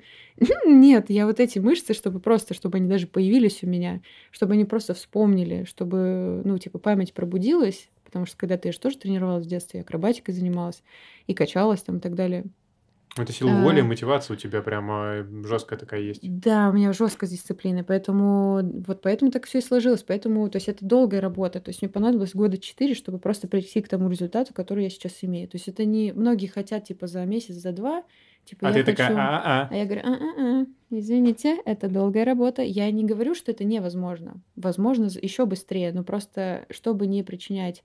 Нет, 0.66 1.10
я 1.10 1.26
вот 1.26 1.40
эти 1.40 1.58
мышцы, 1.58 1.94
чтобы 1.94 2.20
просто, 2.20 2.54
чтобы 2.54 2.78
они 2.78 2.88
даже 2.88 3.08
появились 3.08 3.64
у 3.64 3.68
меня, 3.68 4.02
чтобы 4.32 4.54
они 4.54 4.66
просто 4.66 4.94
вспомнили, 4.94 5.66
чтобы, 5.66 6.42
ну, 6.46 6.58
типа, 6.60 6.78
память 6.78 7.14
пробудилась, 7.14 7.90
потому 8.06 8.28
что 8.28 8.38
когда-то 8.38 8.68
я 8.68 8.72
же 8.72 8.80
тоже 8.80 8.98
тренировалась 8.98 9.46
в 9.46 9.50
детстве, 9.50 9.82
акробатикой 9.82 10.36
занималась 10.36 10.84
и 11.26 11.34
качалась 11.34 11.82
там 11.82 11.98
и 11.98 12.00
так 12.00 12.14
далее. 12.14 12.46
Это 13.24 13.34
сила 13.34 13.52
а, 13.52 13.62
воли, 13.62 13.82
мотивация 13.82 14.36
у 14.36 14.38
тебя 14.38 14.62
прямо 14.62 15.26
жесткая 15.46 15.80
такая 15.80 16.02
есть. 16.02 16.20
Да, 16.24 16.70
у 16.70 16.74
меня 16.74 16.94
жесткая 16.94 17.30
дисциплина, 17.30 17.84
поэтому 17.84 18.62
вот 18.86 19.02
поэтому 19.02 19.32
так 19.32 19.46
все 19.46 19.60
и 19.60 19.62
сложилось. 19.62 20.04
Поэтому, 20.04 20.50
то 20.50 20.58
есть 20.58 20.68
это 20.68 20.86
долгая 20.86 21.22
работа. 21.22 21.60
То 21.60 21.70
есть 21.70 21.82
мне 21.82 21.90
понадобилось 21.90 22.34
года 22.34 22.58
четыре, 22.58 22.94
чтобы 22.94 23.20
просто 23.20 23.48
прийти 23.48 23.82
к 23.82 23.88
тому 23.88 24.10
результату, 24.10 24.54
который 24.54 24.84
я 24.84 24.90
сейчас 24.90 25.18
имею. 25.22 25.48
То 25.48 25.56
есть 25.56 25.68
это 25.68 25.86
не 25.86 26.12
многие 26.14 26.48
хотят 26.48 26.86
типа 26.86 27.08
за 27.08 27.26
месяц, 27.26 27.56
за 27.56 27.72
два. 27.72 28.04
Типа, 28.46 28.70
а 28.70 28.72
ты 28.72 28.84
хочу... 28.84 28.96
такая, 28.96 29.18
а-а. 29.18 29.68
А 29.70 29.76
я 29.76 29.86
говорю, 29.86 30.02
а-а-а, 30.06 30.66
извините, 30.90 31.58
это 31.66 31.90
долгая 31.90 32.24
работа. 32.24 32.62
Я 32.62 32.90
не 32.92 33.04
говорю, 33.04 33.36
что 33.36 33.52
это 33.52 33.66
невозможно. 33.66 34.42
Возможно, 34.56 35.10
еще 35.22 35.46
быстрее, 35.46 35.92
но 35.92 36.04
просто 36.04 36.66
чтобы 36.70 37.08
не 37.08 37.24
причинять 37.24 37.84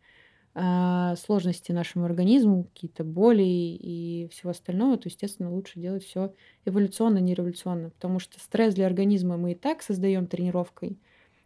а, 0.54 1.16
сложности 1.16 1.72
нашему 1.72 2.04
организму, 2.04 2.64
какие-то 2.64 3.04
боли 3.04 3.42
и 3.42 4.28
всего 4.30 4.50
остального, 4.50 4.98
то, 4.98 5.08
естественно, 5.08 5.50
лучше 5.50 5.80
делать 5.80 6.04
все 6.04 6.34
эволюционно, 6.66 7.18
не 7.18 7.34
революционно, 7.34 7.90
потому 7.90 8.18
что 8.18 8.38
стресс 8.38 8.74
для 8.74 8.86
организма 8.86 9.38
мы 9.38 9.52
и 9.52 9.54
так 9.54 9.82
создаем 9.82 10.26
тренировкой. 10.26 10.98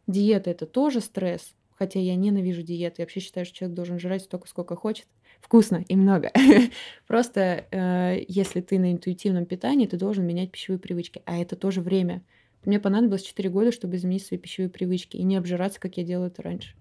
Диета 0.09 0.51
это 0.51 0.67
тоже 0.67 1.01
стресс, 1.01 1.55
хотя 1.75 2.01
я 2.01 2.17
ненавижу 2.17 2.63
диеты. 2.63 3.03
Я 3.03 3.05
вообще 3.05 3.21
считаю, 3.21 3.47
что 3.47 3.57
человек 3.57 3.77
должен 3.77 3.99
жрать 4.01 4.23
столько, 4.23 4.49
сколько 4.49 4.77
хочет. 4.77 5.07
Вкусно 5.41 5.85
и 5.87 5.97
много. 5.97 6.33
Просто 7.07 7.67
э, 7.71 8.25
если 8.27 8.61
ты 8.61 8.79
на 8.79 8.93
интуитивном 8.93 9.47
питании, 9.47 9.87
ты 9.87 9.97
должен 9.97 10.27
менять 10.27 10.51
пищевые 10.51 10.81
привычки. 10.81 11.23
А 11.27 11.39
это 11.39 11.57
тоже 11.57 11.81
время. 11.81 12.25
Мне 12.65 12.81
понадобилось 12.81 13.23
4 13.23 13.51
года, 13.51 13.71
чтобы 13.73 13.97
изменить 13.97 14.27
свои 14.27 14.39
пищевые 14.41 14.71
привычки 14.71 15.17
и 15.17 15.23
не 15.23 15.37
обжираться, 15.37 15.79
как 15.81 15.97
я 15.97 16.05
делала 16.05 16.27
это 16.27 16.43
раньше. 16.43 16.75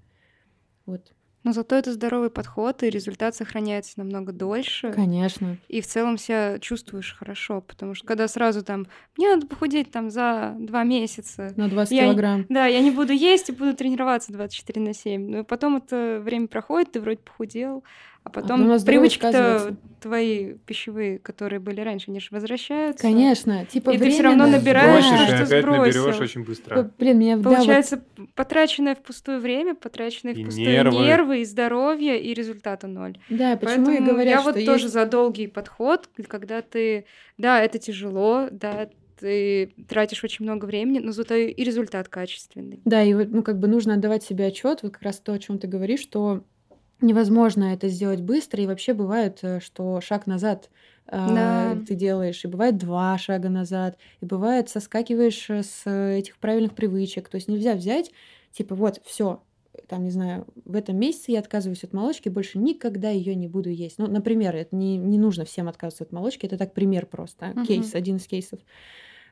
Вот. 0.85 1.14
Но 1.45 1.53
зато 1.53 1.75
это 1.75 1.93
здоровый 1.93 2.31
подход, 2.31 2.81
и 2.81 2.89
результат 2.89 3.35
сохраняется 3.35 3.93
намного 3.97 4.33
дольше. 4.33 4.91
Конечно. 4.91 5.57
И 5.67 5.79
в 5.79 5.85
целом 5.85 6.17
себя 6.17 6.57
чувствуешь 6.57 7.15
хорошо, 7.15 7.61
потому 7.61 7.93
что 7.93 8.07
когда 8.07 8.27
сразу 8.27 8.63
там, 8.63 8.87
мне 9.15 9.29
надо 9.29 9.45
похудеть 9.45 9.91
там 9.91 10.09
за 10.09 10.55
два 10.57 10.83
месяца. 10.83 11.53
На 11.55 11.69
20 11.69 11.91
я, 11.93 12.05
килограмм. 12.05 12.47
Да, 12.49 12.65
я 12.65 12.81
не 12.81 12.89
буду 12.89 13.13
есть 13.13 13.49
и 13.49 13.51
буду 13.51 13.75
тренироваться 13.75 14.33
24 14.33 14.81
на 14.81 14.93
7. 14.95 15.29
Но 15.29 15.43
потом 15.43 15.77
это 15.77 16.19
время 16.19 16.47
проходит, 16.47 16.93
ты 16.93 16.99
вроде 16.99 17.19
похудел, 17.19 17.83
а 18.25 18.29
потом 18.31 18.71
а 18.71 18.79
привычки-то 18.79 19.75
твои 20.01 20.55
пищевые, 20.65 21.19
которые 21.19 21.59
были 21.59 21.79
раньше, 21.81 22.09
они 22.09 22.19
же 22.19 22.29
возвращаются. 22.31 23.01
Конечно, 23.01 23.65
типа 23.67 23.91
И 23.91 23.99
ты 23.99 24.09
все 24.09 24.23
равно 24.23 24.47
набираешь, 24.47 25.03
да. 25.03 25.27
что 25.27 25.35
опять 25.43 25.61
сбросил. 25.63 26.05
наберешь 26.05 26.19
очень 26.19 26.43
быстро. 26.43 26.91
Блин, 26.97 27.19
меня 27.19 27.37
Получается, 27.37 27.97
да, 27.97 28.03
вот... 28.17 28.29
потраченное 28.33 28.95
впустую 28.95 29.39
время, 29.39 29.75
потраченное 29.75 30.33
и 30.33 30.43
впустую 30.43 30.67
нервы. 30.67 31.03
нервы, 31.03 31.41
и 31.41 31.45
здоровье, 31.45 32.19
и 32.19 32.33
результата 32.33 32.87
ноль. 32.87 33.15
Да, 33.29 33.57
почему 33.57 33.85
Поэтому 33.85 34.07
и 34.07 34.11
говорят, 34.11 34.33
я 34.33 34.39
что 34.39 34.49
вот 34.49 34.55
есть... 34.55 34.67
тоже 34.67 34.87
за 34.87 35.05
долгий 35.05 35.45
подход, 35.45 36.09
когда 36.27 36.63
ты... 36.63 37.05
Да, 37.37 37.61
это 37.61 37.77
тяжело, 37.77 38.47
да, 38.49 38.89
ты 39.19 39.71
тратишь 39.87 40.23
очень 40.23 40.45
много 40.45 40.65
времени, 40.65 40.97
но 40.97 41.11
зато 41.11 41.35
и 41.35 41.63
результат 41.63 42.09
качественный. 42.09 42.81
Да, 42.85 43.03
и 43.03 43.13
вот, 43.13 43.29
ну, 43.29 43.43
как 43.43 43.59
бы 43.59 43.67
нужно 43.67 43.93
отдавать 43.93 44.23
себе 44.23 44.47
отчет, 44.47 44.79
вот 44.81 44.93
как 44.93 45.03
раз 45.03 45.19
то, 45.19 45.31
о 45.31 45.39
чем 45.39 45.59
ты 45.59 45.67
говоришь, 45.67 46.01
что 46.01 46.43
невозможно 47.01 47.73
это 47.73 47.87
сделать 47.89 48.21
быстро, 48.21 48.63
и 48.63 48.67
вообще 48.67 48.93
бывает, 48.93 49.39
э, 49.41 49.59
что 49.59 50.01
шаг 50.01 50.27
назад 50.27 50.69
да. 51.11 51.77
ты 51.87 51.95
делаешь, 51.95 52.43
и 52.43 52.47
бывает 52.47 52.77
два 52.77 53.17
шага 53.17 53.49
назад, 53.49 53.97
и 54.21 54.25
бывает 54.25 54.69
соскакиваешь 54.69 55.49
э, 55.49 55.63
с 55.63 55.89
этих 55.89 56.37
правильных 56.37 56.73
привычек. 56.73 57.29
То 57.29 57.35
есть 57.35 57.47
нельзя 57.47 57.75
взять, 57.75 58.11
типа, 58.51 58.75
вот, 58.75 59.01
все, 59.05 59.41
там, 59.87 60.03
не 60.03 60.11
знаю, 60.11 60.47
в 60.65 60.75
этом 60.75 60.97
месяце 60.97 61.31
я 61.31 61.39
отказываюсь 61.39 61.83
от 61.83 61.93
молочки, 61.93 62.29
больше 62.29 62.57
никогда 62.57 63.09
ее 63.09 63.35
не 63.35 63.47
буду 63.47 63.69
есть. 63.69 63.97
Ну, 63.97 64.07
например, 64.07 64.55
это 64.55 64.75
не, 64.75 64.97
не 64.97 65.17
нужно 65.17 65.45
всем 65.45 65.67
отказываться 65.67 66.05
от 66.05 66.11
молочки, 66.11 66.45
это 66.45 66.57
так 66.57 66.73
пример 66.73 67.05
просто, 67.05 67.47
uh-huh. 67.47 67.65
кейс, 67.65 67.93
один 67.93 68.17
из 68.17 68.25
кейсов. 68.25 68.59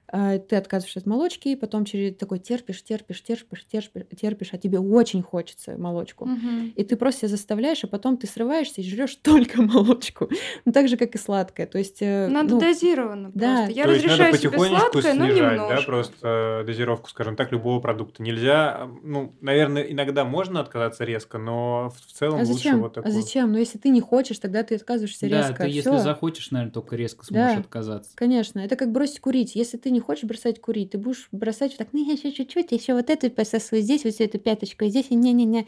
А, 0.08 0.38
ты 0.38 0.56
отказываешься 0.58 1.00
от 1.00 1.06
молочки, 1.06 1.50
и 1.50 1.56
потом 1.56 1.86
через 1.86 2.16
такой 2.16 2.40
терпишь, 2.40 2.84
терпишь, 2.84 3.24
терпишь, 3.24 3.66
терпишь, 3.66 4.04
терпишь, 4.20 4.50
а 4.52 4.58
тебе 4.58 4.80
очень 4.80 5.24
хочется 5.24 5.78
молочку. 5.78 6.26
Угу. 6.26 6.74
И 6.76 6.84
ты 6.84 6.96
просто 6.98 7.22
себя 7.22 7.30
заставляешь, 7.30 7.84
а 7.84 7.88
потом 7.88 8.18
ты 8.18 8.28
срываешься 8.28 8.82
и 8.82 8.84
жрешь 8.84 9.16
только 9.22 9.62
молочку. 9.62 10.30
Ну, 10.66 10.72
так 10.72 10.88
же, 10.88 10.98
как 10.98 11.16
и 11.16 11.18
сладкое. 11.18 11.66
То 11.66 11.78
есть, 11.78 12.02
э, 12.02 12.28
надо 12.28 12.56
ну, 12.56 12.60
дозированно 12.60 13.32
да. 13.34 13.56
просто. 13.56 13.72
Я 13.74 13.84
То 13.86 13.92
есть 13.92 14.04
разрешаю 14.04 14.32
надо 14.32 14.38
себе 14.38 14.50
потихонечку 14.52 14.92
сладкое, 14.92 15.14
но 15.14 15.26
снижать, 15.26 15.52
немножко. 15.54 15.76
да, 15.76 15.82
просто 15.82 16.64
дозировку, 16.68 17.10
скажем 17.10 17.36
так, 17.36 17.52
любого 17.52 17.80
продукта. 17.80 18.22
Нельзя, 18.22 18.90
ну, 19.04 19.34
наверное, 19.42 19.84
иногда 19.84 20.26
можно 20.26 20.60
отказаться 20.60 21.06
резко, 21.06 21.38
но 21.38 21.90
в 21.90 22.12
целом 22.12 22.42
а 22.42 22.46
зачем? 22.46 22.76
лучше 22.76 22.84
вот 22.84 22.94
такое. 22.94 23.12
А 23.12 23.14
зачем? 23.14 23.52
Ну, 23.52 23.58
если 23.58 23.78
ты 23.78 23.90
не 23.90 24.02
хочешь, 24.02 24.38
тогда 24.40 24.64
ты 24.64 24.76
отказываешься 24.76 25.30
да, 25.30 25.38
резко. 25.38 25.64
ты 25.64 25.70
Всё. 25.70 25.92
если 25.92 25.98
захочешь, 26.04 26.52
наверное, 26.52 26.74
только 26.74 26.96
резко 26.96 27.26
сможешь 27.26 27.56
Да. 27.56 27.60
отказаться. 27.62 28.12
Конечно, 28.16 28.60
это 28.60 28.76
как 28.76 28.92
бросить 28.92 29.20
курить. 29.20 29.56
Если 29.56 29.78
ты 29.78 29.90
не 29.94 30.00
хочешь 30.00 30.26
бросать 30.26 30.60
курить, 30.60 30.92
ты 30.92 30.98
будешь 30.98 31.28
бросать 31.32 31.72
вот 31.72 31.78
так, 31.78 31.88
ну 31.92 32.12
еще 32.12 32.32
чуть-чуть, 32.32 32.72
еще 32.72 32.94
вот 32.94 33.10
эту 33.10 33.32
пососу 33.32 33.78
здесь, 33.78 34.04
вот 34.04 34.20
эту 34.20 34.40
пяточку, 34.40 34.86
здесь, 34.86 35.08
и 35.10 35.16
не-не-не. 35.16 35.68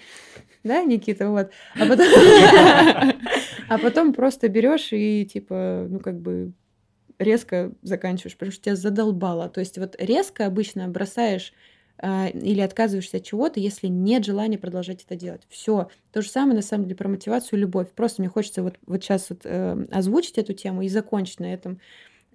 Да, 0.64 0.84
Никита, 0.84 1.30
вот. 1.30 1.52
А 1.80 1.86
потом, 3.78 4.10
а 4.10 4.14
просто 4.14 4.50
берешь 4.50 4.90
и 4.92 5.26
типа, 5.26 5.88
ну 5.90 6.00
как 6.00 6.20
бы 6.20 6.52
резко 7.20 7.72
заканчиваешь, 7.82 8.36
потому 8.36 8.52
что 8.52 8.64
тебя 8.64 8.76
задолбало. 8.76 9.50
То 9.50 9.60
есть 9.60 9.78
вот 9.78 9.96
резко 10.00 10.46
обычно 10.46 10.88
бросаешь 10.88 11.54
а, 11.98 12.28
или 12.28 12.60
отказываешься 12.60 13.18
от 13.18 13.24
чего-то, 13.24 13.60
если 13.60 13.88
нет 13.88 14.26
желания 14.26 14.58
продолжать 14.58 15.04
это 15.04 15.16
делать. 15.16 15.44
Все. 15.50 15.90
То 16.12 16.22
же 16.22 16.30
самое, 16.30 16.56
на 16.56 16.62
самом 16.62 16.86
деле, 16.86 16.96
про 16.96 17.08
мотивацию 17.08 17.58
и 17.58 17.62
любовь. 17.62 17.90
Просто 17.96 18.22
мне 18.22 18.30
хочется 18.30 18.64
вот, 18.64 18.76
вот 18.86 19.04
сейчас 19.04 19.30
вот, 19.30 19.42
э, 19.46 19.86
озвучить 19.92 20.38
эту 20.38 20.54
тему 20.54 20.82
и 20.82 20.90
закончить 20.90 21.40
на 21.40 21.54
этом. 21.54 21.80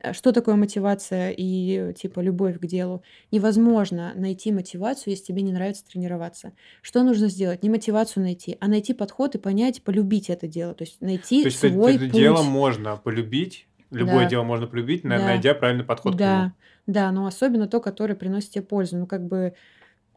Э, 0.02 0.12
Что 0.12 0.32
такое 0.32 0.54
мотивация 0.56 1.30
и 1.36 1.92
типа 1.94 2.20
любовь 2.20 2.58
к 2.58 2.66
делу? 2.66 3.02
Невозможно 3.30 4.12
найти 4.14 4.52
мотивацию, 4.52 5.12
если 5.12 5.24
тебе 5.26 5.42
не 5.42 5.52
нравится 5.52 5.84
тренироваться. 5.86 6.52
Что 6.82 7.02
нужно 7.02 7.28
сделать? 7.28 7.62
Не 7.62 7.70
мотивацию 7.70 8.22
найти, 8.22 8.56
а 8.60 8.68
найти 8.68 8.94
подход 8.94 9.34
и 9.34 9.38
понять, 9.38 9.82
полюбить 9.82 10.30
это 10.30 10.46
дело. 10.48 10.74
То 10.74 10.84
есть 10.84 11.00
найти 11.00 11.42
То 11.42 11.48
есть 11.48 11.58
свой 11.58 11.96
это 11.96 12.04
путь. 12.04 12.12
дело 12.12 12.42
можно 12.42 12.96
полюбить, 12.96 13.66
любое 13.90 14.24
Да. 14.24 14.30
дело 14.30 14.42
можно 14.44 14.66
полюбить, 14.66 15.02
Да. 15.02 15.18
найдя 15.18 15.54
правильный 15.54 15.84
подход 15.84 16.16
к 16.16 16.20
нему. 16.20 16.28
Да, 16.30 16.52
да, 16.86 17.12
но 17.12 17.26
особенно 17.26 17.66
то, 17.68 17.80
которое 17.80 18.14
приносит 18.14 18.50
тебе 18.50 18.62
пользу. 18.64 18.96
Ну, 18.96 19.06
как 19.06 19.26
бы, 19.26 19.54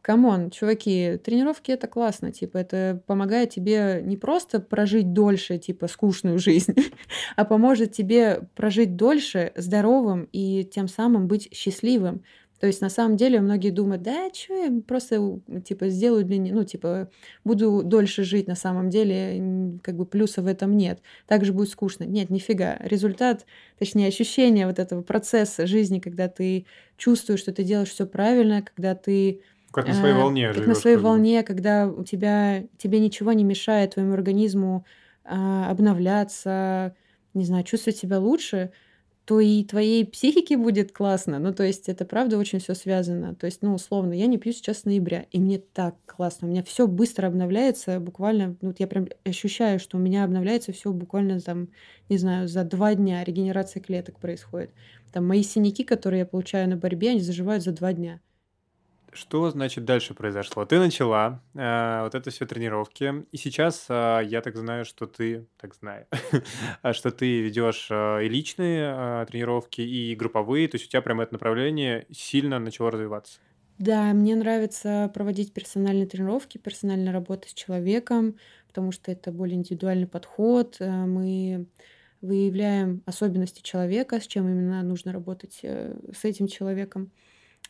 come 0.04 0.30
on, 0.30 0.50
чуваки, 0.50 1.18
тренировки 1.24 1.70
это 1.70 1.86
классно, 1.86 2.30
типа, 2.30 2.58
это 2.58 3.02
помогает 3.06 3.50
тебе 3.50 4.02
не 4.04 4.18
просто 4.18 4.60
прожить 4.60 5.14
дольше, 5.14 5.56
типа, 5.56 5.88
скучную 5.88 6.38
жизнь, 6.38 6.74
а 7.36 7.46
поможет 7.46 7.92
тебе 7.92 8.42
прожить 8.54 8.96
дольше 8.96 9.52
здоровым 9.56 10.28
и 10.30 10.68
тем 10.70 10.88
самым 10.88 11.26
быть 11.26 11.48
счастливым. 11.54 12.22
То 12.60 12.66
есть 12.68 12.80
на 12.80 12.88
самом 12.88 13.16
деле 13.16 13.40
многие 13.40 13.70
думают, 13.70 14.02
да, 14.02 14.30
что 14.32 14.54
я 14.54 14.70
просто 14.86 15.40
типа 15.64 15.88
сделаю 15.88 16.24
для 16.24 16.38
не- 16.38 16.52
ну 16.52 16.64
типа 16.64 17.10
буду 17.44 17.82
дольше 17.82 18.24
жить. 18.24 18.46
На 18.46 18.54
самом 18.54 18.90
деле 18.90 19.78
как 19.82 19.96
бы 19.96 20.06
плюса 20.06 20.40
в 20.40 20.46
этом 20.46 20.76
нет. 20.76 21.00
Так 21.26 21.44
же 21.44 21.52
будет 21.52 21.68
скучно. 21.70 22.04
Нет, 22.04 22.30
нифига. 22.30 22.76
Результат, 22.80 23.44
точнее 23.78 24.06
ощущение 24.08 24.66
вот 24.66 24.78
этого 24.78 25.02
процесса 25.02 25.66
жизни, 25.66 25.98
когда 25.98 26.28
ты 26.28 26.64
чувствуешь, 26.96 27.40
что 27.40 27.52
ты 27.52 27.64
делаешь 27.64 27.90
все 27.90 28.06
правильно, 28.06 28.62
когда 28.62 28.94
ты 28.94 29.42
Как 29.74 29.88
на 29.88 29.94
своей 29.94 30.14
а, 30.14 30.18
волне 30.18 30.52
как 30.52 30.66
на 30.66 30.74
живешь. 30.74 30.76
своей 30.76 30.96
как 30.96 31.04
бы. 31.04 31.10
волне, 31.10 31.42
когда 31.42 31.88
у 31.88 32.04
тебя 32.04 32.64
тебе 32.78 33.00
ничего 33.00 33.32
не 33.32 33.44
мешает 33.44 33.94
твоему 33.94 34.14
организму 34.14 34.86
а, 35.24 35.70
обновляться, 35.70 36.96
не 37.34 37.44
знаю, 37.44 37.64
чувствовать 37.64 37.98
себя 37.98 38.18
лучше. 38.20 38.72
то 39.26 39.40
и 39.40 39.64
твоей 39.64 40.06
психике 40.06 40.58
будет 40.58 40.92
классно. 40.92 41.38
Ну, 41.38 41.54
то 41.54 41.64
есть 41.64 41.88
это 41.88 42.04
правда 42.06 42.38
очень 42.38 42.58
все 42.60 42.74
связано. 42.74 43.34
То 43.34 43.46
есть, 43.46 43.62
ну, 43.62 43.74
условно, 43.74 44.12
я 44.14 44.26
не 44.26 44.38
пью 44.38 44.52
сейчас 44.52 44.80
с 44.80 44.84
ноября, 44.86 45.26
и 45.32 45.40
мне 45.40 45.58
так 45.58 45.96
классно. 46.06 46.48
У 46.48 46.50
меня 46.50 46.62
все 46.62 46.86
быстро 46.86 47.26
обновляется, 47.28 48.00
буквально, 48.00 48.56
ну, 48.60 48.68
вот 48.68 48.80
я 48.80 48.86
прям 48.86 49.08
ощущаю, 49.24 49.80
что 49.80 49.96
у 49.98 50.00
меня 50.00 50.24
обновляется 50.24 50.72
все 50.72 50.92
буквально 50.92 51.40
там, 51.40 51.70
не 52.10 52.18
знаю, 52.18 52.48
за 52.48 52.64
два 52.64 52.94
дня 52.94 53.24
регенерация 53.24 53.82
клеток 53.82 54.20
происходит. 54.20 54.72
Там 55.12 55.26
мои 55.26 55.42
синяки, 55.42 55.84
которые 55.84 56.20
я 56.20 56.26
получаю 56.26 56.68
на 56.68 56.76
борьбе, 56.76 57.10
они 57.10 57.20
заживают 57.20 57.64
за 57.64 57.72
два 57.72 57.92
дня. 57.94 58.20
Что 59.14 59.48
значит 59.50 59.84
дальше 59.84 60.12
произошло? 60.12 60.64
Ты 60.64 60.80
начала 60.80 61.40
э, 61.54 62.02
вот 62.02 62.16
это 62.16 62.30
все 62.30 62.46
тренировки, 62.46 63.24
и 63.30 63.36
сейчас 63.36 63.86
э, 63.88 64.22
я 64.26 64.40
так 64.40 64.56
знаю, 64.56 64.84
что 64.84 65.06
ты, 65.06 65.46
так 65.56 65.74
знаю, 65.76 66.06
что 66.92 67.12
ты 67.12 67.40
ведешь 67.40 67.86
э, 67.90 68.24
и 68.24 68.28
личные 68.28 68.92
э, 68.92 69.26
тренировки, 69.30 69.82
и 69.82 70.16
групповые, 70.16 70.66
то 70.66 70.74
есть 70.74 70.86
у 70.86 70.90
тебя 70.90 71.00
прям 71.00 71.20
это 71.20 71.32
направление 71.32 72.06
сильно 72.10 72.58
начало 72.58 72.90
развиваться. 72.90 73.38
Да, 73.78 74.12
мне 74.12 74.34
нравится 74.34 75.10
проводить 75.14 75.52
персональные 75.52 76.06
тренировки, 76.06 76.58
персональная 76.58 77.12
работа 77.12 77.48
с 77.48 77.54
человеком, 77.54 78.36
потому 78.66 78.90
что 78.90 79.12
это 79.12 79.30
более 79.30 79.56
индивидуальный 79.56 80.08
подход. 80.08 80.76
Э, 80.80 80.90
мы 81.06 81.66
выявляем 82.20 83.02
особенности 83.06 83.62
человека, 83.62 84.18
с 84.18 84.26
чем 84.26 84.48
именно 84.48 84.82
нужно 84.82 85.12
работать 85.12 85.60
э, 85.62 85.96
с 86.12 86.24
этим 86.24 86.48
человеком. 86.48 87.12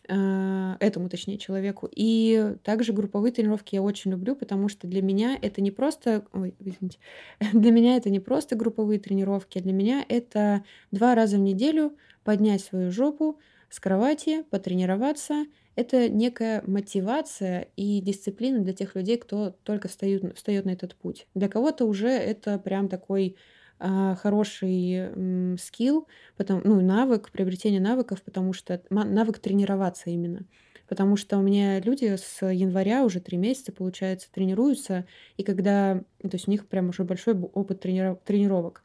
Э, 0.06 0.76
этому, 0.80 1.08
точнее, 1.08 1.38
человеку. 1.38 1.88
И 1.90 2.56
также 2.62 2.92
групповые 2.92 3.32
тренировки 3.32 3.74
я 3.74 3.82
очень 3.82 4.10
люблю, 4.10 4.36
потому 4.36 4.68
что 4.68 4.86
для 4.86 5.00
меня 5.00 5.38
это 5.40 5.62
не 5.62 5.70
просто... 5.70 6.26
Ой, 6.32 6.54
извините. 6.58 6.98
Для 7.54 7.70
меня 7.70 7.96
это 7.96 8.10
не 8.10 8.20
просто 8.20 8.54
групповые 8.54 8.98
тренировки, 8.98 9.60
для 9.60 9.72
меня 9.72 10.04
это 10.06 10.62
два 10.90 11.14
раза 11.14 11.36
в 11.36 11.40
неделю 11.40 11.96
поднять 12.22 12.60
свою 12.62 12.90
жопу 12.90 13.38
с 13.70 13.80
кровати, 13.80 14.42
потренироваться. 14.50 15.46
Это 15.74 16.08
некая 16.08 16.62
мотивация 16.66 17.68
и 17.76 18.00
дисциплина 18.00 18.60
для 18.60 18.74
тех 18.74 18.94
людей, 18.94 19.16
кто 19.16 19.56
только 19.62 19.88
встает, 19.88 20.36
встает 20.36 20.66
на 20.66 20.70
этот 20.70 20.94
путь. 20.96 21.26
Для 21.34 21.48
кого-то 21.48 21.86
уже 21.86 22.10
это 22.10 22.58
прям 22.58 22.88
такой 22.88 23.36
хороший 23.78 25.56
скилл, 25.58 26.08
потом, 26.36 26.60
ну, 26.64 26.80
навык, 26.80 27.30
приобретение 27.30 27.80
навыков, 27.80 28.22
потому 28.22 28.52
что 28.52 28.82
навык 28.90 29.38
тренироваться 29.38 30.10
именно. 30.10 30.46
Потому 30.86 31.16
что 31.16 31.38
у 31.38 31.42
меня 31.42 31.80
люди 31.80 32.14
с 32.16 32.44
января 32.46 33.04
уже 33.04 33.20
три 33.20 33.38
месяца, 33.38 33.72
получается, 33.72 34.30
тренируются, 34.30 35.06
и 35.36 35.42
когда, 35.42 36.02
то 36.20 36.28
есть 36.32 36.46
у 36.46 36.50
них 36.50 36.68
прям 36.68 36.90
уже 36.90 37.04
большой 37.04 37.34
опыт 37.34 37.80
трениров, 37.80 38.18
тренировок, 38.24 38.82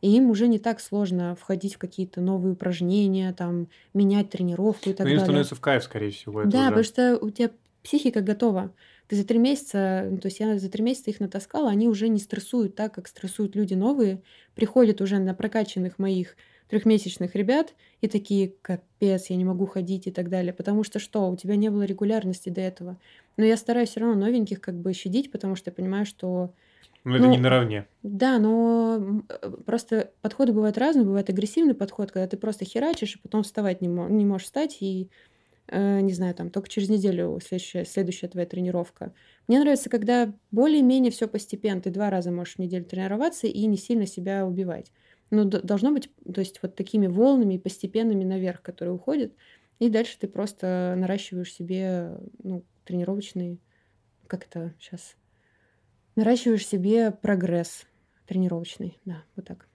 и 0.00 0.16
им 0.16 0.30
уже 0.30 0.48
не 0.48 0.58
так 0.58 0.80
сложно 0.80 1.36
входить 1.36 1.74
в 1.74 1.78
какие-то 1.78 2.20
новые 2.20 2.54
упражнения, 2.54 3.32
там, 3.34 3.68
менять 3.94 4.30
тренировку 4.30 4.90
и 4.90 4.94
так 4.94 5.04
Но 5.04 5.14
далее. 5.14 5.20
им 5.20 5.20
становится 5.20 5.54
в 5.54 5.60
кайф, 5.60 5.84
скорее 5.84 6.10
всего. 6.10 6.42
Это 6.42 6.50
да, 6.50 6.58
уже. 6.58 6.68
потому 6.68 6.84
что 6.84 7.18
у 7.20 7.30
тебя 7.30 7.50
психика 7.82 8.20
готова. 8.20 8.74
Ты 9.08 9.16
за 9.16 9.26
три 9.26 9.38
месяца, 9.38 10.08
ну, 10.10 10.18
то 10.18 10.26
есть 10.26 10.40
я 10.40 10.58
за 10.58 10.70
три 10.70 10.82
месяца 10.82 11.10
их 11.10 11.20
натаскала, 11.20 11.70
они 11.70 11.88
уже 11.88 12.08
не 12.08 12.18
стрессуют 12.18 12.76
так, 12.76 12.94
как 12.94 13.08
стрессуют 13.08 13.54
люди 13.56 13.74
новые, 13.74 14.22
приходят 14.54 15.00
уже 15.00 15.18
на 15.18 15.34
прокачанных 15.34 15.98
моих 15.98 16.36
трехмесячных 16.68 17.34
ребят 17.34 17.74
и 18.00 18.08
такие, 18.08 18.54
капец, 18.62 19.26
я 19.26 19.36
не 19.36 19.44
могу 19.44 19.66
ходить 19.66 20.06
и 20.06 20.10
так 20.10 20.30
далее. 20.30 20.54
Потому 20.54 20.84
что 20.84 20.98
что, 20.98 21.28
у 21.30 21.36
тебя 21.36 21.56
не 21.56 21.68
было 21.68 21.82
регулярности 21.82 22.48
до 22.48 22.62
этого. 22.62 22.98
Но 23.36 23.44
я 23.44 23.58
стараюсь 23.58 23.90
все 23.90 24.00
равно 24.00 24.14
новеньких 24.24 24.60
как 24.60 24.80
бы 24.80 24.94
щадить, 24.94 25.30
потому 25.30 25.54
что 25.54 25.70
я 25.70 25.74
понимаю, 25.74 26.06
что 26.06 26.54
ну, 27.04 27.16
это 27.16 27.26
ну, 27.26 27.32
не 27.32 27.38
наравне. 27.38 27.86
Да, 28.02 28.38
но 28.38 29.22
э, 29.28 29.50
просто 29.64 30.12
подходы 30.22 30.52
бывают 30.52 30.78
разные. 30.78 31.04
Бывает 31.04 31.30
агрессивный 31.30 31.74
подход, 31.74 32.12
когда 32.12 32.26
ты 32.26 32.36
просто 32.36 32.64
херачишь, 32.64 33.16
и 33.16 33.18
потом 33.18 33.42
вставать 33.44 33.80
не, 33.80 33.88
мо- 33.88 34.08
не 34.08 34.24
можешь 34.24 34.46
встать, 34.46 34.78
и 34.80 35.10
не 35.70 36.12
знаю, 36.12 36.34
там 36.34 36.50
только 36.50 36.68
через 36.68 36.88
неделю 36.88 37.38
следующая, 37.42 37.84
следующая 37.84 38.28
твоя 38.28 38.46
тренировка. 38.46 39.14
Мне 39.48 39.60
нравится, 39.60 39.88
когда 39.88 40.34
более-менее 40.50 41.10
все 41.10 41.28
постепенно. 41.28 41.80
Ты 41.80 41.90
два 41.90 42.10
раза 42.10 42.30
можешь 42.30 42.56
в 42.56 42.58
неделю 42.58 42.84
тренироваться 42.84 43.46
и 43.46 43.66
не 43.66 43.76
сильно 43.76 44.06
себя 44.06 44.46
убивать. 44.46 44.92
Но 45.30 45.44
должно 45.44 45.92
быть, 45.92 46.10
то 46.32 46.40
есть 46.40 46.60
вот 46.62 46.76
такими 46.76 47.06
волнами 47.06 47.56
постепенными 47.56 48.24
наверх, 48.24 48.60
которые 48.60 48.94
уходят, 48.94 49.32
и 49.78 49.88
дальше 49.88 50.18
ты 50.18 50.28
просто 50.28 50.94
наращиваешь 50.98 51.52
себе 51.52 52.18
ну, 52.42 52.64
тренировочный, 52.84 53.58
как 54.26 54.46
это 54.46 54.74
сейчас, 54.78 55.16
наращиваешь 56.16 56.66
себе 56.66 57.10
прогресс 57.10 57.86
тренировочный, 58.26 59.00
да, 59.04 59.24
вот 59.34 59.46
так. 59.46 59.71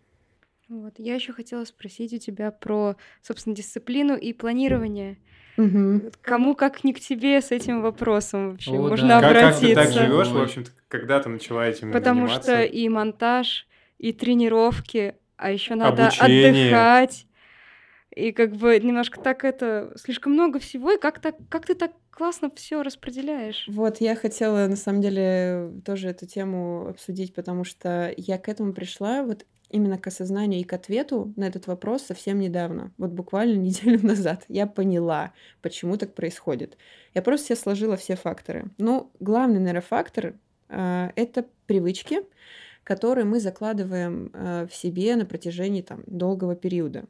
Вот. 0.69 0.93
Я 0.97 1.15
еще 1.15 1.31
хотела 1.31 1.63
спросить 1.65 2.13
у 2.13 2.17
тебя 2.17 2.51
про, 2.51 2.97
собственно, 3.21 3.55
дисциплину 3.55 4.15
и 4.15 4.33
планирование. 4.33 5.17
Угу. 5.57 6.11
Кому 6.21 6.55
как 6.55 6.83
не 6.83 6.93
к 6.93 6.99
тебе 6.99 7.41
с 7.41 7.51
этим 7.51 7.81
вопросом 7.81 8.51
вообще 8.51 8.71
О, 8.71 8.89
можно 8.89 9.07
да. 9.07 9.17
обратиться. 9.19 9.75
Как, 9.75 9.75
как 9.75 9.87
ты 9.87 9.95
так 9.95 10.05
живешь, 10.05 10.27
в 10.27 10.37
общем-то, 10.37 10.71
когда 10.87 11.19
ты 11.19 11.29
начала 11.29 11.67
этим 11.67 11.91
Потому 11.91 12.27
заниматься? 12.27 12.51
что 12.51 12.63
и 12.63 12.89
монтаж, 12.89 13.67
и 13.97 14.13
тренировки, 14.13 15.15
а 15.37 15.51
еще 15.51 15.75
надо 15.75 16.07
Обучение. 16.07 16.49
отдыхать. 16.49 17.25
И 18.15 18.31
как 18.31 18.55
бы 18.55 18.79
немножко 18.79 19.19
так 19.19 19.43
это 19.43 19.93
слишком 19.95 20.33
много 20.33 20.59
всего, 20.59 20.91
и 20.91 20.99
как 20.99 21.19
так, 21.19 21.35
как 21.49 21.67
ты 21.67 21.75
так 21.75 21.91
классно 22.09 22.51
все 22.55 22.81
распределяешь. 22.81 23.65
Вот, 23.67 24.01
я 24.01 24.15
хотела 24.15 24.65
на 24.67 24.75
самом 24.75 25.01
деле 25.01 25.71
тоже 25.85 26.09
эту 26.09 26.25
тему 26.25 26.87
обсудить, 26.89 27.35
потому 27.35 27.63
что 27.63 28.11
я 28.17 28.39
к 28.39 28.49
этому 28.49 28.73
пришла 28.73 29.21
вот 29.21 29.45
именно 29.69 29.97
к 29.97 30.07
осознанию 30.07 30.61
и 30.61 30.63
к 30.63 30.73
ответу 30.73 31.33
на 31.35 31.45
этот 31.45 31.67
вопрос 31.67 32.03
совсем 32.03 32.39
недавно, 32.39 32.91
вот 32.97 33.11
буквально 33.11 33.55
неделю 33.57 34.05
назад. 34.05 34.45
Я 34.47 34.67
поняла, 34.67 35.33
почему 35.61 35.97
так 35.97 36.13
происходит. 36.13 36.77
Я 37.13 37.21
просто 37.21 37.47
себе 37.47 37.55
сложила 37.57 37.97
все 37.97 38.15
факторы. 38.15 38.69
Ну, 38.77 39.11
главный, 39.19 39.59
наверное, 39.59 39.81
фактор 39.81 40.35
э, 40.69 41.09
это 41.15 41.45
привычки, 41.65 42.19
которые 42.83 43.25
мы 43.25 43.39
закладываем 43.39 44.31
э, 44.33 44.67
в 44.69 44.75
себе 44.75 45.15
на 45.15 45.25
протяжении 45.25 45.81
там, 45.81 46.03
долгого 46.07 46.55
периода. 46.55 47.05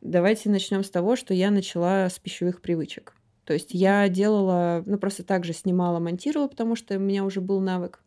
Давайте 0.00 0.50
начнем 0.50 0.84
с 0.84 0.90
того, 0.90 1.16
что 1.16 1.34
я 1.34 1.50
начала 1.50 2.08
с 2.08 2.18
пищевых 2.18 2.60
привычек. 2.60 3.14
То 3.44 3.52
есть 3.52 3.74
я 3.74 4.08
делала, 4.08 4.82
ну 4.86 4.98
просто 4.98 5.22
так 5.22 5.44
же 5.44 5.52
снимала, 5.52 5.98
монтировала, 5.98 6.48
потому 6.48 6.76
что 6.76 6.96
у 6.96 7.00
меня 7.00 7.24
уже 7.24 7.40
был 7.40 7.60
навык. 7.60 8.03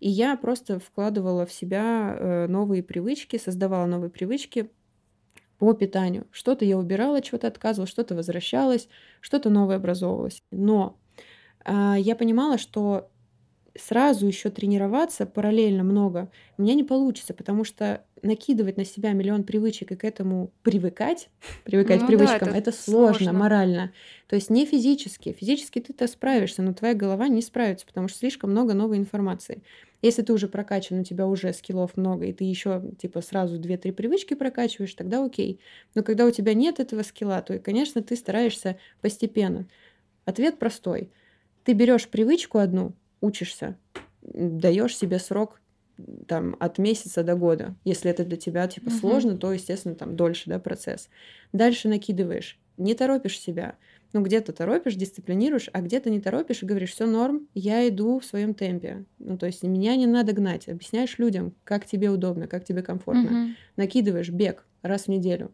И 0.00 0.08
я 0.08 0.36
просто 0.36 0.78
вкладывала 0.78 1.46
в 1.46 1.52
себя 1.52 2.16
э, 2.18 2.46
новые 2.48 2.82
привычки, 2.82 3.38
создавала 3.38 3.86
новые 3.86 4.10
привычки 4.10 4.70
по 5.58 5.74
питанию. 5.74 6.26
Что-то 6.30 6.64
я 6.64 6.78
убирала, 6.78 7.20
чего-то 7.20 7.46
отказывала, 7.46 7.86
что-то 7.86 8.14
возвращалось, 8.14 8.88
что-то 9.20 9.50
новое 9.50 9.76
образовывалось. 9.76 10.42
Но 10.50 10.96
э, 11.66 11.94
я 11.98 12.16
понимала, 12.16 12.56
что 12.56 13.10
сразу 13.78 14.26
еще 14.26 14.50
тренироваться 14.50 15.26
параллельно 15.26 15.84
много 15.84 16.30
у 16.58 16.62
меня 16.62 16.74
не 16.74 16.84
получится, 16.84 17.34
потому 17.34 17.64
что 17.64 18.04
накидывать 18.22 18.76
на 18.76 18.84
себя 18.84 19.12
миллион 19.12 19.44
привычек 19.44 19.92
и 19.92 19.96
к 19.96 20.04
этому 20.04 20.50
привыкать, 20.62 21.28
привыкать 21.64 22.00
ну, 22.00 22.06
к 22.06 22.08
привычкам, 22.08 22.48
да, 22.50 22.58
это, 22.58 22.70
это 22.70 22.72
сложно, 22.72 23.18
сложно 23.18 23.38
морально. 23.38 23.92
То 24.28 24.36
есть 24.36 24.50
не 24.50 24.66
физически. 24.66 25.32
Физически 25.32 25.80
ты-то 25.80 26.06
справишься, 26.06 26.62
но 26.62 26.72
твоя 26.74 26.94
голова 26.94 27.28
не 27.28 27.42
справится, 27.42 27.86
потому 27.86 28.08
что 28.08 28.18
слишком 28.18 28.50
много 28.50 28.74
новой 28.74 28.98
информации. 28.98 29.62
Если 30.02 30.22
ты 30.22 30.32
уже 30.32 30.48
прокачан, 30.48 31.00
у 31.00 31.04
тебя 31.04 31.26
уже 31.26 31.52
скиллов 31.52 31.96
много, 31.96 32.26
и 32.26 32.32
ты 32.32 32.44
еще 32.44 32.82
типа 32.98 33.20
сразу 33.20 33.60
2-3 33.60 33.92
привычки 33.92 34.34
прокачиваешь, 34.34 34.94
тогда 34.94 35.24
окей. 35.24 35.60
Но 35.94 36.02
когда 36.02 36.24
у 36.26 36.30
тебя 36.30 36.54
нет 36.54 36.80
этого 36.80 37.02
скилла, 37.02 37.42
то, 37.42 37.58
конечно, 37.58 38.02
ты 38.02 38.16
стараешься 38.16 38.78
постепенно. 39.00 39.68
Ответ 40.24 40.58
простой. 40.58 41.10
Ты 41.64 41.74
берешь 41.74 42.08
привычку 42.08 42.58
одну, 42.58 42.94
учишься, 43.20 43.76
даешь 44.22 44.96
себе 44.96 45.18
срок 45.18 45.60
там 46.26 46.56
от 46.58 46.78
месяца 46.78 47.22
до 47.22 47.34
года. 47.34 47.74
Если 47.84 48.10
это 48.10 48.24
для 48.24 48.36
тебя 48.36 48.66
типа 48.66 48.88
угу. 48.88 48.96
сложно, 48.96 49.36
то, 49.36 49.52
естественно, 49.52 49.94
там 49.94 50.16
дольше, 50.16 50.44
да, 50.46 50.58
процесс. 50.58 51.08
Дальше 51.52 51.88
накидываешь, 51.88 52.58
не 52.76 52.94
торопишь 52.94 53.38
себя. 53.38 53.76
Ну, 54.12 54.22
где-то 54.22 54.52
торопишь, 54.52 54.96
дисциплинируешь, 54.96 55.70
а 55.72 55.80
где-то 55.80 56.10
не 56.10 56.20
торопишь 56.20 56.62
и 56.62 56.66
говоришь, 56.66 56.92
все 56.92 57.06
норм, 57.06 57.48
я 57.54 57.88
иду 57.88 58.18
в 58.18 58.24
своем 58.24 58.54
темпе. 58.54 59.04
Ну, 59.18 59.38
то 59.38 59.46
есть 59.46 59.62
меня 59.62 59.94
не 59.96 60.06
надо 60.06 60.32
гнать. 60.32 60.68
Объясняешь 60.68 61.18
людям, 61.18 61.54
как 61.64 61.86
тебе 61.86 62.10
удобно, 62.10 62.48
как 62.48 62.64
тебе 62.64 62.82
комфортно. 62.82 63.44
Угу. 63.44 63.50
Накидываешь 63.76 64.30
бег 64.30 64.66
раз 64.82 65.04
в 65.04 65.08
неделю. 65.08 65.52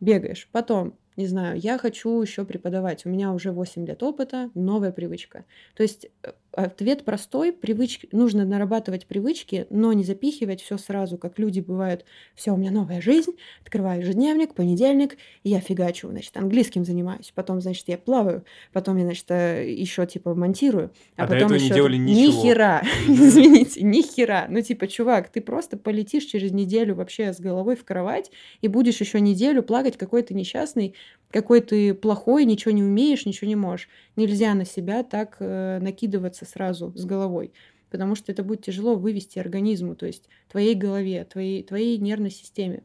Бегаешь. 0.00 0.48
Потом 0.50 0.98
не 1.16 1.26
знаю, 1.26 1.58
я 1.58 1.78
хочу 1.78 2.20
еще 2.22 2.44
преподавать, 2.44 3.04
у 3.06 3.08
меня 3.08 3.32
уже 3.32 3.52
8 3.52 3.86
лет 3.86 4.02
опыта, 4.02 4.50
новая 4.54 4.92
привычка. 4.92 5.44
То 5.74 5.82
есть 5.82 6.06
э, 6.22 6.32
ответ 6.52 7.04
простой, 7.04 7.52
привычки, 7.52 8.08
нужно 8.12 8.44
нарабатывать 8.44 9.06
привычки, 9.06 9.66
но 9.70 9.92
не 9.92 10.04
запихивать 10.04 10.60
все 10.62 10.78
сразу, 10.78 11.18
как 11.18 11.38
люди 11.38 11.60
бывают. 11.60 12.04
Все, 12.34 12.52
у 12.52 12.56
меня 12.56 12.70
новая 12.70 13.00
жизнь, 13.00 13.32
открываю 13.62 14.00
ежедневник, 14.00 14.54
понедельник, 14.54 15.16
и 15.42 15.50
я 15.50 15.60
фигачу, 15.60 16.08
значит, 16.10 16.36
английским 16.36 16.84
занимаюсь, 16.84 17.32
потом, 17.34 17.60
значит, 17.60 17.88
я 17.88 17.98
плаваю, 17.98 18.44
потом 18.72 18.96
я, 18.96 19.04
значит, 19.04 19.30
э, 19.30 19.70
еще 19.72 20.06
типа 20.06 20.34
монтирую, 20.34 20.92
а, 21.16 21.24
А 21.24 21.26
потом 21.26 21.52
этого 21.52 21.58
не 21.58 21.68
еще 21.68 21.74
делали 21.74 21.96
ни 22.06 22.26
ничего. 22.26 22.30
хера, 22.30 22.82
Мгм. 23.06 23.28
извините, 23.28 23.82
ни 23.82 24.02
хера. 24.02 24.46
Ну 24.48 24.60
типа, 24.60 24.88
чувак, 24.88 25.28
ты 25.30 25.40
просто 25.40 25.76
полетишь 25.76 26.24
через 26.24 26.52
неделю 26.52 26.94
вообще 26.94 27.32
с 27.32 27.40
головой 27.40 27.76
в 27.76 27.84
кровать 27.84 28.30
и 28.60 28.68
будешь 28.68 29.00
еще 29.00 29.20
неделю 29.20 29.62
плакать, 29.62 29.96
какой 29.96 30.22
ты 30.22 30.34
несчастный, 30.34 30.94
какой 31.32 31.62
ты 31.62 31.94
плохой, 31.94 32.44
ничего 32.44 32.72
не 32.72 32.82
умеешь, 32.82 33.26
ничего 33.26 33.48
не 33.48 33.56
можешь. 33.56 33.88
Нельзя 34.16 34.54
на 34.54 34.64
себя 34.64 35.02
так 35.02 35.36
э, 35.40 35.78
накидываться 35.80 36.44
сразу 36.44 36.92
с 36.94 37.04
головой, 37.04 37.52
потому 37.90 38.14
что 38.14 38.30
это 38.30 38.44
будет 38.44 38.62
тяжело 38.62 38.94
вывести 38.94 39.38
организму, 39.38 39.96
то 39.96 40.06
есть 40.06 40.28
твоей 40.48 40.74
голове, 40.74 41.24
твоей, 41.24 41.62
твоей 41.62 41.96
нервной 41.98 42.30
системе. 42.30 42.84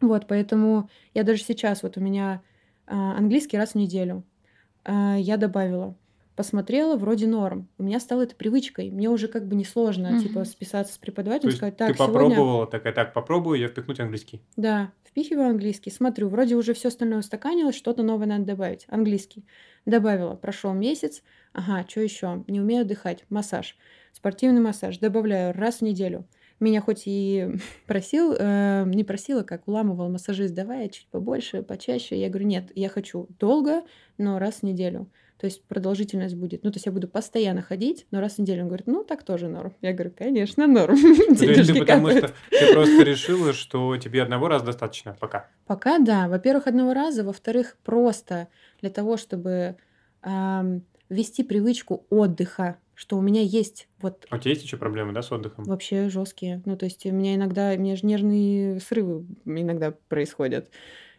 Вот, 0.00 0.26
поэтому 0.28 0.90
я 1.14 1.22
даже 1.22 1.42
сейчас, 1.42 1.82
вот 1.82 1.96
у 1.96 2.00
меня 2.00 2.42
а, 2.86 3.16
английский 3.16 3.56
раз 3.56 3.70
в 3.70 3.76
неделю, 3.76 4.24
а, 4.84 5.16
я 5.16 5.36
добавила. 5.36 5.96
Посмотрела, 6.42 6.96
вроде 6.96 7.28
норм. 7.28 7.68
У 7.78 7.84
меня 7.84 8.00
стало 8.00 8.22
это 8.22 8.34
привычкой. 8.34 8.90
Мне 8.90 9.08
уже 9.08 9.28
как 9.28 9.46
бы 9.46 9.54
несложно, 9.54 10.10
Мгм. 10.10 10.22
типа, 10.22 10.44
списаться 10.44 10.92
с 10.92 10.96
То 10.96 11.02
преподавателем, 11.02 11.50
есть 11.50 11.58
сказать, 11.58 11.76
ты 11.76 11.86
так, 11.86 11.94
сегодня... 11.96 12.12
попробовала, 12.14 12.66
такая, 12.66 12.92
так, 12.92 13.12
попробую 13.12 13.60
я 13.60 13.68
впихнуть 13.68 14.00
английский. 14.00 14.42
Да, 14.56 14.90
впихиваю 15.04 15.50
английский, 15.50 15.92
смотрю, 15.92 16.28
вроде 16.28 16.56
уже 16.56 16.74
все 16.74 16.88
остальное 16.88 17.20
устаканилось, 17.20 17.76
что-то 17.76 18.02
новое 18.02 18.26
надо 18.26 18.44
добавить. 18.44 18.86
Английский. 18.88 19.44
Добавила, 19.86 20.34
прошел 20.34 20.72
месяц. 20.72 21.22
Ага, 21.52 21.86
что 21.88 22.00
еще? 22.00 22.42
Не 22.48 22.60
умею 22.60 22.82
отдыхать. 22.82 23.24
Массаж. 23.30 23.76
Спортивный 24.12 24.60
массаж. 24.60 24.98
Добавляю 24.98 25.54
раз 25.54 25.76
в 25.76 25.82
неделю. 25.82 26.26
Меня 26.58 26.80
хоть 26.80 27.04
и 27.06 27.50
просил, 27.86 28.34
э, 28.36 28.82
не 28.88 29.04
просила, 29.04 29.44
как 29.44 29.68
уламывал 29.68 30.10
массажист, 30.10 30.54
давай 30.54 30.88
чуть 30.88 31.06
побольше, 31.06 31.62
почаще. 31.62 32.20
Я 32.20 32.28
говорю, 32.28 32.48
нет, 32.48 32.72
я 32.74 32.88
хочу 32.88 33.28
долго, 33.38 33.84
но 34.18 34.40
раз 34.40 34.56
в 34.56 34.62
неделю. 34.64 35.08
То 35.42 35.46
есть 35.46 35.64
продолжительность 35.64 36.36
будет. 36.36 36.62
Ну, 36.62 36.70
то 36.70 36.76
есть 36.76 36.86
я 36.86 36.92
буду 36.92 37.08
постоянно 37.08 37.62
ходить, 37.62 38.06
но 38.12 38.20
раз 38.20 38.34
в 38.34 38.38
неделю. 38.38 38.62
Он 38.62 38.68
говорит, 38.68 38.86
ну, 38.86 39.02
так 39.02 39.24
тоже 39.24 39.48
норм. 39.48 39.74
Я 39.80 39.92
говорю, 39.92 40.12
конечно, 40.16 40.68
норм. 40.68 40.94
Денежки 41.34 41.80
потому 41.80 42.10
что 42.10 42.30
ты 42.50 42.72
просто 42.72 43.02
решила, 43.02 43.52
что 43.52 43.96
тебе 43.96 44.22
одного 44.22 44.46
раза 44.46 44.66
достаточно 44.66 45.16
пока. 45.18 45.48
Пока 45.66 45.98
да. 45.98 46.28
Во-первых, 46.28 46.68
одного 46.68 46.94
раза. 46.94 47.24
Во-вторых, 47.24 47.76
просто 47.82 48.46
для 48.80 48.90
того, 48.90 49.16
чтобы 49.16 49.78
ам, 50.20 50.82
ввести 51.08 51.42
привычку 51.42 52.06
отдыха, 52.08 52.76
что 52.94 53.18
у 53.18 53.20
меня 53.20 53.40
есть 53.40 53.88
вот 54.00 54.26
А 54.30 54.36
у 54.36 54.38
тебя 54.38 54.52
есть 54.52 54.62
еще 54.62 54.76
проблемы, 54.76 55.12
да, 55.12 55.22
с 55.22 55.32
отдыхом? 55.32 55.64
вообще 55.64 56.08
жесткие. 56.08 56.62
Ну, 56.66 56.76
то 56.76 56.84
есть 56.84 57.04
у 57.04 57.10
меня 57.10 57.34
иногда, 57.34 57.72
у 57.72 57.78
меня 57.78 57.96
же 57.96 58.06
нервные 58.06 58.78
срывы 58.78 59.26
иногда 59.44 59.92
происходят. 60.08 60.70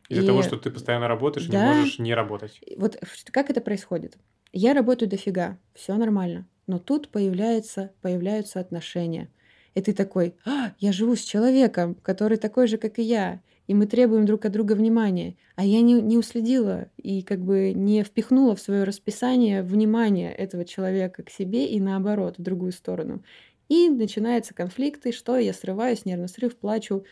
Из-за 0.09 0.23
И- 0.23 0.25
того, 0.25 0.41
что 0.43 0.57
ты 0.57 0.69
постоянно 0.69 1.07
работаешь 1.07 1.47
и 1.47 1.51
не 1.51 1.57
Да. 1.57 1.73
можешь 1.73 1.99
не 1.99 2.13
работать. 2.13 2.59
Вот 2.77 2.97
как 3.31 3.49
это 3.49 3.61
происходит? 3.61 4.17
Я 4.51 4.73
работаю 4.73 5.09
дофига, 5.09 5.57
все 5.73 5.95
нормально. 5.95 6.47
Но 6.67 6.79
тут 6.79 7.09
появляется, 7.09 7.91
появляются 8.01 8.59
отношения. 8.59 9.29
И 9.75 9.81
ты 9.81 9.93
такой, 9.93 10.35
«А, 10.45 10.73
я 10.79 10.91
живу 10.91 11.15
с 11.15 11.21
человеком, 11.23 11.95
который 11.95 12.37
такой 12.37 12.67
же, 12.67 12.77
как 12.77 12.99
и 12.99 13.01
я, 13.01 13.41
и 13.67 13.73
мы 13.73 13.85
требуем 13.87 14.25
друг 14.25 14.45
от 14.45 14.51
друга 14.51 14.73
внимания. 14.73 15.35
А 15.55 15.65
я 15.65 15.81
не, 15.81 15.93
не 16.01 16.17
уследила 16.17 16.89
и 16.97 17.21
как 17.23 17.39
бы 17.39 17.73
не 17.73 18.03
впихнула 18.03 18.55
в 18.55 18.61
свое 18.61 18.83
расписание 18.83 19.63
внимание 19.63 20.31
этого 20.33 20.65
человека 20.65 21.23
к 21.23 21.29
себе 21.29 21.65
и 21.67 21.79
наоборот, 21.79 22.37
в 22.37 22.41
другую 22.41 22.71
сторону. 22.73 23.23
И 23.69 23.89
начинаются 23.89 24.53
конфликты, 24.53 25.11
что 25.13 25.37
я 25.37 25.53
срываюсь, 25.53 26.05
нервный 26.05 26.27
срыв, 26.29 26.57
плачу, 26.57 27.05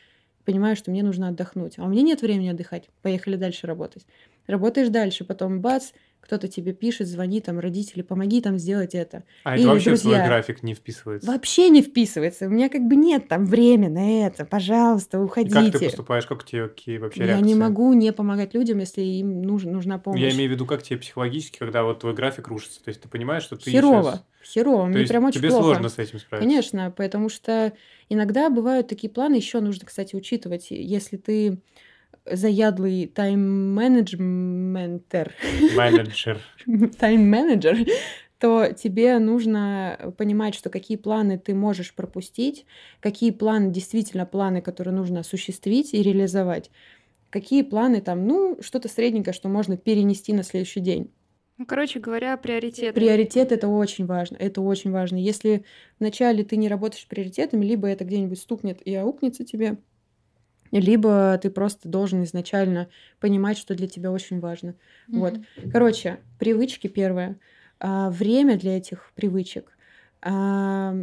понимаю, 0.45 0.75
что 0.75 0.91
мне 0.91 1.03
нужно 1.03 1.29
отдохнуть. 1.29 1.77
А 1.77 1.83
у 1.83 1.89
меня 1.89 2.01
нет 2.01 2.21
времени 2.21 2.49
отдыхать. 2.49 2.89
Поехали 3.01 3.35
дальше 3.35 3.67
работать. 3.67 4.05
Работаешь 4.47 4.89
дальше, 4.89 5.23
потом 5.25 5.61
бац, 5.61 5.91
кто-то 6.21 6.47
тебе 6.47 6.71
пишет, 6.71 7.07
звонит, 7.07 7.45
там, 7.45 7.59
родители, 7.59 8.01
помоги 8.03 8.39
там 8.41 8.57
сделать 8.57 8.95
это. 8.95 9.23
А 9.43 9.55
Или 9.55 9.63
это 9.63 9.73
вообще 9.73 9.95
в 9.95 9.99
твой 10.01 10.13
друзья. 10.13 10.27
график 10.27 10.63
не 10.63 10.73
вписывается. 10.73 11.29
Вообще 11.29 11.69
не 11.69 11.81
вписывается. 11.81 12.45
У 12.45 12.49
меня 12.49 12.69
как 12.69 12.81
бы 12.83 12.95
нет 12.95 13.27
там 13.27 13.45
времени 13.45 13.87
на 13.89 14.25
это. 14.27 14.45
Пожалуйста, 14.45 15.17
И 15.17 15.21
уходите. 15.21 15.55
как 15.55 15.71
ты 15.73 15.85
поступаешь, 15.85 16.25
как 16.25 16.45
тебе 16.45 16.67
какие 16.69 16.99
вообще 16.99 17.21
Я 17.21 17.27
реакции? 17.27 17.45
не 17.47 17.55
могу 17.55 17.91
не 17.93 18.13
помогать 18.13 18.53
людям, 18.53 18.79
если 18.79 19.01
им 19.01 19.41
нужен, 19.41 19.73
нужна 19.73 19.97
помощь. 19.97 20.21
Я 20.21 20.29
имею 20.31 20.49
в 20.49 20.53
виду, 20.53 20.65
как 20.65 20.83
тебе 20.83 20.99
психологически, 20.99 21.57
когда 21.57 21.83
вот 21.83 21.99
твой 21.99 22.13
график 22.13 22.47
рушится. 22.47 22.81
То 22.83 22.89
есть 22.89 23.01
ты 23.01 23.09
понимаешь, 23.09 23.43
что 23.43 23.57
ты 23.57 23.69
Херово. 23.71 24.11
щас- 24.11 24.23
Херово. 24.53 24.83
То 24.91 24.97
Мне 24.97 25.05
прям 25.05 25.25
очень 25.25 25.39
тебе 25.39 25.49
плохо. 25.49 25.63
сложно 25.65 25.89
с 25.89 25.97
этим 25.99 26.19
справиться. 26.19 26.47
Конечно, 26.49 26.91
потому 26.95 27.29
что 27.29 27.73
иногда 28.09 28.49
бывают 28.49 28.87
такие 28.87 29.09
планы, 29.09 29.35
еще 29.35 29.59
нужно, 29.59 29.85
кстати, 29.85 30.15
учитывать, 30.15 30.67
если 30.71 31.17
ты 31.17 31.59
заядлый 32.25 33.07
тайм-менеджментер, 33.07 35.33
Менеджер. 35.75 36.39
тайм-менеджер, 36.99 37.85
то 38.39 38.71
тебе 38.71 39.19
нужно 39.19 40.13
понимать, 40.17 40.55
что 40.55 40.69
какие 40.69 40.97
планы 40.97 41.37
ты 41.37 41.53
можешь 41.53 41.93
пропустить, 41.93 42.65
какие 42.99 43.31
планы 43.31 43.71
действительно 43.71 44.25
планы, 44.25 44.61
которые 44.61 44.95
нужно 44.95 45.19
осуществить 45.19 45.93
и 45.93 46.01
реализовать, 46.01 46.71
какие 47.29 47.61
планы 47.61 48.01
там, 48.01 48.27
ну, 48.27 48.57
что-то 48.61 48.89
средненькое, 48.89 49.33
что 49.33 49.49
можно 49.49 49.77
перенести 49.77 50.33
на 50.33 50.43
следующий 50.43 50.79
день. 50.79 51.11
Ну, 51.61 51.67
короче 51.67 51.99
говоря, 51.99 52.35
приоритеты. 52.37 52.93
Приоритет 52.93 53.51
это 53.51 53.67
очень 53.67 54.07
важно. 54.07 54.35
Это 54.37 54.61
очень 54.61 54.89
важно. 54.89 55.17
Если 55.17 55.63
вначале 55.99 56.43
ты 56.43 56.57
не 56.57 56.67
работаешь 56.67 57.05
приоритетами, 57.07 57.63
либо 57.63 57.87
это 57.87 58.03
где-нибудь 58.03 58.39
стукнет 58.39 58.81
и 58.81 58.95
аукнется 58.95 59.45
тебе, 59.45 59.77
либо 60.79 61.37
ты 61.41 61.49
просто 61.49 61.89
должен 61.89 62.23
изначально 62.23 62.89
понимать, 63.19 63.57
что 63.57 63.75
для 63.75 63.87
тебя 63.87 64.11
очень 64.11 64.39
важно. 64.39 64.75
Вот. 65.11 65.41
Мгм. 65.57 65.71
Короче, 65.71 66.19
привычки 66.39 66.87
первое, 66.87 67.39
а, 67.79 68.09
время 68.09 68.57
для 68.57 68.77
этих 68.77 69.11
привычек 69.15 69.77
а, 70.21 70.95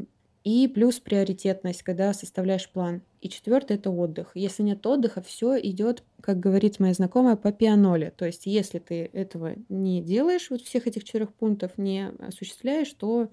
и 0.45 0.69
плюс 0.69 1.01
приоритетность, 1.01 1.83
когда 1.83 2.13
составляешь 2.15 2.71
план. 2.71 3.03
И 3.21 3.29
четвертое 3.29 3.75
это 3.75 3.91
отдых. 3.91 4.31
Если 4.35 4.63
нет 4.63 4.87
отдыха, 4.87 5.21
все 5.23 5.59
идет, 5.61 6.05
как 6.23 6.39
говорит 6.41 6.79
моя 6.79 6.95
знакомая, 6.95 7.37
по 7.37 7.53
пианоле. 7.53 8.13
То 8.13 8.25
есть, 8.27 8.47
если 8.47 8.79
ты 8.79 9.11
этого 9.13 9.55
не 9.69 10.03
делаешь, 10.03 10.49
вот 10.51 10.63
всех 10.63 10.87
этих 10.87 11.05
четырех 11.05 11.35
пунктов 11.35 11.77
не 11.77 12.11
осуществляешь, 12.21 12.93
то, 12.93 13.31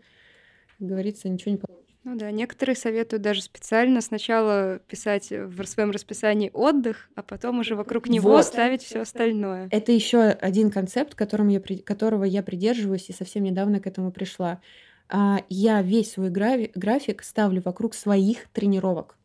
как 0.78 0.88
говорится, 0.88 1.30
ничего 1.30 1.52
не 1.52 1.58
получится. 1.58 1.85
Ну 2.06 2.16
да, 2.16 2.30
некоторые 2.30 2.76
советуют 2.76 3.24
даже 3.24 3.42
специально 3.42 4.00
сначала 4.00 4.78
писать 4.88 5.32
в 5.32 5.66
своем 5.66 5.90
расписании 5.90 6.52
отдых, 6.54 7.10
а 7.16 7.24
потом 7.24 7.60
уже 7.60 7.76
вокруг 7.76 8.08
него 8.08 8.30
Вот. 8.30 8.46
ставить 8.46 8.84
все 8.84 9.02
остальное. 9.02 9.68
Это 9.72 9.92
еще 9.92 10.20
один 10.22 10.70
концепт, 10.70 11.16
которым 11.16 11.48
я, 11.48 11.60
которого 11.84 12.24
я 12.24 12.44
придерживаюсь 12.44 13.10
и 13.10 13.14
совсем 13.14 13.44
недавно 13.44 13.80
к 13.80 13.88
этому 13.88 14.12
пришла. 14.12 14.62
А, 15.10 15.40
Я 15.50 15.82
весь 15.82 16.12
свой 16.14 16.30
график 16.30 17.24
ставлю 17.24 17.62
вокруг 17.66 17.96
своих 17.96 18.48
тренировок. 18.54 19.18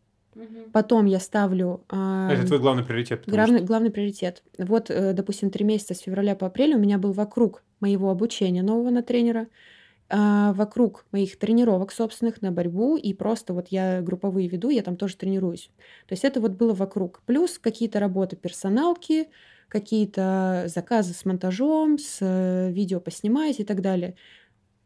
Потом 0.72 1.04
я 1.04 1.20
ставлю 1.20 1.82
а, 1.90 2.32
Это 2.32 2.46
твой 2.46 2.60
главный 2.60 2.82
приоритет. 2.84 3.20
потому 3.20 3.36
главный, 3.36 3.58
что- 3.58 3.66
главный 3.66 3.90
приоритет. 3.90 4.42
Вот, 4.56 4.88
э, 4.88 5.12
допустим, 5.12 5.50
три 5.50 5.66
месяца 5.66 5.92
с 5.94 5.98
февраля 5.98 6.34
по 6.34 6.46
апрель 6.46 6.74
у 6.74 6.78
меня 6.78 6.96
был 6.96 7.12
вокруг 7.12 7.62
моего 7.80 8.10
обучения 8.10 8.62
нового 8.62 8.88
на 8.90 9.02
тренера, 9.02 9.48
вокруг 10.10 11.06
моих 11.12 11.38
тренировок 11.38 11.92
собственных 11.92 12.42
на 12.42 12.50
борьбу, 12.52 12.96
и 12.96 13.14
просто 13.14 13.54
вот 13.54 13.68
я 13.68 14.00
групповые 14.02 14.48
веду, 14.48 14.70
я 14.70 14.82
там 14.82 14.96
тоже 14.96 15.16
тренируюсь. 15.16 15.70
То 16.06 16.12
есть 16.14 16.24
это 16.24 16.40
вот 16.40 16.52
было 16.52 16.74
вокруг. 16.74 17.22
Плюс 17.26 17.58
какие-то 17.58 18.00
работы 18.00 18.36
персоналки, 18.36 19.28
какие-то 19.68 20.64
заказы 20.66 21.14
с 21.14 21.24
монтажом, 21.24 21.98
с 21.98 22.18
э, 22.20 22.70
видео 22.72 23.00
поснимать 23.00 23.60
и 23.60 23.64
так 23.64 23.80
далее. 23.82 24.16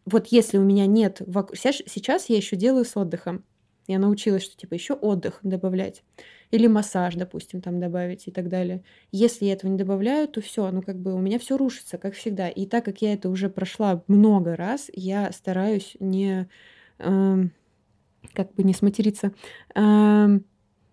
Вот 0.07 0.29
если 0.29 0.59
у 0.59 0.65
меня 0.65 0.87
нет... 0.87 1.23
сейчас 1.23 2.29
я 2.29 2.37
еще 2.37 2.57
делаю 2.57 2.85
с 2.85 2.97
отдыхом. 2.97 3.45
Я 3.87 3.99
научилась, 3.99 4.45
что 4.45 4.57
типа 4.57 4.75
еще 4.75 4.95
отдых 4.95 5.41
добавлять. 5.43 6.03
Или 6.51 6.67
массаж, 6.69 7.15
допустим, 7.15 7.61
там 7.61 7.81
добавить 7.81 8.29
и 8.29 8.31
так 8.31 8.49
далее. 8.49 8.83
Если 9.13 9.47
я 9.47 9.55
этого 9.55 9.71
не 9.71 9.77
добавляю, 9.77 10.29
то 10.29 10.41
все, 10.41 10.71
ну 10.71 10.83
как 10.83 10.97
бы 10.97 11.13
у 11.15 11.19
меня 11.19 11.39
все 11.39 11.57
рушится, 11.57 11.99
как 11.99 12.15
всегда. 12.15 12.49
И 12.49 12.67
так 12.67 12.85
как 12.85 13.03
я 13.03 13.13
это 13.13 13.29
уже 13.29 13.49
прошла 13.49 14.03
много 14.07 14.57
раз, 14.57 14.91
я 14.95 15.33
стараюсь 15.33 15.97
не 16.01 16.49
эм, 16.99 17.53
как 18.33 18.55
бы 18.55 18.63
не 18.63 18.73
сматериться, 18.73 19.33
эм, 19.75 20.45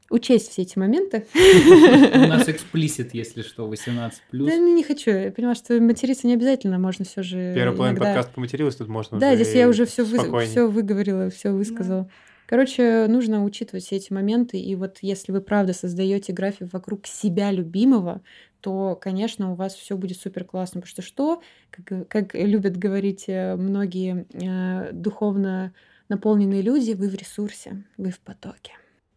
учесть 0.09 0.49
все 0.49 0.63
эти 0.63 0.77
моменты. 0.77 1.25
У 1.33 2.27
нас 2.27 2.47
эксплисит, 2.49 3.13
если 3.13 3.41
что, 3.41 3.67
18 3.67 4.21
Да 4.31 4.37
ну, 4.37 4.75
не 4.75 4.83
хочу. 4.83 5.11
Я 5.11 5.31
понимаю, 5.31 5.55
что 5.55 5.79
материться 5.79 6.27
не 6.27 6.33
обязательно, 6.33 6.77
можно 6.77 7.05
все 7.05 7.23
же 7.23 7.53
Первый 7.55 7.75
половина 7.75 7.97
иногда- 7.97 8.13
подкаста 8.13 8.33
поматерилась, 8.33 8.75
тут 8.75 8.89
можно 8.89 9.19
Да, 9.19 9.35
здесь 9.35 9.53
я 9.53 9.69
уже 9.69 9.85
все 9.85 10.03
выговорила, 10.03 11.29
все 11.29 11.51
высказала. 11.51 12.09
Короче, 12.51 13.07
нужно 13.07 13.45
учитывать 13.45 13.85
все 13.85 13.95
эти 13.95 14.11
моменты. 14.11 14.59
И 14.59 14.75
вот 14.75 14.97
если 14.99 15.31
вы 15.31 15.39
правда 15.39 15.71
создаете 15.71 16.33
график 16.33 16.73
вокруг 16.73 17.07
себя 17.07 17.49
любимого, 17.49 18.21
то, 18.59 18.99
конечно, 19.01 19.53
у 19.53 19.55
вас 19.55 19.73
все 19.73 19.95
будет 19.95 20.17
супер 20.17 20.43
классно. 20.43 20.81
Потому 20.81 20.91
что 20.91 21.01
что, 21.01 21.41
как, 21.69 22.09
как 22.09 22.35
любят 22.35 22.75
говорить 22.75 23.23
э, 23.27 23.55
многие 23.55 24.25
э, 24.33 24.91
духовно 24.91 25.73
наполненные 26.09 26.61
люди, 26.61 26.91
вы 26.91 27.07
в 27.07 27.15
ресурсе, 27.15 27.85
вы 27.95 28.11
в 28.11 28.19
потоке. 28.19 28.73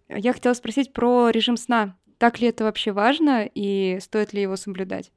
Я 0.08 0.32
хотела 0.32 0.54
спросить 0.54 0.92
про 0.92 1.30
режим 1.30 1.56
сна. 1.56 1.96
Так 2.18 2.38
ли 2.38 2.46
это 2.46 2.62
вообще 2.62 2.92
важно 2.92 3.50
и 3.52 3.98
стоит 4.00 4.32
ли 4.32 4.42
его 4.42 4.54
соблюдать? 4.54 5.10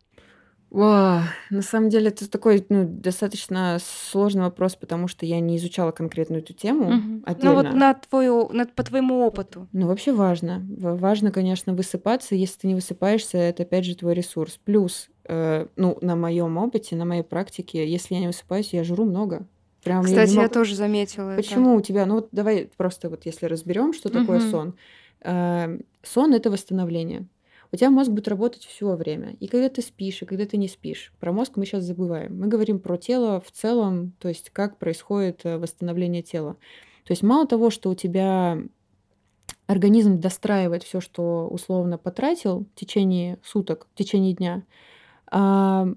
О, 0.69 1.21
на 1.49 1.61
самом 1.61 1.89
деле 1.89 2.09
это 2.09 2.29
такой 2.29 2.65
ну, 2.69 2.85
достаточно 2.85 3.77
сложный 3.81 4.43
вопрос, 4.43 4.75
потому 4.75 5.07
что 5.07 5.25
я 5.25 5.39
не 5.39 5.55
изучала 5.57 5.91
конкретно 5.91 6.37
эту 6.37 6.53
тему 6.53 6.91
Мгм. 6.91 7.23
отдельно. 7.25 7.49
Ну 7.49 7.55
вот 7.55 7.73
на 7.73 7.93
твою, 7.93 8.49
на, 8.49 8.65
по 8.65 8.83
твоему 8.83 9.25
опыту. 9.25 9.67
Ну, 9.71 9.87
вообще 9.87 10.11
важно. 10.11 10.65
Важно, 10.69 11.31
конечно, 11.31 11.73
высыпаться. 11.73 12.35
Если 12.35 12.59
ты 12.59 12.67
не 12.67 12.75
высыпаешься, 12.75 13.37
это 13.37 13.63
опять 13.63 13.85
же 13.85 13.95
твой 13.95 14.13
ресурс. 14.13 14.59
Плюс, 14.63 15.07
э, 15.23 15.67
ну, 15.77 15.97
на 16.01 16.15
моем 16.17 16.57
опыте, 16.57 16.95
на 16.97 17.05
моей 17.05 17.23
практике, 17.23 17.87
если 17.89 18.15
я 18.15 18.19
не 18.21 18.27
высыпаюсь, 18.27 18.73
я 18.73 18.83
жру 18.83 19.05
много. 19.05 19.47
Прям 19.83 20.01
я 20.01 20.07
Кстати, 20.07 20.31
я 20.31 20.41
могу- 20.41 20.53
тоже 20.53 20.75
заметила 20.75 21.29
это. 21.31 21.41
Почему 21.41 21.75
у 21.75 21.81
тебя? 21.81 22.05
Ну 22.05 22.15
вот 22.15 22.27
давай 22.33 22.69
просто 22.75 23.09
вот 23.09 23.25
если 23.25 23.45
разберем, 23.45 23.93
что 23.93 24.09
такое 24.09 24.39
Мгм. 24.39 24.49
сон. 24.49 24.75
Э, 25.21 25.79
Сон 26.03 26.33
это 26.33 26.49
восстановление. 26.51 27.25
У 27.71 27.75
тебя 27.75 27.89
мозг 27.89 28.11
будет 28.11 28.27
работать 28.27 28.63
все 28.65 28.95
время. 28.95 29.35
И 29.39 29.47
когда 29.47 29.69
ты 29.69 29.81
спишь, 29.81 30.21
и 30.21 30.25
когда 30.25 30.45
ты 30.45 30.57
не 30.57 30.67
спишь. 30.67 31.13
Про 31.19 31.31
мозг 31.31 31.53
мы 31.55 31.65
сейчас 31.65 31.83
забываем. 31.83 32.39
Мы 32.39 32.47
говорим 32.47 32.79
про 32.79 32.97
тело 32.97 33.41
в 33.41 33.51
целом, 33.51 34.13
то 34.19 34.29
есть 34.29 34.49
как 34.51 34.77
происходит 34.77 35.41
э, 35.43 35.57
восстановление 35.57 36.21
тела. 36.21 36.53
То 37.03 37.11
есть 37.11 37.23
мало 37.23 37.47
того, 37.47 37.69
что 37.69 37.89
у 37.89 37.95
тебя 37.95 38.57
организм 39.67 40.19
достраивает 40.19 40.83
все, 40.83 41.01
что 41.01 41.47
условно 41.47 41.97
потратил 41.97 42.65
в 42.73 42.79
течение 42.79 43.37
суток, 43.43 43.87
в 43.93 43.97
течение 43.97 44.33
дня, 44.33 44.63
а, 45.29 45.87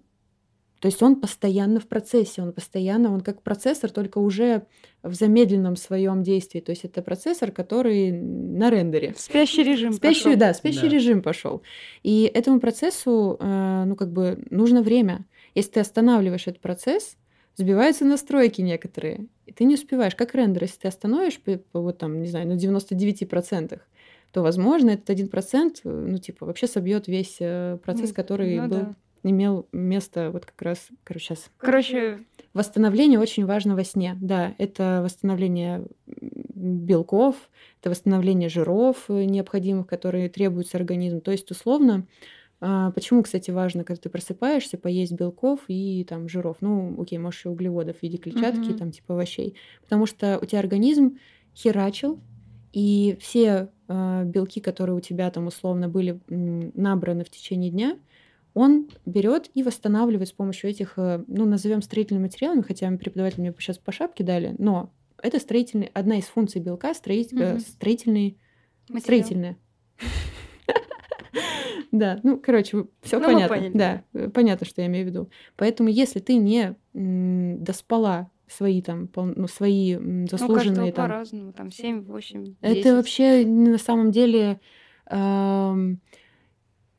то 0.81 0.87
есть 0.87 1.03
он 1.03 1.17
постоянно 1.21 1.79
в 1.79 1.87
процессе, 1.87 2.41
он 2.43 2.53
постоянно, 2.53 3.13
он 3.13 3.21
как 3.21 3.43
процессор, 3.43 3.91
только 3.91 4.19
уже 4.19 4.63
в 5.03 5.15
замедленном 5.15 5.77
своем 5.77 6.23
действии. 6.23 6.61
То 6.61 6.71
есть 6.71 6.85
это 6.85 7.03
процессор, 7.03 7.53
который 7.53 8.11
на 8.13 8.71
рендере. 8.71 9.13
В 9.13 9.21
спящий 9.21 9.63
режим 9.63 9.93
Спящий, 9.93 10.25
пошёл. 10.25 10.39
да, 10.39 10.55
спящий 10.55 10.89
Да. 10.89 10.95
режим 10.95 11.23
пошел. 11.23 11.63
И 12.03 12.31
этому 12.33 12.61
процессу, 12.61 13.37
э, 13.39 13.85
ну, 13.87 13.95
как 13.95 14.11
бы 14.11 14.43
нужно 14.51 14.83
время. 14.83 15.27
Если 15.55 15.73
ты 15.73 15.81
останавливаешь 15.81 16.47
этот 16.47 16.61
процесс, 16.63 17.17
сбиваются 17.57 18.07
настройки 18.07 18.63
некоторые, 18.63 19.27
и 19.45 19.53
ты 19.53 19.65
не 19.65 19.75
успеваешь. 19.75 20.15
Как 20.15 20.35
рендер, 20.35 20.63
если 20.63 20.79
ты 20.81 20.89
остановишь, 20.89 21.39
по, 21.41 21.59
по 21.59 21.81
вот 21.83 21.99
там, 21.99 22.23
не 22.23 22.29
знаю, 22.29 22.47
на 22.49 22.55
99%, 22.55 23.81
то, 24.33 24.43
возможно, 24.43 24.91
этот 24.91 25.11
1%, 25.11 25.81
э, 25.85 25.91
ну, 25.91 26.17
типа, 26.19 26.47
вообще 26.47 26.67
собьет 26.67 27.07
весь 27.07 27.37
э, 27.41 27.77
процесс, 27.85 28.11
Ну, 28.11 28.15
который 28.15 28.57
ну 28.57 28.69
был, 28.69 28.77
да. 28.77 28.95
Имел 29.23 29.69
место 29.73 30.31
вот 30.31 30.47
как 30.47 30.61
раз, 30.63 30.89
короче, 31.05 31.35
сейчас. 31.35 31.51
Короче, 31.59 32.25
Восстановление 32.53 33.21
очень 33.21 33.47
важно 33.47 33.77
во 33.77 33.85
сне. 33.85 34.17
Да, 34.21 34.55
это 34.59 35.01
восстановление 35.05 35.87
белков, 36.07 37.37
это 37.81 37.91
восстановление 37.91 38.49
жиров 38.49 39.05
э, 39.09 39.25
необходимых, 39.25 39.87
которые 39.87 40.29
требуются 40.29 40.77
организму. 40.77 41.21
То 41.21 41.31
есть, 41.31 41.51
условно, 41.51 42.07
а, 42.61 42.93
почему, 42.93 43.23
кстати, 43.23 43.51
важно, 43.51 43.85
когда 43.85 44.01
ты 44.03 44.11
просыпаешься, 44.11 44.79
поесть 44.79 45.13
белков 45.13 45.61
и 45.69 46.05
там 46.09 46.29
жиров. 46.29 46.59
Ну, 46.61 47.01
окей, 47.01 47.19
можешь 47.19 47.41
еще 47.41 47.51
углеводов 47.51 47.99
в 47.99 48.03
виде 48.03 48.19
клетчатки, 48.19 48.73
Мгм. 48.73 48.79
там 48.79 48.93
типа 48.93 49.15
овощей. 49.15 49.57
Потому 49.83 50.07
что 50.07 50.39
у 50.41 50.45
тебя 50.47 50.61
организм 50.61 51.19
херачил, 51.57 52.23
и 52.73 53.17
все 53.21 53.71
а, 53.89 54.25
белки, 54.25 54.61
которые 54.61 54.97
у 54.97 55.01
тебя 55.01 55.31
там 55.31 55.47
условно 55.49 55.89
были 55.89 56.21
м, 56.29 56.71
набраны 56.75 57.25
в 57.25 57.31
течение 57.31 57.71
дня, 57.71 57.99
он 58.55 58.89
берет 59.07 59.51
и 59.55 59.63
восстанавливает 59.63 60.29
с 60.29 60.33
помощью 60.33 60.71
этих, 60.71 60.95
э, 60.97 61.23
ну, 61.27 61.45
назовем 61.45 61.83
строительными 61.83 62.25
материалами, 62.25 62.63
хотя 62.63 62.91
преподаватель 62.93 63.41
мне 63.41 63.55
сейчас 63.59 63.79
по 63.79 63.93
шапке 63.93 64.25
дали, 64.25 64.55
но 64.59 64.93
это 65.23 65.39
строительный, 65.39 65.91
одна 65.95 66.17
из 66.19 66.25
функций 66.25 66.61
белка 66.61 66.95
строить, 66.95 67.33
э, 67.33 67.37
Мгм. 67.53 67.61
строительный, 67.61 68.39
материал. 68.89 69.03
строительная. 69.03 69.57
Да, 71.93 72.21
ну, 72.23 72.39
короче, 72.39 72.87
все 73.03 73.19
Ну, 73.19 73.27
понятно. 73.27 73.71
Да, 73.75 74.05
э, 74.15 74.29
понятно, 74.31 74.65
что 74.67 74.81
я 74.81 74.87
имею 74.87 75.07
в 75.07 75.09
виду. 75.09 75.31
Поэтому, 75.57 75.89
если 75.89 76.21
ты 76.21 76.37
не 76.37 76.77
доспала 76.93 78.31
свои 78.47 78.81
там, 78.83 79.09
пол- 79.09 79.33
ну, 79.35 79.49
свои 79.49 79.97
Ну, 79.97 80.27
заслуженные 80.29 80.93
там 80.93 81.09
по-разному. 81.09 81.53
Там 81.53 81.71
7, 81.73 82.03
8, 82.03 82.45
10. 82.45 82.57
это 82.63 82.95
вообще 82.97 83.45
на 83.45 83.79
самом 83.79 84.11
деле 84.13 84.61
ам, 85.07 86.01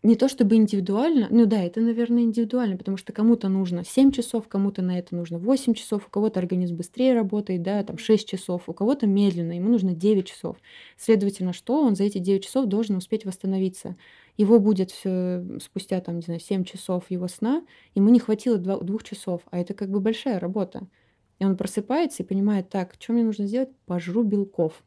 не 0.04 0.16
то 0.16 0.28
чтобы 0.28 0.56
индивидуально, 0.56 1.28
ну 1.30 1.46
да, 1.46 1.62
это, 1.64 1.80
наверное, 1.80 2.24
индивидуально, 2.24 2.78
потому 2.78 2.98
что 2.98 3.14
кому-то 3.14 3.50
нужно 3.50 3.84
7 3.86 4.12
часов, 4.12 4.48
кому-то 4.48 4.82
на 4.82 4.98
это 4.98 5.16
нужно 5.16 5.38
8 5.38 5.76
часов, 5.76 6.08
у 6.08 6.10
кого-то 6.10 6.40
организм 6.40 6.76
быстрее 6.78 7.14
работает, 7.14 7.62
да, 7.62 7.84
там 7.84 7.98
6 8.00 8.28
часов, 8.28 8.64
у 8.68 8.74
кого-то 8.74 9.06
медленно, 9.06 9.52
ему 9.54 9.70
нужно 9.70 9.94
9 9.94 10.28
часов. 10.28 10.58
Следовательно, 10.98 11.54
что 11.54 11.82
он 11.84 11.96
за 11.96 12.06
эти 12.06 12.18
9 12.18 12.44
часов 12.44 12.66
должен 12.66 12.96
успеть 12.98 13.26
восстановиться. 13.26 13.96
Его 14.38 14.60
будет 14.60 14.90
всё 14.92 15.44
спустя, 15.62 16.02
там, 16.02 16.16
не 16.16 16.22
знаю, 16.22 16.40
7 16.40 16.64
часов 16.64 17.12
его 17.12 17.28
сна, 17.28 17.64
ему 17.94 18.10
не 18.10 18.20
хватило 18.20 18.58
2 18.58 19.04
часов, 19.04 19.42
а 19.52 19.60
это 19.60 19.74
как 19.76 19.90
бы 19.92 20.00
большая 20.00 20.40
работа. 20.40 20.88
И 21.40 21.46
он 21.46 21.58
просыпается 21.58 22.24
и 22.24 22.26
понимает, 22.26 22.70
так, 22.70 22.96
что 23.00 23.14
мне 23.14 23.24
нужно 23.24 23.46
сделать? 23.48 23.70
Пожру 23.86 24.24
белков. 24.24 24.84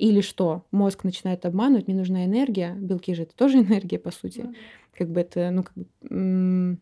Или 0.00 0.22
что? 0.22 0.64
Мозг 0.70 1.04
начинает 1.04 1.44
обманывать, 1.44 1.86
мне 1.86 1.94
нужна 1.94 2.24
энергия. 2.24 2.74
Белки 2.74 3.12
же 3.12 3.24
это 3.24 3.36
тоже 3.36 3.58
энергия, 3.60 3.98
по 3.98 4.10
сути. 4.10 4.42
Да. 4.42 4.52
Как 4.96 5.10
бы 5.10 5.20
это, 5.20 5.50
ну, 5.50 5.62
как 5.62 5.74
бы, 5.74 6.78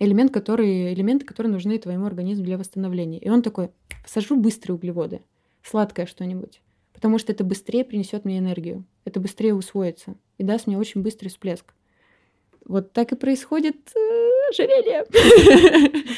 элемент, 0.00 0.32
который, 0.32 0.92
элементы, 0.92 1.24
которые 1.24 1.52
нужны 1.52 1.78
твоему 1.78 2.04
организму 2.04 2.44
для 2.44 2.58
восстановления. 2.58 3.20
И 3.20 3.30
он 3.30 3.42
такой, 3.42 3.70
сажу 4.04 4.36
быстрые 4.36 4.74
углеводы, 4.74 5.22
сладкое 5.62 6.06
что-нибудь. 6.06 6.62
Потому 6.92 7.18
что 7.18 7.30
это 7.30 7.44
быстрее 7.44 7.84
принесет 7.84 8.24
мне 8.24 8.38
энергию. 8.38 8.84
Это 9.04 9.20
быстрее 9.20 9.54
усвоится. 9.54 10.16
И 10.38 10.42
даст 10.42 10.66
мне 10.66 10.76
очень 10.76 11.02
быстрый 11.02 11.28
всплеск. 11.28 11.74
Вот 12.64 12.92
так 12.92 13.12
и 13.12 13.16
происходит 13.16 13.76
э, 13.94 14.30
ожирение. 14.50 15.04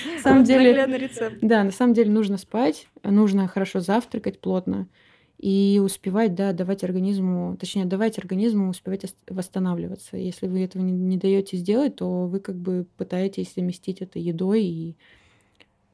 На 0.17 0.23
самом 0.23 0.45
деле, 0.45 0.73
рецепт. 0.87 1.37
да, 1.43 1.63
на 1.65 1.71
самом 1.71 1.93
деле 1.93 2.11
нужно 2.11 2.39
спать, 2.39 2.89
нужно 3.03 3.47
хорошо 3.47 3.81
завтракать 3.81 4.41
плотно 4.41 4.89
и 5.39 5.81
успевать, 5.83 6.35
да, 6.35 6.53
давать 6.53 6.85
организму, 6.85 7.57
точнее, 7.59 7.85
давать 7.85 8.19
организму 8.19 8.71
успевать 8.71 9.05
ос- 9.05 9.17
восстанавливаться. 9.29 10.17
Если 10.17 10.49
вы 10.49 10.65
этого 10.65 10.83
не, 10.83 10.93
не 10.93 11.17
даете 11.17 11.57
сделать, 11.57 11.97
то 11.97 12.27
вы 12.27 12.41
как 12.41 12.57
бы 12.57 12.87
пытаетесь 12.97 13.55
заместить 13.55 14.03
это 14.03 14.19
едой 14.19 14.65
и, 14.65 14.97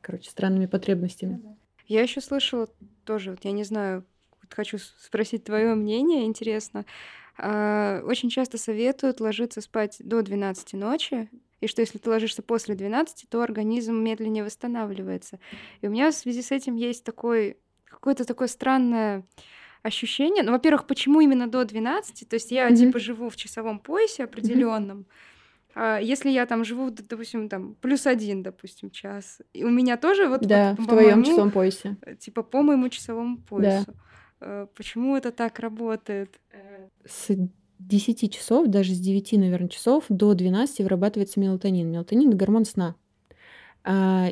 короче, 0.00 0.30
странными 0.30 0.66
потребностями. 0.66 1.40
Я 1.86 2.02
еще 2.02 2.20
слышала 2.20 2.68
тоже, 3.04 3.32
вот 3.32 3.44
я 3.44 3.52
не 3.52 3.64
знаю, 3.64 4.04
хочу 4.50 4.78
спросить 4.78 5.44
твое 5.44 5.74
мнение, 5.74 6.24
интересно. 6.24 6.86
А, 7.36 8.02
Очень 8.04 8.30
часто 8.30 8.58
советуют 8.58 9.20
ложиться 9.20 9.60
спать 9.60 9.96
до 10.00 10.22
12 10.22 10.76
ночи, 10.76 11.28
и 11.60 11.66
что 11.66 11.80
если 11.82 11.98
ты 11.98 12.10
ложишься 12.10 12.42
после 12.42 12.74
12, 12.74 13.26
то 13.28 13.42
организм 13.42 13.96
медленнее 13.96 14.44
восстанавливается. 14.44 15.38
И 15.80 15.88
у 15.88 15.90
меня 15.90 16.10
в 16.10 16.14
связи 16.14 16.42
с 16.42 16.52
этим 16.52 16.76
есть 16.76 17.04
такой 17.04 17.58
какое-то 17.94 18.24
такое 18.24 18.48
странное 18.48 19.22
ощущение. 19.82 20.42
Ну, 20.42 20.52
во-первых, 20.52 20.86
почему 20.86 21.20
именно 21.20 21.46
до 21.46 21.64
12? 21.64 22.28
То 22.28 22.34
есть 22.36 22.50
я 22.52 22.66
Мгм. 22.66 22.76
типа 22.76 22.98
живу 22.98 23.28
в 23.28 23.36
часовом 23.36 23.78
поясе 23.78 24.24
определенном. 24.24 25.06
А 25.76 25.98
если 25.98 26.30
я 26.30 26.46
там 26.46 26.64
живу, 26.64 26.90
допустим, 26.90 27.48
там 27.48 27.74
плюс 27.80 28.06
один, 28.06 28.42
допустим, 28.42 28.90
час, 28.90 29.40
и 29.52 29.64
у 29.64 29.70
меня 29.70 29.96
тоже 29.96 30.28
вот, 30.28 30.40
вот 30.40 30.48
Да, 30.48 30.72
в 30.74 30.76
по 30.76 30.92
твоем 30.92 31.08
моему- 31.18 31.24
часовом 31.24 31.50
поясе. 31.50 31.96
э, 32.02 32.14
типа 32.14 32.42
по 32.42 32.62
моему 32.62 32.88
часовому 32.88 33.36
Да. 33.38 33.42
поясу. 33.48 33.94
Э, 34.40 34.66
Почему 34.76 35.16
это 35.16 35.32
так 35.32 35.58
работает? 35.58 36.38
С 37.04 37.28
10 37.80 38.28
часов, 38.32 38.68
даже 38.68 38.92
с 38.94 39.00
9, 39.00 39.36
наверное, 39.36 39.68
часов 39.68 40.04
до 40.08 40.34
12 40.34 40.82
вырабатывается 40.84 41.40
мелатонин. 41.40 41.90
Мелатонин— 41.90 42.28
это 42.30 42.36
гормон 42.36 42.64
сна. 42.64 42.94
А, 43.84 44.28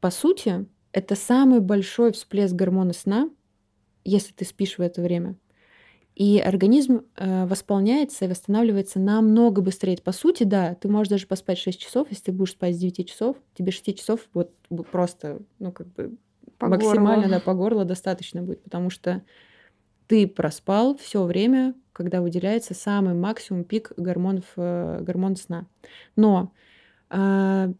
по 0.00 0.10
сути, 0.10 0.66
это 0.92 1.14
самый 1.16 1.60
большой 1.60 2.12
всплеск 2.12 2.54
гормона 2.54 2.92
сна, 2.92 3.30
если 4.04 4.32
ты 4.32 4.44
спишь 4.44 4.78
в 4.78 4.80
это 4.82 5.02
время. 5.02 5.36
И 6.14 6.38
организм 6.38 7.06
э, 7.16 7.46
восполняется 7.46 8.26
и 8.26 8.28
восстанавливается 8.28 9.00
намного 9.00 9.62
быстрее. 9.62 9.96
По 10.02 10.12
сути, 10.12 10.44
да, 10.44 10.74
ты 10.74 10.88
можешь 10.88 11.08
даже 11.08 11.26
поспать 11.26 11.58
6 11.58 11.80
часов, 11.80 12.08
если 12.10 12.24
ты 12.24 12.32
будешь 12.32 12.52
спать 12.52 12.74
с 12.76 12.78
9 12.78 13.08
часов, 13.08 13.36
тебе 13.54 13.72
6 13.72 13.96
часов 13.96 14.20
вот 14.34 14.52
просто, 14.90 15.40
ну, 15.58 15.72
как 15.72 15.88
бы 15.94 16.16
По 16.58 16.68
максимально, 16.68 17.22
горло. 17.24 17.28
да, 17.28 17.40
по 17.40 17.54
горло 17.54 17.84
достаточно 17.86 18.42
будет, 18.42 18.62
потому 18.62 18.90
что 18.90 19.24
ты 20.06 20.26
проспал 20.28 20.96
все 20.98 21.24
время, 21.24 21.74
когда 21.92 22.20
выделяется 22.20 22.74
самый 22.74 23.14
максимум 23.14 23.64
пик 23.64 23.92
гормонов, 23.96 24.44
э, 24.56 25.00
гормон 25.02 25.36
сна. 25.36 25.66
Но 26.16 26.52
а, 27.10 27.72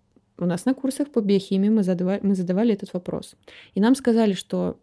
у 0.43 0.47
нас 0.47 0.65
на 0.65 0.75
курсах 0.75 1.11
по 1.11 1.21
биохимии 1.21 1.69
мы 1.69 1.83
задавали, 1.83 2.21
мы 2.23 2.35
задавали 2.35 2.75
этот 2.75 2.93
вопрос. 2.93 3.35
И 3.75 3.81
нам 3.81 3.95
сказали, 3.95 4.33
что 4.33 4.79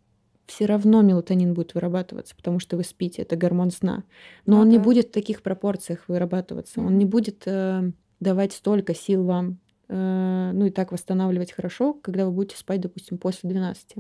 все 0.48 0.66
равно 0.66 1.02
мелатонин 1.02 1.54
будет 1.54 1.76
вырабатываться, 1.76 2.36
потому 2.36 2.60
что 2.60 2.76
вы 2.76 2.84
спите, 2.84 3.22
это 3.22 3.36
гормон 3.36 3.72
сна. 3.72 4.04
Но 4.46 4.56
Ну 4.56 4.62
он 4.62 4.70
не 4.70 4.78
да. 4.78 4.84
будет 4.84 5.10
в 5.10 5.12
таких 5.12 5.44
пропорциях 5.44 6.06
вырабатываться, 6.08 6.82
он 6.82 6.98
не 6.98 7.06
будет 7.06 7.44
э, 7.46 7.92
давать 8.20 8.54
столько 8.54 8.96
сил 8.96 9.24
вам, 9.26 9.60
э, 9.90 10.52
ну 10.54 10.66
и 10.66 10.72
так 10.72 10.92
восстанавливать 10.92 11.52
хорошо, 11.52 11.94
когда 11.94 12.26
вы 12.26 12.32
будете 12.32 12.58
спать, 12.58 12.82
допустим, 12.82 13.20
после 13.20 13.50
12. 13.50 13.98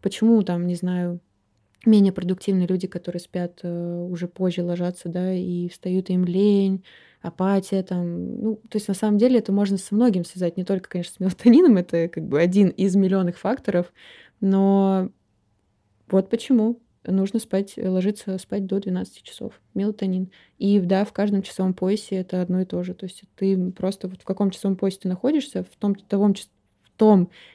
Почему 0.00 0.42
там, 0.42 0.66
не 0.66 0.76
знаю, 0.76 1.20
менее 1.86 2.12
продуктивные 2.12 2.66
люди, 2.66 2.86
которые 2.86 3.20
спят 3.20 3.60
э, 3.62 4.06
уже 4.10 4.28
позже 4.28 4.62
ложатся, 4.62 5.08
да, 5.08 5.32
и 5.32 5.68
встают 5.68 6.10
им 6.10 6.24
лень, 6.24 6.84
апатия 7.22 7.82
там. 7.82 8.40
Ну, 8.40 8.56
то 8.68 8.76
есть 8.76 8.88
на 8.88 8.94
самом 8.94 9.18
деле 9.18 9.38
это 9.38 9.52
можно 9.52 9.76
со 9.76 9.94
многим 9.94 10.24
связать, 10.24 10.56
не 10.56 10.64
только, 10.64 10.88
конечно, 10.88 11.14
с 11.14 11.20
мелатонином, 11.20 11.76
это 11.76 12.08
как 12.08 12.26
бы 12.26 12.40
один 12.40 12.68
из 12.68 12.96
миллионных 12.96 13.38
факторов, 13.38 13.92
но 14.40 15.10
вот 16.08 16.28
почему 16.28 16.80
нужно 17.04 17.38
спать, 17.38 17.74
ложиться 17.76 18.36
спать 18.38 18.66
до 18.66 18.78
12 18.78 19.22
часов. 19.22 19.60
Мелатонин. 19.74 20.30
И 20.58 20.78
да, 20.80 21.04
в 21.04 21.12
каждом 21.12 21.42
часовом 21.42 21.72
поясе 21.72 22.16
это 22.16 22.42
одно 22.42 22.60
и 22.60 22.64
то 22.64 22.82
же. 22.82 22.94
То 22.94 23.04
есть 23.06 23.22
ты 23.36 23.70
просто 23.72 24.08
вот 24.08 24.20
в 24.20 24.24
каком 24.24 24.50
часовом 24.50 24.76
поясе 24.76 24.98
ты 25.02 25.08
находишься, 25.08 25.64
в 25.64 25.76
том, 25.76 25.94
в 25.94 26.02
том 26.02 26.34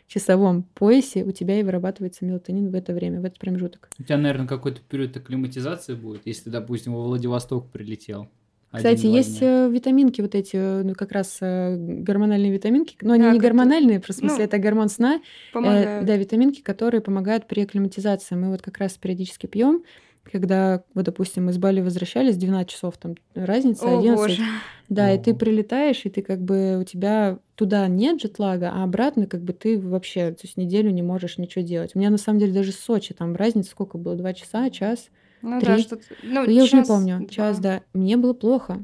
часовом 0.07 0.63
поясе 0.73 1.23
у 1.23 1.31
тебя 1.31 1.59
и 1.59 1.63
вырабатывается 1.63 2.25
мелатонин 2.25 2.69
в 2.69 2.75
это 2.75 2.93
время, 2.93 3.21
в 3.21 3.25
этот 3.25 3.39
промежуток. 3.39 3.89
У 3.99 4.03
тебя, 4.03 4.17
наверное, 4.17 4.47
какой-то 4.47 4.81
период 4.81 5.15
акклиматизации 5.17 5.93
будет, 5.95 6.21
если, 6.25 6.49
допустим, 6.49 6.93
во 6.93 7.03
Владивосток 7.03 7.69
прилетел. 7.71 8.27
Кстати, 8.73 9.05
есть 9.05 9.39
дня. 9.39 9.67
э, 9.67 9.69
витаминки 9.71 10.19
вот 10.19 10.35
эти, 10.35 10.57
э, 10.57 10.83
ну 10.83 10.95
как 10.95 11.13
раз 11.13 11.37
э, 11.39 11.77
гормональные 11.77 12.51
витаминки, 12.51 12.97
но 13.01 13.13
они 13.13 13.23
Да, 13.23 13.29
не 13.29 13.35
как-то- 13.39 13.47
гормональные, 13.47 14.01
в 14.01 14.05
смысле 14.05 14.37
ну, 14.39 14.43
это 14.43 14.57
гормон 14.57 14.89
сна, 14.89 15.15
Э, 15.15 15.53
Помогают. 15.53 16.05
да, 16.05 16.17
витаминки, 16.17 16.61
которые 16.61 16.99
помогают 16.99 17.47
при 17.47 17.61
акклиматизации. 17.61 18.35
Мы 18.35 18.49
вот 18.49 18.61
как 18.61 18.77
раз 18.79 18.93
периодически 18.97 19.45
пьем, 19.45 19.83
когда, 20.31 20.83
вот, 20.93 21.05
допустим, 21.05 21.45
мы 21.45 21.53
с 21.53 21.57
Бали 21.57 21.81
возвращались, 21.81 22.37
12 22.37 22.69
часов 22.69 22.97
там 22.97 23.15
разница, 23.33 23.85
О, 23.85 23.99
11. 23.99 24.15
боже. 24.17 24.41
Да, 24.89 25.11
и 25.11 25.19
ты 25.21 25.33
прилетаешь, 25.33 26.01
и 26.03 26.09
ты 26.09 26.21
как 26.21 26.41
бы 26.41 26.77
у 26.79 26.83
тебя 26.83 27.39
туда 27.55 27.87
нет 27.87 28.21
джетлага, 28.21 28.71
а 28.73 28.83
обратно 28.83 29.27
как 29.27 29.41
бы 29.41 29.53
ты 29.53 29.79
вообще, 29.79 30.31
то 30.31 30.41
есть 30.43 30.57
неделю 30.57 30.91
не 30.91 31.01
можешь 31.01 31.37
ничего 31.37 31.63
делать. 31.63 31.91
У 31.95 31.99
меня 31.99 32.09
на 32.09 32.17
самом 32.17 32.39
деле 32.39 32.53
даже 32.53 32.71
с 32.71 32.79
Сочи 32.79 33.13
там 33.13 33.35
разница 33.35 33.71
сколько 33.71 33.97
было, 33.97 34.15
два 34.15 34.33
часа, 34.33 34.69
час? 34.69 35.09
Ну 35.41 35.59
Три? 35.59 35.67
да, 35.67 35.77
что-то... 35.79 36.03
Ну, 36.23 36.43
я 36.49 36.63
уже 36.63 36.75
не 36.75 36.81
час, 36.81 36.87
помню, 36.87 37.27
час, 37.29 37.59
два. 37.59 37.71
да. 37.71 37.81
Мне 37.93 38.17
было 38.17 38.33
плохо. 38.33 38.83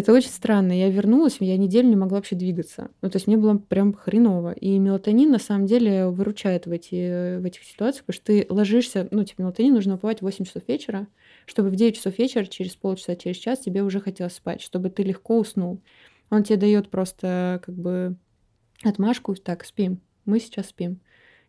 Это 0.00 0.14
очень 0.14 0.30
странно. 0.30 0.72
Я 0.72 0.88
вернулась, 0.88 1.36
я 1.40 1.58
неделю 1.58 1.86
не 1.90 1.94
могла 1.94 2.16
вообще 2.16 2.34
двигаться. 2.34 2.90
Ну, 3.02 3.10
то 3.10 3.16
есть 3.16 3.26
мне 3.26 3.36
было 3.36 3.58
прям 3.58 3.92
хреново. 3.92 4.52
И 4.52 4.78
мелатонин, 4.78 5.30
на 5.30 5.38
самом 5.38 5.66
деле, 5.66 6.06
выручает 6.06 6.64
в, 6.64 6.72
эти, 6.72 7.36
в 7.36 7.44
этих 7.44 7.64
ситуациях, 7.64 8.06
потому 8.06 8.14
что 8.14 8.24
ты 8.24 8.46
ложишься, 8.48 9.08
ну, 9.10 9.24
типа, 9.24 9.42
мелатонин 9.42 9.74
нужно 9.74 9.96
выпивать 9.96 10.20
в 10.20 10.22
8 10.22 10.46
часов 10.46 10.62
вечера, 10.66 11.06
чтобы 11.44 11.68
в 11.68 11.76
9 11.76 11.96
часов 11.96 12.16
вечера, 12.16 12.46
через 12.46 12.76
полчаса, 12.76 13.14
через 13.14 13.36
час 13.36 13.58
тебе 13.58 13.82
уже 13.82 14.00
хотелось 14.00 14.32
спать, 14.32 14.62
чтобы 14.62 14.88
ты 14.88 15.02
легко 15.02 15.38
уснул. 15.38 15.82
Он 16.30 16.44
тебе 16.44 16.56
дает 16.56 16.88
просто 16.88 17.60
как 17.62 17.74
бы 17.74 18.16
отмашку, 18.82 19.34
так, 19.34 19.66
спим, 19.66 20.00
мы 20.24 20.40
сейчас 20.40 20.68
спим. 20.68 20.98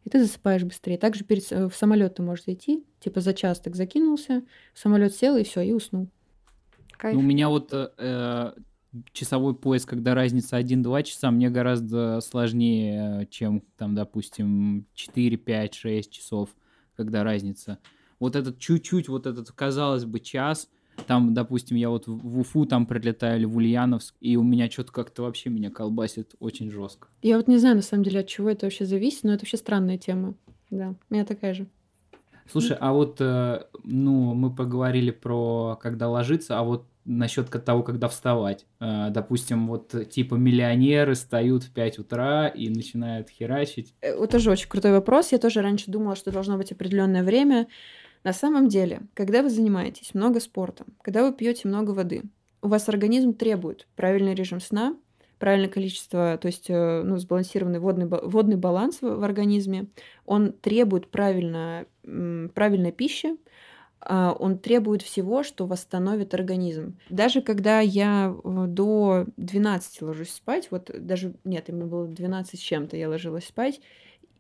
И 0.04 0.10
ты 0.10 0.20
засыпаешь 0.22 0.66
быстрее. 0.66 0.98
Также 0.98 1.24
перед, 1.24 1.46
с- 1.46 1.70
в 1.70 1.74
самолет 1.74 2.16
ты 2.16 2.22
можешь 2.22 2.44
зайти, 2.44 2.84
типа 3.00 3.22
за 3.22 3.34
час 3.34 3.62
так 3.62 3.78
закинулся, 3.78 4.44
в 4.74 4.80
самолет 4.80 5.16
сел 5.16 5.38
и 5.38 5.44
все, 5.44 5.62
и 5.62 5.72
уснул. 5.72 6.10
Кайф. 7.02 7.16
Ну, 7.16 7.22
у 7.22 7.24
меня 7.24 7.50
вот 7.50 7.74
э, 7.74 7.90
э, 7.98 8.52
часовой 9.12 9.56
пояс, 9.56 9.88
когда 9.88 10.14
разница 10.14 10.60
1-2 10.60 11.02
часа, 11.02 11.32
мне 11.32 11.50
гораздо 11.50 12.22
сложнее, 12.22 13.22
э, 13.24 13.26
чем 13.26 13.64
там, 13.76 13.96
допустим, 13.96 14.86
4, 14.94 15.36
5, 15.36 15.74
6 15.74 16.12
часов, 16.12 16.50
когда 16.96 17.24
разница. 17.24 17.80
Вот 18.20 18.36
этот 18.36 18.60
чуть-чуть, 18.60 19.10
вот 19.10 19.26
этот, 19.26 19.52
казалось 19.52 20.06
бы, 20.06 20.20
час, 20.20 20.70
там, 21.08 21.34
допустим, 21.34 21.76
я 21.76 21.90
вот 21.90 22.06
в 22.06 22.40
Уфу 22.40 22.68
там 22.68 22.86
прилетаю 22.86 23.40
или 23.40 23.46
в 23.46 23.58
Ульяновск, 23.58 24.14
и 24.20 24.38
у 24.38 24.44
меня 24.44 24.70
что-то 24.70 24.92
как-то 24.92 25.24
вообще 25.24 25.50
меня 25.50 25.72
колбасит 25.72 26.36
очень 26.40 26.70
жестко. 26.70 27.08
Я 27.24 27.38
вот 27.38 27.48
не 27.48 27.58
знаю, 27.58 27.78
на 27.78 27.82
самом 27.82 28.04
деле, 28.04 28.20
от 28.20 28.28
чего 28.28 28.52
это 28.52 28.68
вообще 28.68 28.86
зависит, 28.86 29.24
но 29.24 29.34
это 29.34 29.42
вообще 29.42 29.58
странная 29.58 29.98
тема. 29.98 30.36
Да, 30.70 30.94
у 31.10 31.14
меня 31.14 31.26
такая 31.26 31.56
же. 31.56 31.66
Слушай, 32.52 32.78
а 32.80 32.94
вот, 32.94 33.18
э, 33.22 33.64
ну, 33.84 34.36
мы 34.36 34.54
поговорили 34.54 35.10
про 35.10 35.80
когда 35.82 36.08
ложиться, 36.10 36.60
а 36.60 36.64
вот 36.64 36.86
насчет 37.06 37.50
того, 37.50 37.84
когда 37.84 38.08
вставать. 38.08 38.66
Э, 38.80 39.10
допустим, 39.10 39.68
вот 39.68 40.10
типа 40.10 40.36
миллионеры 40.36 41.14
встают 41.14 41.64
в 41.64 41.74
5 41.74 42.00
утра 42.00 42.48
и 42.48 42.70
начинают 42.70 43.30
херачить. 43.30 43.94
Это 44.02 44.28
тоже 44.28 44.52
очень 44.52 44.70
крутой 44.70 44.92
вопрос. 44.92 45.32
Я 45.32 45.38
тоже 45.38 45.62
раньше 45.62 45.90
думала, 45.90 46.16
что 46.16 46.32
должно 46.32 46.58
быть 46.58 46.72
определенное 46.72 47.24
время. 47.24 47.68
На 48.24 48.34
самом 48.34 48.68
деле, 48.68 49.02
когда 49.14 49.42
вы 49.42 49.50
занимаетесь 49.50 50.14
много 50.14 50.40
спортом, 50.40 50.88
когда 51.02 51.24
вы 51.24 51.34
пьете 51.34 51.68
много 51.68 51.92
воды, 51.92 52.24
у 52.62 52.68
вас 52.68 52.88
организм 52.88 53.34
требует 53.34 53.88
правильный 53.96 54.36
режим 54.36 54.60
сна, 54.60 54.96
правильное 55.40 55.70
количество, 55.70 56.38
то 56.40 56.46
есть 56.46 56.70
э, 56.70 57.02
ну, 57.04 57.18
сбалансированный 57.18 57.80
водный, 57.80 58.06
водный 58.06 58.58
баланс 58.58 59.02
в, 59.02 59.16
в 59.16 59.24
организме, 59.24 59.88
он 60.26 60.54
требует 60.54 61.10
правильно, 61.10 61.88
правильной 62.04 62.92
пищи, 62.92 63.30
а, 63.30 63.36
он 64.08 64.58
требует 64.58 65.02
всего, 65.02 65.44
что 65.44 65.66
восстановит 65.68 66.34
организм. 66.34 66.98
Даже 67.10 67.42
когда 67.42 67.80
я 67.80 68.36
э, 68.44 68.66
до 68.68 69.26
12 69.38 70.02
ложусь 70.02 70.32
спать, 70.32 70.70
вот 70.72 70.90
даже, 70.94 71.36
нет, 71.44 71.70
ему 71.70 71.86
было 71.86 72.08
12 72.08 72.60
с 72.60 72.64
чем-то, 72.64 72.98
я 72.98 73.10
ложилась 73.10 73.46
спать, 73.46 73.80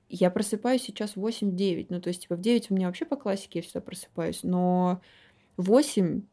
я 0.10 0.30
просыпаюсь 0.32 0.82
сейчас 0.82 1.16
в 1.16 1.26
8-9. 1.26 1.88
Ну, 1.90 2.02
то 2.02 2.10
есть, 2.10 2.24
типа, 2.24 2.36
в 2.36 2.42
9 2.42 2.72
у 2.72 2.76
меня 2.76 2.88
вообще 2.88 3.06
по 3.06 3.16
классике 3.16 3.60
я 3.60 3.64
всегда 3.64 3.82
просыпаюсь, 3.82 4.42
но 4.44 5.02
в 5.58 5.66
8 5.66 6.24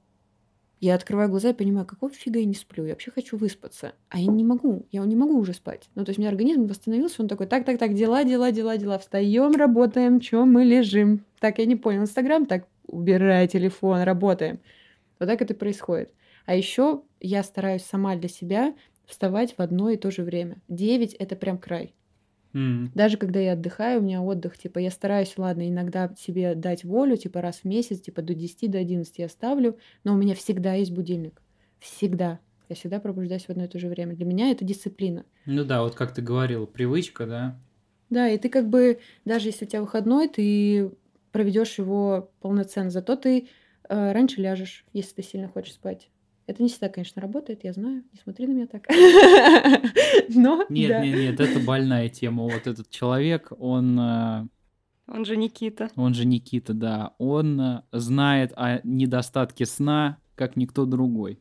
я 0.81 0.95
открываю 0.95 1.29
глаза 1.29 1.51
и 1.51 1.55
понимаю, 1.55 1.87
какого 1.87 2.13
фига 2.13 2.39
я 2.39 2.45
не 2.45 2.55
сплю, 2.55 2.85
я 2.85 2.93
вообще 2.93 3.11
хочу 3.11 3.37
выспаться. 3.37 3.95
А 4.09 4.19
я 4.21 4.27
не 4.27 4.45
могу, 4.45 4.87
я 4.93 5.05
не 5.05 5.17
могу 5.17 5.37
уже 5.39 5.53
спать. 5.53 5.89
Ну, 5.95 6.05
то 6.05 6.11
есть, 6.11 6.19
у 6.19 6.23
меня 6.23 6.31
организм 6.31 6.67
восстановился, 6.67 7.23
он 7.23 7.29
такой, 7.29 7.47
так, 7.47 7.65
так, 7.65 7.79
так, 7.79 7.95
дела, 7.95 8.25
дела, 8.25 8.53
дела, 8.53 8.77
дела, 8.77 8.99
встаем, 8.99 9.55
работаем, 9.55 10.21
чё 10.21 10.47
мы 10.47 10.65
лежим. 10.65 11.25
Так, 11.41 11.59
я 11.59 11.67
не 11.67 11.77
понял, 11.77 12.03
Инстаграм, 12.03 12.47
так, 12.47 12.67
убирай 12.89 13.47
телефон, 13.47 14.03
работаем. 14.03 14.61
Вот 15.19 15.27
так 15.27 15.41
это 15.43 15.55
происходит. 15.55 16.13
А 16.47 16.55
еще 16.55 17.03
я 17.21 17.43
стараюсь 17.43 17.83
сама 17.83 18.17
для 18.17 18.29
себя 18.29 18.75
вставать 19.07 19.55
в 19.57 19.61
одно 19.61 19.91
и 19.91 19.97
то 19.97 20.11
же 20.11 20.23
время. 20.23 20.61
9 20.69 21.15
это 21.15 21.37
прям 21.37 21.59
край. 21.59 21.95
Даже 22.53 23.19
когда 23.19 23.39
я 23.39 23.53
отдыхаю, 23.53 24.01
у 24.01 24.03
меня 24.03 24.21
отдых, 24.21 24.59
типа, 24.59 24.79
я 24.79 24.91
стараюсь, 24.91 25.35
ладно, 25.37 25.69
иногда 25.69 26.13
себе 26.19 26.55
дать 26.57 26.83
волю, 26.83 27.17
типа, 27.17 27.41
раз 27.41 27.61
в 27.63 27.65
месяц, 27.67 28.01
типа, 28.01 28.23
до 28.23 28.35
10, 28.35 28.71
до 28.71 28.79
11 28.79 29.19
я 29.19 29.29
ставлю, 29.29 29.79
но 30.03 30.15
у 30.15 30.17
меня 30.17 30.35
всегда 30.35 30.75
есть 30.75 30.91
будильник. 30.91 31.41
Всегда. 31.79 32.41
Я 32.69 32.75
всегда 32.75 32.99
пробуждаюсь 32.99 33.45
в 33.45 33.51
одно 33.51 33.65
и 33.65 33.69
то 33.69 33.79
же 33.79 33.89
время. 33.89 34.17
Для 34.17 34.27
меня 34.27 34.51
это 34.51 34.65
дисциплина. 34.65 35.25
Ну 35.47 35.65
да, 35.65 35.83
вот 35.83 35.95
как 35.95 36.13
ты 36.13 36.21
говорил, 36.21 36.67
привычка, 36.67 37.27
да? 37.27 37.61
Да, 38.11 38.29
и 38.29 38.39
ты 38.39 38.49
как 38.49 38.69
бы, 38.69 38.99
даже 39.25 39.49
если 39.49 39.65
у 39.65 39.69
тебя 39.69 39.83
выходной, 39.83 40.29
ты 40.29 40.91
проведешь 41.33 41.79
его 41.79 42.31
полноценно, 42.41 42.91
зато 42.91 43.17
ты 43.17 43.49
э, 43.89 44.13
раньше 44.13 44.41
ляжешь, 44.41 44.85
если 44.93 45.17
ты 45.17 45.23
сильно 45.23 45.49
хочешь 45.49 45.75
спать. 45.75 46.11
Это 46.47 46.63
не 46.63 46.69
всегда, 46.71 46.89
конечно, 46.89 47.21
работает, 47.21 47.63
я 47.65 47.73
знаю. 47.75 48.05
Не 48.13 48.19
смотри 48.23 48.47
на 48.47 48.53
меня 48.53 48.67
так. 48.67 48.87
Но, 50.29 50.65
Нет, 50.71 50.89
да. 50.89 51.05
нет, 51.05 51.19
нет, 51.19 51.41
это 51.41 51.61
больная 51.61 52.09
тема. 52.09 52.45
Вот 52.45 52.67
этот 52.67 52.89
человек, 52.91 53.53
он, 53.59 53.99
э, 54.01 54.47
Он 55.09 55.25
же 55.25 55.37
Никита. 55.37 55.91
он 55.97 56.15
же 56.15 56.25
Никита, 56.25 56.73
да, 56.73 57.15
он 57.19 57.61
э, 57.61 57.83
знает 57.93 58.53
о 58.57 58.81
недостатке 58.83 59.67
сна, 59.67 60.19
как 60.37 60.57
никто 60.57 60.87
другой. 60.87 61.39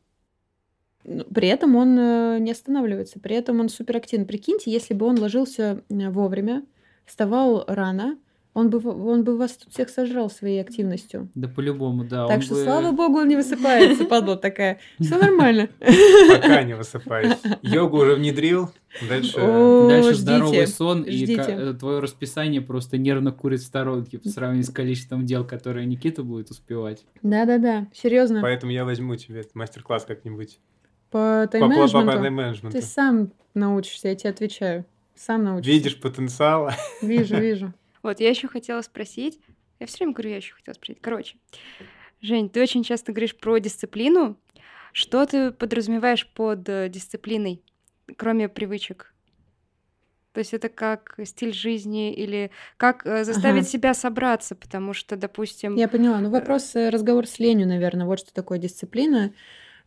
Ну, 1.06 1.24
При 1.26 1.48
этом 1.48 1.76
он 1.78 1.98
э, 1.98 2.40
не 2.40 2.52
останавливается, 2.52 3.20
при 3.22 3.36
этом 3.38 3.62
он 3.62 3.70
суперактивный. 3.70 4.26
Прикиньте, 4.28 4.72
если 4.72 4.94
бы 4.94 5.06
он 5.06 5.18
ложился 5.20 5.84
вовремя, 5.90 6.66
вставал 7.06 7.64
рано, 7.66 8.18
он 8.58 8.72
бы, 8.72 8.80
он 8.90 9.24
бы 9.24 9.38
вас 9.38 9.52
тут 9.52 9.72
всех 9.72 9.88
сожрал 9.88 10.32
своей 10.32 10.60
активностью. 10.60 11.30
Да 11.36 11.48
по-любому, 11.48 12.04
да. 12.04 12.26
так 12.26 12.42
что, 12.42 12.56
бы- 12.56 12.64
слава 12.64 12.92
богу, 12.92 13.20
он 13.20 13.28
не 13.28 13.36
высыпается, 13.36 14.04
падла 14.06 14.36
такая. 14.36 14.80
Все 15.00 15.16
нормально. 15.22 15.70
Пока 16.28 16.64
не 16.64 16.76
высыпаюсь. 16.76 17.38
Йогу 17.62 17.98
уже 17.98 18.16
внедрил. 18.16 18.72
Дальше... 19.08 19.38
О, 19.38 19.88
Дальше 19.88 20.14
ждите, 20.14 20.22
здоровый 20.22 20.68
сон, 20.68 21.04
и 21.04 21.12
ждите. 21.12 21.74
твое 21.74 22.00
расписание 22.00 22.60
просто 22.62 22.98
нервно 22.98 23.32
курит 23.32 23.60
в 23.60 23.66
сторонке 23.66 24.18
по 24.18 24.28
сравнению 24.28 24.66
с 24.66 24.72
количеством 24.72 25.28
дел, 25.28 25.46
которые 25.46 25.86
Никита 25.86 26.24
будет 26.24 26.50
успевать. 26.50 27.06
Да-да-да, 27.22 27.86
серьезно. 27.94 28.42
Поэтому 28.42 28.72
я 28.72 28.86
возьму 28.86 29.16
тебе 29.18 29.46
мастер-класс 29.54 30.06
как-нибудь. 30.06 30.58
По 31.12 31.48
тайм-менеджменту. 31.52 32.72
ты 32.72 32.82
сам 32.82 33.32
научишься, 33.54 34.08
я 34.08 34.16
тебе 34.16 34.32
отвечаю. 34.32 34.84
Сам 35.16 35.44
научишься. 35.44 35.72
Видишь 35.72 36.00
потенциал? 36.00 36.72
Вижу, 37.04 37.36
вижу. 37.38 37.72
Вот, 38.04 38.20
я 38.20 38.30
еще 38.30 38.48
хотела 38.48 38.82
спросить. 38.82 39.40
Я 39.80 39.88
все 39.88 39.98
время 40.00 40.14
говорю, 40.14 40.30
я 40.32 40.36
еще 40.38 40.54
хотела 40.56 40.74
спросить. 40.74 41.00
Короче, 41.02 41.38
Жень, 42.22 42.50
ты 42.50 42.62
очень 42.62 42.84
часто 42.84 43.12
говоришь 43.12 43.36
про 43.36 43.58
дисциплину. 43.60 44.38
Что 44.92 45.26
ты 45.26 45.52
подразумеваешь 45.52 46.28
под 46.28 46.68
э, 46.68 46.90
дисциплиной, 46.90 47.62
кроме 48.16 48.50
привычек? 48.50 49.14
То 50.34 50.40
есть 50.40 50.54
это 50.54 50.70
как 50.70 51.20
стиль 51.26 51.54
жизни 51.54 52.14
или 52.14 52.52
как 52.78 53.06
э, 53.06 53.24
заставить 53.24 53.64
Ага. 53.64 53.70
себя 53.70 53.94
собраться, 53.94 54.56
потому 54.56 54.94
что, 54.94 55.16
допустим, 55.16 55.76
Я 55.76 55.88
поняла. 55.88 56.20
Ну, 56.20 56.30
вопрос, 56.30 56.76
э, 56.76 56.90
разговор 56.90 57.28
с 57.28 57.40
ленью, 57.40 57.68
наверное. 57.68 58.08
Вот 58.08 58.20
что 58.20 58.34
такое 58.34 58.58
дисциплина. 58.58 59.34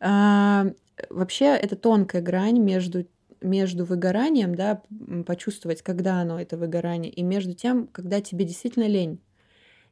А, 0.00 0.66
вообще, 1.08 1.46
это 1.46 1.76
тонкая 1.76 2.22
грань 2.22 2.58
между 2.58 3.06
между 3.40 3.84
выгоранием, 3.84 4.54
да, 4.54 4.82
почувствовать, 5.26 5.82
когда 5.82 6.20
оно, 6.20 6.40
это 6.40 6.56
выгорание, 6.56 7.10
и 7.10 7.22
между 7.22 7.54
тем, 7.54 7.86
когда 7.88 8.20
тебе 8.20 8.44
действительно 8.44 8.86
лень. 8.86 9.20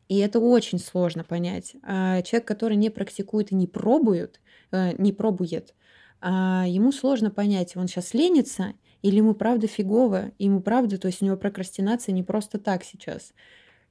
И 0.09 0.19
это 0.19 0.41
очень 0.41 0.79
сложно 0.79 1.23
понять. 1.23 1.77
А 1.83 2.23
человек, 2.23 2.49
который 2.49 2.77
не 2.77 2.91
практикует 2.91 3.53
и 3.53 3.55
не 3.55 3.67
пробует, 3.67 4.41
э, 4.73 4.93
не 4.97 5.13
пробует, 5.13 5.75
а, 6.21 6.65
ему 6.67 6.93
сложно 6.93 7.31
понять, 7.31 7.77
он 7.77 7.87
сейчас 7.87 8.15
ленится 8.15 8.75
или 9.03 9.17
ему 9.17 9.35
правда 9.35 9.67
фигово, 9.67 10.33
ему 10.39 10.61
правда, 10.61 10.99
то 10.99 11.07
есть 11.07 11.23
у 11.23 11.25
него 11.25 11.37
прокрастинация 11.37 12.13
не 12.13 12.23
просто 12.23 12.59
так 12.59 12.85
сейчас. 12.85 13.33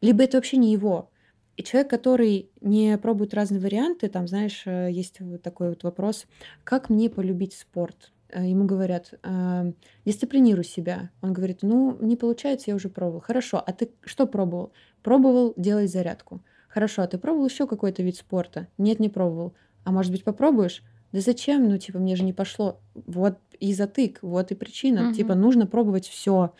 Либо 0.01 0.23
это 0.23 0.37
вообще 0.37 0.57
не 0.57 0.71
его. 0.71 1.09
И 1.55 1.63
человек, 1.63 1.89
который 1.89 2.51
не 2.61 2.97
пробует 2.97 3.33
разные 3.33 3.61
варианты, 3.61 4.09
там, 4.09 4.27
знаешь, 4.27 4.63
э, 4.65 4.89
есть 4.91 5.19
такой 5.41 5.69
вот 5.69 5.83
вопрос, 5.83 6.25
как 6.63 6.89
мне 6.89 7.09
полюбить 7.09 7.53
спорт? 7.53 8.11
Э, 8.29 8.45
Ему 8.45 8.65
говорят, 8.65 9.13
«А, 9.23 9.71
дисциплинируй 10.05 10.65
себя. 10.65 11.11
Он 11.21 11.33
говорит, 11.33 11.59
ну, 11.61 11.97
не 12.01 12.15
получается, 12.15 12.71
я 12.71 12.75
уже 12.75 12.89
пробовал. 12.89 13.21
Хорошо, 13.21 13.61
а 13.65 13.73
ты 13.73 13.89
что 14.05 14.25
пробовал? 14.27 14.71
Пробовал 15.03 15.53
делать 15.57 15.91
зарядку. 15.91 16.41
Хорошо, 16.67 17.03
а 17.03 17.07
ты 17.07 17.17
пробовал 17.17 17.47
еще 17.47 17.67
какой-то 17.67 18.03
вид 18.03 18.17
спорта? 18.17 18.67
Нет, 18.77 18.99
не 18.99 19.09
пробовал. 19.09 19.53
А 19.83 19.91
может 19.91 20.11
быть, 20.11 20.23
попробуешь? 20.23 20.83
Да 21.13 21.21
зачем? 21.21 21.69
Ну, 21.69 21.77
типа, 21.77 21.99
мне 21.99 22.15
же 22.15 22.23
не 22.23 22.33
пошло. 22.33 22.79
Вот 22.93 23.37
и 23.59 23.73
затык, 23.73 24.19
вот 24.21 24.51
и 24.51 24.55
причина. 24.55 25.03
Мгм. 25.03 25.13
Типа, 25.13 25.35
нужно 25.35 25.65
пробовать 25.65 26.07
все 26.07 26.53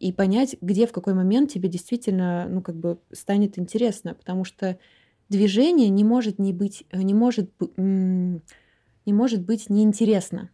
и 0.00 0.12
понять, 0.12 0.56
где, 0.60 0.86
в 0.86 0.92
какой 0.92 1.14
момент 1.14 1.50
тебе 1.50 1.68
действительно, 1.68 2.46
ну, 2.48 2.62
как 2.62 2.76
бы 2.76 2.98
станет 3.12 3.58
интересно, 3.58 4.14
потому 4.14 4.44
что 4.44 4.78
движение 5.28 5.88
не 5.88 6.04
может 6.04 6.38
не 6.38 6.52
быть, 6.52 6.84
э, 6.90 7.02
не 7.02 7.14
может, 7.14 7.50
не 9.08 9.14
может 9.14 9.40
быть 9.40 9.70
неинтересно. 9.70 10.50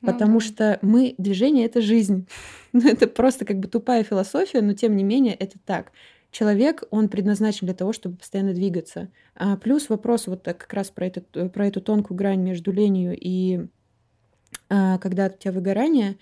Ну 0.00 0.12
Потому 0.12 0.38
да. 0.38 0.46
что 0.46 0.78
мы, 0.80 1.14
движение— 1.18 1.64
это 1.66 1.82
жизнь. 1.82 2.26
Ну, 2.72 2.88
это 2.88 3.08
просто 3.08 3.44
как 3.44 3.58
бы 3.58 3.66
тупая 3.66 4.04
философия, 4.04 4.60
но 4.60 4.74
тем 4.74 4.94
не 4.94 5.02
менее 5.02 5.34
это 5.34 5.58
так. 5.66 5.90
Человек, 6.30 6.84
он 6.92 7.08
предназначен 7.08 7.66
для 7.66 7.74
того, 7.74 7.92
чтобы 7.92 8.16
постоянно 8.16 8.54
двигаться. 8.54 9.08
А 9.34 9.56
плюс 9.56 9.88
вопрос 9.88 10.28
вот 10.28 10.44
так 10.44 10.58
как 10.58 10.72
раз 10.72 10.90
про, 10.90 11.06
этот, 11.06 11.52
про 11.52 11.66
эту 11.66 11.80
тонкую 11.80 12.16
грань 12.16 12.42
между 12.42 12.70
ленью 12.70 13.18
и 13.20 13.66
а, 14.68 14.98
когда 14.98 15.26
у 15.26 15.30
тебя 15.36 15.50
выгорание, 15.50 16.16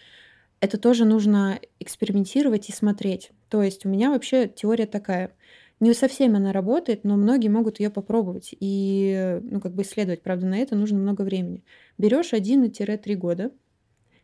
это 0.60 0.78
тоже 0.78 1.04
нужно 1.04 1.60
экспериментировать 1.80 2.70
и 2.70 2.72
смотреть. 2.72 3.30
То 3.50 3.62
есть 3.62 3.84
у 3.84 3.90
меня 3.90 4.10
вообще 4.10 4.48
теория 4.48 4.86
такая. 4.86 5.32
Не 5.80 5.94
совсем 5.94 6.34
она 6.34 6.52
работает, 6.52 7.04
но 7.04 7.16
многие 7.16 7.48
могут 7.48 7.78
ее 7.78 7.90
попробовать 7.90 8.54
и 8.58 9.38
ну, 9.42 9.60
как 9.60 9.74
бы 9.74 9.82
исследовать. 9.82 10.22
Правда, 10.22 10.46
на 10.46 10.58
это 10.58 10.74
нужно 10.74 10.98
много 10.98 11.22
времени. 11.22 11.64
Берешь 11.98 12.32
1-3 12.32 13.14
года 13.14 13.52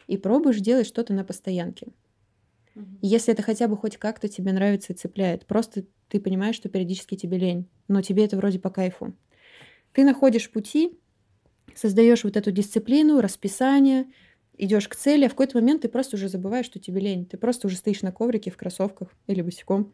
и 0.09 0.17
пробуешь 0.17 0.59
делать 0.59 0.87
что-то 0.87 1.13
на 1.13 1.25
постоянке. 1.25 1.89
И 2.77 3.07
Если 3.07 3.33
это 3.33 3.43
хотя 3.43 3.69
бы 3.69 3.77
хоть 3.77 3.97
как-то 3.99 4.29
тебе 4.29 4.53
нравится 4.53 4.93
и 4.93 4.97
цепляет, 4.97 5.47
просто 5.47 5.85
ты 6.09 6.21
понимаешь, 6.21 6.57
что 6.57 6.69
периодически 6.69 7.17
тебе 7.17 7.39
лень, 7.39 7.69
но 7.87 8.03
тебе 8.03 8.25
это 8.25 8.37
вроде 8.37 8.59
по 8.59 8.71
кайфу. 8.71 9.15
Ты 9.93 10.05
находишь 10.05 10.51
пути, 10.51 10.99
создаешь 11.75 12.25
вот 12.25 12.37
эту 12.37 12.51
дисциплину, 12.51 13.21
расписание, 13.21 14.07
идешь 14.59 14.89
к 14.89 14.97
цели, 14.97 15.27
а 15.27 15.29
в 15.29 15.33
какой-то 15.33 15.59
момент 15.59 15.83
ты 15.83 15.89
просто 15.89 16.17
уже 16.17 16.29
забываешь, 16.29 16.67
что 16.67 16.81
тебе 16.81 17.01
лень. 17.01 17.27
Ты 17.27 17.37
просто 17.37 17.69
уже 17.69 17.77
стоишь 17.77 18.03
на 18.03 18.11
коврике 18.11 18.51
в 18.51 18.57
кроссовках 18.57 19.09
или 19.29 19.41
босиком 19.41 19.93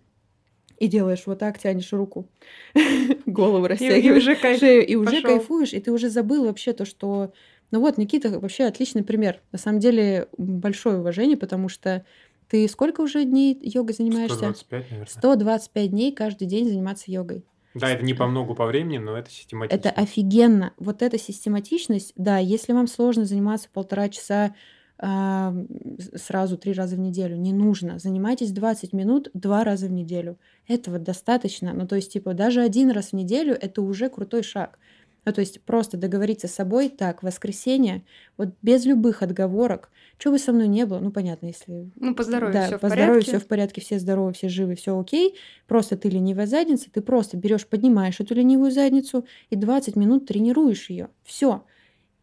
и 0.81 0.89
делаешь 0.89 1.23
вот 1.27 1.39
так, 1.39 1.59
тянешь 1.59 1.93
руку, 1.93 2.27
голову 3.27 3.67
растягиваешь, 3.69 4.23
уже 4.23 4.35
кайф 4.35 4.59
шею, 4.59 4.85
и 4.85 4.97
уже 4.97 5.23
кайфуешь, 5.23 5.75
и 5.75 5.81
ты 5.81 5.93
уже 5.93 6.09
забыл 6.09 6.47
вообще 6.47 6.73
то, 6.73 6.85
что... 6.85 7.33
Ну 7.71 7.81
вот, 7.81 7.99
Никита 7.99 8.41
вообще 8.41 8.65
отличный 8.65 9.05
пример. 9.05 9.41
На 9.53 9.59
самом 9.59 9.79
деле, 9.79 10.27
большое 10.37 10.99
уважение, 10.99 11.37
потому 11.37 11.69
что 11.69 12.05
ты 12.49 12.67
сколько 12.67 13.03
уже 13.03 13.25
дней 13.25 13.57
йогой 13.63 13.95
занимаешься? 13.95 14.37
125, 14.39 14.91
наверное. 14.91 15.07
125 15.07 15.91
дней 15.91 16.13
каждый 16.13 16.49
день 16.49 16.69
заниматься 16.69 17.05
йогой. 17.13 17.45
Да, 17.75 17.89
это 17.89 18.05
не 18.05 18.15
по 18.15 18.27
многу 18.27 18.57
по 18.57 18.67
времени, 18.67 18.99
но 18.99 19.17
это 19.17 19.31
систематично. 19.31 19.77
Это 19.77 19.91
офигенно. 19.91 20.73
Вот 20.79 21.03
эта 21.03 21.19
систематичность, 21.19 22.13
да, 22.17 22.39
если 22.39 22.73
вам 22.73 22.89
сложно 22.89 23.25
заниматься 23.25 23.69
полтора 23.73 24.09
часа 24.09 24.57
сразу 25.01 26.59
три 26.59 26.73
раза 26.73 26.97
в 26.97 26.99
неделю, 26.99 27.37
не 27.37 27.53
нужно. 27.53 27.99
Занимайтесь 27.99 28.53
20 28.53 28.93
минут 28.93 29.31
два 29.33 29.65
раза 29.65 29.87
в 29.87 29.93
неделю. 29.93 30.39
Этого 30.69 30.99
достаточно. 30.99 31.73
Ну, 31.73 31.87
то 31.87 31.97
есть, 31.97 32.13
типа, 32.13 32.35
даже 32.35 32.61
один 32.61 32.91
раз 32.91 33.09
в 33.09 33.13
неделю 33.15 33.57
это 33.59 33.81
уже 33.83 34.11
крутой 34.11 34.43
шаг. 34.43 34.79
Ну, 35.27 35.33
то 35.33 35.41
есть 35.41 35.61
просто 35.63 35.97
договориться 35.99 36.49
с 36.49 36.55
собой, 36.55 36.89
так, 36.89 37.23
воскресенье, 37.23 38.05
вот 38.39 38.51
без 38.63 38.87
любых 38.87 39.23
отговорок, 39.23 39.91
что 40.17 40.31
бы 40.31 40.39
со 40.39 40.53
мной 40.53 40.67
не 40.67 40.87
было, 40.87 40.99
ну, 40.99 41.11
понятно, 41.11 41.47
если 41.47 41.91
Ну, 41.97 42.15
по 42.15 42.23
здоровью 42.23 42.55
да, 42.55 42.67
все 42.67 42.79
в 42.79 42.81
по 42.81 42.89
здоровью 42.89 43.13
порядке. 43.13 43.31
все 43.31 43.39
в 43.39 43.47
порядке, 43.47 43.81
все 43.83 43.99
здоровы, 43.99 44.33
все 44.33 44.49
живы, 44.49 44.77
все 44.77 44.99
окей. 44.99 45.37
Просто 45.67 45.99
ты 45.99 46.09
ленивая 46.09 46.47
задница, 46.47 46.91
ты 46.91 47.03
просто 47.03 47.37
берешь, 47.37 47.67
поднимаешь 47.67 48.19
эту 48.21 48.35
ленивую 48.35 48.71
задницу 48.71 49.27
и 49.51 49.57
20 49.57 49.95
минут 49.97 50.27
тренируешь 50.27 50.89
ее. 50.89 51.09
Все. 51.23 51.65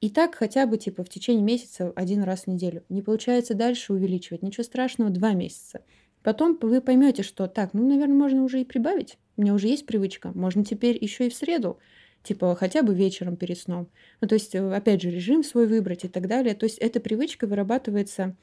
И 0.02 0.10
так 0.10 0.36
хотя 0.36 0.66
бы 0.66 0.78
типа 0.78 1.04
в 1.04 1.10
течение 1.10 1.44
месяца 1.44 1.92
один 1.96 2.24
раз 2.24 2.44
в 2.44 2.48
неделю. 2.48 2.84
Не 2.90 3.02
получается 3.02 3.54
дальше 3.54 3.94
увеличивать, 3.94 4.44
ничего 4.44 4.64
страшного, 4.64 5.10
два 5.10 5.34
месяца. 5.34 5.82
Потом 6.24 6.58
вы 6.62 6.82
поймете, 6.82 7.24
что 7.24 7.48
так, 7.48 7.74
ну, 7.74 7.88
наверное, 7.88 8.16
можно 8.16 8.44
уже 8.44 8.62
и 8.62 8.66
прибавить. 8.66 9.18
У 9.38 9.42
меня 9.42 9.54
уже 9.54 9.68
есть 9.68 9.86
привычка. 9.86 10.32
Можно 10.36 10.64
теперь 10.66 10.98
еще 11.02 11.28
и 11.28 11.30
в 11.30 11.36
среду. 11.36 11.80
Типа 12.24 12.56
хотя 12.56 12.84
бы 12.84 12.94
вечером 12.94 13.38
перед 13.38 13.58
сном. 13.58 13.88
Ну, 14.20 14.28
то 14.28 14.36
есть, 14.36 14.54
э, 14.54 14.76
опять 14.76 15.02
же, 15.02 15.10
режим 15.10 15.44
свой 15.44 15.68
выбрать 15.68 16.04
и 16.04 16.08
так 16.08 16.28
далее. 16.28 16.54
То 16.56 16.66
есть 16.66 16.78
эта 16.80 17.00
привычка 17.00 17.48
вырабатывается 17.48 18.36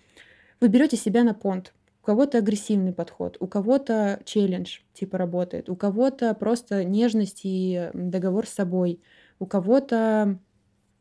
вы 0.61 0.69
берете 0.69 0.97
себя 0.97 1.25
на 1.25 1.35
понт. 1.35 1.75
У 2.03 2.07
кого-то 2.07 2.39
агрессивный 2.39 2.93
подход, 2.93 3.37
у 3.41 3.47
кого-то 3.47 4.21
челлендж 4.25 4.81
типа 4.93 5.17
работает, 5.17 5.71
у 5.71 5.77
кого-то 5.77 6.35
просто 6.35 6.85
нежность 6.85 7.41
и 7.45 7.91
договор 7.95 8.47
с 8.47 8.51
собой, 8.51 9.01
у 9.39 9.47
кого-то, 9.47 10.39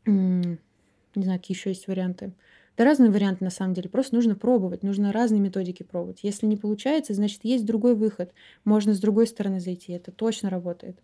не 0.06 0.58
знаю, 1.24 1.40
какие 1.40 1.56
еще 1.56 1.70
есть 1.70 1.88
варианты. 1.88 2.32
Да 2.76 2.86
разные 2.86 3.12
варианты 3.12 3.44
на 3.44 3.52
самом 3.52 3.74
деле. 3.76 3.88
Просто 3.90 4.16
нужно 4.16 4.36
пробовать, 4.36 4.82
нужно 4.82 5.12
разные 5.12 5.40
методики 5.40 5.84
пробовать. 5.84 6.20
Если 6.24 6.48
не 6.48 6.58
получается, 6.58 7.14
значит 7.14 7.42
есть 7.44 7.66
другой 7.66 7.94
выход. 7.96 8.34
Можно 8.66 8.94
с 8.96 9.00
другой 9.00 9.28
стороны 9.28 9.60
зайти. 9.60 9.94
Это 9.94 10.12
точно 10.12 10.50
работает. 10.50 10.98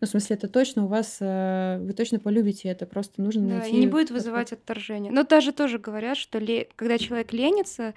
Ну, 0.00 0.06
в 0.06 0.10
смысле, 0.10 0.36
это 0.36 0.48
точно 0.48 0.84
у 0.84 0.88
вас, 0.88 1.16
э, 1.20 1.78
вы 1.80 1.92
точно 1.94 2.18
полюбите 2.20 2.68
это. 2.68 2.84
Просто 2.86 3.22
нужно 3.22 3.48
Да, 3.48 3.54
найти. 3.60 3.76
и 3.76 3.80
не 3.80 3.86
будет 3.86 4.10
вызывать 4.10 4.52
отторжение. 4.52 5.10
Но 5.10 5.24
даже 5.24 5.52
тоже 5.52 5.78
говорят, 5.78 6.18
что 6.18 6.38
ле- 6.38 6.68
когда 6.76 6.98
человек 6.98 7.32
ленится, 7.32 7.94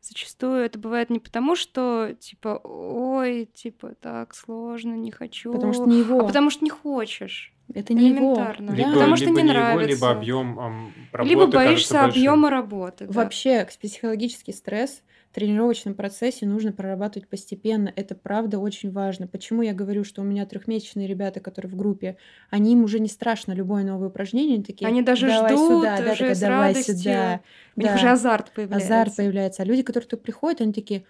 зачастую 0.00 0.60
это 0.64 0.78
бывает 0.78 1.10
не 1.10 1.18
потому, 1.18 1.54
что 1.54 2.16
типа, 2.18 2.60
ой, 2.64 3.48
типа, 3.52 3.94
так 4.00 4.34
сложно, 4.34 4.94
не 4.94 5.10
хочу, 5.10 5.52
Потому 5.52 5.74
что 5.74 5.84
не 5.84 5.98
его. 5.98 6.20
а 6.20 6.24
потому 6.26 6.48
что 6.50 6.64
не 6.64 6.70
хочешь. 6.70 7.52
Это 7.74 7.92
не 7.94 8.10
его. 8.10 8.34
Либо, 8.58 8.72
Да. 8.76 8.92
Потому 8.92 9.16
что 9.16 9.26
либо 9.26 9.42
не 9.42 9.50
его, 9.50 9.58
нравится. 9.60 9.88
либо 9.94 10.10
объем 10.10 10.58
ам, 10.58 10.92
работы 11.12 11.30
Либо 11.30 11.46
боишься 11.46 12.04
объема 12.04 12.50
работы. 12.50 13.06
да. 13.06 13.12
Вообще, 13.12 13.66
психологический 13.80 14.52
стресс 14.52 15.02
в 15.30 15.34
тренировочном 15.34 15.94
процессе 15.94 16.46
нужно 16.46 16.72
прорабатывать 16.72 17.28
постепенно. 17.28 17.92
Это 17.94 18.14
правда 18.14 18.58
очень 18.58 18.90
важно. 18.90 19.26
Почему 19.26 19.60
я 19.60 19.74
говорю, 19.74 20.02
что 20.02 20.22
у 20.22 20.24
меня 20.24 20.46
трехмесячные 20.46 21.06
ребята, 21.06 21.40
которые 21.40 21.70
в 21.70 21.76
группе, 21.76 22.16
они 22.48 22.72
им 22.72 22.82
уже 22.84 22.98
не 23.00 23.08
страшно 23.08 23.52
любое 23.52 23.84
новое 23.84 24.08
упражнение, 24.08 24.54
они 24.54 24.64
такие, 24.64 24.86
Они 24.88 25.02
даже 25.02 25.26
давай 25.28 25.52
ждут 25.54 25.68
сюда, 25.68 25.96
да, 25.98 26.02
уже 26.12 26.18
такая, 26.18 26.34
с 26.34 26.40
давай 26.40 26.68
радостью. 26.68 26.96
сюда. 26.96 27.40
У 27.76 27.80
них 27.80 27.90
Да. 27.90 27.96
уже 27.96 28.08
азарт 28.08 28.50
появляется. 28.52 28.86
Азарт 28.86 29.16
появляется. 29.16 29.62
А 29.62 29.66
люди, 29.66 29.82
которые 29.82 30.08
тут 30.08 30.22
приходят, 30.22 30.62
они 30.62 30.72
такие, 30.72 31.04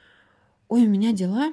ой, 0.68 0.84
у 0.86 0.88
меня 0.90 1.12
дела. 1.12 1.52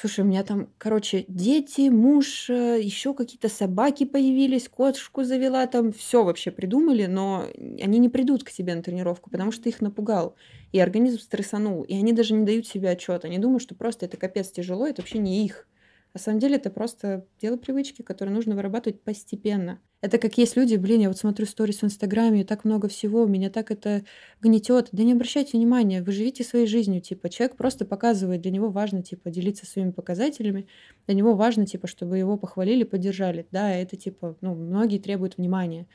Слушай, 0.00 0.20
у 0.20 0.28
меня 0.28 0.44
там, 0.44 0.72
короче, 0.78 1.24
дети, 1.26 1.88
муж, 1.88 2.48
еще 2.50 3.14
какие-то 3.14 3.48
собаки 3.48 4.04
появились, 4.04 4.68
кошку 4.68 5.24
завела, 5.24 5.66
там 5.66 5.90
все 5.92 6.22
вообще 6.22 6.52
придумали, 6.52 7.06
но 7.06 7.46
они 7.56 7.98
не 7.98 8.08
придут 8.08 8.44
к 8.44 8.52
тебе 8.52 8.76
на 8.76 8.82
тренировку, 8.84 9.28
потому 9.28 9.50
что 9.50 9.64
ты 9.64 9.70
их 9.70 9.80
напугал, 9.80 10.36
и 10.70 10.78
организм 10.78 11.18
стрессанул, 11.18 11.82
и 11.82 11.94
они 11.96 12.12
даже 12.12 12.34
не 12.34 12.46
дают 12.46 12.68
себе 12.68 12.90
отчет, 12.90 13.24
они 13.24 13.38
думают, 13.38 13.60
что 13.62 13.74
просто 13.74 14.06
это 14.06 14.16
капец 14.16 14.52
тяжело, 14.52 14.86
это 14.86 15.02
вообще 15.02 15.18
не 15.18 15.44
их. 15.44 15.66
На 16.14 16.20
самом 16.20 16.38
деле 16.38 16.56
это 16.56 16.70
просто 16.70 17.26
дело 17.40 17.56
привычки, 17.56 18.02
которые 18.02 18.32
нужно 18.34 18.54
вырабатывать 18.54 19.02
постепенно. 19.02 19.80
Это 20.00 20.18
как 20.18 20.38
есть 20.38 20.56
люди, 20.56 20.76
блин, 20.76 21.00
я 21.00 21.08
вот 21.08 21.18
смотрю 21.18 21.44
сторис 21.44 21.80
в 21.82 21.84
Инстаграме, 21.84 22.44
так 22.44 22.64
много 22.64 22.86
всего, 22.86 23.26
меня 23.26 23.50
так 23.50 23.72
это 23.72 24.04
гнетет. 24.40 24.90
Да 24.92 25.02
не 25.02 25.12
обращайте 25.12 25.58
внимания, 25.58 26.02
вы 26.02 26.12
живите 26.12 26.44
своей 26.44 26.68
жизнью, 26.68 27.00
типа, 27.00 27.28
человек 27.28 27.56
просто 27.56 27.84
показывает, 27.84 28.40
для 28.42 28.52
него 28.52 28.70
важно, 28.70 29.02
типа, 29.02 29.30
делиться 29.30 29.66
своими 29.66 29.90
показателями, 29.90 30.68
для 31.08 31.16
него 31.16 31.34
важно, 31.34 31.66
типа, 31.66 31.88
чтобы 31.88 32.16
его 32.16 32.36
похвалили, 32.36 32.84
поддержали. 32.84 33.48
Да, 33.50 33.74
это, 33.74 33.96
типа, 33.96 34.36
ну, 34.40 34.54
многие 34.54 34.98
требуют 34.98 35.36
внимания. 35.36 35.88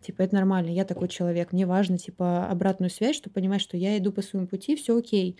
Типа, 0.00 0.22
это 0.22 0.36
нормально, 0.36 0.70
я 0.70 0.84
такой 0.84 1.08
человек, 1.08 1.52
мне 1.52 1.66
важно, 1.66 1.98
типа, 1.98 2.48
обратную 2.48 2.90
связь, 2.90 3.16
чтобы 3.16 3.34
понимать, 3.34 3.60
что 3.60 3.76
я 3.76 3.98
иду 3.98 4.12
по 4.12 4.22
своему 4.22 4.46
пути, 4.46 4.76
все 4.76 4.96
окей. 4.96 5.36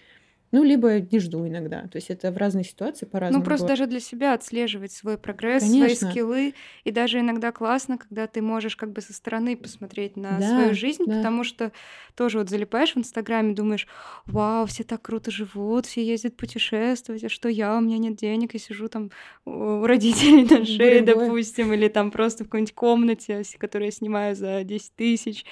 Ну, 0.50 0.62
либо 0.64 1.00
не 1.00 1.18
жду 1.18 1.46
иногда. 1.46 1.82
То 1.88 1.96
есть 1.96 2.10
это 2.10 2.32
в 2.32 2.36
разные 2.38 2.64
ситуации 2.64 3.04
по-разному. 3.06 3.40
Ну, 3.42 3.44
просто 3.44 3.64
бывает. 3.66 3.78
даже 3.80 3.90
для 3.90 4.00
себя 4.00 4.32
отслеживать 4.34 4.92
свой 4.92 5.18
прогресс, 5.18 5.62
Конечно. 5.62 5.94
свои 5.96 6.10
скиллы. 6.10 6.54
И 6.84 6.90
даже 6.90 7.20
иногда 7.20 7.52
классно, 7.52 7.98
когда 7.98 8.26
ты 8.26 8.40
можешь 8.40 8.74
как 8.76 8.92
бы 8.92 9.00
со 9.00 9.12
стороны 9.12 9.56
посмотреть 9.56 10.16
на 10.16 10.38
Да, 10.38 10.48
свою 10.48 10.74
жизнь, 10.74 11.04
да. 11.06 11.16
потому 11.16 11.44
что 11.44 11.72
тоже 12.14 12.38
вот 12.38 12.48
залипаешь 12.48 12.94
в 12.94 12.98
Инстаграме, 12.98 13.54
думаешь, 13.54 13.86
вау, 14.26 14.66
все 14.66 14.84
так 14.84 15.02
круто 15.02 15.30
живут, 15.30 15.86
все 15.86 16.02
ездят 16.04 16.36
путешествовать, 16.36 17.24
а 17.24 17.28
что 17.28 17.48
я, 17.48 17.76
у 17.76 17.80
меня 17.80 17.98
нет 17.98 18.16
денег, 18.16 18.54
я 18.54 18.60
сижу 18.60 18.88
там 18.88 19.10
у 19.44 19.84
родителей 19.84 20.44
на 20.44 20.64
шее, 20.64 21.02
Буревое. 21.02 21.26
допустим, 21.26 21.72
или 21.72 21.88
там 21.88 22.10
просто 22.10 22.44
в 22.44 22.46
какой-нибудь 22.46 22.74
комнате, 22.74 23.42
которую 23.58 23.88
я 23.88 23.92
снимаю 23.92 24.34
за 24.34 24.64
10 24.64 24.92
тысяч, 24.96 25.44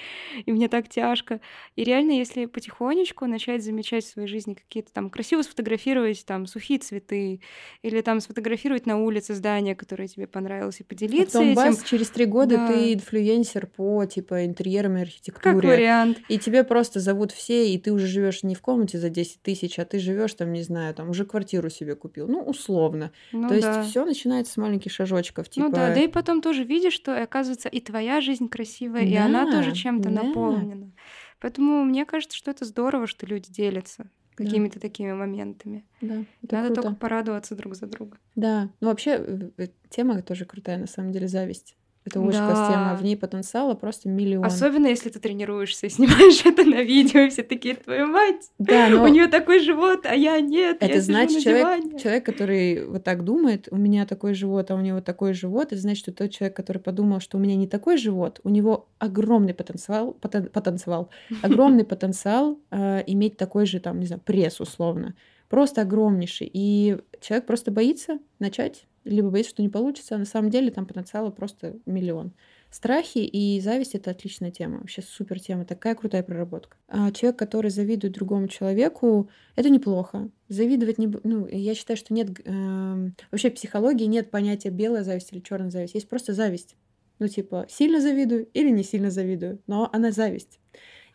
и 0.45 0.51
мне 0.51 0.67
так 0.67 0.89
тяжко. 0.89 1.39
И 1.75 1.83
реально, 1.83 2.11
если 2.11 2.45
потихонечку 2.45 3.25
начать 3.27 3.63
замечать 3.63 4.03
в 4.05 4.09
своей 4.09 4.27
жизни 4.27 4.53
какие-то 4.55 4.86
там 4.93 5.09
красиво 5.09 5.41
сфотографировать 5.41 6.25
там 6.25 6.45
сухие 6.47 6.79
цветы 6.79 7.41
или 7.81 8.01
там 8.01 8.19
сфотографировать 8.19 8.85
на 8.85 8.97
улице 8.97 9.33
здание, 9.33 9.75
которое 9.75 10.07
тебе 10.07 10.27
понравилось, 10.27 10.79
и 10.79 10.83
А 10.83 10.85
поделиться 10.85 11.39
потом 11.39 11.45
этим. 11.51 11.55
бас, 11.55 11.83
через 11.83 12.09
три 12.09 12.25
года 12.25 12.55
Да. 12.57 12.67
ты 12.67 12.93
инфлюенсер 12.93 13.67
по 13.67 14.05
типа 14.05 14.45
интерьерам 14.45 14.97
и 14.97 14.99
Как 14.99 15.07
архитектуре. 15.07 15.67
вариант. 15.67 16.19
И 16.29 16.37
тебе 16.39 16.63
просто 16.63 16.99
зовут 16.99 17.31
все, 17.31 17.69
и 17.71 17.77
ты 17.77 17.91
уже 17.91 18.07
живешь 18.07 18.43
не 18.43 18.55
в 18.55 18.61
комнате 18.61 18.97
за 18.97 19.09
10 19.09 19.41
тысяч, 19.41 19.79
а 19.79 19.85
ты 19.85 19.99
живешь 19.99 20.33
там, 20.33 20.51
не 20.53 20.63
знаю, 20.63 20.93
там 20.93 21.09
уже 21.09 21.25
квартиру 21.25 21.69
себе 21.69 21.95
купил. 21.95 22.27
Ну, 22.27 22.41
условно. 22.41 23.11
Ну 23.31 23.47
То 23.47 23.55
есть 23.55 23.67
да. 23.67 23.83
все 23.83 24.05
начинается 24.05 24.53
с 24.53 24.57
маленьких 24.57 24.91
шажочков. 24.91 25.49
Типа, 25.49 25.67
Ну 25.67 25.73
да, 25.73 25.93
да 25.93 26.01
и 26.01 26.07
потом 26.07 26.41
тоже 26.41 26.63
видишь, 26.63 26.93
что, 26.93 27.21
оказывается, 27.21 27.69
и 27.69 27.79
твоя 27.81 28.21
жизнь 28.21 28.49
красивая, 28.49 29.03
и 29.03 29.15
она 29.15 29.49
тоже 29.51 29.69
Да, 29.71 29.75
чем-то 29.75 30.09
да. 30.09 30.23
наполнена. 30.23 30.91
Поэтому 31.39 31.83
мне 31.83 32.05
кажется, 32.05 32.35
что 32.35 32.49
это 32.49 32.65
здорово, 32.65 33.05
что 33.07 33.25
люди 33.27 33.51
делятся 33.51 34.09
Да. 34.37 34.45
какими-то 34.45 34.79
такими 34.79 35.13
моментами. 35.13 35.83
да, 36.01 36.23
это 36.43 36.55
Надо 36.55 36.67
круто. 36.67 36.81
только 36.83 36.95
порадоваться 36.95 37.55
друг 37.55 37.75
за 37.75 37.87
друга. 37.87 38.17
Да, 38.35 38.69
ну 38.81 38.87
вообще 38.89 39.51
тема 39.89 40.21
тоже 40.21 40.45
крутая, 40.45 40.77
на 40.77 40.87
самом 40.87 41.11
деле, 41.11 41.27
зависть. 41.27 41.75
Это 42.07 42.19
очень 42.19 42.39
классная 42.39 42.69
тема. 42.71 42.89
Да. 42.91 42.95
В 42.95 43.03
ней 43.03 43.15
потенциала 43.17 43.73
просто 43.75 44.09
миллион. 44.09 44.45
Особенно 44.45 44.87
если 44.87 45.09
ты 45.09 45.19
тренируешься 45.19 45.87
и 45.87 45.89
снимаешь 45.97 46.45
это 46.45 46.63
на 46.63 46.81
видео, 46.81 47.21
и 47.21 47.29
все 47.29 47.43
такие, 47.43 47.75
твою 47.75 48.07
мать, 48.07 48.51
Да, 48.57 48.89
но 48.89 49.03
у 49.05 49.07
нее 49.07 49.27
такой 49.27 49.59
живот, 49.59 50.05
а 50.05 50.15
я 50.15 50.39
нет, 50.39 50.77
я 50.81 50.87
это 50.87 50.95
сижу 50.95 51.05
значит, 51.05 51.35
на 51.35 51.41
человек, 51.41 51.63
диване. 51.63 51.99
человек, 51.99 52.25
который 52.25 52.85
вот 52.87 53.03
так 53.03 53.23
думает, 53.23 53.67
у 53.71 53.77
меня 53.77 54.05
такой 54.05 54.33
живот, 54.33 54.71
а 54.71 54.75
у 54.75 54.81
него 54.81 55.01
такой 55.01 55.33
живот, 55.33 55.67
это 55.71 55.81
значит, 55.81 55.99
что 55.99 56.11
тот 56.11 56.31
человек, 56.31 56.55
который 56.55 56.79
подумал, 56.79 57.19
что 57.19 57.37
у 57.37 57.39
меня 57.39 57.55
не 57.55 57.67
такой 57.67 57.97
живот, 57.97 58.39
у 58.43 58.49
него 58.49 58.87
огромный 58.99 59.53
потенциал, 59.53 60.15
потен- 60.21 60.49
потенциал, 60.49 61.09
огромный 61.41 61.83
потенциал 61.85 62.59
э, 62.71 63.03
иметь 63.07 63.37
такой 63.37 63.65
же, 63.65 63.79
там, 63.79 63.99
не 63.99 64.05
знаю, 64.05 64.21
пресс 64.23 64.59
условно. 64.59 65.15
Просто 65.49 65.81
огромнейший. 65.83 66.49
И 66.51 66.97
человек 67.21 67.45
просто 67.45 67.71
боится 67.71 68.19
начать, 68.39 68.85
либо 69.03 69.29
боится, 69.29 69.51
что 69.51 69.61
не 69.61 69.69
получится, 69.69 70.15
а 70.15 70.17
на 70.17 70.25
самом 70.25 70.49
деле 70.49 70.71
там 70.71 70.85
потенциала 70.85 71.29
просто 71.31 71.77
миллион. 71.85 72.33
Страхи 72.69 73.19
и 73.19 73.61
зависть— 73.61 73.95
это 73.95 74.11
отличная 74.11 74.51
тема, 74.51 74.79
вообще 74.79 75.01
супер 75.01 75.39
тема, 75.39 75.63
такая 75.63 75.95
крутая 75.95 76.21
проработка. 76.21 76.75
А 76.89 77.11
человек, 77.11 77.39
который 77.39 77.71
завидует 77.71 78.13
другому 78.13 78.49
человеку, 78.49 79.29
это 79.55 79.69
неплохо. 79.69 80.29
Завидовать 80.49 80.97
не... 80.97 81.07
Ну, 81.23 81.47
я 81.47 81.75
считаю, 81.75 81.95
что 81.95 82.13
нет... 82.13 82.29
эм, 82.45 83.15
вообще 83.31 83.49
в 83.49 83.55
психологии 83.55 84.05
нет 84.05 84.31
понятия 84.31 84.69
белая 84.69 85.03
зависть 85.03 85.31
или 85.31 85.39
черная 85.39 85.69
зависть. 85.69 85.95
Есть 85.95 86.09
просто 86.09 86.33
зависть. 86.33 86.75
Ну, 87.19 87.27
типа, 87.29 87.65
сильно 87.69 88.01
завидую 88.01 88.47
или 88.53 88.69
не 88.69 88.83
сильно 88.83 89.11
завидую, 89.11 89.59
но 89.65 89.89
она 89.93 90.11
зависть. 90.11 90.59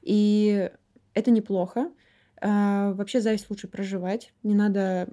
И 0.01 0.71
это 1.15 1.31
неплохо. 1.31 1.93
А, 2.45 2.93
вообще 2.95 3.21
зависть 3.21 3.49
лучше 3.51 3.69
проживать. 3.69 4.33
Не 4.43 4.55
надо 4.55 5.09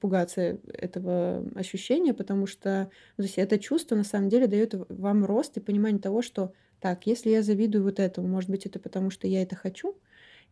пугаться 0.00 0.58
этого 0.68 1.46
ощущения, 1.54 2.12
потому 2.12 2.46
что 2.46 2.90
ну, 3.16 3.22
то 3.22 3.26
есть 3.26 3.38
это 3.38 3.58
чувство 3.58 3.96
на 3.96 4.04
самом 4.04 4.28
деле 4.28 4.46
дает 4.46 4.74
вам 4.90 5.24
рост 5.24 5.56
и 5.56 5.60
понимание 5.60 6.00
того, 6.00 6.20
что 6.22 6.52
так, 6.80 7.06
если 7.06 7.30
я 7.30 7.42
завидую 7.42 7.82
вот 7.84 7.98
этому, 7.98 8.28
может 8.28 8.50
быть, 8.50 8.66
это 8.66 8.78
потому, 8.78 9.08
что 9.10 9.26
я 9.26 9.42
это 9.42 9.56
хочу, 9.56 9.98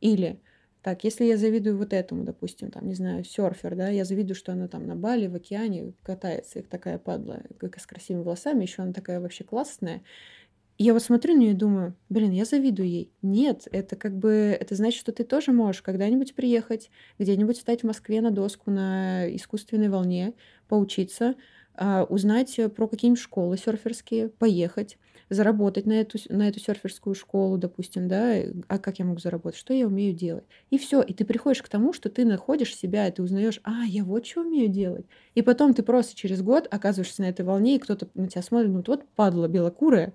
или 0.01 0.41
так, 0.83 1.05
если 1.05 1.25
я 1.25 1.37
завидую 1.39 1.79
вот 1.79 1.93
этому, 1.93 2.25
допустим, 2.25 2.71
там, 2.71 2.87
не 2.89 2.95
знаю, 2.95 3.25
серфер, 3.25 3.75
да, 3.77 3.89
я 3.89 4.05
завидую, 4.05 4.35
что 4.37 4.53
она 4.53 4.69
там 4.69 4.87
на 4.87 4.97
Бали, 4.97 5.27
в 5.29 5.35
океане 5.35 5.95
катается, 6.03 6.61
и 6.61 6.63
такая 6.63 6.99
падла, 6.99 7.43
как 7.59 7.79
с 7.81 7.87
красивыми 7.87 8.23
волосами, 8.25 8.63
еще 8.63 8.83
она 8.83 8.93
такая 8.93 9.21
вообще 9.21 9.45
классная. 9.45 10.03
Я 10.77 10.93
вот 10.93 11.03
смотрю 11.03 11.35
на 11.35 11.39
нее 11.39 11.51
и 11.53 11.55
думаю, 11.55 11.95
блин, 12.09 12.33
я 12.33 12.45
завидую 12.45 12.89
ей. 12.89 13.13
Нет, 13.23 13.69
это 13.71 13.95
как 13.95 14.17
бы, 14.17 14.57
это 14.59 14.75
значит, 14.75 14.99
что 14.99 15.13
ты 15.13 15.23
тоже 15.23 15.53
можешь 15.53 15.83
когда-нибудь 15.83 16.35
приехать, 16.35 16.91
где-нибудь 17.19 17.59
встать 17.59 17.83
в 17.83 17.87
Москве 17.87 18.21
на 18.21 18.33
доску 18.33 18.73
на 18.73 19.33
искусственной 19.37 19.89
волне, 19.89 20.35
поучиться, 20.67 21.37
а, 21.77 22.05
узнать 22.05 22.59
э, 22.59 22.69
про 22.69 22.89
какие-нибудь 22.89 23.23
школы 23.23 23.57
серферские, 23.57 24.29
поехать, 24.31 24.99
заработать 25.31 25.87
на 25.87 25.93
эту, 25.93 26.19
на 26.29 26.49
эту 26.49 26.61
серферскую 26.61 27.15
школу, 27.15 27.57
допустим, 27.57 28.09
да, 28.09 28.35
а 28.69 28.79
как 28.79 28.99
я 28.99 29.05
могу 29.05 29.19
заработать, 29.21 29.59
что 29.59 29.73
я 29.75 29.87
умею 29.87 30.15
делать. 30.15 30.45
И 30.71 30.79
все, 30.79 31.03
и 31.03 31.13
ты 31.13 31.25
приходишь 31.25 31.63
к 31.63 31.69
тому, 31.69 31.93
что 31.93 32.11
ты 32.11 32.25
находишь 32.25 32.75
себя, 32.77 33.09
и 33.09 33.13
ты 33.13 33.23
узнаешь, 33.23 33.61
а, 33.65 33.85
я 33.87 34.05
вот 34.05 34.27
что 34.27 34.43
умею 34.43 34.69
делать. 34.69 35.07
И 35.35 35.43
потом 35.43 35.75
ты 35.75 35.83
просто 35.83 36.15
через 36.15 36.43
год 36.43 36.69
оказываешься 36.71 37.23
на 37.23 37.27
этой 37.29 37.45
волне, 37.45 37.77
и 37.77 37.79
кто-то 37.79 38.09
на 38.15 38.29
тебя 38.29 38.43
смотрит, 38.43 38.71
ну 38.71 38.83
вот 38.87 39.09
падла 39.17 39.49
белокурая, 39.49 40.13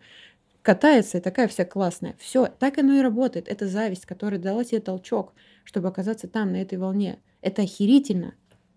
катается 0.74 1.18
и 1.18 1.22
такая 1.22 1.48
вся 1.48 1.66
классная. 1.66 2.16
Все, 2.20 2.46
так 2.46 2.78
оно 2.78 2.94
и 2.94 3.02
работает. 3.02 3.48
Это 3.48 3.68
зависть, 3.68 4.06
которая 4.06 4.40
дала 4.40 4.64
тебе 4.64 4.80
толчок, 4.82 5.34
чтобы 5.64 5.88
оказаться 5.88 6.28
там, 6.28 6.52
на 6.52 6.62
этой 6.62 6.78
волне. 6.78 7.20
Это 7.42 7.64
охерительно. 7.64 8.36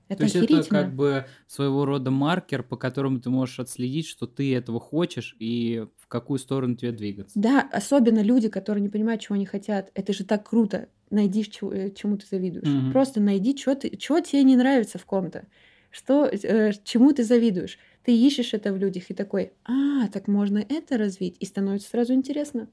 Это 0.08 0.20
То 0.20 0.24
есть 0.24 0.36
охерительно. 0.36 0.78
это 0.78 0.84
как 0.86 0.94
бы 0.96 1.26
своего 1.46 1.84
рода 1.84 2.10
маркер, 2.10 2.62
по 2.62 2.76
которому 2.78 3.20
ты 3.20 3.28
можешь 3.28 3.60
отследить, 3.60 4.06
что 4.06 4.26
ты 4.26 4.54
этого 4.54 4.80
хочешь 4.80 5.36
и 5.38 5.86
в 5.98 6.08
какую 6.08 6.38
сторону 6.38 6.76
тебе 6.76 6.92
двигаться. 6.92 7.38
Да, 7.38 7.68
особенно 7.70 8.20
люди, 8.22 8.48
которые 8.48 8.82
не 8.82 8.88
понимают, 8.88 9.20
чего 9.20 9.34
они 9.34 9.44
хотят. 9.44 9.90
Это 9.94 10.14
же 10.14 10.24
так 10.24 10.48
круто. 10.48 10.88
Найди, 11.10 11.42
э, 11.42 11.90
чему 11.90 12.16
ты 12.16 12.26
завидуешь. 12.30 12.68
Мгм. 12.68 12.92
Просто 12.92 13.20
найди, 13.20 13.54
что 13.56 13.74
тебе 13.74 14.42
не 14.44 14.56
нравится 14.56 14.98
в 14.98 15.04
ком-то. 15.04 15.44
Что, 15.90 16.24
э, 16.24 16.72
чему 16.84 17.12
ты 17.12 17.22
завидуешь. 17.22 17.78
Ты 18.04 18.16
ищешь 18.16 18.52
это 18.54 18.72
в 18.72 18.76
людях 18.76 19.10
и 19.10 19.14
такой, 19.14 19.52
а, 19.64 20.08
так 20.08 20.28
можно 20.28 20.58
это 20.58 20.98
развить. 20.98 21.36
И 21.40 21.46
становится 21.46 21.88
сразу 21.90 22.14
интересно. 22.14 22.68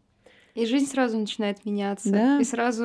И 0.56 0.66
жизнь 0.66 0.88
сразу 0.88 1.18
начинает 1.20 1.64
меняться. 1.66 2.12
Да. 2.12 2.40
И 2.40 2.44
сразу 2.44 2.84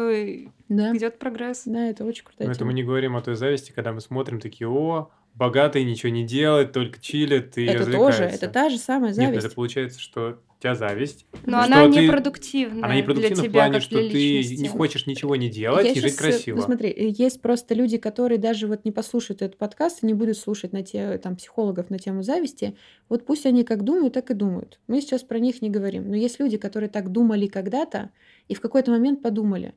Да, 0.68 0.94
идет 0.96 1.18
прогресс. 1.18 1.62
да, 1.64 1.86
это 1.88 2.04
очень 2.04 2.24
крутая 2.24 2.46
Но 2.46 2.52
это 2.52 2.64
мы 2.64 2.74
не 2.74 2.84
говорим 2.84 3.16
о 3.16 3.22
той 3.22 3.34
зависти, 3.36 3.72
когда 3.72 3.92
мы 3.92 4.00
смотрим 4.00 4.38
такие, 4.38 4.68
о, 4.68 5.10
богатый 5.34 5.82
ничего 5.84 6.12
не 6.12 6.24
делает, 6.24 6.72
только 6.72 7.00
чилит 7.00 7.56
и 7.56 7.64
Это 7.64 7.84
тоже, 7.86 7.90
развлекается». 7.96 8.36
это 8.46 8.48
та 8.52 8.68
же 8.68 8.78
самая 8.78 9.08
Нет, 9.10 9.16
зависть. 9.16 9.46
это 9.46 9.54
получается, 9.54 9.98
что 9.98 10.38
тебя 10.64 10.74
зависть. 10.74 11.26
Но 11.46 11.60
она 11.60 11.88
ты- 11.88 12.00
непродуктивная 12.06 12.84
Она 12.84 12.96
непродуктивна 12.96 13.34
для 13.36 13.42
в 13.42 13.46
тебя, 13.46 13.60
плане, 13.60 13.72
как 13.74 13.82
что 13.82 13.96
ты 13.96 14.02
личности. 14.02 14.62
не 14.62 14.68
хочешь 14.68 15.06
ничего 15.06 15.36
не 15.36 15.50
делать 15.50 15.84
Я 15.86 15.92
и 15.92 16.00
жить 16.00 16.16
красиво. 16.16 16.56
Ну, 16.56 16.62
смотри, 16.62 16.94
есть 17.18 17.40
просто 17.42 17.74
люди, 17.74 17.98
которые 17.98 18.38
даже 18.38 18.66
вот 18.66 18.84
не 18.84 18.90
послушают 18.92 19.42
этот 19.42 19.58
подкаст 19.58 20.02
и 20.02 20.06
не 20.06 20.14
будут 20.14 20.36
слушать 20.38 20.72
на 20.72 20.82
те, 20.82 21.18
там, 21.18 21.36
психологов 21.36 21.90
на 21.90 21.98
тему 21.98 22.22
зависти. 22.22 22.76
Вот 23.08 23.26
пусть 23.26 23.46
они 23.46 23.62
как 23.64 23.84
думают, 23.84 24.14
так 24.14 24.30
и 24.30 24.34
думают. 24.34 24.80
Мы 24.86 25.00
сейчас 25.00 25.22
про 25.22 25.38
них 25.38 25.60
не 25.62 25.70
говорим. 25.70 26.08
Но 26.08 26.16
есть 26.16 26.40
люди, 26.40 26.56
которые 26.56 26.88
так 26.88 27.12
думали 27.12 27.46
когда-то 27.46 28.10
и 28.48 28.54
в 28.54 28.60
какой-то 28.60 28.90
момент 28.90 29.22
подумали, 29.22 29.74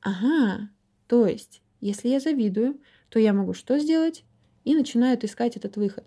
ага, 0.00 0.68
то 1.06 1.26
есть, 1.26 1.62
если 1.80 2.08
я 2.08 2.20
завидую, 2.20 2.78
то 3.08 3.18
я 3.18 3.32
могу 3.32 3.54
что 3.54 3.78
сделать? 3.78 4.24
И 4.64 4.74
начинают 4.74 5.22
искать 5.24 5.56
этот 5.56 5.76
выход. 5.76 6.04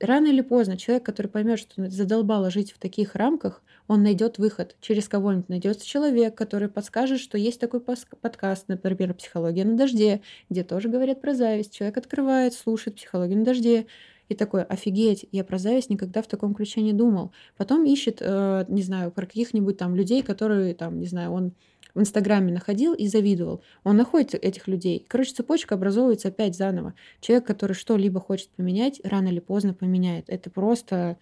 Рано 0.00 0.26
или 0.28 0.40
поздно 0.40 0.76
человек, 0.78 1.04
который 1.04 1.26
поймет, 1.26 1.58
что 1.58 1.90
задолбало 1.90 2.50
жить 2.50 2.72
в 2.72 2.78
таких 2.78 3.14
рамках, 3.14 3.62
он 3.88 4.02
найдет 4.02 4.38
выход. 4.38 4.76
Через 4.80 5.08
кого-нибудь 5.08 5.48
найдется 5.48 5.86
человек, 5.86 6.34
который 6.34 6.68
подскажет, 6.68 7.18
что 7.18 7.36
есть 7.38 7.58
такой 7.58 7.80
подкаст, 7.80 8.68
например, 8.68 9.14
«Психология 9.14 9.64
на 9.64 9.76
дожде», 9.76 10.20
где 10.50 10.62
тоже 10.62 10.88
говорят 10.88 11.20
про 11.20 11.34
зависть. 11.34 11.74
Человек 11.74 11.96
открывает, 11.96 12.54
слушает 12.54 12.96
«Психологию 12.96 13.38
на 13.38 13.44
дожде», 13.44 13.86
и 14.28 14.34
такой, 14.34 14.62
офигеть, 14.62 15.26
я 15.32 15.42
про 15.42 15.56
зависть 15.56 15.88
никогда 15.88 16.20
в 16.20 16.26
таком 16.26 16.54
ключе 16.54 16.82
не 16.82 16.92
думал. 16.92 17.32
Потом 17.56 17.84
ищет, 17.86 18.18
э, 18.20 18.66
не 18.68 18.82
знаю, 18.82 19.10
про 19.10 19.24
каких-нибудь 19.24 19.78
там 19.78 19.96
людей, 19.96 20.22
которые 20.22 20.74
там, 20.74 21.00
не 21.00 21.06
знаю, 21.06 21.32
он 21.32 21.52
в 21.94 22.00
Инстаграме 22.00 22.52
находил 22.52 22.92
и 22.92 23.08
завидовал. 23.08 23.62
Он 23.84 23.96
находит 23.96 24.34
этих 24.34 24.68
людей. 24.68 25.04
Короче, 25.08 25.32
цепочка 25.32 25.76
образовывается 25.76 26.28
опять 26.28 26.54
заново. 26.54 26.92
Человек, 27.20 27.46
который 27.46 27.72
что-либо 27.72 28.20
хочет 28.20 28.50
поменять, 28.50 29.00
рано 29.02 29.28
или 29.28 29.40
поздно 29.40 29.72
поменяет. 29.72 30.26
Это 30.28 30.50
просто, 30.50 31.16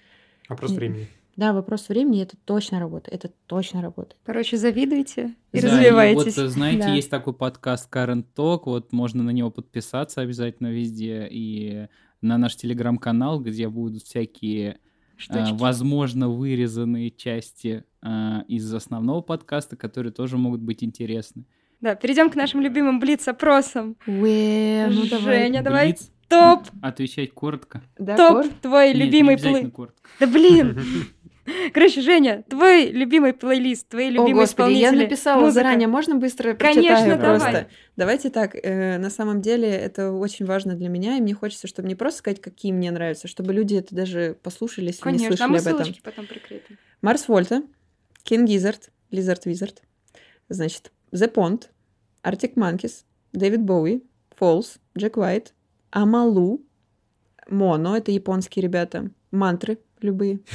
Вопрос 0.49 0.73
М. 0.73 0.77
времени. 0.77 1.09
Да, 1.37 1.53
вопрос 1.53 1.89
времени, 1.89 2.23
это 2.23 2.37
точно 2.45 2.81
работает. 2.81 3.15
Это 3.25 3.35
точно 3.47 3.83
работает. 3.83 4.17
Короче, 4.25 4.57
завидуйте 4.57 5.35
и 5.53 5.61
Да, 5.61 5.69
развивайтесь. 5.69 6.37
И 6.37 6.41
вот, 6.41 6.51
знаете, 6.51 6.83
Да. 6.83 6.95
есть 6.95 7.11
такой 7.11 7.35
подкаст 7.35 7.93
Current 7.95 8.25
Talk, 8.35 8.63
вот 8.65 8.93
можно 8.93 9.23
на 9.23 9.31
него 9.31 9.51
подписаться 9.51 10.23
обязательно 10.23 10.69
везде, 10.69 11.29
и 11.31 11.89
на 12.23 12.39
наш 12.39 12.57
телеграм-канал, 12.57 13.41
где 13.41 13.69
будут 13.69 14.03
всякие, 14.03 14.73
а, 14.73 15.21
Штучки. 15.21 15.55
возможно, 15.61 16.29
вырезанные 16.29 17.11
части 17.11 17.85
э, 18.03 18.43
из 18.49 18.73
основного 18.73 19.21
подкаста, 19.21 19.77
которые 19.77 20.13
тоже 20.13 20.39
могут 20.39 20.61
быть 20.61 20.83
интересны. 20.85 21.45
Да, 21.81 21.95
перейдем 21.95 22.31
к 22.31 22.37
нашим 22.37 22.61
любимым 22.61 23.01
блиц-опросам. 23.01 23.97
Уэ, 24.07 24.87
ну 24.89 25.07
давай. 25.07 25.43
Женя, 25.43 25.63
давай. 25.63 25.89
Блиц. 25.89 26.11
Топ, 26.29 26.65
Отвечать 26.83 27.33
коротко. 27.33 27.83
Да, 27.99 28.17
топ 28.17 28.43
Кор? 28.43 28.47
твой 28.61 28.89
Нет, 28.89 28.97
не 28.97 29.03
любимый 29.05 29.39
плей... 29.39 29.71
коротко. 29.71 30.09
Да 30.19 30.27
блин! 30.27 30.79
Короче, 31.75 32.01
Женя, 32.01 32.45
твой 32.49 32.87
любимый 32.91 33.33
плейлист, 33.33 33.89
твои 33.89 34.09
О, 34.09 34.11
любимые 34.11 34.35
господи, 34.35 34.73
я 34.75 34.89
исполнители. 34.89 35.05
написала 35.05 35.41
музыка. 35.41 35.55
заранее, 35.55 35.89
можно 35.89 36.17
быстро 36.17 36.55
Конечно, 36.55 36.83
прочитаю 36.83 37.19
давай. 37.19 37.39
просто? 37.39 37.67
Давайте 37.97 38.31
так, 38.31 38.55
э, 38.55 38.99
на 38.99 39.11
самом 39.11 39.41
деле 39.43 39.69
это 39.69 40.13
очень 40.13 40.45
важно 40.47 40.75
для 40.75 40.89
меня, 40.89 41.17
и 41.17 41.21
мне 41.21 41.35
хочется, 41.35 41.67
чтобы 41.67 41.89
не 41.89 41.95
просто 41.95 42.19
сказать, 42.19 42.41
какие 42.41 42.73
мне 42.73 42.91
нравятся, 42.91 43.29
чтобы 43.29 43.53
люди 43.53 43.75
это 43.77 43.95
даже 43.95 44.37
послушали, 44.43 44.87
если 44.87 44.99
не 45.11 45.19
Конечно, 45.19 45.35
а 45.35 45.49
слышали 45.49 45.51
мы 45.51 45.59
об 45.59 45.81
этом. 45.81 45.95
потом 46.03 46.27
прикрепим. 46.27 46.79
Марс 47.03 47.29
Вольта, 47.29 47.63
Кинг 48.23 48.49
Гизард, 48.49 48.91
Лизард 49.11 49.47
Визард, 49.47 49.83
значит, 50.49 50.91
The 51.13 51.33
Pond, 51.33 51.65
Arctic 52.25 52.55
Monkeys, 52.55 53.05
Дэвид 53.33 53.63
Боуи, 53.63 54.03
Фолс, 54.37 54.79
Джек 54.99 55.17
Уайт, 55.17 55.55
Амалу, 55.91 56.61
Моно, 57.49 57.97
это 57.97 58.11
японские 58.11 58.63
ребята, 58.65 59.11
мантры 59.31 59.79
любые. 60.01 60.41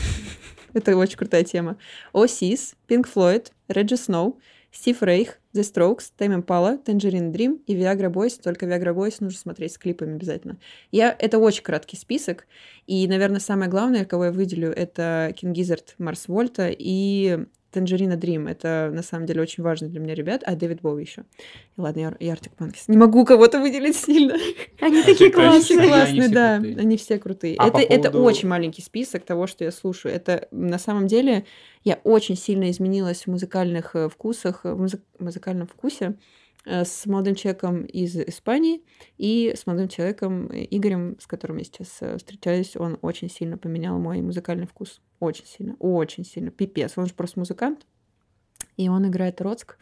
это 0.73 0.95
очень 0.95 1.17
крутая 1.17 1.43
тема. 1.43 1.77
Осис, 2.13 2.75
Pink 2.87 3.07
Floyd, 3.13 3.51
Реджи 3.67 3.97
Сноу, 3.97 4.39
Стив 4.71 5.03
Рейх, 5.03 5.39
The 5.53 5.61
Strokes, 5.61 6.11
Тайм 6.17 6.33
Impala, 6.33 6.81
Tangerine 6.83 7.31
Dream 7.31 7.61
и 7.67 7.75
Viagra 7.75 8.09
Boys. 8.09 8.41
Только 8.41 8.65
Viagra 8.65 8.95
Boys 8.95 9.17
нужно 9.19 9.37
смотреть 9.37 9.73
с 9.73 9.77
клипами 9.77 10.15
обязательно. 10.15 10.57
Я... 10.91 11.15
Это 11.17 11.39
очень 11.39 11.63
краткий 11.63 11.97
список. 11.97 12.47
И, 12.87 13.07
наверное, 13.07 13.41
самое 13.41 13.69
главное, 13.69 14.05
кого 14.05 14.25
я 14.25 14.31
выделю, 14.31 14.71
это 14.71 15.33
Gizzard, 15.41 15.89
Марс 15.97 16.27
Вольта 16.27 16.69
и 16.71 17.45
Tangerine 17.73 18.17
Dream. 18.19 18.49
Это, 18.49 18.89
на 18.93 19.03
самом 19.03 19.25
деле, 19.25 19.41
очень 19.41 19.63
важно 19.63 19.87
для 19.87 19.99
меня 19.99 20.15
ребят. 20.15 20.43
А, 20.45 20.55
Дэвид 20.55 20.81
Боуи 20.81 21.03
еще. 21.03 21.23
И 21.77 21.81
ладно, 21.81 22.15
я, 22.19 22.33
Arctic 22.33 22.51
Monkeys. 22.59 22.83
Не 22.87 22.97
могу 22.97 23.25
кого-то 23.25 23.59
выделить 23.59 23.95
сильно. 23.95 24.35
Они 24.79 25.03
такие 25.03 25.31
Точно. 25.31 25.51
Они 25.51 25.59
классные. 25.59 25.87
классные, 25.87 26.29
да. 26.29 26.55
Они 26.55 26.97
все 26.97 27.17
крутые. 27.19 27.55
А 27.57 27.67
это, 27.67 27.79
это 27.79 28.09
очень 28.17 28.47
маленький 28.47 28.81
список 28.81 29.23
того, 29.23 29.47
что 29.47 29.63
я 29.63 29.71
слушаю. 29.71 30.13
Это 30.13 30.47
на 30.51 30.77
самом 30.77 31.07
деле 31.07 31.45
я 31.83 31.99
очень 32.03 32.35
сильно 32.35 32.69
изменилась 32.69 33.23
в 33.23 33.27
музыкальных 33.27 33.95
э, 33.95 34.09
вкусах, 34.09 34.63
в 34.63 34.79
музы- 34.79 35.01
музыкальном 35.19 35.67
вкусе 35.67 36.05
э, 36.05 36.13
с 36.65 37.05
молодым 37.05 37.35
человеком 37.35 37.85
из 37.85 38.15
Испании 38.15 38.83
и 39.17 39.53
с 39.55 39.65
молодым 39.65 39.87
человеком 39.87 40.49
э, 40.51 40.67
Игорем, 40.69 41.17
с 41.19 41.27
которым 41.27 41.57
я 41.57 41.63
сейчас 41.63 41.97
э, 42.01 42.17
встречаюсь. 42.17 42.75
Он 42.75 42.97
очень 43.01 43.29
сильно 43.29 43.57
поменял 43.57 43.97
мой 43.99 44.21
музыкальный 44.21 44.67
вкус. 44.67 45.01
Очень 45.19 45.45
сильно, 45.45 45.75
очень 45.79 46.25
сильно. 46.25 46.51
Пипец. 46.51 46.97
Он 46.97 47.07
же 47.07 47.13
просто 47.13 47.39
музыкант. 47.39 47.85
И 48.77 48.89
он 48.89 49.07
играет 49.07 49.41
Роцк. 49.41 49.77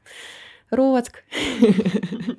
Роцк. 0.69 1.23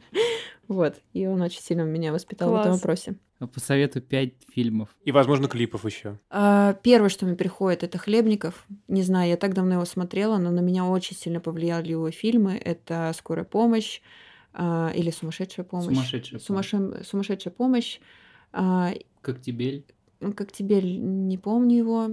Вот. 0.70 1.00
И 1.14 1.26
он 1.26 1.42
очень 1.42 1.60
сильно 1.60 1.82
меня 1.82 2.12
воспитал 2.12 2.52
в 2.52 2.54
этом 2.54 2.74
вопросе. 2.74 3.16
Посоветую 3.52 4.04
пять 4.04 4.34
фильмов. 4.54 4.94
И, 5.02 5.10
возможно, 5.10 5.48
клипов 5.48 5.84
еще. 5.84 6.20
А, 6.30 6.74
Первое, 6.74 7.08
что 7.08 7.26
мне 7.26 7.34
приходит, 7.34 7.82
это 7.82 7.98
Хлебников. 7.98 8.66
Не 8.86 9.02
знаю, 9.02 9.30
я 9.30 9.36
так 9.36 9.52
давно 9.52 9.74
его 9.74 9.84
смотрела, 9.84 10.38
но 10.38 10.52
на 10.52 10.60
меня 10.60 10.84
очень 10.84 11.16
сильно 11.16 11.40
повлияли 11.40 11.90
его 11.90 12.08
фильмы. 12.12 12.54
Это 12.54 13.12
«Скорая 13.16 13.44
помощь» 13.44 14.00
а, 14.52 14.93
или 14.94 15.10
«Сумасшедшая 15.10 15.64
помощь». 15.64 15.86
Сумасшедшая 15.86 16.40
помощь. 16.40 16.72
Сумасше- 16.72 17.05
«Сумасшедшая 17.05 17.52
помощь». 17.52 18.01
А, 18.52 18.93
Как 19.22 19.40
тебе? 19.40 19.85
как 20.36 20.52
тебе, 20.52 20.82
не 20.82 21.39
помню 21.39 21.78
его. 21.78 22.10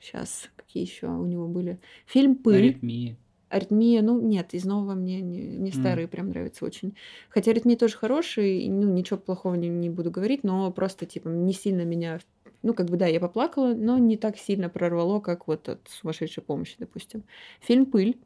Сейчас, 0.00 0.50
какие 0.56 0.82
еще 0.84 1.08
у 1.08 1.26
него 1.26 1.48
были? 1.48 1.78
Фильм 2.06 2.36
«Пыль». 2.36 2.56
Аритмия. 2.56 3.16
Аритмия, 3.48 4.02
ну 4.02 4.20
нет, 4.20 4.52
из 4.52 4.64
нового 4.64 4.94
мне 4.94 5.20
не, 5.20 5.38
не 5.56 5.70
старые 5.70 6.08
прям 6.08 6.28
нравятся 6.30 6.64
очень. 6.64 6.96
Хотя 7.28 7.52
аритмия 7.52 7.76
тоже 7.76 7.96
хороший, 7.96 8.68
ну 8.68 8.92
ничего 8.92 9.16
плохого 9.18 9.54
не, 9.54 9.68
не 9.68 9.90
буду 9.90 10.10
говорить, 10.10 10.42
но 10.42 10.72
просто 10.72 11.06
типа 11.06 11.28
не 11.28 11.52
сильно 11.52 11.82
меня, 11.82 12.18
ну 12.62 12.74
как 12.74 12.86
бы 12.90 12.96
да, 12.96 13.06
я 13.06 13.20
поплакала, 13.20 13.72
но 13.74 13.96
не 13.98 14.16
так 14.16 14.38
сильно 14.38 14.68
прорвало, 14.68 15.20
как 15.20 15.46
вот 15.46 15.68
от 15.68 15.88
сумасшедшей 15.88 16.42
помощи, 16.42 16.74
допустим. 16.78 17.22
Фильм 17.60 17.86
«Пыль». 17.86 18.16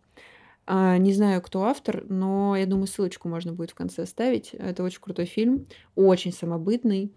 А, 0.71 0.99
не 0.99 1.15
знаю, 1.15 1.41
кто 1.41 1.65
автор, 1.65 2.05
но 2.11 2.55
я 2.55 2.67
думаю, 2.67 2.87
ссылочку 2.87 3.27
можно 3.27 3.55
будет 3.55 3.71
в 3.71 3.75
конце 3.75 4.03
оставить. 4.03 4.53
Это 4.53 4.83
очень 4.83 5.01
крутой 5.01 5.25
фильм, 5.25 5.67
очень 5.97 6.31
самобытный, 6.31 7.11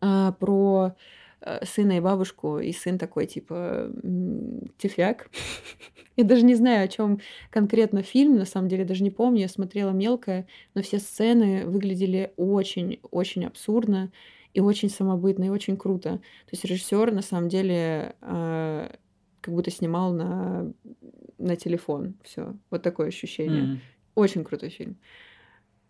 а, 0.00 0.32
про 0.32 0.94
э, 1.40 1.64
сына 1.66 1.96
и 1.96 2.00
бабушку, 2.00 2.58
и 2.58 2.72
сын 2.72 2.96
такой, 2.98 3.26
типа, 3.26 3.90
м, 4.02 4.70
тюфяк. 4.78 5.28
Я 6.16 6.24
даже 6.24 6.44
не 6.44 6.54
знаю, 6.54 6.84
о 6.84 6.88
чем 6.88 7.18
конкретно 7.50 8.02
фильм, 8.02 8.36
на 8.36 8.44
самом 8.44 8.68
деле 8.68 8.84
даже 8.84 9.02
не 9.02 9.10
помню, 9.10 9.40
я 9.40 9.48
смотрела 9.48 9.90
мелкое, 9.90 10.46
но 10.74 10.82
все 10.82 11.00
сцены 11.00 11.66
выглядели 11.66 12.32
очень-очень 12.36 13.46
абсурдно 13.46 14.12
и 14.54 14.60
очень 14.60 14.90
самобытно, 14.90 15.44
и 15.44 15.48
очень 15.48 15.76
круто. 15.76 16.10
То 16.18 16.50
есть 16.52 16.64
режиссер 16.64 17.10
на 17.12 17.22
самом 17.22 17.48
деле 17.48 18.14
э, 18.20 18.90
как 19.40 19.54
будто 19.54 19.70
снимал 19.72 20.12
на, 20.12 20.72
на 21.38 21.56
телефон. 21.56 22.14
Все, 22.22 22.54
вот 22.70 22.82
такое 22.82 23.08
ощущение. 23.08 23.62
Мгм. 23.62 23.80
Очень 24.14 24.44
крутой 24.44 24.70
фильм. 24.70 24.96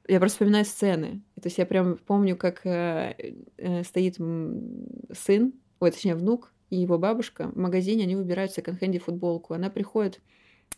Я 0.07 0.19
просто 0.19 0.37
вспоминаю 0.37 0.65
сцены. 0.65 1.23
То 1.37 1.47
есть 1.47 1.59
я 1.59 1.67
прям 1.67 1.97
помню, 1.97 2.37
как 2.37 2.67
э, 2.67 3.35
э, 3.57 3.85
стоит 3.85 4.17
сын, 4.17 5.53
ой, 5.81 5.91
точнее, 5.91 6.15
внук 6.15 6.53
и 6.71 6.77
его 6.77 6.99
бабушка 6.99 7.49
в 7.49 7.57
магазине, 7.57 8.05
они 8.05 8.17
выбирают 8.17 8.53
секонд-хенде 8.53 8.99
футболку. 8.99 9.55
Она 9.55 9.71
приходит, 9.71 10.21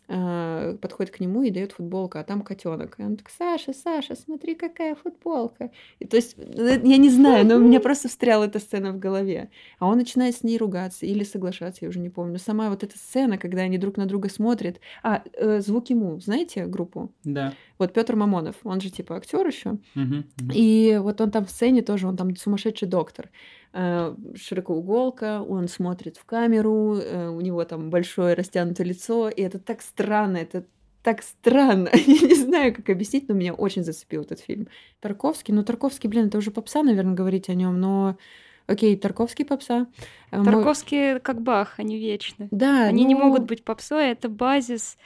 подходит 0.07 1.13
к 1.13 1.19
нему 1.19 1.43
и 1.43 1.51
дает 1.51 1.73
футболку, 1.73 2.17
а 2.17 2.23
там 2.23 2.41
котенок. 2.41 2.95
И 2.97 3.03
он 3.03 3.17
так, 3.17 3.29
Саша, 3.29 3.73
Саша, 3.73 4.15
смотри, 4.15 4.55
какая 4.55 4.95
футболка. 4.95 5.69
И, 5.99 6.05
то 6.05 6.15
есть, 6.15 6.35
э, 6.37 6.79
я 6.81 6.97
не 6.97 7.09
знаю, 7.09 7.45
но 7.45 7.57
у 7.57 7.59
меня 7.59 7.81
просто 7.81 8.07
встряла 8.07 8.45
эта 8.45 8.59
сцена 8.59 8.93
в 8.93 8.99
голове. 8.99 9.49
А 9.79 9.87
он 9.87 9.97
начинает 9.97 10.35
с 10.35 10.43
ней 10.43 10.57
ругаться 10.57 11.05
или 11.05 11.25
соглашаться, 11.25 11.79
я 11.83 11.89
уже 11.89 11.99
не 11.99 12.09
помню. 12.09 12.33
Но 12.33 12.39
сама 12.39 12.69
вот 12.69 12.83
эта 12.83 12.97
сцена, 12.97 13.37
когда 13.37 13.63
они 13.63 13.77
друг 13.77 13.97
на 13.97 14.05
друга 14.05 14.29
смотрят. 14.29 14.79
А, 15.03 15.23
э, 15.33 15.59
звуки 15.59 15.91
му, 15.91 16.21
знаете 16.21 16.67
группу? 16.67 17.11
Да. 17.25 17.53
Вот 17.77 17.93
Петр 17.93 18.15
Мамонов, 18.15 18.55
он 18.63 18.79
же 18.79 18.89
типа 18.89 19.17
актер 19.17 19.45
еще. 19.45 19.77
Мгм, 19.93 20.25
мгм. 20.39 20.51
И 20.53 20.99
вот 21.01 21.19
он 21.19 21.31
там 21.31 21.45
в 21.45 21.51
сцене 21.51 21.81
тоже, 21.81 22.07
он 22.07 22.15
там 22.15 22.33
сумасшедший 22.37 22.87
доктор. 22.87 23.29
Э, 23.73 24.15
Широкоуголка, 24.35 25.41
он 25.41 25.67
смотрит 25.67 26.17
в 26.17 26.25
камеру, 26.25 26.95
э, 26.97 27.29
у 27.29 27.41
него 27.41 27.63
там 27.65 27.89
большое 27.89 28.33
растянутое 28.33 28.87
лицо, 28.87 29.29
и 29.29 29.41
это 29.41 29.59
так 29.59 29.81
странно, 29.81 30.37
это 30.37 30.65
так 31.03 31.23
странно. 31.23 31.89
Я 31.93 32.27
не 32.27 32.35
знаю, 32.35 32.73
как 32.73 32.89
объяснить, 32.89 33.27
но 33.29 33.35
меня 33.35 33.53
очень 33.53 33.83
зацепил 33.83 34.23
этот 34.23 34.39
фильм. 34.39 34.67
Тарковский, 34.99 35.53
ну 35.53 35.63
Тарковский, 35.63 36.09
блин, 36.09 36.27
это 36.27 36.37
уже 36.37 36.51
попса, 36.51 36.83
наверное, 36.83 37.13
говорить 37.13 37.49
о 37.49 37.53
нем, 37.53 37.79
но 37.79 38.17
окей, 38.65 38.97
Тарковский 38.97 39.45
попса. 39.45 39.87
Э, 40.31 40.37
мой- 40.37 40.45
Тарковские 40.45 41.19
как 41.19 41.41
Бах, 41.41 41.75
они 41.77 41.97
вечны. 41.97 42.47
Да, 42.51 42.83
Они 42.83 43.05
не 43.05 43.15
ну, 43.15 43.25
могут 43.25 43.43
быть 43.43 43.63
попсой, 43.63 44.09
это 44.11 44.27
базис 44.27 44.97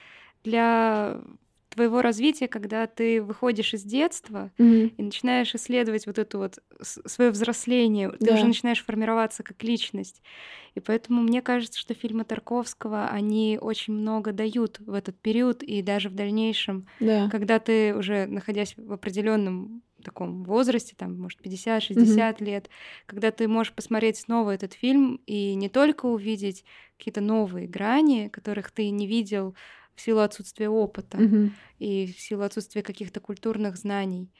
для 0.44 1.20
твоего 1.72 2.02
развития, 2.02 2.48
когда 2.48 2.88
ты 2.88 3.22
выходишь 3.24 3.74
из 3.74 3.84
детства 3.84 4.52
мгм. 4.60 4.92
и 4.98 5.04
начинаешь 5.04 5.56
исследовать 5.56 6.06
вот 6.08 6.20
это 6.20 6.38
вот 6.38 6.60
свое 6.82 7.32
взросление, 7.32 8.12
ты 8.24 8.32
Да. 8.32 8.34
уже 8.34 8.48
начинаешь 8.48 8.84
формироваться 8.86 9.44
как 9.44 9.64
личность. 9.64 10.22
И 10.76 10.80
поэтому 10.80 11.22
мне 11.22 11.42
кажется, 11.42 11.80
что 11.80 11.94
фильмы 11.94 12.26
Тарковского, 12.26 13.08
они 13.10 13.58
очень 13.62 13.94
много 13.94 14.32
дают 14.34 14.80
в 14.80 14.94
этот 14.94 15.20
период 15.22 15.64
и 15.64 15.82
даже 15.82 16.10
в 16.10 16.16
дальнейшем, 16.16 16.88
Да. 17.00 17.22
когда 17.28 17.60
ты 17.60 17.96
уже 17.96 18.26
находясь 18.28 18.76
в 18.78 18.92
определенном 18.92 19.84
таком 20.04 20.44
возрасте, 20.44 20.96
там, 20.98 21.18
может, 21.20 21.42
50-60 21.42 22.42
лет, 22.42 22.70
когда 23.06 23.32
ты 23.32 23.48
можешь 23.48 23.74
посмотреть 23.74 24.18
снова 24.18 24.52
этот 24.52 24.74
фильм 24.74 25.22
и 25.28 25.54
не 25.56 25.70
только 25.70 26.08
увидеть 26.08 26.66
какие-то 26.98 27.22
новые 27.22 27.68
грани, 27.68 28.30
которых 28.30 28.72
ты 28.72 28.90
не 28.90 29.08
видел 29.08 29.56
в 29.96 30.02
силу 30.02 30.20
отсутствия 30.22 30.70
опыта 30.70 31.18
Мгм. 31.18 31.58
и 31.80 32.08
в 32.14 32.20
силу 32.20 32.44
отсутствия 32.44 32.84
каких-то 32.84 33.20
культурных 33.20 33.78
знаний, 33.78 34.34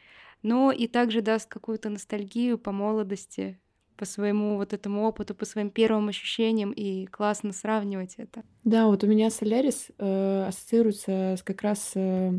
но 0.44 0.72
и 0.72 0.88
также 0.88 1.22
даст 1.22 1.50
какую-то 1.50 1.90
ностальгию 1.90 2.58
по 2.60 2.72
молодости, 2.72 3.62
по 3.98 4.06
своему 4.06 4.58
вот 4.58 4.74
этому 4.74 5.04
опыту, 5.04 5.36
по 5.36 5.46
своим 5.46 5.70
первым 5.70 6.10
ощущениям, 6.10 6.72
и 6.72 7.06
классно 7.08 7.54
сравнивать 7.54 8.16
это. 8.18 8.44
Да, 8.64 8.86
вот 8.88 9.04
у 9.04 9.08
меня 9.08 9.30
Солярис 9.32 9.88
э, 9.98 10.46
ассоциируется 10.48 11.36
с 11.38 11.44
как 11.44 11.64
раз 11.64 11.94
э, 11.96 12.32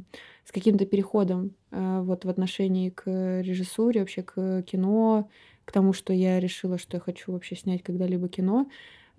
с 0.44 0.52
каким-то 0.52 0.86
переходом 0.86 1.56
э, 1.72 2.00
вот 2.02 2.24
в 2.24 2.28
отношении 2.28 2.90
к 2.90 3.10
режиссуре, 3.42 4.00
вообще 4.00 4.22
к 4.22 4.62
кино, 4.62 5.28
к 5.64 5.72
тому, 5.72 5.92
что 5.92 6.12
я 6.12 6.38
решила, 6.38 6.78
что 6.78 6.96
я 6.96 7.00
хочу 7.00 7.32
вообще 7.32 7.56
снять 7.56 7.82
когда-либо 7.82 8.28
кино. 8.28 8.68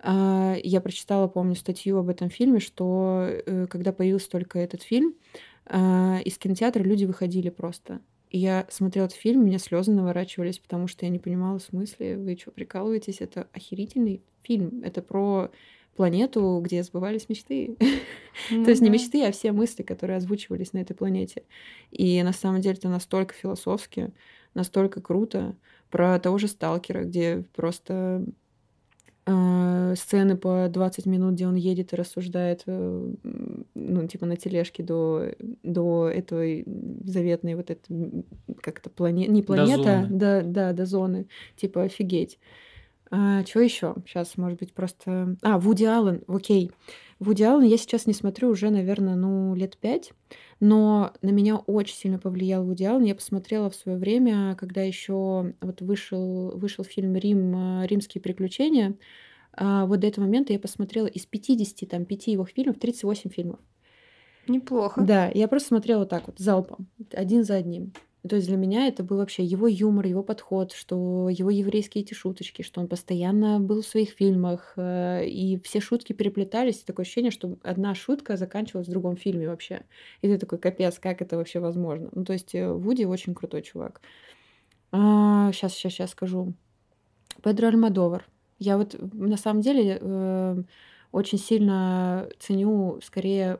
Я 0.04 0.80
прочитала, 0.82 1.28
помню, 1.28 1.54
статью 1.54 1.98
об 1.98 2.10
этом 2.10 2.28
фильме, 2.28 2.60
что 2.60 3.26
э, 3.26 3.66
когда 3.70 3.92
появился 3.92 4.28
только 4.28 4.58
этот 4.58 4.82
фильм, 4.82 5.14
а, 5.66 6.20
из 6.24 6.36
кинотеатра 6.36 6.82
люди 6.82 7.04
выходили 7.04 7.48
просто. 7.48 8.00
И 8.30 8.38
я 8.38 8.66
смотрела 8.68 9.06
этот 9.06 9.16
фильм, 9.16 9.42
у 9.42 9.44
меня 9.44 9.58
слезы 9.58 9.92
наворачивались, 9.92 10.58
потому 10.58 10.88
что 10.88 11.06
я 11.06 11.10
не 11.10 11.18
понимала 11.18 11.58
в 11.58 11.62
смысле, 11.62 12.18
вы 12.18 12.36
что, 12.36 12.50
прикалываетесь? 12.50 13.20
Это 13.20 13.48
охерительный 13.52 14.22
фильм. 14.42 14.82
Это 14.82 15.02
про 15.02 15.50
планету, 15.94 16.60
где 16.62 16.82
сбывались 16.82 17.28
мечты. 17.28 17.76
То 18.50 18.70
есть 18.70 18.82
не 18.82 18.90
мечты, 18.90 19.24
а 19.24 19.32
все 19.32 19.52
мысли, 19.52 19.84
которые 19.84 20.16
озвучивались 20.16 20.72
на 20.72 20.78
этой 20.78 20.94
планете. 20.94 21.44
И 21.92 22.22
на 22.22 22.32
самом 22.32 22.60
деле 22.60 22.76
это 22.76 22.88
настолько 22.88 23.34
философски, 23.34 24.12
настолько 24.54 25.00
круто. 25.00 25.56
Про 25.90 26.18
того 26.18 26.38
же 26.38 26.48
Сталкера, 26.48 27.04
где 27.04 27.44
просто 27.54 28.24
э, 29.26 29.94
сцены 29.96 30.36
по 30.36 30.68
20 30.68 31.06
минут, 31.06 31.34
где 31.34 31.46
он 31.46 31.54
едет 31.54 31.92
и 31.92 31.96
рассуждает, 31.96 32.62
э, 32.66 33.12
ну, 33.74 34.06
типа 34.06 34.26
на 34.26 34.36
тележке 34.36 34.82
до, 34.82 35.32
до 35.62 36.08
этой 36.08 36.64
заветной 37.04 37.54
вот 37.54 37.70
этой, 37.70 38.24
как-то 38.60 38.90
планета, 38.90 39.30
не 39.30 39.42
планета, 39.42 40.06
да, 40.10 40.42
да, 40.42 40.72
до 40.72 40.86
зоны, 40.86 41.26
типа 41.56 41.82
офигеть. 41.82 42.38
А, 43.16 43.44
чего 43.44 43.62
еще? 43.62 43.94
Сейчас, 44.06 44.36
может 44.36 44.58
быть, 44.58 44.72
просто... 44.72 45.36
А, 45.42 45.60
Вуди 45.60 45.84
Аллен, 45.84 46.24
окей. 46.26 46.72
Вуди 47.20 47.44
Аллен 47.44 47.62
я 47.62 47.76
сейчас 47.76 48.06
не 48.06 48.12
смотрю 48.12 48.48
уже, 48.48 48.70
наверное, 48.70 49.14
ну, 49.14 49.54
лет 49.54 49.76
пять, 49.76 50.12
но 50.58 51.12
на 51.22 51.30
меня 51.30 51.58
очень 51.58 51.94
сильно 51.94 52.18
повлиял 52.18 52.64
Вуди 52.64 52.82
Аллен. 52.82 53.04
Я 53.04 53.14
посмотрела 53.14 53.70
в 53.70 53.76
свое 53.76 53.96
время, 53.98 54.56
когда 54.56 54.82
еще 54.82 55.54
вот 55.60 55.80
вышел, 55.80 56.58
вышел 56.58 56.82
фильм 56.82 57.14
«Рим. 57.14 57.54
А, 57.54 57.86
Римские 57.86 58.20
приключения». 58.20 58.96
А, 59.52 59.86
вот 59.86 60.00
до 60.00 60.08
этого 60.08 60.24
момента 60.24 60.52
я 60.52 60.58
посмотрела 60.58 61.06
из 61.06 61.24
50, 61.24 61.88
там, 61.88 62.06
5 62.06 62.26
его 62.26 62.44
фильмов, 62.44 62.80
38 62.80 63.30
фильмов. 63.30 63.60
Неплохо. 64.48 65.00
Да, 65.02 65.30
я 65.32 65.46
просто 65.46 65.68
смотрела 65.68 66.04
так 66.04 66.26
вот, 66.26 66.40
залпом, 66.40 66.88
один 67.12 67.44
за 67.44 67.54
одним. 67.54 67.92
То 68.26 68.36
есть 68.36 68.48
для 68.48 68.56
меня 68.56 68.86
это 68.86 69.04
был 69.04 69.18
вообще 69.18 69.44
его 69.44 69.68
юмор, 69.68 70.06
его 70.06 70.22
подход, 70.22 70.72
что 70.72 71.28
его 71.28 71.50
еврейские 71.50 72.04
эти 72.04 72.14
шуточки, 72.14 72.62
что 72.62 72.80
он 72.80 72.88
постоянно 72.88 73.60
был 73.60 73.82
в 73.82 73.86
своих 73.86 74.10
фильмах, 74.10 74.72
э, 74.76 75.26
и 75.26 75.60
все 75.62 75.80
шутки 75.80 76.14
переплетались, 76.14 76.80
и 76.80 76.86
такое 76.86 77.04
ощущение, 77.04 77.30
что 77.30 77.58
одна 77.62 77.94
шутка 77.94 78.38
заканчивалась 78.38 78.88
в 78.88 78.90
другом 78.90 79.16
фильме 79.16 79.46
вообще. 79.46 79.82
И 80.22 80.28
ты 80.28 80.38
такой, 80.38 80.58
капец, 80.58 80.98
как 80.98 81.20
это 81.20 81.36
вообще 81.36 81.60
возможно? 81.60 82.08
Ну, 82.12 82.24
то 82.24 82.32
есть 82.32 82.54
э, 82.54 82.72
Вуди 82.72 83.04
очень 83.04 83.34
крутой 83.34 83.60
чувак. 83.60 84.00
А, 84.90 85.52
сейчас, 85.52 85.74
сейчас, 85.74 85.92
сейчас 85.92 86.10
скажу. 86.12 86.54
Педро 87.42 87.68
Альмадовар. 87.68 88.26
Я 88.58 88.78
вот 88.78 88.96
на 89.12 89.36
самом 89.36 89.60
деле 89.60 89.98
э, 90.00 90.62
очень 91.12 91.38
сильно 91.38 92.26
ценю 92.38 93.00
скорее 93.02 93.58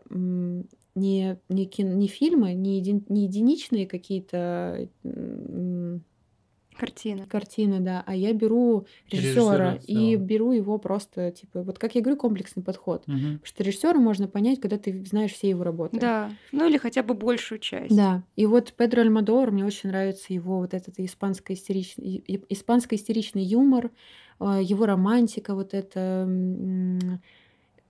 не, 0.94 1.38
не, 1.48 1.66
кин, 1.66 1.98
не 1.98 2.06
фильмы, 2.06 2.54
не, 2.54 2.78
един, 2.78 3.04
не 3.08 3.24
единичные 3.24 3.86
какие-то 3.86 4.88
Картины. 6.76 7.26
Картины, 7.26 7.80
да. 7.80 8.02
А 8.06 8.14
я 8.16 8.32
беру 8.32 8.86
режиссера 9.10 9.78
и 9.86 10.16
беру 10.16 10.52
его 10.52 10.78
просто, 10.78 11.30
типа, 11.30 11.62
вот 11.62 11.78
как 11.78 11.94
я 11.94 12.00
говорю, 12.00 12.18
комплексный 12.18 12.62
подход. 12.62 13.04
Угу. 13.06 13.16
Потому 13.16 13.44
что 13.44 13.62
режиссера 13.62 13.98
можно 13.98 14.26
понять, 14.26 14.60
когда 14.60 14.76
ты 14.76 15.04
знаешь 15.04 15.32
все 15.32 15.50
его 15.50 15.62
работы. 15.62 16.00
Да. 16.00 16.32
Ну 16.52 16.68
или 16.68 16.76
хотя 16.76 17.02
бы 17.02 17.14
большую 17.14 17.60
часть. 17.60 17.94
Да. 17.94 18.24
И 18.34 18.46
вот 18.46 18.72
Педро 18.72 19.02
Альмадор, 19.02 19.52
мне 19.52 19.64
очень 19.64 19.90
нравится 19.90 20.32
его 20.32 20.58
вот 20.58 20.74
этот 20.74 20.98
испанско-истеричный, 20.98 22.24
испанско-истеричный 22.48 23.42
юмор, 23.42 23.90
а, 24.40 24.60
его 24.60 24.86
романтика, 24.86 25.54
вот 25.54 25.74
это 25.74 26.28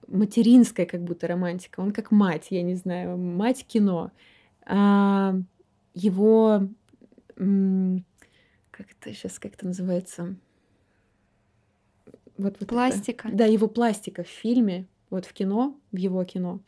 материнская 0.08 0.86
как 0.86 1.02
будто 1.02 1.26
романтика. 1.26 1.80
Он 1.80 1.92
как 1.92 2.10
мать, 2.10 2.48
я 2.50 2.62
не 2.62 2.74
знаю, 2.74 3.16
мать 3.16 3.64
кино. 3.66 4.10
А, 4.66 5.34
его 5.94 6.68
как 7.36 8.86
это 8.90 9.12
сейчас 9.12 9.38
как 9.38 9.54
это 9.54 9.66
называется? 9.66 10.36
Вот, 12.36 12.56
вот 12.58 12.68
пластика. 12.68 13.28
Это. 13.28 13.36
Да, 13.36 13.44
его 13.46 13.68
пластика 13.68 14.24
в 14.24 14.28
фильме, 14.28 14.86
вот 15.10 15.24
в 15.24 15.32
кино, 15.32 15.78
в 15.92 15.96
его 15.96 16.24
кино. 16.24 16.60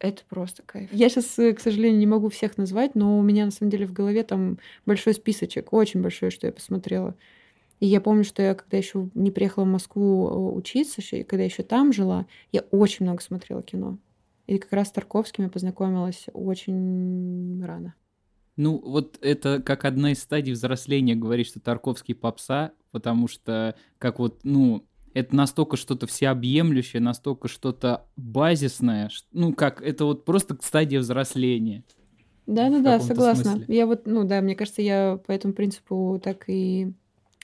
Это 0.00 0.22
просто 0.28 0.62
кайф. 0.62 0.92
Я 0.92 1.08
сейчас, 1.08 1.38
э, 1.38 1.52
к 1.52 1.60
сожалению, 1.60 1.98
не 1.98 2.06
могу 2.06 2.28
всех 2.28 2.56
назвать, 2.56 2.94
но 2.94 3.18
у 3.18 3.22
меня 3.22 3.44
на 3.44 3.50
самом 3.50 3.70
деле 3.70 3.86
в 3.86 3.92
голове 3.92 4.22
там 4.22 4.58
большой 4.86 5.14
списочек, 5.14 5.72
очень 5.72 6.02
большой, 6.02 6.30
что 6.30 6.46
я 6.46 6.52
посмотрела. 6.52 7.16
И 7.80 7.86
я 7.86 8.00
помню, 8.00 8.24
что 8.24 8.42
я, 8.42 8.54
когда 8.54 8.76
еще 8.76 9.08
не 9.14 9.30
приехала 9.30 9.64
в 9.64 9.68
Москву 9.68 10.28
э, 10.28 10.56
учиться, 10.56 11.00
когда 11.24 11.44
еще 11.44 11.62
там 11.62 11.92
жила, 11.92 12.26
я 12.52 12.62
очень 12.70 13.06
много 13.06 13.22
смотрела 13.22 13.62
кино. 13.62 13.98
И 14.46 14.58
как 14.58 14.72
раз 14.72 14.88
с 14.88 14.92
Тарковским 14.92 15.44
я 15.44 15.50
познакомилась 15.50 16.26
очень 16.32 17.62
рано. 17.64 17.94
Ну, 18.56 18.78
вот 18.84 19.18
это 19.20 19.62
как 19.62 19.84
одна 19.84 20.12
из 20.12 20.20
стадий 20.20 20.52
взросления 20.52 21.14
говорить, 21.14 21.46
что 21.46 21.60
Тарковский 21.60 22.14
попса, 22.14 22.72
потому 22.90 23.28
что 23.28 23.76
как 23.98 24.18
вот, 24.18 24.40
ну, 24.42 24.84
это 25.14 25.36
настолько 25.36 25.76
что-то 25.76 26.06
всеобъемлющее, 26.06 27.00
настолько 27.00 27.46
что-то 27.46 28.06
базисное, 28.16 29.10
ну, 29.32 29.52
как 29.52 29.80
это 29.82 30.04
вот 30.04 30.24
просто 30.24 30.56
стадия 30.60 30.98
взросления. 30.98 31.84
Да, 32.46 32.70
да, 32.70 32.80
да, 32.80 33.00
согласна. 33.00 33.52
Смысле. 33.52 33.76
Я 33.76 33.86
вот, 33.86 34.06
ну 34.06 34.24
да, 34.24 34.40
мне 34.40 34.56
кажется, 34.56 34.80
я 34.80 35.20
по 35.26 35.32
этому 35.32 35.52
принципу 35.52 36.18
так 36.22 36.44
и 36.48 36.92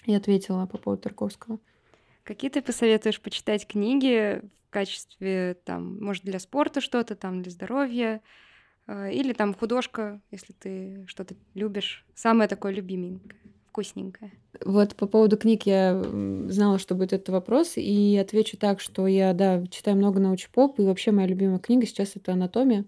и 0.04 0.14
ответила 0.14 0.66
по 0.66 0.78
поводу 0.78 1.02
Тарковского. 1.02 1.58
Какие 2.22 2.50
ты 2.50 2.62
посоветуешь 2.62 3.20
почитать 3.20 3.66
книги 3.66 4.40
в 4.66 4.70
качестве, 4.70 5.56
там, 5.64 6.02
может, 6.02 6.24
для 6.24 6.38
спорта 6.38 6.80
что-то, 6.80 7.14
там, 7.14 7.42
для 7.42 7.52
здоровья, 7.52 8.22
э, 8.86 9.12
или 9.12 9.32
там 9.32 9.54
художка, 9.54 10.20
если 10.30 10.52
ты 10.52 11.04
что-то 11.06 11.34
любишь. 11.54 12.04
Самое 12.14 12.48
такое 12.48 12.72
любименькое, 12.72 13.40
вкусненькое. 13.68 14.32
Вот 14.64 14.96
по 14.96 15.06
поводу 15.06 15.36
книг 15.36 15.64
я 15.66 16.02
знала, 16.48 16.78
что 16.78 16.94
будет 16.94 17.12
этот 17.12 17.28
вопрос, 17.28 17.74
и 17.76 18.16
отвечу 18.16 18.56
так, 18.56 18.80
что 18.80 19.06
я, 19.06 19.34
да, 19.34 19.66
читаю 19.66 19.96
много 19.96 20.18
научпоп, 20.18 20.78
и 20.80 20.84
вообще 20.84 21.10
моя 21.10 21.28
любимая 21.28 21.58
книга 21.58 21.86
сейчас 21.86 22.12
это 22.16 22.32
«Анатомия». 22.32 22.84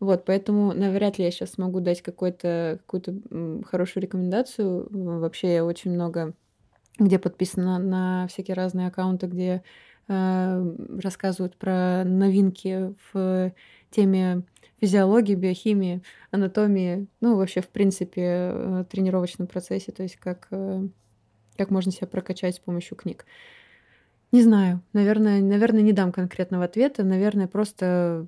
Вот, 0.00 0.24
поэтому 0.24 0.72
навряд 0.72 1.18
ли 1.18 1.24
я 1.24 1.30
сейчас 1.30 1.52
смогу 1.52 1.78
дать 1.78 2.02
какую-то 2.02 2.80
какую 2.86 3.62
хорошую 3.62 4.02
рекомендацию. 4.02 4.88
Вообще 4.90 5.54
я 5.54 5.64
очень 5.64 5.92
много 5.92 6.34
где 6.98 7.18
подписано 7.18 7.78
на 7.78 8.26
всякие 8.28 8.54
разные 8.54 8.88
аккаунты, 8.88 9.26
где 9.26 9.62
э, 10.08 10.74
рассказывают 11.02 11.56
про 11.56 12.04
новинки 12.04 12.94
в 13.12 13.52
теме 13.90 14.42
физиологии, 14.80 15.34
биохимии, 15.36 16.02
анатомии, 16.30 17.06
ну, 17.20 17.36
вообще, 17.36 17.60
в 17.60 17.68
принципе, 17.68 18.22
э, 18.24 18.84
тренировочном 18.90 19.46
процессе, 19.46 19.92
то 19.92 20.02
есть 20.02 20.16
как, 20.16 20.48
э, 20.50 20.88
как 21.56 21.70
можно 21.70 21.92
себя 21.92 22.08
прокачать 22.08 22.56
с 22.56 22.58
помощью 22.58 22.96
книг. 22.96 23.24
Не 24.32 24.42
знаю, 24.42 24.82
наверное, 24.92 25.40
наверное, 25.40 25.82
не 25.82 25.92
дам 25.92 26.10
конкретного 26.10 26.64
ответа, 26.64 27.04
наверное, 27.04 27.46
просто 27.46 28.26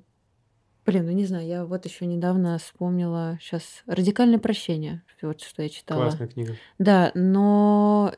Блин, 0.85 1.07
ну 1.07 1.11
не 1.13 1.25
знаю, 1.25 1.47
я 1.47 1.65
вот 1.65 1.83
еще 1.85 2.05
недавно 2.05 2.59
вспомнила 2.59 3.39
сейчас 3.41 3.81
«Радикальное 3.87 4.37
прощение», 4.37 5.01
вот 5.23 5.41
что 5.41 5.63
я 5.63 5.69
читала. 5.69 6.03
Классная 6.03 6.27
книга. 6.27 6.53
Да, 6.77 7.11
но 7.15 8.13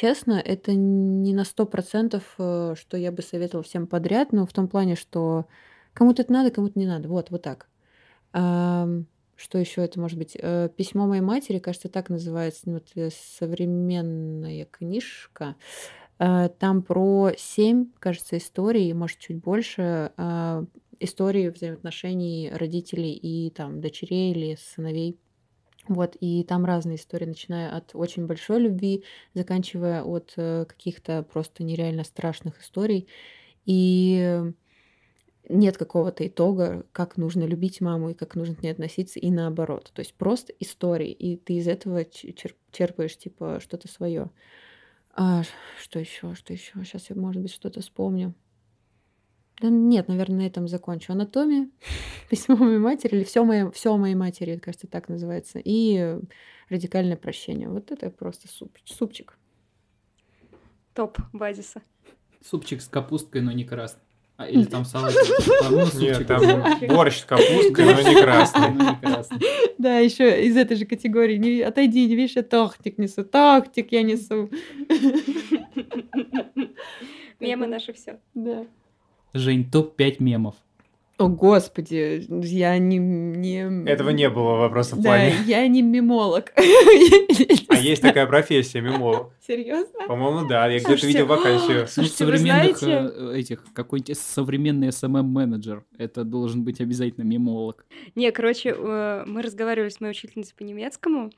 Честно, 0.00 0.34
это 0.34 0.74
не 0.74 1.34
на 1.34 1.42
сто 1.42 1.66
процентов, 1.66 2.22
э, 2.38 2.76
что 2.78 2.96
я 2.96 3.10
бы 3.10 3.20
советовала 3.20 3.64
всем 3.64 3.88
подряд, 3.88 4.30
но 4.30 4.46
в 4.46 4.52
том 4.52 4.68
плане, 4.68 4.94
что 4.94 5.46
кому-то 5.92 6.22
это 6.22 6.32
надо, 6.32 6.52
кому-то 6.52 6.78
не 6.78 6.86
надо. 6.86 7.08
Вот, 7.08 7.32
вот 7.32 7.42
так. 7.42 7.66
Что 8.30 9.58
еще 9.58 9.84
это 9.84 9.98
может 9.98 10.16
быть? 10.16 10.36
Э, 10.40 10.68
Письмо 10.76 11.08
моей 11.08 11.20
матери, 11.20 11.58
кажется, 11.58 11.88
так 11.88 12.10
называется, 12.10 12.60
ну, 12.66 12.74
вот 12.74 12.86
э, 12.94 13.10
современная 13.10 14.66
книжка. 14.66 15.56
Там 16.18 16.82
про 16.82 17.32
семь, 17.36 17.86
кажется, 17.98 18.36
историй, 18.38 18.92
может, 18.92 19.18
чуть 19.18 19.38
больше, 19.38 20.12
истории 21.00 21.48
взаимоотношений 21.48 22.50
родителей 22.52 23.14
и 23.14 23.50
там 23.50 23.80
дочерей 23.80 24.32
или 24.32 24.58
сыновей 24.60 25.16
вот, 25.88 26.16
и 26.20 26.44
там 26.44 26.64
разные 26.64 26.96
истории, 26.96 27.26
начиная 27.26 27.74
от 27.74 27.90
очень 27.94 28.26
большой 28.26 28.60
любви, 28.60 29.04
заканчивая 29.34 30.02
от 30.02 30.34
э, 30.36 30.64
каких-то 30.66 31.22
просто 31.22 31.64
нереально 31.64 32.04
страшных 32.04 32.60
историй. 32.60 33.08
И 33.64 34.42
нет 35.48 35.78
какого-то 35.78 36.26
итога, 36.26 36.84
как 36.92 37.16
нужно 37.16 37.44
любить 37.44 37.80
маму 37.80 38.10
и 38.10 38.14
как 38.14 38.34
нужно 38.34 38.54
к 38.54 38.62
ней 38.62 38.70
относиться, 38.70 39.18
и 39.18 39.30
наоборот. 39.30 39.90
То 39.94 40.00
есть 40.00 40.14
просто 40.14 40.52
истории, 40.60 41.10
и 41.10 41.36
ты 41.36 41.54
из 41.54 41.68
этого 41.68 42.04
черпаешь 42.04 43.16
типа 43.16 43.58
что-то 43.60 43.88
свое. 43.88 44.30
А, 45.14 45.42
что 45.80 45.98
еще, 45.98 46.34
что 46.34 46.52
еще? 46.52 46.72
Сейчас 46.84 47.10
я, 47.10 47.16
может 47.16 47.42
быть, 47.42 47.52
что-то 47.52 47.80
вспомню. 47.80 48.34
Да 49.60 49.68
нет, 49.68 50.08
наверное, 50.08 50.38
на 50.38 50.46
этом 50.46 50.68
закончу. 50.68 51.12
Анатомия, 51.12 51.68
письмо 52.30 52.56
моей 52.56 52.78
матери, 52.78 53.16
или 53.16 53.24
все, 53.24 53.44
мое, 53.44 53.70
все 53.70 53.92
о 53.92 53.96
моей 53.96 54.14
матери, 54.14 54.56
кажется, 54.56 54.86
так 54.86 55.08
называется. 55.08 55.60
И 55.62 56.18
радикальное 56.68 57.16
прощение. 57.16 57.68
Вот 57.68 57.90
это 57.90 58.10
просто 58.10 58.48
суп, 58.48 58.76
супчик. 58.84 59.36
Топ 60.94 61.18
базиса. 61.32 61.82
Супчик 62.44 62.80
с 62.80 62.88
капусткой, 62.88 63.40
но 63.40 63.52
не 63.52 63.64
красный. 63.64 64.02
А, 64.36 64.48
или 64.48 64.64
там 64.64 64.84
салат. 64.84 65.12
Нет, 65.94 66.24
там 66.28 66.40
борщ 66.88 67.22
с 67.22 67.24
капусткой, 67.24 67.84
но 67.86 68.00
не 68.00 68.22
красный. 68.22 68.68
Да, 69.78 69.98
еще 69.98 70.44
из 70.44 70.56
этой 70.56 70.76
же 70.76 70.86
категории. 70.86 71.36
Не, 71.36 71.62
отойди, 71.62 72.06
не 72.06 72.14
видишь, 72.14 72.36
я 72.36 72.44
тортик 72.44 72.98
несу. 72.98 73.24
Тортик 73.24 73.90
я 73.90 74.04
несу. 74.04 74.48
Мемы 77.40 77.66
наши 77.66 77.92
все. 77.92 78.20
Да. 78.34 78.64
Жень, 79.34 79.70
топ-5 79.70 80.16
мемов. 80.20 80.54
О, 81.18 81.26
господи, 81.28 82.24
я 82.46 82.78
не... 82.78 82.98
не... 82.98 83.88
Этого 83.90 84.10
не 84.10 84.30
было 84.30 84.54
вопроса 84.54 84.94
в 84.94 84.98
Да, 85.00 85.08
плане. 85.10 85.34
я 85.46 85.66
не 85.66 85.82
мемолог. 85.82 86.52
А 86.56 87.74
есть 87.76 88.02
такая 88.02 88.26
профессия, 88.26 88.80
мемолог. 88.80 89.32
Серьезно? 89.44 90.06
По-моему, 90.06 90.46
да. 90.48 90.68
Я 90.68 90.78
где-то 90.78 91.06
видел 91.06 91.26
вакансию. 91.26 91.88
Слушайте, 91.88 92.24
вы 92.24 92.36
современных 92.38 92.78
знаете- 92.78 93.12
э, 93.16 93.38
этих, 93.38 93.64
какой-нибудь 93.72 94.16
современный 94.16 94.88
SMM-менеджер. 94.88 95.84
Это 95.98 96.22
должен 96.22 96.62
быть 96.62 96.80
обязательно 96.80 97.24
мемолог. 97.24 97.84
Не, 98.14 98.30
короче, 98.30 98.74
э, 98.76 99.24
мы 99.26 99.42
разговаривали 99.42 99.88
с 99.88 100.00
моей 100.00 100.12
учительницей 100.12 100.54
по 100.56 100.62
немецкому. 100.62 101.30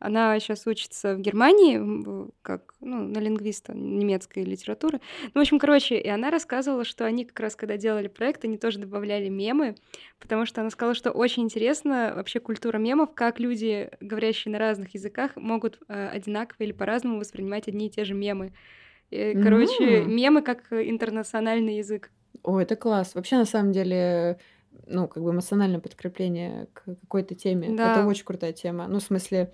Она 0.00 0.40
сейчас 0.40 0.66
учится 0.66 1.14
в 1.14 1.20
Германии, 1.20 2.30
как, 2.40 2.74
ну, 2.80 3.02
на 3.06 3.18
лингвиста 3.18 3.74
немецкой 3.74 4.44
литературы. 4.44 5.00
Ну, 5.22 5.30
в 5.34 5.38
общем, 5.40 5.58
короче, 5.58 5.98
и 6.00 6.08
она 6.08 6.30
рассказывала, 6.30 6.84
что 6.84 7.04
они 7.04 7.26
как 7.26 7.38
раз, 7.38 7.54
когда 7.54 7.76
делали 7.76 8.08
проект, 8.08 8.44
они 8.46 8.56
тоже 8.56 8.78
добавляли 8.78 9.28
мемы, 9.28 9.76
потому 10.18 10.46
что 10.46 10.62
она 10.62 10.70
сказала, 10.70 10.94
что 10.94 11.10
очень 11.10 11.42
интересно 11.42 12.14
вообще 12.16 12.40
культура 12.40 12.78
мемов, 12.78 13.14
как 13.14 13.38
люди, 13.38 13.90
говорящие 14.00 14.52
на 14.52 14.58
разных 14.58 14.94
языках, 14.94 15.36
могут 15.36 15.78
э, 15.88 16.08
одинаково 16.08 16.64
или 16.64 16.72
по-разному 16.72 17.18
воспринимать 17.18 17.68
одни 17.68 17.88
и 17.88 17.90
те 17.90 18.04
же 18.04 18.14
мемы. 18.14 18.54
Э, 19.10 19.34
Короче, 19.42 20.02
М. 20.02 20.16
мемы 20.16 20.40
как 20.40 20.72
интернациональный 20.72 21.76
язык. 21.76 22.10
О, 22.42 22.58
это 22.58 22.74
класс. 22.74 23.14
Вообще, 23.14 23.36
на 23.36 23.44
самом 23.44 23.72
деле, 23.72 24.38
ну, 24.86 25.08
как 25.08 25.22
бы 25.22 25.30
эмоциональное 25.30 25.80
подкрепление 25.80 26.68
к 26.72 26.84
какой-то 26.84 27.34
теме. 27.34 27.76
Да. 27.76 27.92
Это 27.92 28.06
очень 28.06 28.24
крутая 28.24 28.52
тема. 28.52 28.86
Ну, 28.88 28.98
в 28.98 29.02
смысле, 29.02 29.52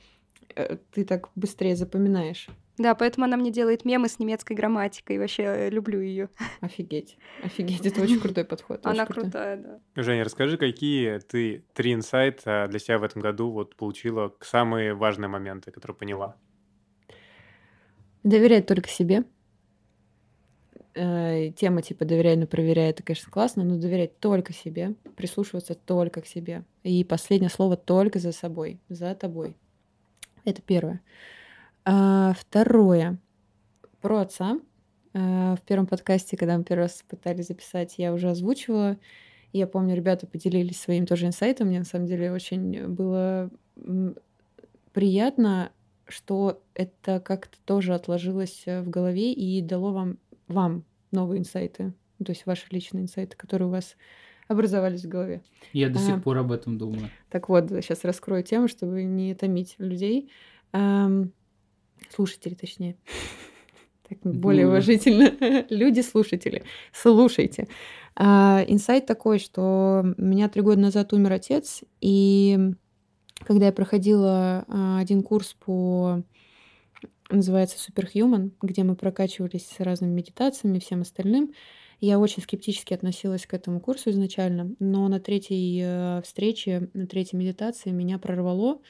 ты 0.93 1.05
так 1.05 1.28
быстрее 1.35 1.77
запоминаешь. 1.77 2.48
Да, 2.78 2.94
поэтому 2.94 3.24
она 3.24 3.39
мне 3.39 3.51
делает 3.51 3.86
мемы 3.86 4.06
с 4.09 4.18
немецкой 4.18 4.52
грамматикой. 4.55 5.18
Вообще 5.18 5.43
э, 5.44 5.70
люблю 5.70 5.98
ее. 6.01 6.28
Офигеть. 6.60 7.16
Офигеть, 7.43 7.86
это 7.86 8.02
очень 8.02 8.20
крутой 8.20 8.44
подход. 8.44 8.85
Она 8.85 9.06
крутой. 9.06 9.24
крутая, 9.24 9.56
да. 9.56 10.02
Женя, 10.02 10.24
расскажи, 10.24 10.59
какие 10.59 11.18
ты 11.20 11.64
три 11.73 11.94
инсайта 11.94 12.66
для 12.68 12.78
себя 12.78 12.98
в 12.98 13.02
этом 13.05 13.23
году 13.23 13.51
вот 13.51 13.77
получила, 13.77 14.28
к- 14.28 14.44
самые 14.44 14.93
важные 14.93 15.28
моменты, 15.28 15.70
которые 15.70 15.97
поняла? 15.97 16.36
Доверять 18.23 18.66
только 18.66 18.89
себе. 18.90 19.24
Э, 20.94 21.51
Тема 21.52 21.82
типа 21.82 22.05
«доверяй, 22.05 22.36
но 22.36 22.47
проверяй»— 22.47 22.90
это, 22.90 23.02
конечно, 23.02 23.31
классно, 23.31 23.64
но 23.64 23.77
доверять 23.78 24.18
только 24.18 24.52
себе, 24.52 24.94
прислушиваться 25.16 25.74
только 25.74 26.23
к 26.23 26.27
себе. 26.27 26.64
И 26.82 27.05
последнее 27.05 27.51
слово 27.51 27.77
только 27.77 28.18
за 28.18 28.32
собой, 28.32 28.81
за 28.89 29.14
тобой. 29.14 29.56
Это 30.47 30.62
первое. 30.62 31.02
А, 31.85 32.32
Второе. 32.39 33.18
Про 34.01 34.20
отца. 34.20 34.59
А, 35.12 35.56
В 35.56 35.62
первом 35.62 35.86
подкасте, 35.86 36.36
когда 36.36 36.56
мы 36.56 36.64
первый 36.64 36.82
раз 36.82 37.05
пытались 37.09 37.48
записать, 37.48 37.97
я 37.98 38.14
уже 38.14 38.31
озвучивала. 38.31 38.97
Я 39.52 39.66
помню, 39.66 39.97
ребята 39.97 40.27
поделились 40.27 40.81
своим 40.81 41.05
тоже 41.05 41.27
инсайтом. 41.27 41.68
Мне 41.68 41.81
на 41.81 41.85
самом 41.85 42.06
деле 42.06 42.32
очень 42.32 42.86
было 42.86 43.51
приятно, 44.93 45.73
что 46.06 46.62
это 46.74 47.20
как-то 47.20 47.59
тоже 47.64 47.94
отложилось 47.94 48.62
в 48.66 48.89
голове 48.89 49.32
и 49.32 49.60
дало 49.60 49.93
вам, 49.93 50.18
вам 50.47 50.85
новые 51.10 51.40
инсайты, 51.40 51.93
то 52.24 52.31
есть 52.31 52.47
ваши 52.47 52.66
личные 52.70 53.02
инсайты, 53.02 53.36
которые 53.36 53.68
у 53.68 53.73
вас 53.73 53.97
образовались 54.48 55.05
в 55.05 55.09
голове. 55.09 55.43
Я 55.73 55.89
до 55.89 55.98
сих 55.98 56.23
пор 56.23 56.39
об 56.39 56.52
этом 56.52 56.78
думаю. 56.78 57.10
Так 57.31 57.48
вот, 57.48 57.68
сейчас 57.68 58.05
раскрою 58.05 58.43
тему, 58.43 58.68
чтобы 58.68 59.02
не 59.02 59.35
томить 59.35 59.74
людей. 59.78 60.31
Ам, 60.73 61.32
слушатели, 62.14 62.55
точнее. 62.55 62.97
Так, 64.09 64.18
более 64.23 64.68
уважительно. 64.68 65.35
Люди-слушатели. 65.68 66.62
Слушайте. 66.93 67.66
А, 68.14 68.64
Инсайт 68.66 69.06
такой, 69.06 69.39
что 69.39 70.05
у 70.16 70.23
меня 70.23 70.48
три 70.48 70.62
года 70.62 70.81
назад 70.81 71.12
умер 71.12 71.32
отец, 71.32 71.82
и 72.01 72.73
когда 73.40 73.66
я 73.66 73.73
проходила 73.73 74.64
а, 74.68 74.98
один 75.01 75.23
курс 75.23 75.55
по 75.59 76.23
называется 77.28 77.77
Superhuman, 77.77 78.52
где 78.62 78.85
мы 78.85 78.94
прокачивались 78.94 79.66
с 79.66 79.81
разными 79.81 80.12
медитациями 80.12 80.78
и 80.78 80.81
всем 80.81 81.01
остальным, 81.01 81.52
я 82.01 82.18
очень 82.18 82.43
скептически 82.43 82.93
относилась 82.93 83.47
к 83.47 83.55
этому 83.55 83.81
курсу 83.81 84.10
изначально, 84.10 84.74
но 84.78 85.09
на 85.09 85.18
третьей 85.18 85.81
э, 85.82 86.23
встрече, 86.23 86.90
на 86.93 87.06
третьей 87.06 87.39
медитации 87.39 87.90
меня 87.90 88.18
прорвало, 88.18 88.81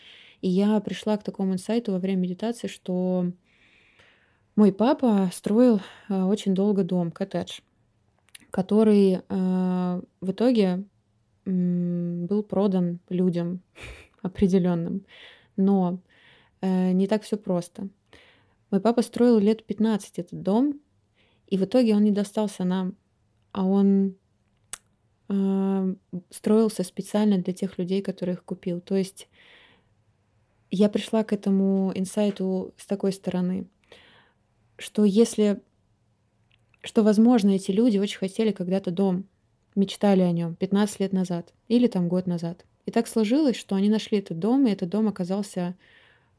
и 0.41 0.49
я 0.49 0.81
пришла 0.81 1.16
к 1.16 1.23
такому 1.23 1.55
инсайту 1.55 1.93
во 1.93 1.99
время 1.99 2.23
медитации, 2.23 2.66
что 2.66 3.31
мой 4.57 4.73
папа 4.73 5.31
строил 5.33 5.81
э, 6.09 6.23
очень 6.23 6.55
долго 6.55 6.83
дом, 6.83 7.12
коттедж, 7.12 7.61
который 8.51 9.20
э, 9.28 10.03
в 10.20 10.31
итоге 10.31 10.85
был 11.45 12.43
продан 12.43 12.99
людям 13.09 13.62
определенным. 14.23 15.07
Но 15.57 16.01
не 16.61 17.07
так 17.07 17.23
все 17.23 17.37
просто. 17.37 17.89
Мой 18.73 18.81
папа 18.81 19.03
строил 19.03 19.39
лет 19.39 19.65
15 19.65 20.19
этот 20.19 20.43
дом, 20.43 20.81
и 21.47 21.56
в 21.59 21.64
итоге 21.64 21.94
он 21.94 22.05
не 22.05 22.10
достался 22.10 22.64
нам, 22.64 22.97
а 23.52 23.64
он 23.64 24.16
э, 25.28 25.94
строился 26.31 26.82
специально 26.82 27.39
для 27.39 27.52
тех 27.52 27.78
людей, 27.78 28.02
которые 28.02 28.35
их 28.35 28.44
купил. 28.44 28.81
То 28.81 28.97
есть 28.97 29.28
я 30.70 30.89
пришла 30.89 31.24
к 31.24 31.32
этому 31.32 31.93
инсайту 31.94 32.74
с 32.77 32.86
такой 32.86 33.12
стороны, 33.12 33.66
что 34.78 35.05
если, 35.05 35.62
что, 36.82 37.02
возможно, 37.02 37.51
эти 37.51 37.70
люди 37.70 37.98
очень 37.98 38.18
хотели 38.18 38.52
когда-то 38.52 38.90
дом, 38.90 39.27
мечтали 39.74 40.23
о 40.23 40.32
нем 40.32 40.55
15 40.56 41.01
лет 41.01 41.12
назад 41.12 41.52
или 41.68 41.86
там 41.86 42.09
год 42.09 42.27
назад. 42.27 42.64
И 42.86 42.90
так 42.90 43.06
сложилось, 43.06 43.56
что 43.56 43.74
они 43.74 43.89
нашли 43.89 44.18
этот 44.18 44.39
дом, 44.39 44.66
и 44.66 44.70
этот 44.70 44.89
дом 44.89 45.09
оказался 45.09 45.77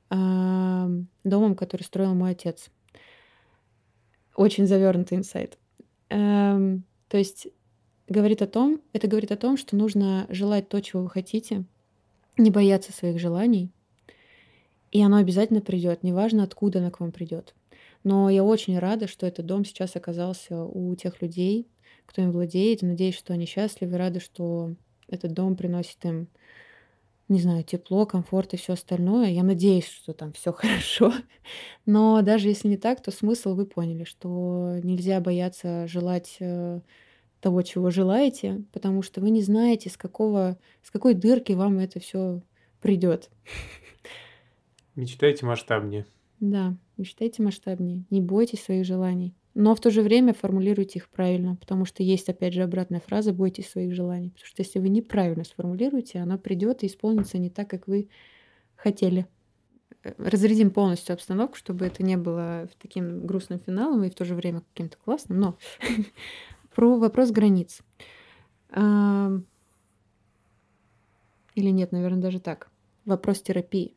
а, 0.10 0.90
домом, 1.24 1.56
который 1.56 1.84
строил 1.84 2.16
мой 2.16 2.32
отец. 2.32 2.70
Очень 4.38 4.68
завернутый 4.68 5.18
инсайт. 5.18 5.58
Эм, 6.10 6.86
то 7.10 7.18
есть 7.18 7.48
говорит 8.08 8.42
о 8.44 8.48
том, 8.48 8.80
это 8.94 9.08
говорит 9.08 9.32
о 9.32 9.36
том, 9.36 9.58
что 9.58 9.76
нужно 9.76 10.28
желать 10.30 10.70
то, 10.70 10.80
чего 10.80 11.02
вы 11.02 11.10
хотите, 11.10 11.66
не 12.38 12.52
бояться 12.52 12.94
своих 12.94 13.20
желаний, 13.20 13.72
и 14.92 15.02
оно 15.02 15.18
обязательно 15.18 15.60
придет, 15.60 16.04
неважно, 16.04 16.44
откуда 16.44 16.80
оно 16.80 16.92
к 16.92 17.00
вам 17.00 17.12
придет. 17.12 17.56
Но 18.04 18.30
я 18.30 18.44
очень 18.44 18.78
рада, 18.78 19.08
что 19.08 19.26
этот 19.26 19.48
дом 19.48 19.66
сейчас 19.66 19.96
оказался 19.96 20.64
у 20.64 20.96
тех 20.96 21.20
людей, 21.22 21.68
кто 22.06 22.22
им 22.22 22.32
владеет. 22.32 22.84
Надеюсь, 22.84 23.18
что 23.18 23.34
они 23.34 23.48
счастливы, 23.48 23.98
рады, 23.98 24.20
что 24.20 24.76
этот 25.08 25.34
дом 25.34 25.56
приносит 25.56 26.06
им, 26.06 26.28
не 27.30 27.42
знаю, 27.42 27.64
тепло, 27.64 28.06
комфорт 28.06 28.54
и 28.54 28.58
все 28.58 28.74
остальное. 28.74 29.30
Я 29.30 29.44
надеюсь, 29.44 29.88
что 29.88 30.14
там 30.14 30.34
все 30.34 30.54
хорошо. 30.54 31.14
Но 31.86 32.22
даже 32.22 32.48
если 32.48 32.68
не 32.70 32.78
так, 32.78 33.02
то 33.02 33.12
смысл 33.12 33.56
вы 33.56 33.66
поняли, 33.66 34.04
что 34.04 34.80
нельзя 34.84 35.20
бояться 35.20 35.88
желать 35.88 36.38
э, 36.40 36.82
того, 37.42 37.62
чего 37.62 37.90
желаете, 37.90 38.64
потому 38.72 39.02
что 39.02 39.22
вы 39.22 39.30
не 39.30 39.42
знаете, 39.42 39.90
с 39.90 39.98
какого, 39.98 40.58
с 40.84 40.92
какой 40.92 41.14
дырки 41.14 41.54
вам 41.54 41.80
это 41.80 42.00
все 42.00 42.42
придет. 42.82 43.30
Мечтайте 44.96 45.46
масштабнее. 45.46 46.06
Да, 46.40 46.76
мечтайте 46.98 47.42
масштабнее, 47.42 48.04
не 48.10 48.22
бойтесь 48.22 48.64
своих 48.64 48.86
желаний. 48.86 49.34
Но 49.60 49.74
в 49.74 49.80
то 49.80 49.90
же 49.90 50.04
время 50.04 50.36
формулируйте 50.36 51.00
их 51.00 51.10
правильно, 51.10 51.56
потому 51.56 51.86
что 51.86 52.04
есть, 52.04 52.30
опять 52.30 52.54
же, 52.54 52.62
обратная 52.62 53.00
фраза 53.00 53.34
«бойтесь 53.34 53.68
своих 53.68 53.92
желаний». 53.92 54.30
Потому 54.30 54.46
что 54.46 54.62
если 54.62 54.78
вы 54.78 54.90
неправильно 54.90 55.44
сформулируете, 55.44 56.20
оно 56.20 56.38
придет 56.38 56.84
и 56.84 56.86
исполнится 56.86 57.40
не 57.40 57.50
так, 57.50 57.68
как 57.68 57.88
вы 57.88 58.08
хотели. 58.76 59.26
Э, 60.04 60.14
Разрядим 60.20 60.70
полностью 60.70 61.14
обстановку, 61.16 61.58
чтобы 61.58 61.88
это 61.88 62.04
не 62.04 62.18
было 62.18 62.70
таким 62.80 63.26
грустным 63.26 63.60
финалом 63.60 64.04
и 64.04 64.12
в 64.12 64.14
то 64.14 64.26
же 64.26 64.36
время 64.36 64.62
каким-то 64.62 64.98
классным. 65.04 65.40
Но 65.40 65.58
про 66.76 67.00
вопрос 67.00 67.32
границ. 67.32 67.82
Или 68.70 69.42
нет, 71.56 71.92
наверное, 71.92 72.22
даже 72.22 72.40
так. 72.40 72.70
Вопрос 73.06 73.42
терапии. 73.42 73.96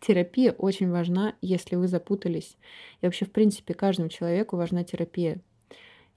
Терапия 0.00 0.52
очень 0.52 0.90
важна, 0.90 1.34
если 1.42 1.76
вы 1.76 1.86
запутались. 1.86 2.56
И 3.00 3.06
вообще, 3.06 3.26
в 3.26 3.32
принципе, 3.32 3.74
каждому 3.74 4.08
человеку 4.08 4.56
важна 4.56 4.82
терапия. 4.82 5.40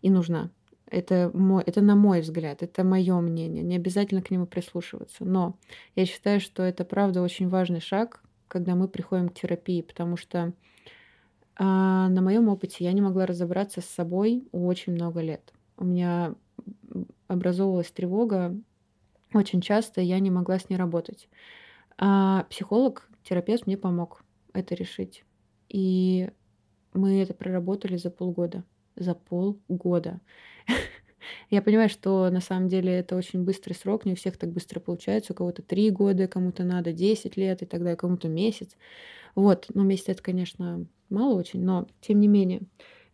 И 0.02 0.10
нужна. 0.10 0.52
Это, 0.88 1.32
мой, 1.34 1.64
это 1.66 1.82
на 1.82 1.96
мой 1.96 2.22
взгляд, 2.22 2.62
это 2.62 2.84
мое 2.84 3.20
мнение. 3.20 3.64
Не 3.64 3.76
обязательно 3.76 4.22
к 4.22 4.32
нему 4.32 4.46
прислушиваться. 4.46 5.26
Но 5.26 5.58
я 5.96 6.06
считаю, 6.06 6.40
что 6.40 6.64
это 6.64 6.86
правда 6.86 7.22
очень 7.22 7.50
важный 7.50 7.82
шаг, 7.82 8.22
когда 8.48 8.76
мы 8.76 8.88
приходим 8.88 9.30
к 9.30 9.34
терапии, 9.34 9.82
потому 9.82 10.18
что 10.18 10.54
а, 11.56 12.10
на 12.10 12.22
моем 12.22 12.48
опыте 12.48 12.84
я 12.84 12.92
не 12.94 13.02
могла 13.02 13.26
разобраться 13.26 13.82
с 13.82 13.86
собой 13.86 14.48
очень 14.52 14.94
много 14.94 15.22
лет. 15.22 15.54
У 15.78 15.86
меня 15.86 16.36
образовывалась 17.28 17.92
тревога 17.92 18.56
очень 19.34 19.62
часто, 19.62 20.02
я 20.02 20.20
не 20.20 20.32
могла 20.32 20.60
с 20.60 20.70
ней 20.70 20.78
работать. 20.78 21.28
А 21.98 22.46
психолог, 22.50 23.08
терапевт 23.24 23.68
мне 23.68 23.78
помог 23.78 24.24
это 24.54 24.76
решить. 24.76 25.26
И 25.70 26.30
мы 26.94 27.22
это 27.22 27.34
проработали 27.34 27.98
за 27.98 28.10
полгода. 28.12 28.64
За 28.96 29.16
полгода. 29.16 30.22
Я 31.50 31.62
понимаю, 31.62 31.90
что 31.90 32.30
на 32.30 32.42
самом 32.42 32.68
деле 32.68 32.94
это 32.94 33.16
очень 33.16 33.44
быстрый 33.44 33.74
срок, 33.74 34.06
не 34.06 34.14
у 34.14 34.16
всех 34.16 34.38
так 34.38 34.52
быстро 34.52 34.80
получается. 34.80 35.34
У 35.34 35.36
кого-то 35.36 35.62
3 35.62 35.90
года, 35.92 36.28
кому-то 36.28 36.64
надо 36.64 36.94
10 36.94 37.38
лет 37.38 37.62
и 37.62 37.66
так 37.66 37.82
далее, 37.82 37.96
кому-то 37.96 38.28
месяц. 38.28 38.76
Вот, 39.36 39.68
ну 39.74 39.84
месяц 39.84 40.10
это, 40.10 40.22
конечно, 40.22 40.86
мало 41.10 41.36
очень, 41.36 41.64
но 41.64 41.88
тем 42.02 42.20
не 42.20 42.28
менее, 42.28 42.62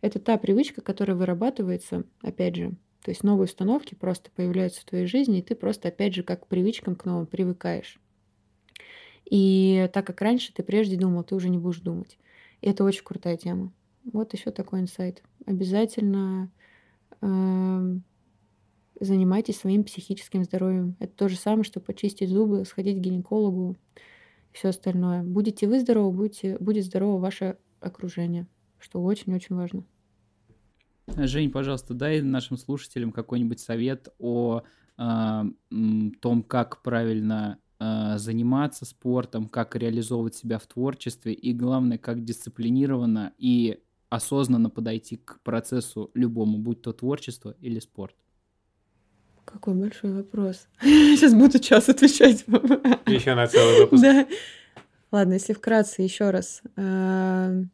это 0.00 0.18
та 0.18 0.36
привычка, 0.36 0.82
которая 0.82 1.16
вырабатывается, 1.16 2.04
опять 2.22 2.56
же, 2.56 2.72
то 3.02 3.10
есть 3.10 3.24
новые 3.24 3.46
установки 3.46 3.94
просто 3.94 4.30
появляются 4.30 4.82
в 4.82 4.84
твоей 4.84 5.06
жизни, 5.06 5.38
и 5.38 5.42
ты 5.42 5.54
просто, 5.54 5.88
опять 5.88 6.14
же, 6.14 6.22
как 6.22 6.44
к 6.44 6.46
привычкам 6.46 6.94
к 6.94 7.04
новым 7.04 7.26
привыкаешь. 7.26 7.98
И 9.30 9.88
так 9.94 10.06
как 10.06 10.20
раньше 10.20 10.52
ты 10.52 10.62
прежде 10.62 10.96
думал, 10.96 11.22
ты 11.22 11.36
уже 11.36 11.48
не 11.48 11.58
будешь 11.58 11.80
думать. 11.80 12.18
И 12.60 12.68
это 12.68 12.84
очень 12.84 13.04
крутая 13.04 13.36
тема. 13.36 13.72
Вот 14.04 14.34
еще 14.34 14.50
такой 14.50 14.80
инсайт. 14.80 15.22
Обязательно 15.46 16.50
э, 17.22 17.96
занимайтесь 18.98 19.58
своим 19.58 19.84
психическим 19.84 20.42
здоровьем. 20.42 20.96
Это 20.98 21.14
то 21.14 21.28
же 21.28 21.36
самое, 21.36 21.62
что 21.62 21.78
почистить 21.80 22.28
зубы, 22.28 22.64
сходить 22.64 22.98
к 22.98 23.00
гинекологу 23.00 23.76
и 24.52 24.56
все 24.56 24.70
остальное. 24.70 25.22
Будете 25.22 25.68
вы 25.68 25.80
здоровы, 25.80 26.10
будете, 26.10 26.58
будет 26.58 26.84
здорово 26.84 27.18
ваше 27.18 27.56
окружение, 27.80 28.48
что 28.78 29.00
очень-очень 29.00 29.54
важно. 29.54 29.84
Жень, 31.06 31.50
пожалуйста, 31.50 31.94
дай 31.94 32.20
нашим 32.20 32.56
слушателям 32.56 33.12
какой-нибудь 33.12 33.60
совет 33.60 34.08
о 34.18 34.62
э, 34.98 35.42
том, 36.20 36.42
как 36.42 36.82
правильно 36.82 37.58
э, 37.80 38.18
заниматься 38.18 38.84
спортом, 38.84 39.48
как 39.48 39.74
реализовывать 39.74 40.34
себя 40.34 40.58
в 40.58 40.66
творчестве 40.66 41.32
и, 41.32 41.52
главное, 41.52 41.98
как 41.98 42.24
дисциплинированно 42.24 43.32
и 43.38 43.80
осознанно 44.10 44.70
подойти 44.70 45.16
к 45.16 45.40
процессу 45.42 46.10
любому, 46.14 46.58
будь 46.58 46.82
то 46.82 46.92
творчество 46.92 47.56
или 47.60 47.78
спорт. 47.78 48.14
Какой 49.44 49.74
большой 49.74 50.12
вопрос. 50.12 50.68
Сейчас 50.82 51.34
буду 51.34 51.58
час 51.58 51.88
отвечать. 51.88 52.44
Еще 53.06 53.34
на 53.34 53.46
целый 53.46 53.80
выпуск. 53.80 54.02
Да. 54.02 54.26
Ладно, 55.10 55.34
если 55.34 55.54
вкратце 55.54 56.02
еще 56.02 56.30
раз. 56.30 56.62
Э, 56.76 57.64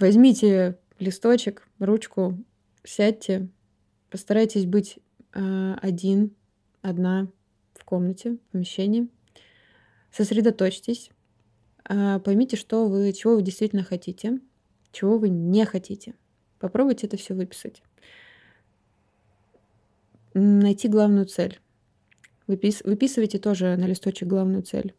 возьмите 0.00 0.80
листочек, 0.98 1.68
ручку, 1.78 2.36
сядьте, 2.82 3.48
постарайтесь 4.10 4.66
быть 4.66 4.98
э, 5.34 5.74
один, 5.80 6.34
одна 6.80 7.28
комнате, 7.92 8.32
в 8.32 8.52
помещении. 8.52 9.08
Сосредоточьтесь, 10.10 11.10
э, 11.88 12.20
поймите, 12.20 12.56
что 12.56 12.88
вы, 12.88 13.12
чего 13.12 13.34
вы 13.36 13.42
действительно 13.42 13.82
хотите, 13.82 14.40
чего 14.92 15.18
вы 15.18 15.28
не 15.28 15.64
хотите. 15.64 16.14
Попробуйте 16.58 17.06
это 17.06 17.16
все 17.16 17.34
выписать. 17.34 17.82
Найти 20.34 20.88
главную 20.88 21.26
цель. 21.26 21.60
Выпис, 22.46 22.82
выписывайте 22.84 23.38
тоже 23.38 23.76
на 23.76 23.86
листочек 23.86 24.28
главную 24.28 24.62
цель. 24.62 24.94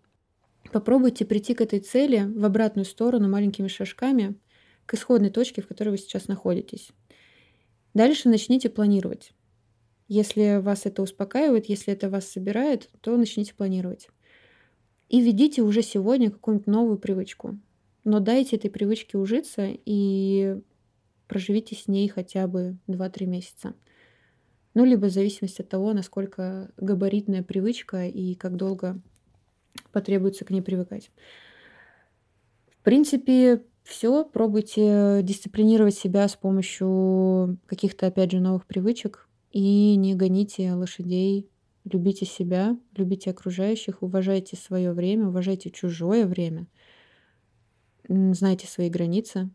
Попробуйте 0.72 1.26
прийти 1.26 1.54
к 1.54 1.62
этой 1.62 1.80
цели 1.80 2.24
в 2.24 2.46
обратную 2.46 2.86
сторону 2.86 3.30
маленькими 3.30 3.68
шажками– 3.68 4.36
к 4.86 4.94
исходной 4.94 5.30
точке, 5.30 5.62
в 5.62 5.68
которой 5.68 5.90
вы 5.90 5.98
сейчас 5.98 6.28
находитесь. 6.28 6.90
Дальше 7.94 8.30
начните 8.30 8.70
планировать. 8.70 9.34
Если 10.08 10.60
вас 10.62 10.86
это 10.86 11.02
успокаивает, 11.02 11.68
если 11.68 11.94
это 11.94 12.10
вас 12.10 12.28
собирает, 12.28 12.90
то 13.02 13.16
начните 13.16 13.54
планировать. 13.54 14.10
И 15.10 15.22
введите 15.22 15.62
уже 15.62 15.82
сегодня 15.82 16.32
какую-нибудь 16.32 16.68
новую 16.68 16.98
привычку. 16.98 17.58
Но 18.04 18.20
дайте 18.20 18.58
этой 18.58 18.70
привычке 18.70 19.18
ужиться 19.18 19.70
и 19.86 20.60
проживите 21.28 21.76
с 21.76 21.88
ней 21.88 22.08
хотя 22.10 22.48
бы 22.48 22.78
2-3 22.88 23.26
месяца. 23.26 23.74
Ну, 24.74 24.86
либо 24.86 25.06
в 25.06 25.12
зависимости 25.12 25.62
от 25.62 25.70
того, 25.70 25.94
насколько 25.94 26.72
габаритная 26.78 27.44
привычка 27.44 28.08
и 28.08 28.36
как 28.36 28.56
долго 28.56 29.00
потребуется 29.92 30.46
к 30.46 30.50
ней 30.50 30.62
привыкать. 30.62 31.12
В 32.72 32.84
принципе, 32.84 33.64
все, 33.84 34.26
пробуйте 34.26 35.22
дисциплинировать 35.24 35.96
себя 35.96 36.28
с 36.28 36.36
помощью 36.36 37.58
каких-то, 37.68 38.08
опять 38.08 38.32
же, 38.32 38.40
новых 38.40 38.66
привычек 38.66 39.30
и 39.54 39.96
не 39.96 40.16
гоните 40.16 40.74
лошадей. 40.74 41.48
Любите 41.86 42.26
себя, 42.26 42.78
любите 42.96 43.30
окружающих, 43.30 44.04
уважайте 44.04 44.56
свое 44.56 44.94
время, 44.94 45.28
уважайте 45.28 45.70
чужое 45.70 46.26
время, 46.26 46.66
знайте 48.08 48.68
свои 48.68 48.90
границы, 48.90 49.50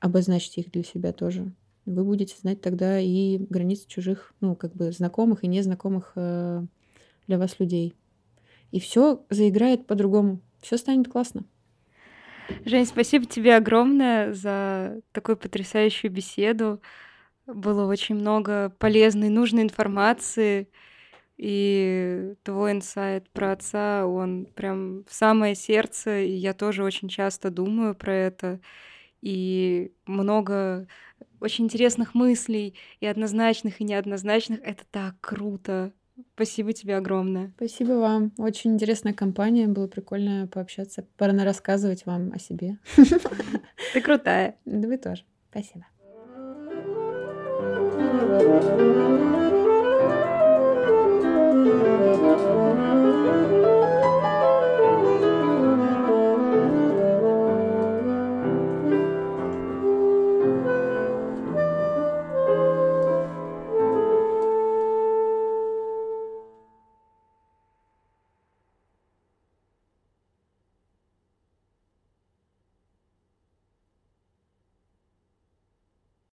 обозначьте 0.00 0.62
их 0.62 0.72
для 0.72 0.82
себя 0.82 1.12
тоже. 1.12 1.52
Вы 1.84 2.02
будете 2.02 2.36
знать 2.36 2.60
тогда 2.60 2.98
и 2.98 3.38
границы 3.38 3.86
чужих, 3.86 4.34
ну, 4.40 4.56
как 4.56 4.74
бы 4.74 4.90
знакомых 4.90 5.44
и 5.44 5.46
незнакомых 5.46 6.12
э, 6.16 6.66
для 7.28 7.38
вас 7.38 7.60
людей. 7.60 7.94
И 8.72 8.80
все 8.80 9.24
заиграет 9.30 9.86
по-другому. 9.86 10.40
Все 10.60 10.76
станет 10.76 11.08
классно. 11.08 11.44
Жень, 12.64 12.86
спасибо 12.86 13.26
тебе 13.26 13.54
огромное 13.54 14.32
за 14.32 15.00
такую 15.12 15.36
потрясающую 15.36 16.10
беседу. 16.10 16.80
Было 17.46 17.86
очень 17.86 18.16
много 18.16 18.70
полезной, 18.78 19.28
нужной 19.28 19.62
информации. 19.62 20.68
И 21.36 22.34
твой 22.44 22.72
инсайт 22.72 23.28
про 23.30 23.52
отца, 23.52 24.06
он 24.06 24.46
прям 24.54 25.04
в 25.04 25.12
самое 25.12 25.54
сердце, 25.54 26.20
и 26.20 26.32
я 26.32 26.54
тоже 26.54 26.82
очень 26.82 27.08
часто 27.08 27.50
думаю 27.50 27.94
про 27.94 28.14
это. 28.14 28.60
И 29.20 29.92
много 30.06 30.86
очень 31.40 31.64
интересных 31.64 32.14
мыслей, 32.14 32.74
и 33.00 33.06
однозначных, 33.06 33.80
и 33.80 33.84
неоднозначных. 33.84 34.60
Это 34.62 34.84
так 34.90 35.14
круто. 35.20 35.92
Спасибо 36.34 36.72
тебе 36.72 36.96
огромное. 36.96 37.52
Спасибо 37.56 37.92
вам. 37.92 38.32
Очень 38.38 38.74
интересная 38.74 39.12
компания. 39.12 39.66
Было 39.66 39.86
прикольно 39.86 40.48
пообщаться. 40.50 41.06
Пора 41.18 41.32
рассказывать 41.44 42.06
вам 42.06 42.32
о 42.32 42.38
себе. 42.38 42.78
Ты 43.92 44.00
крутая. 44.00 44.56
Да 44.64 44.88
вы 44.88 44.96
тоже. 44.96 45.24
Спасибо. 45.50 45.86
Música 48.56 49.35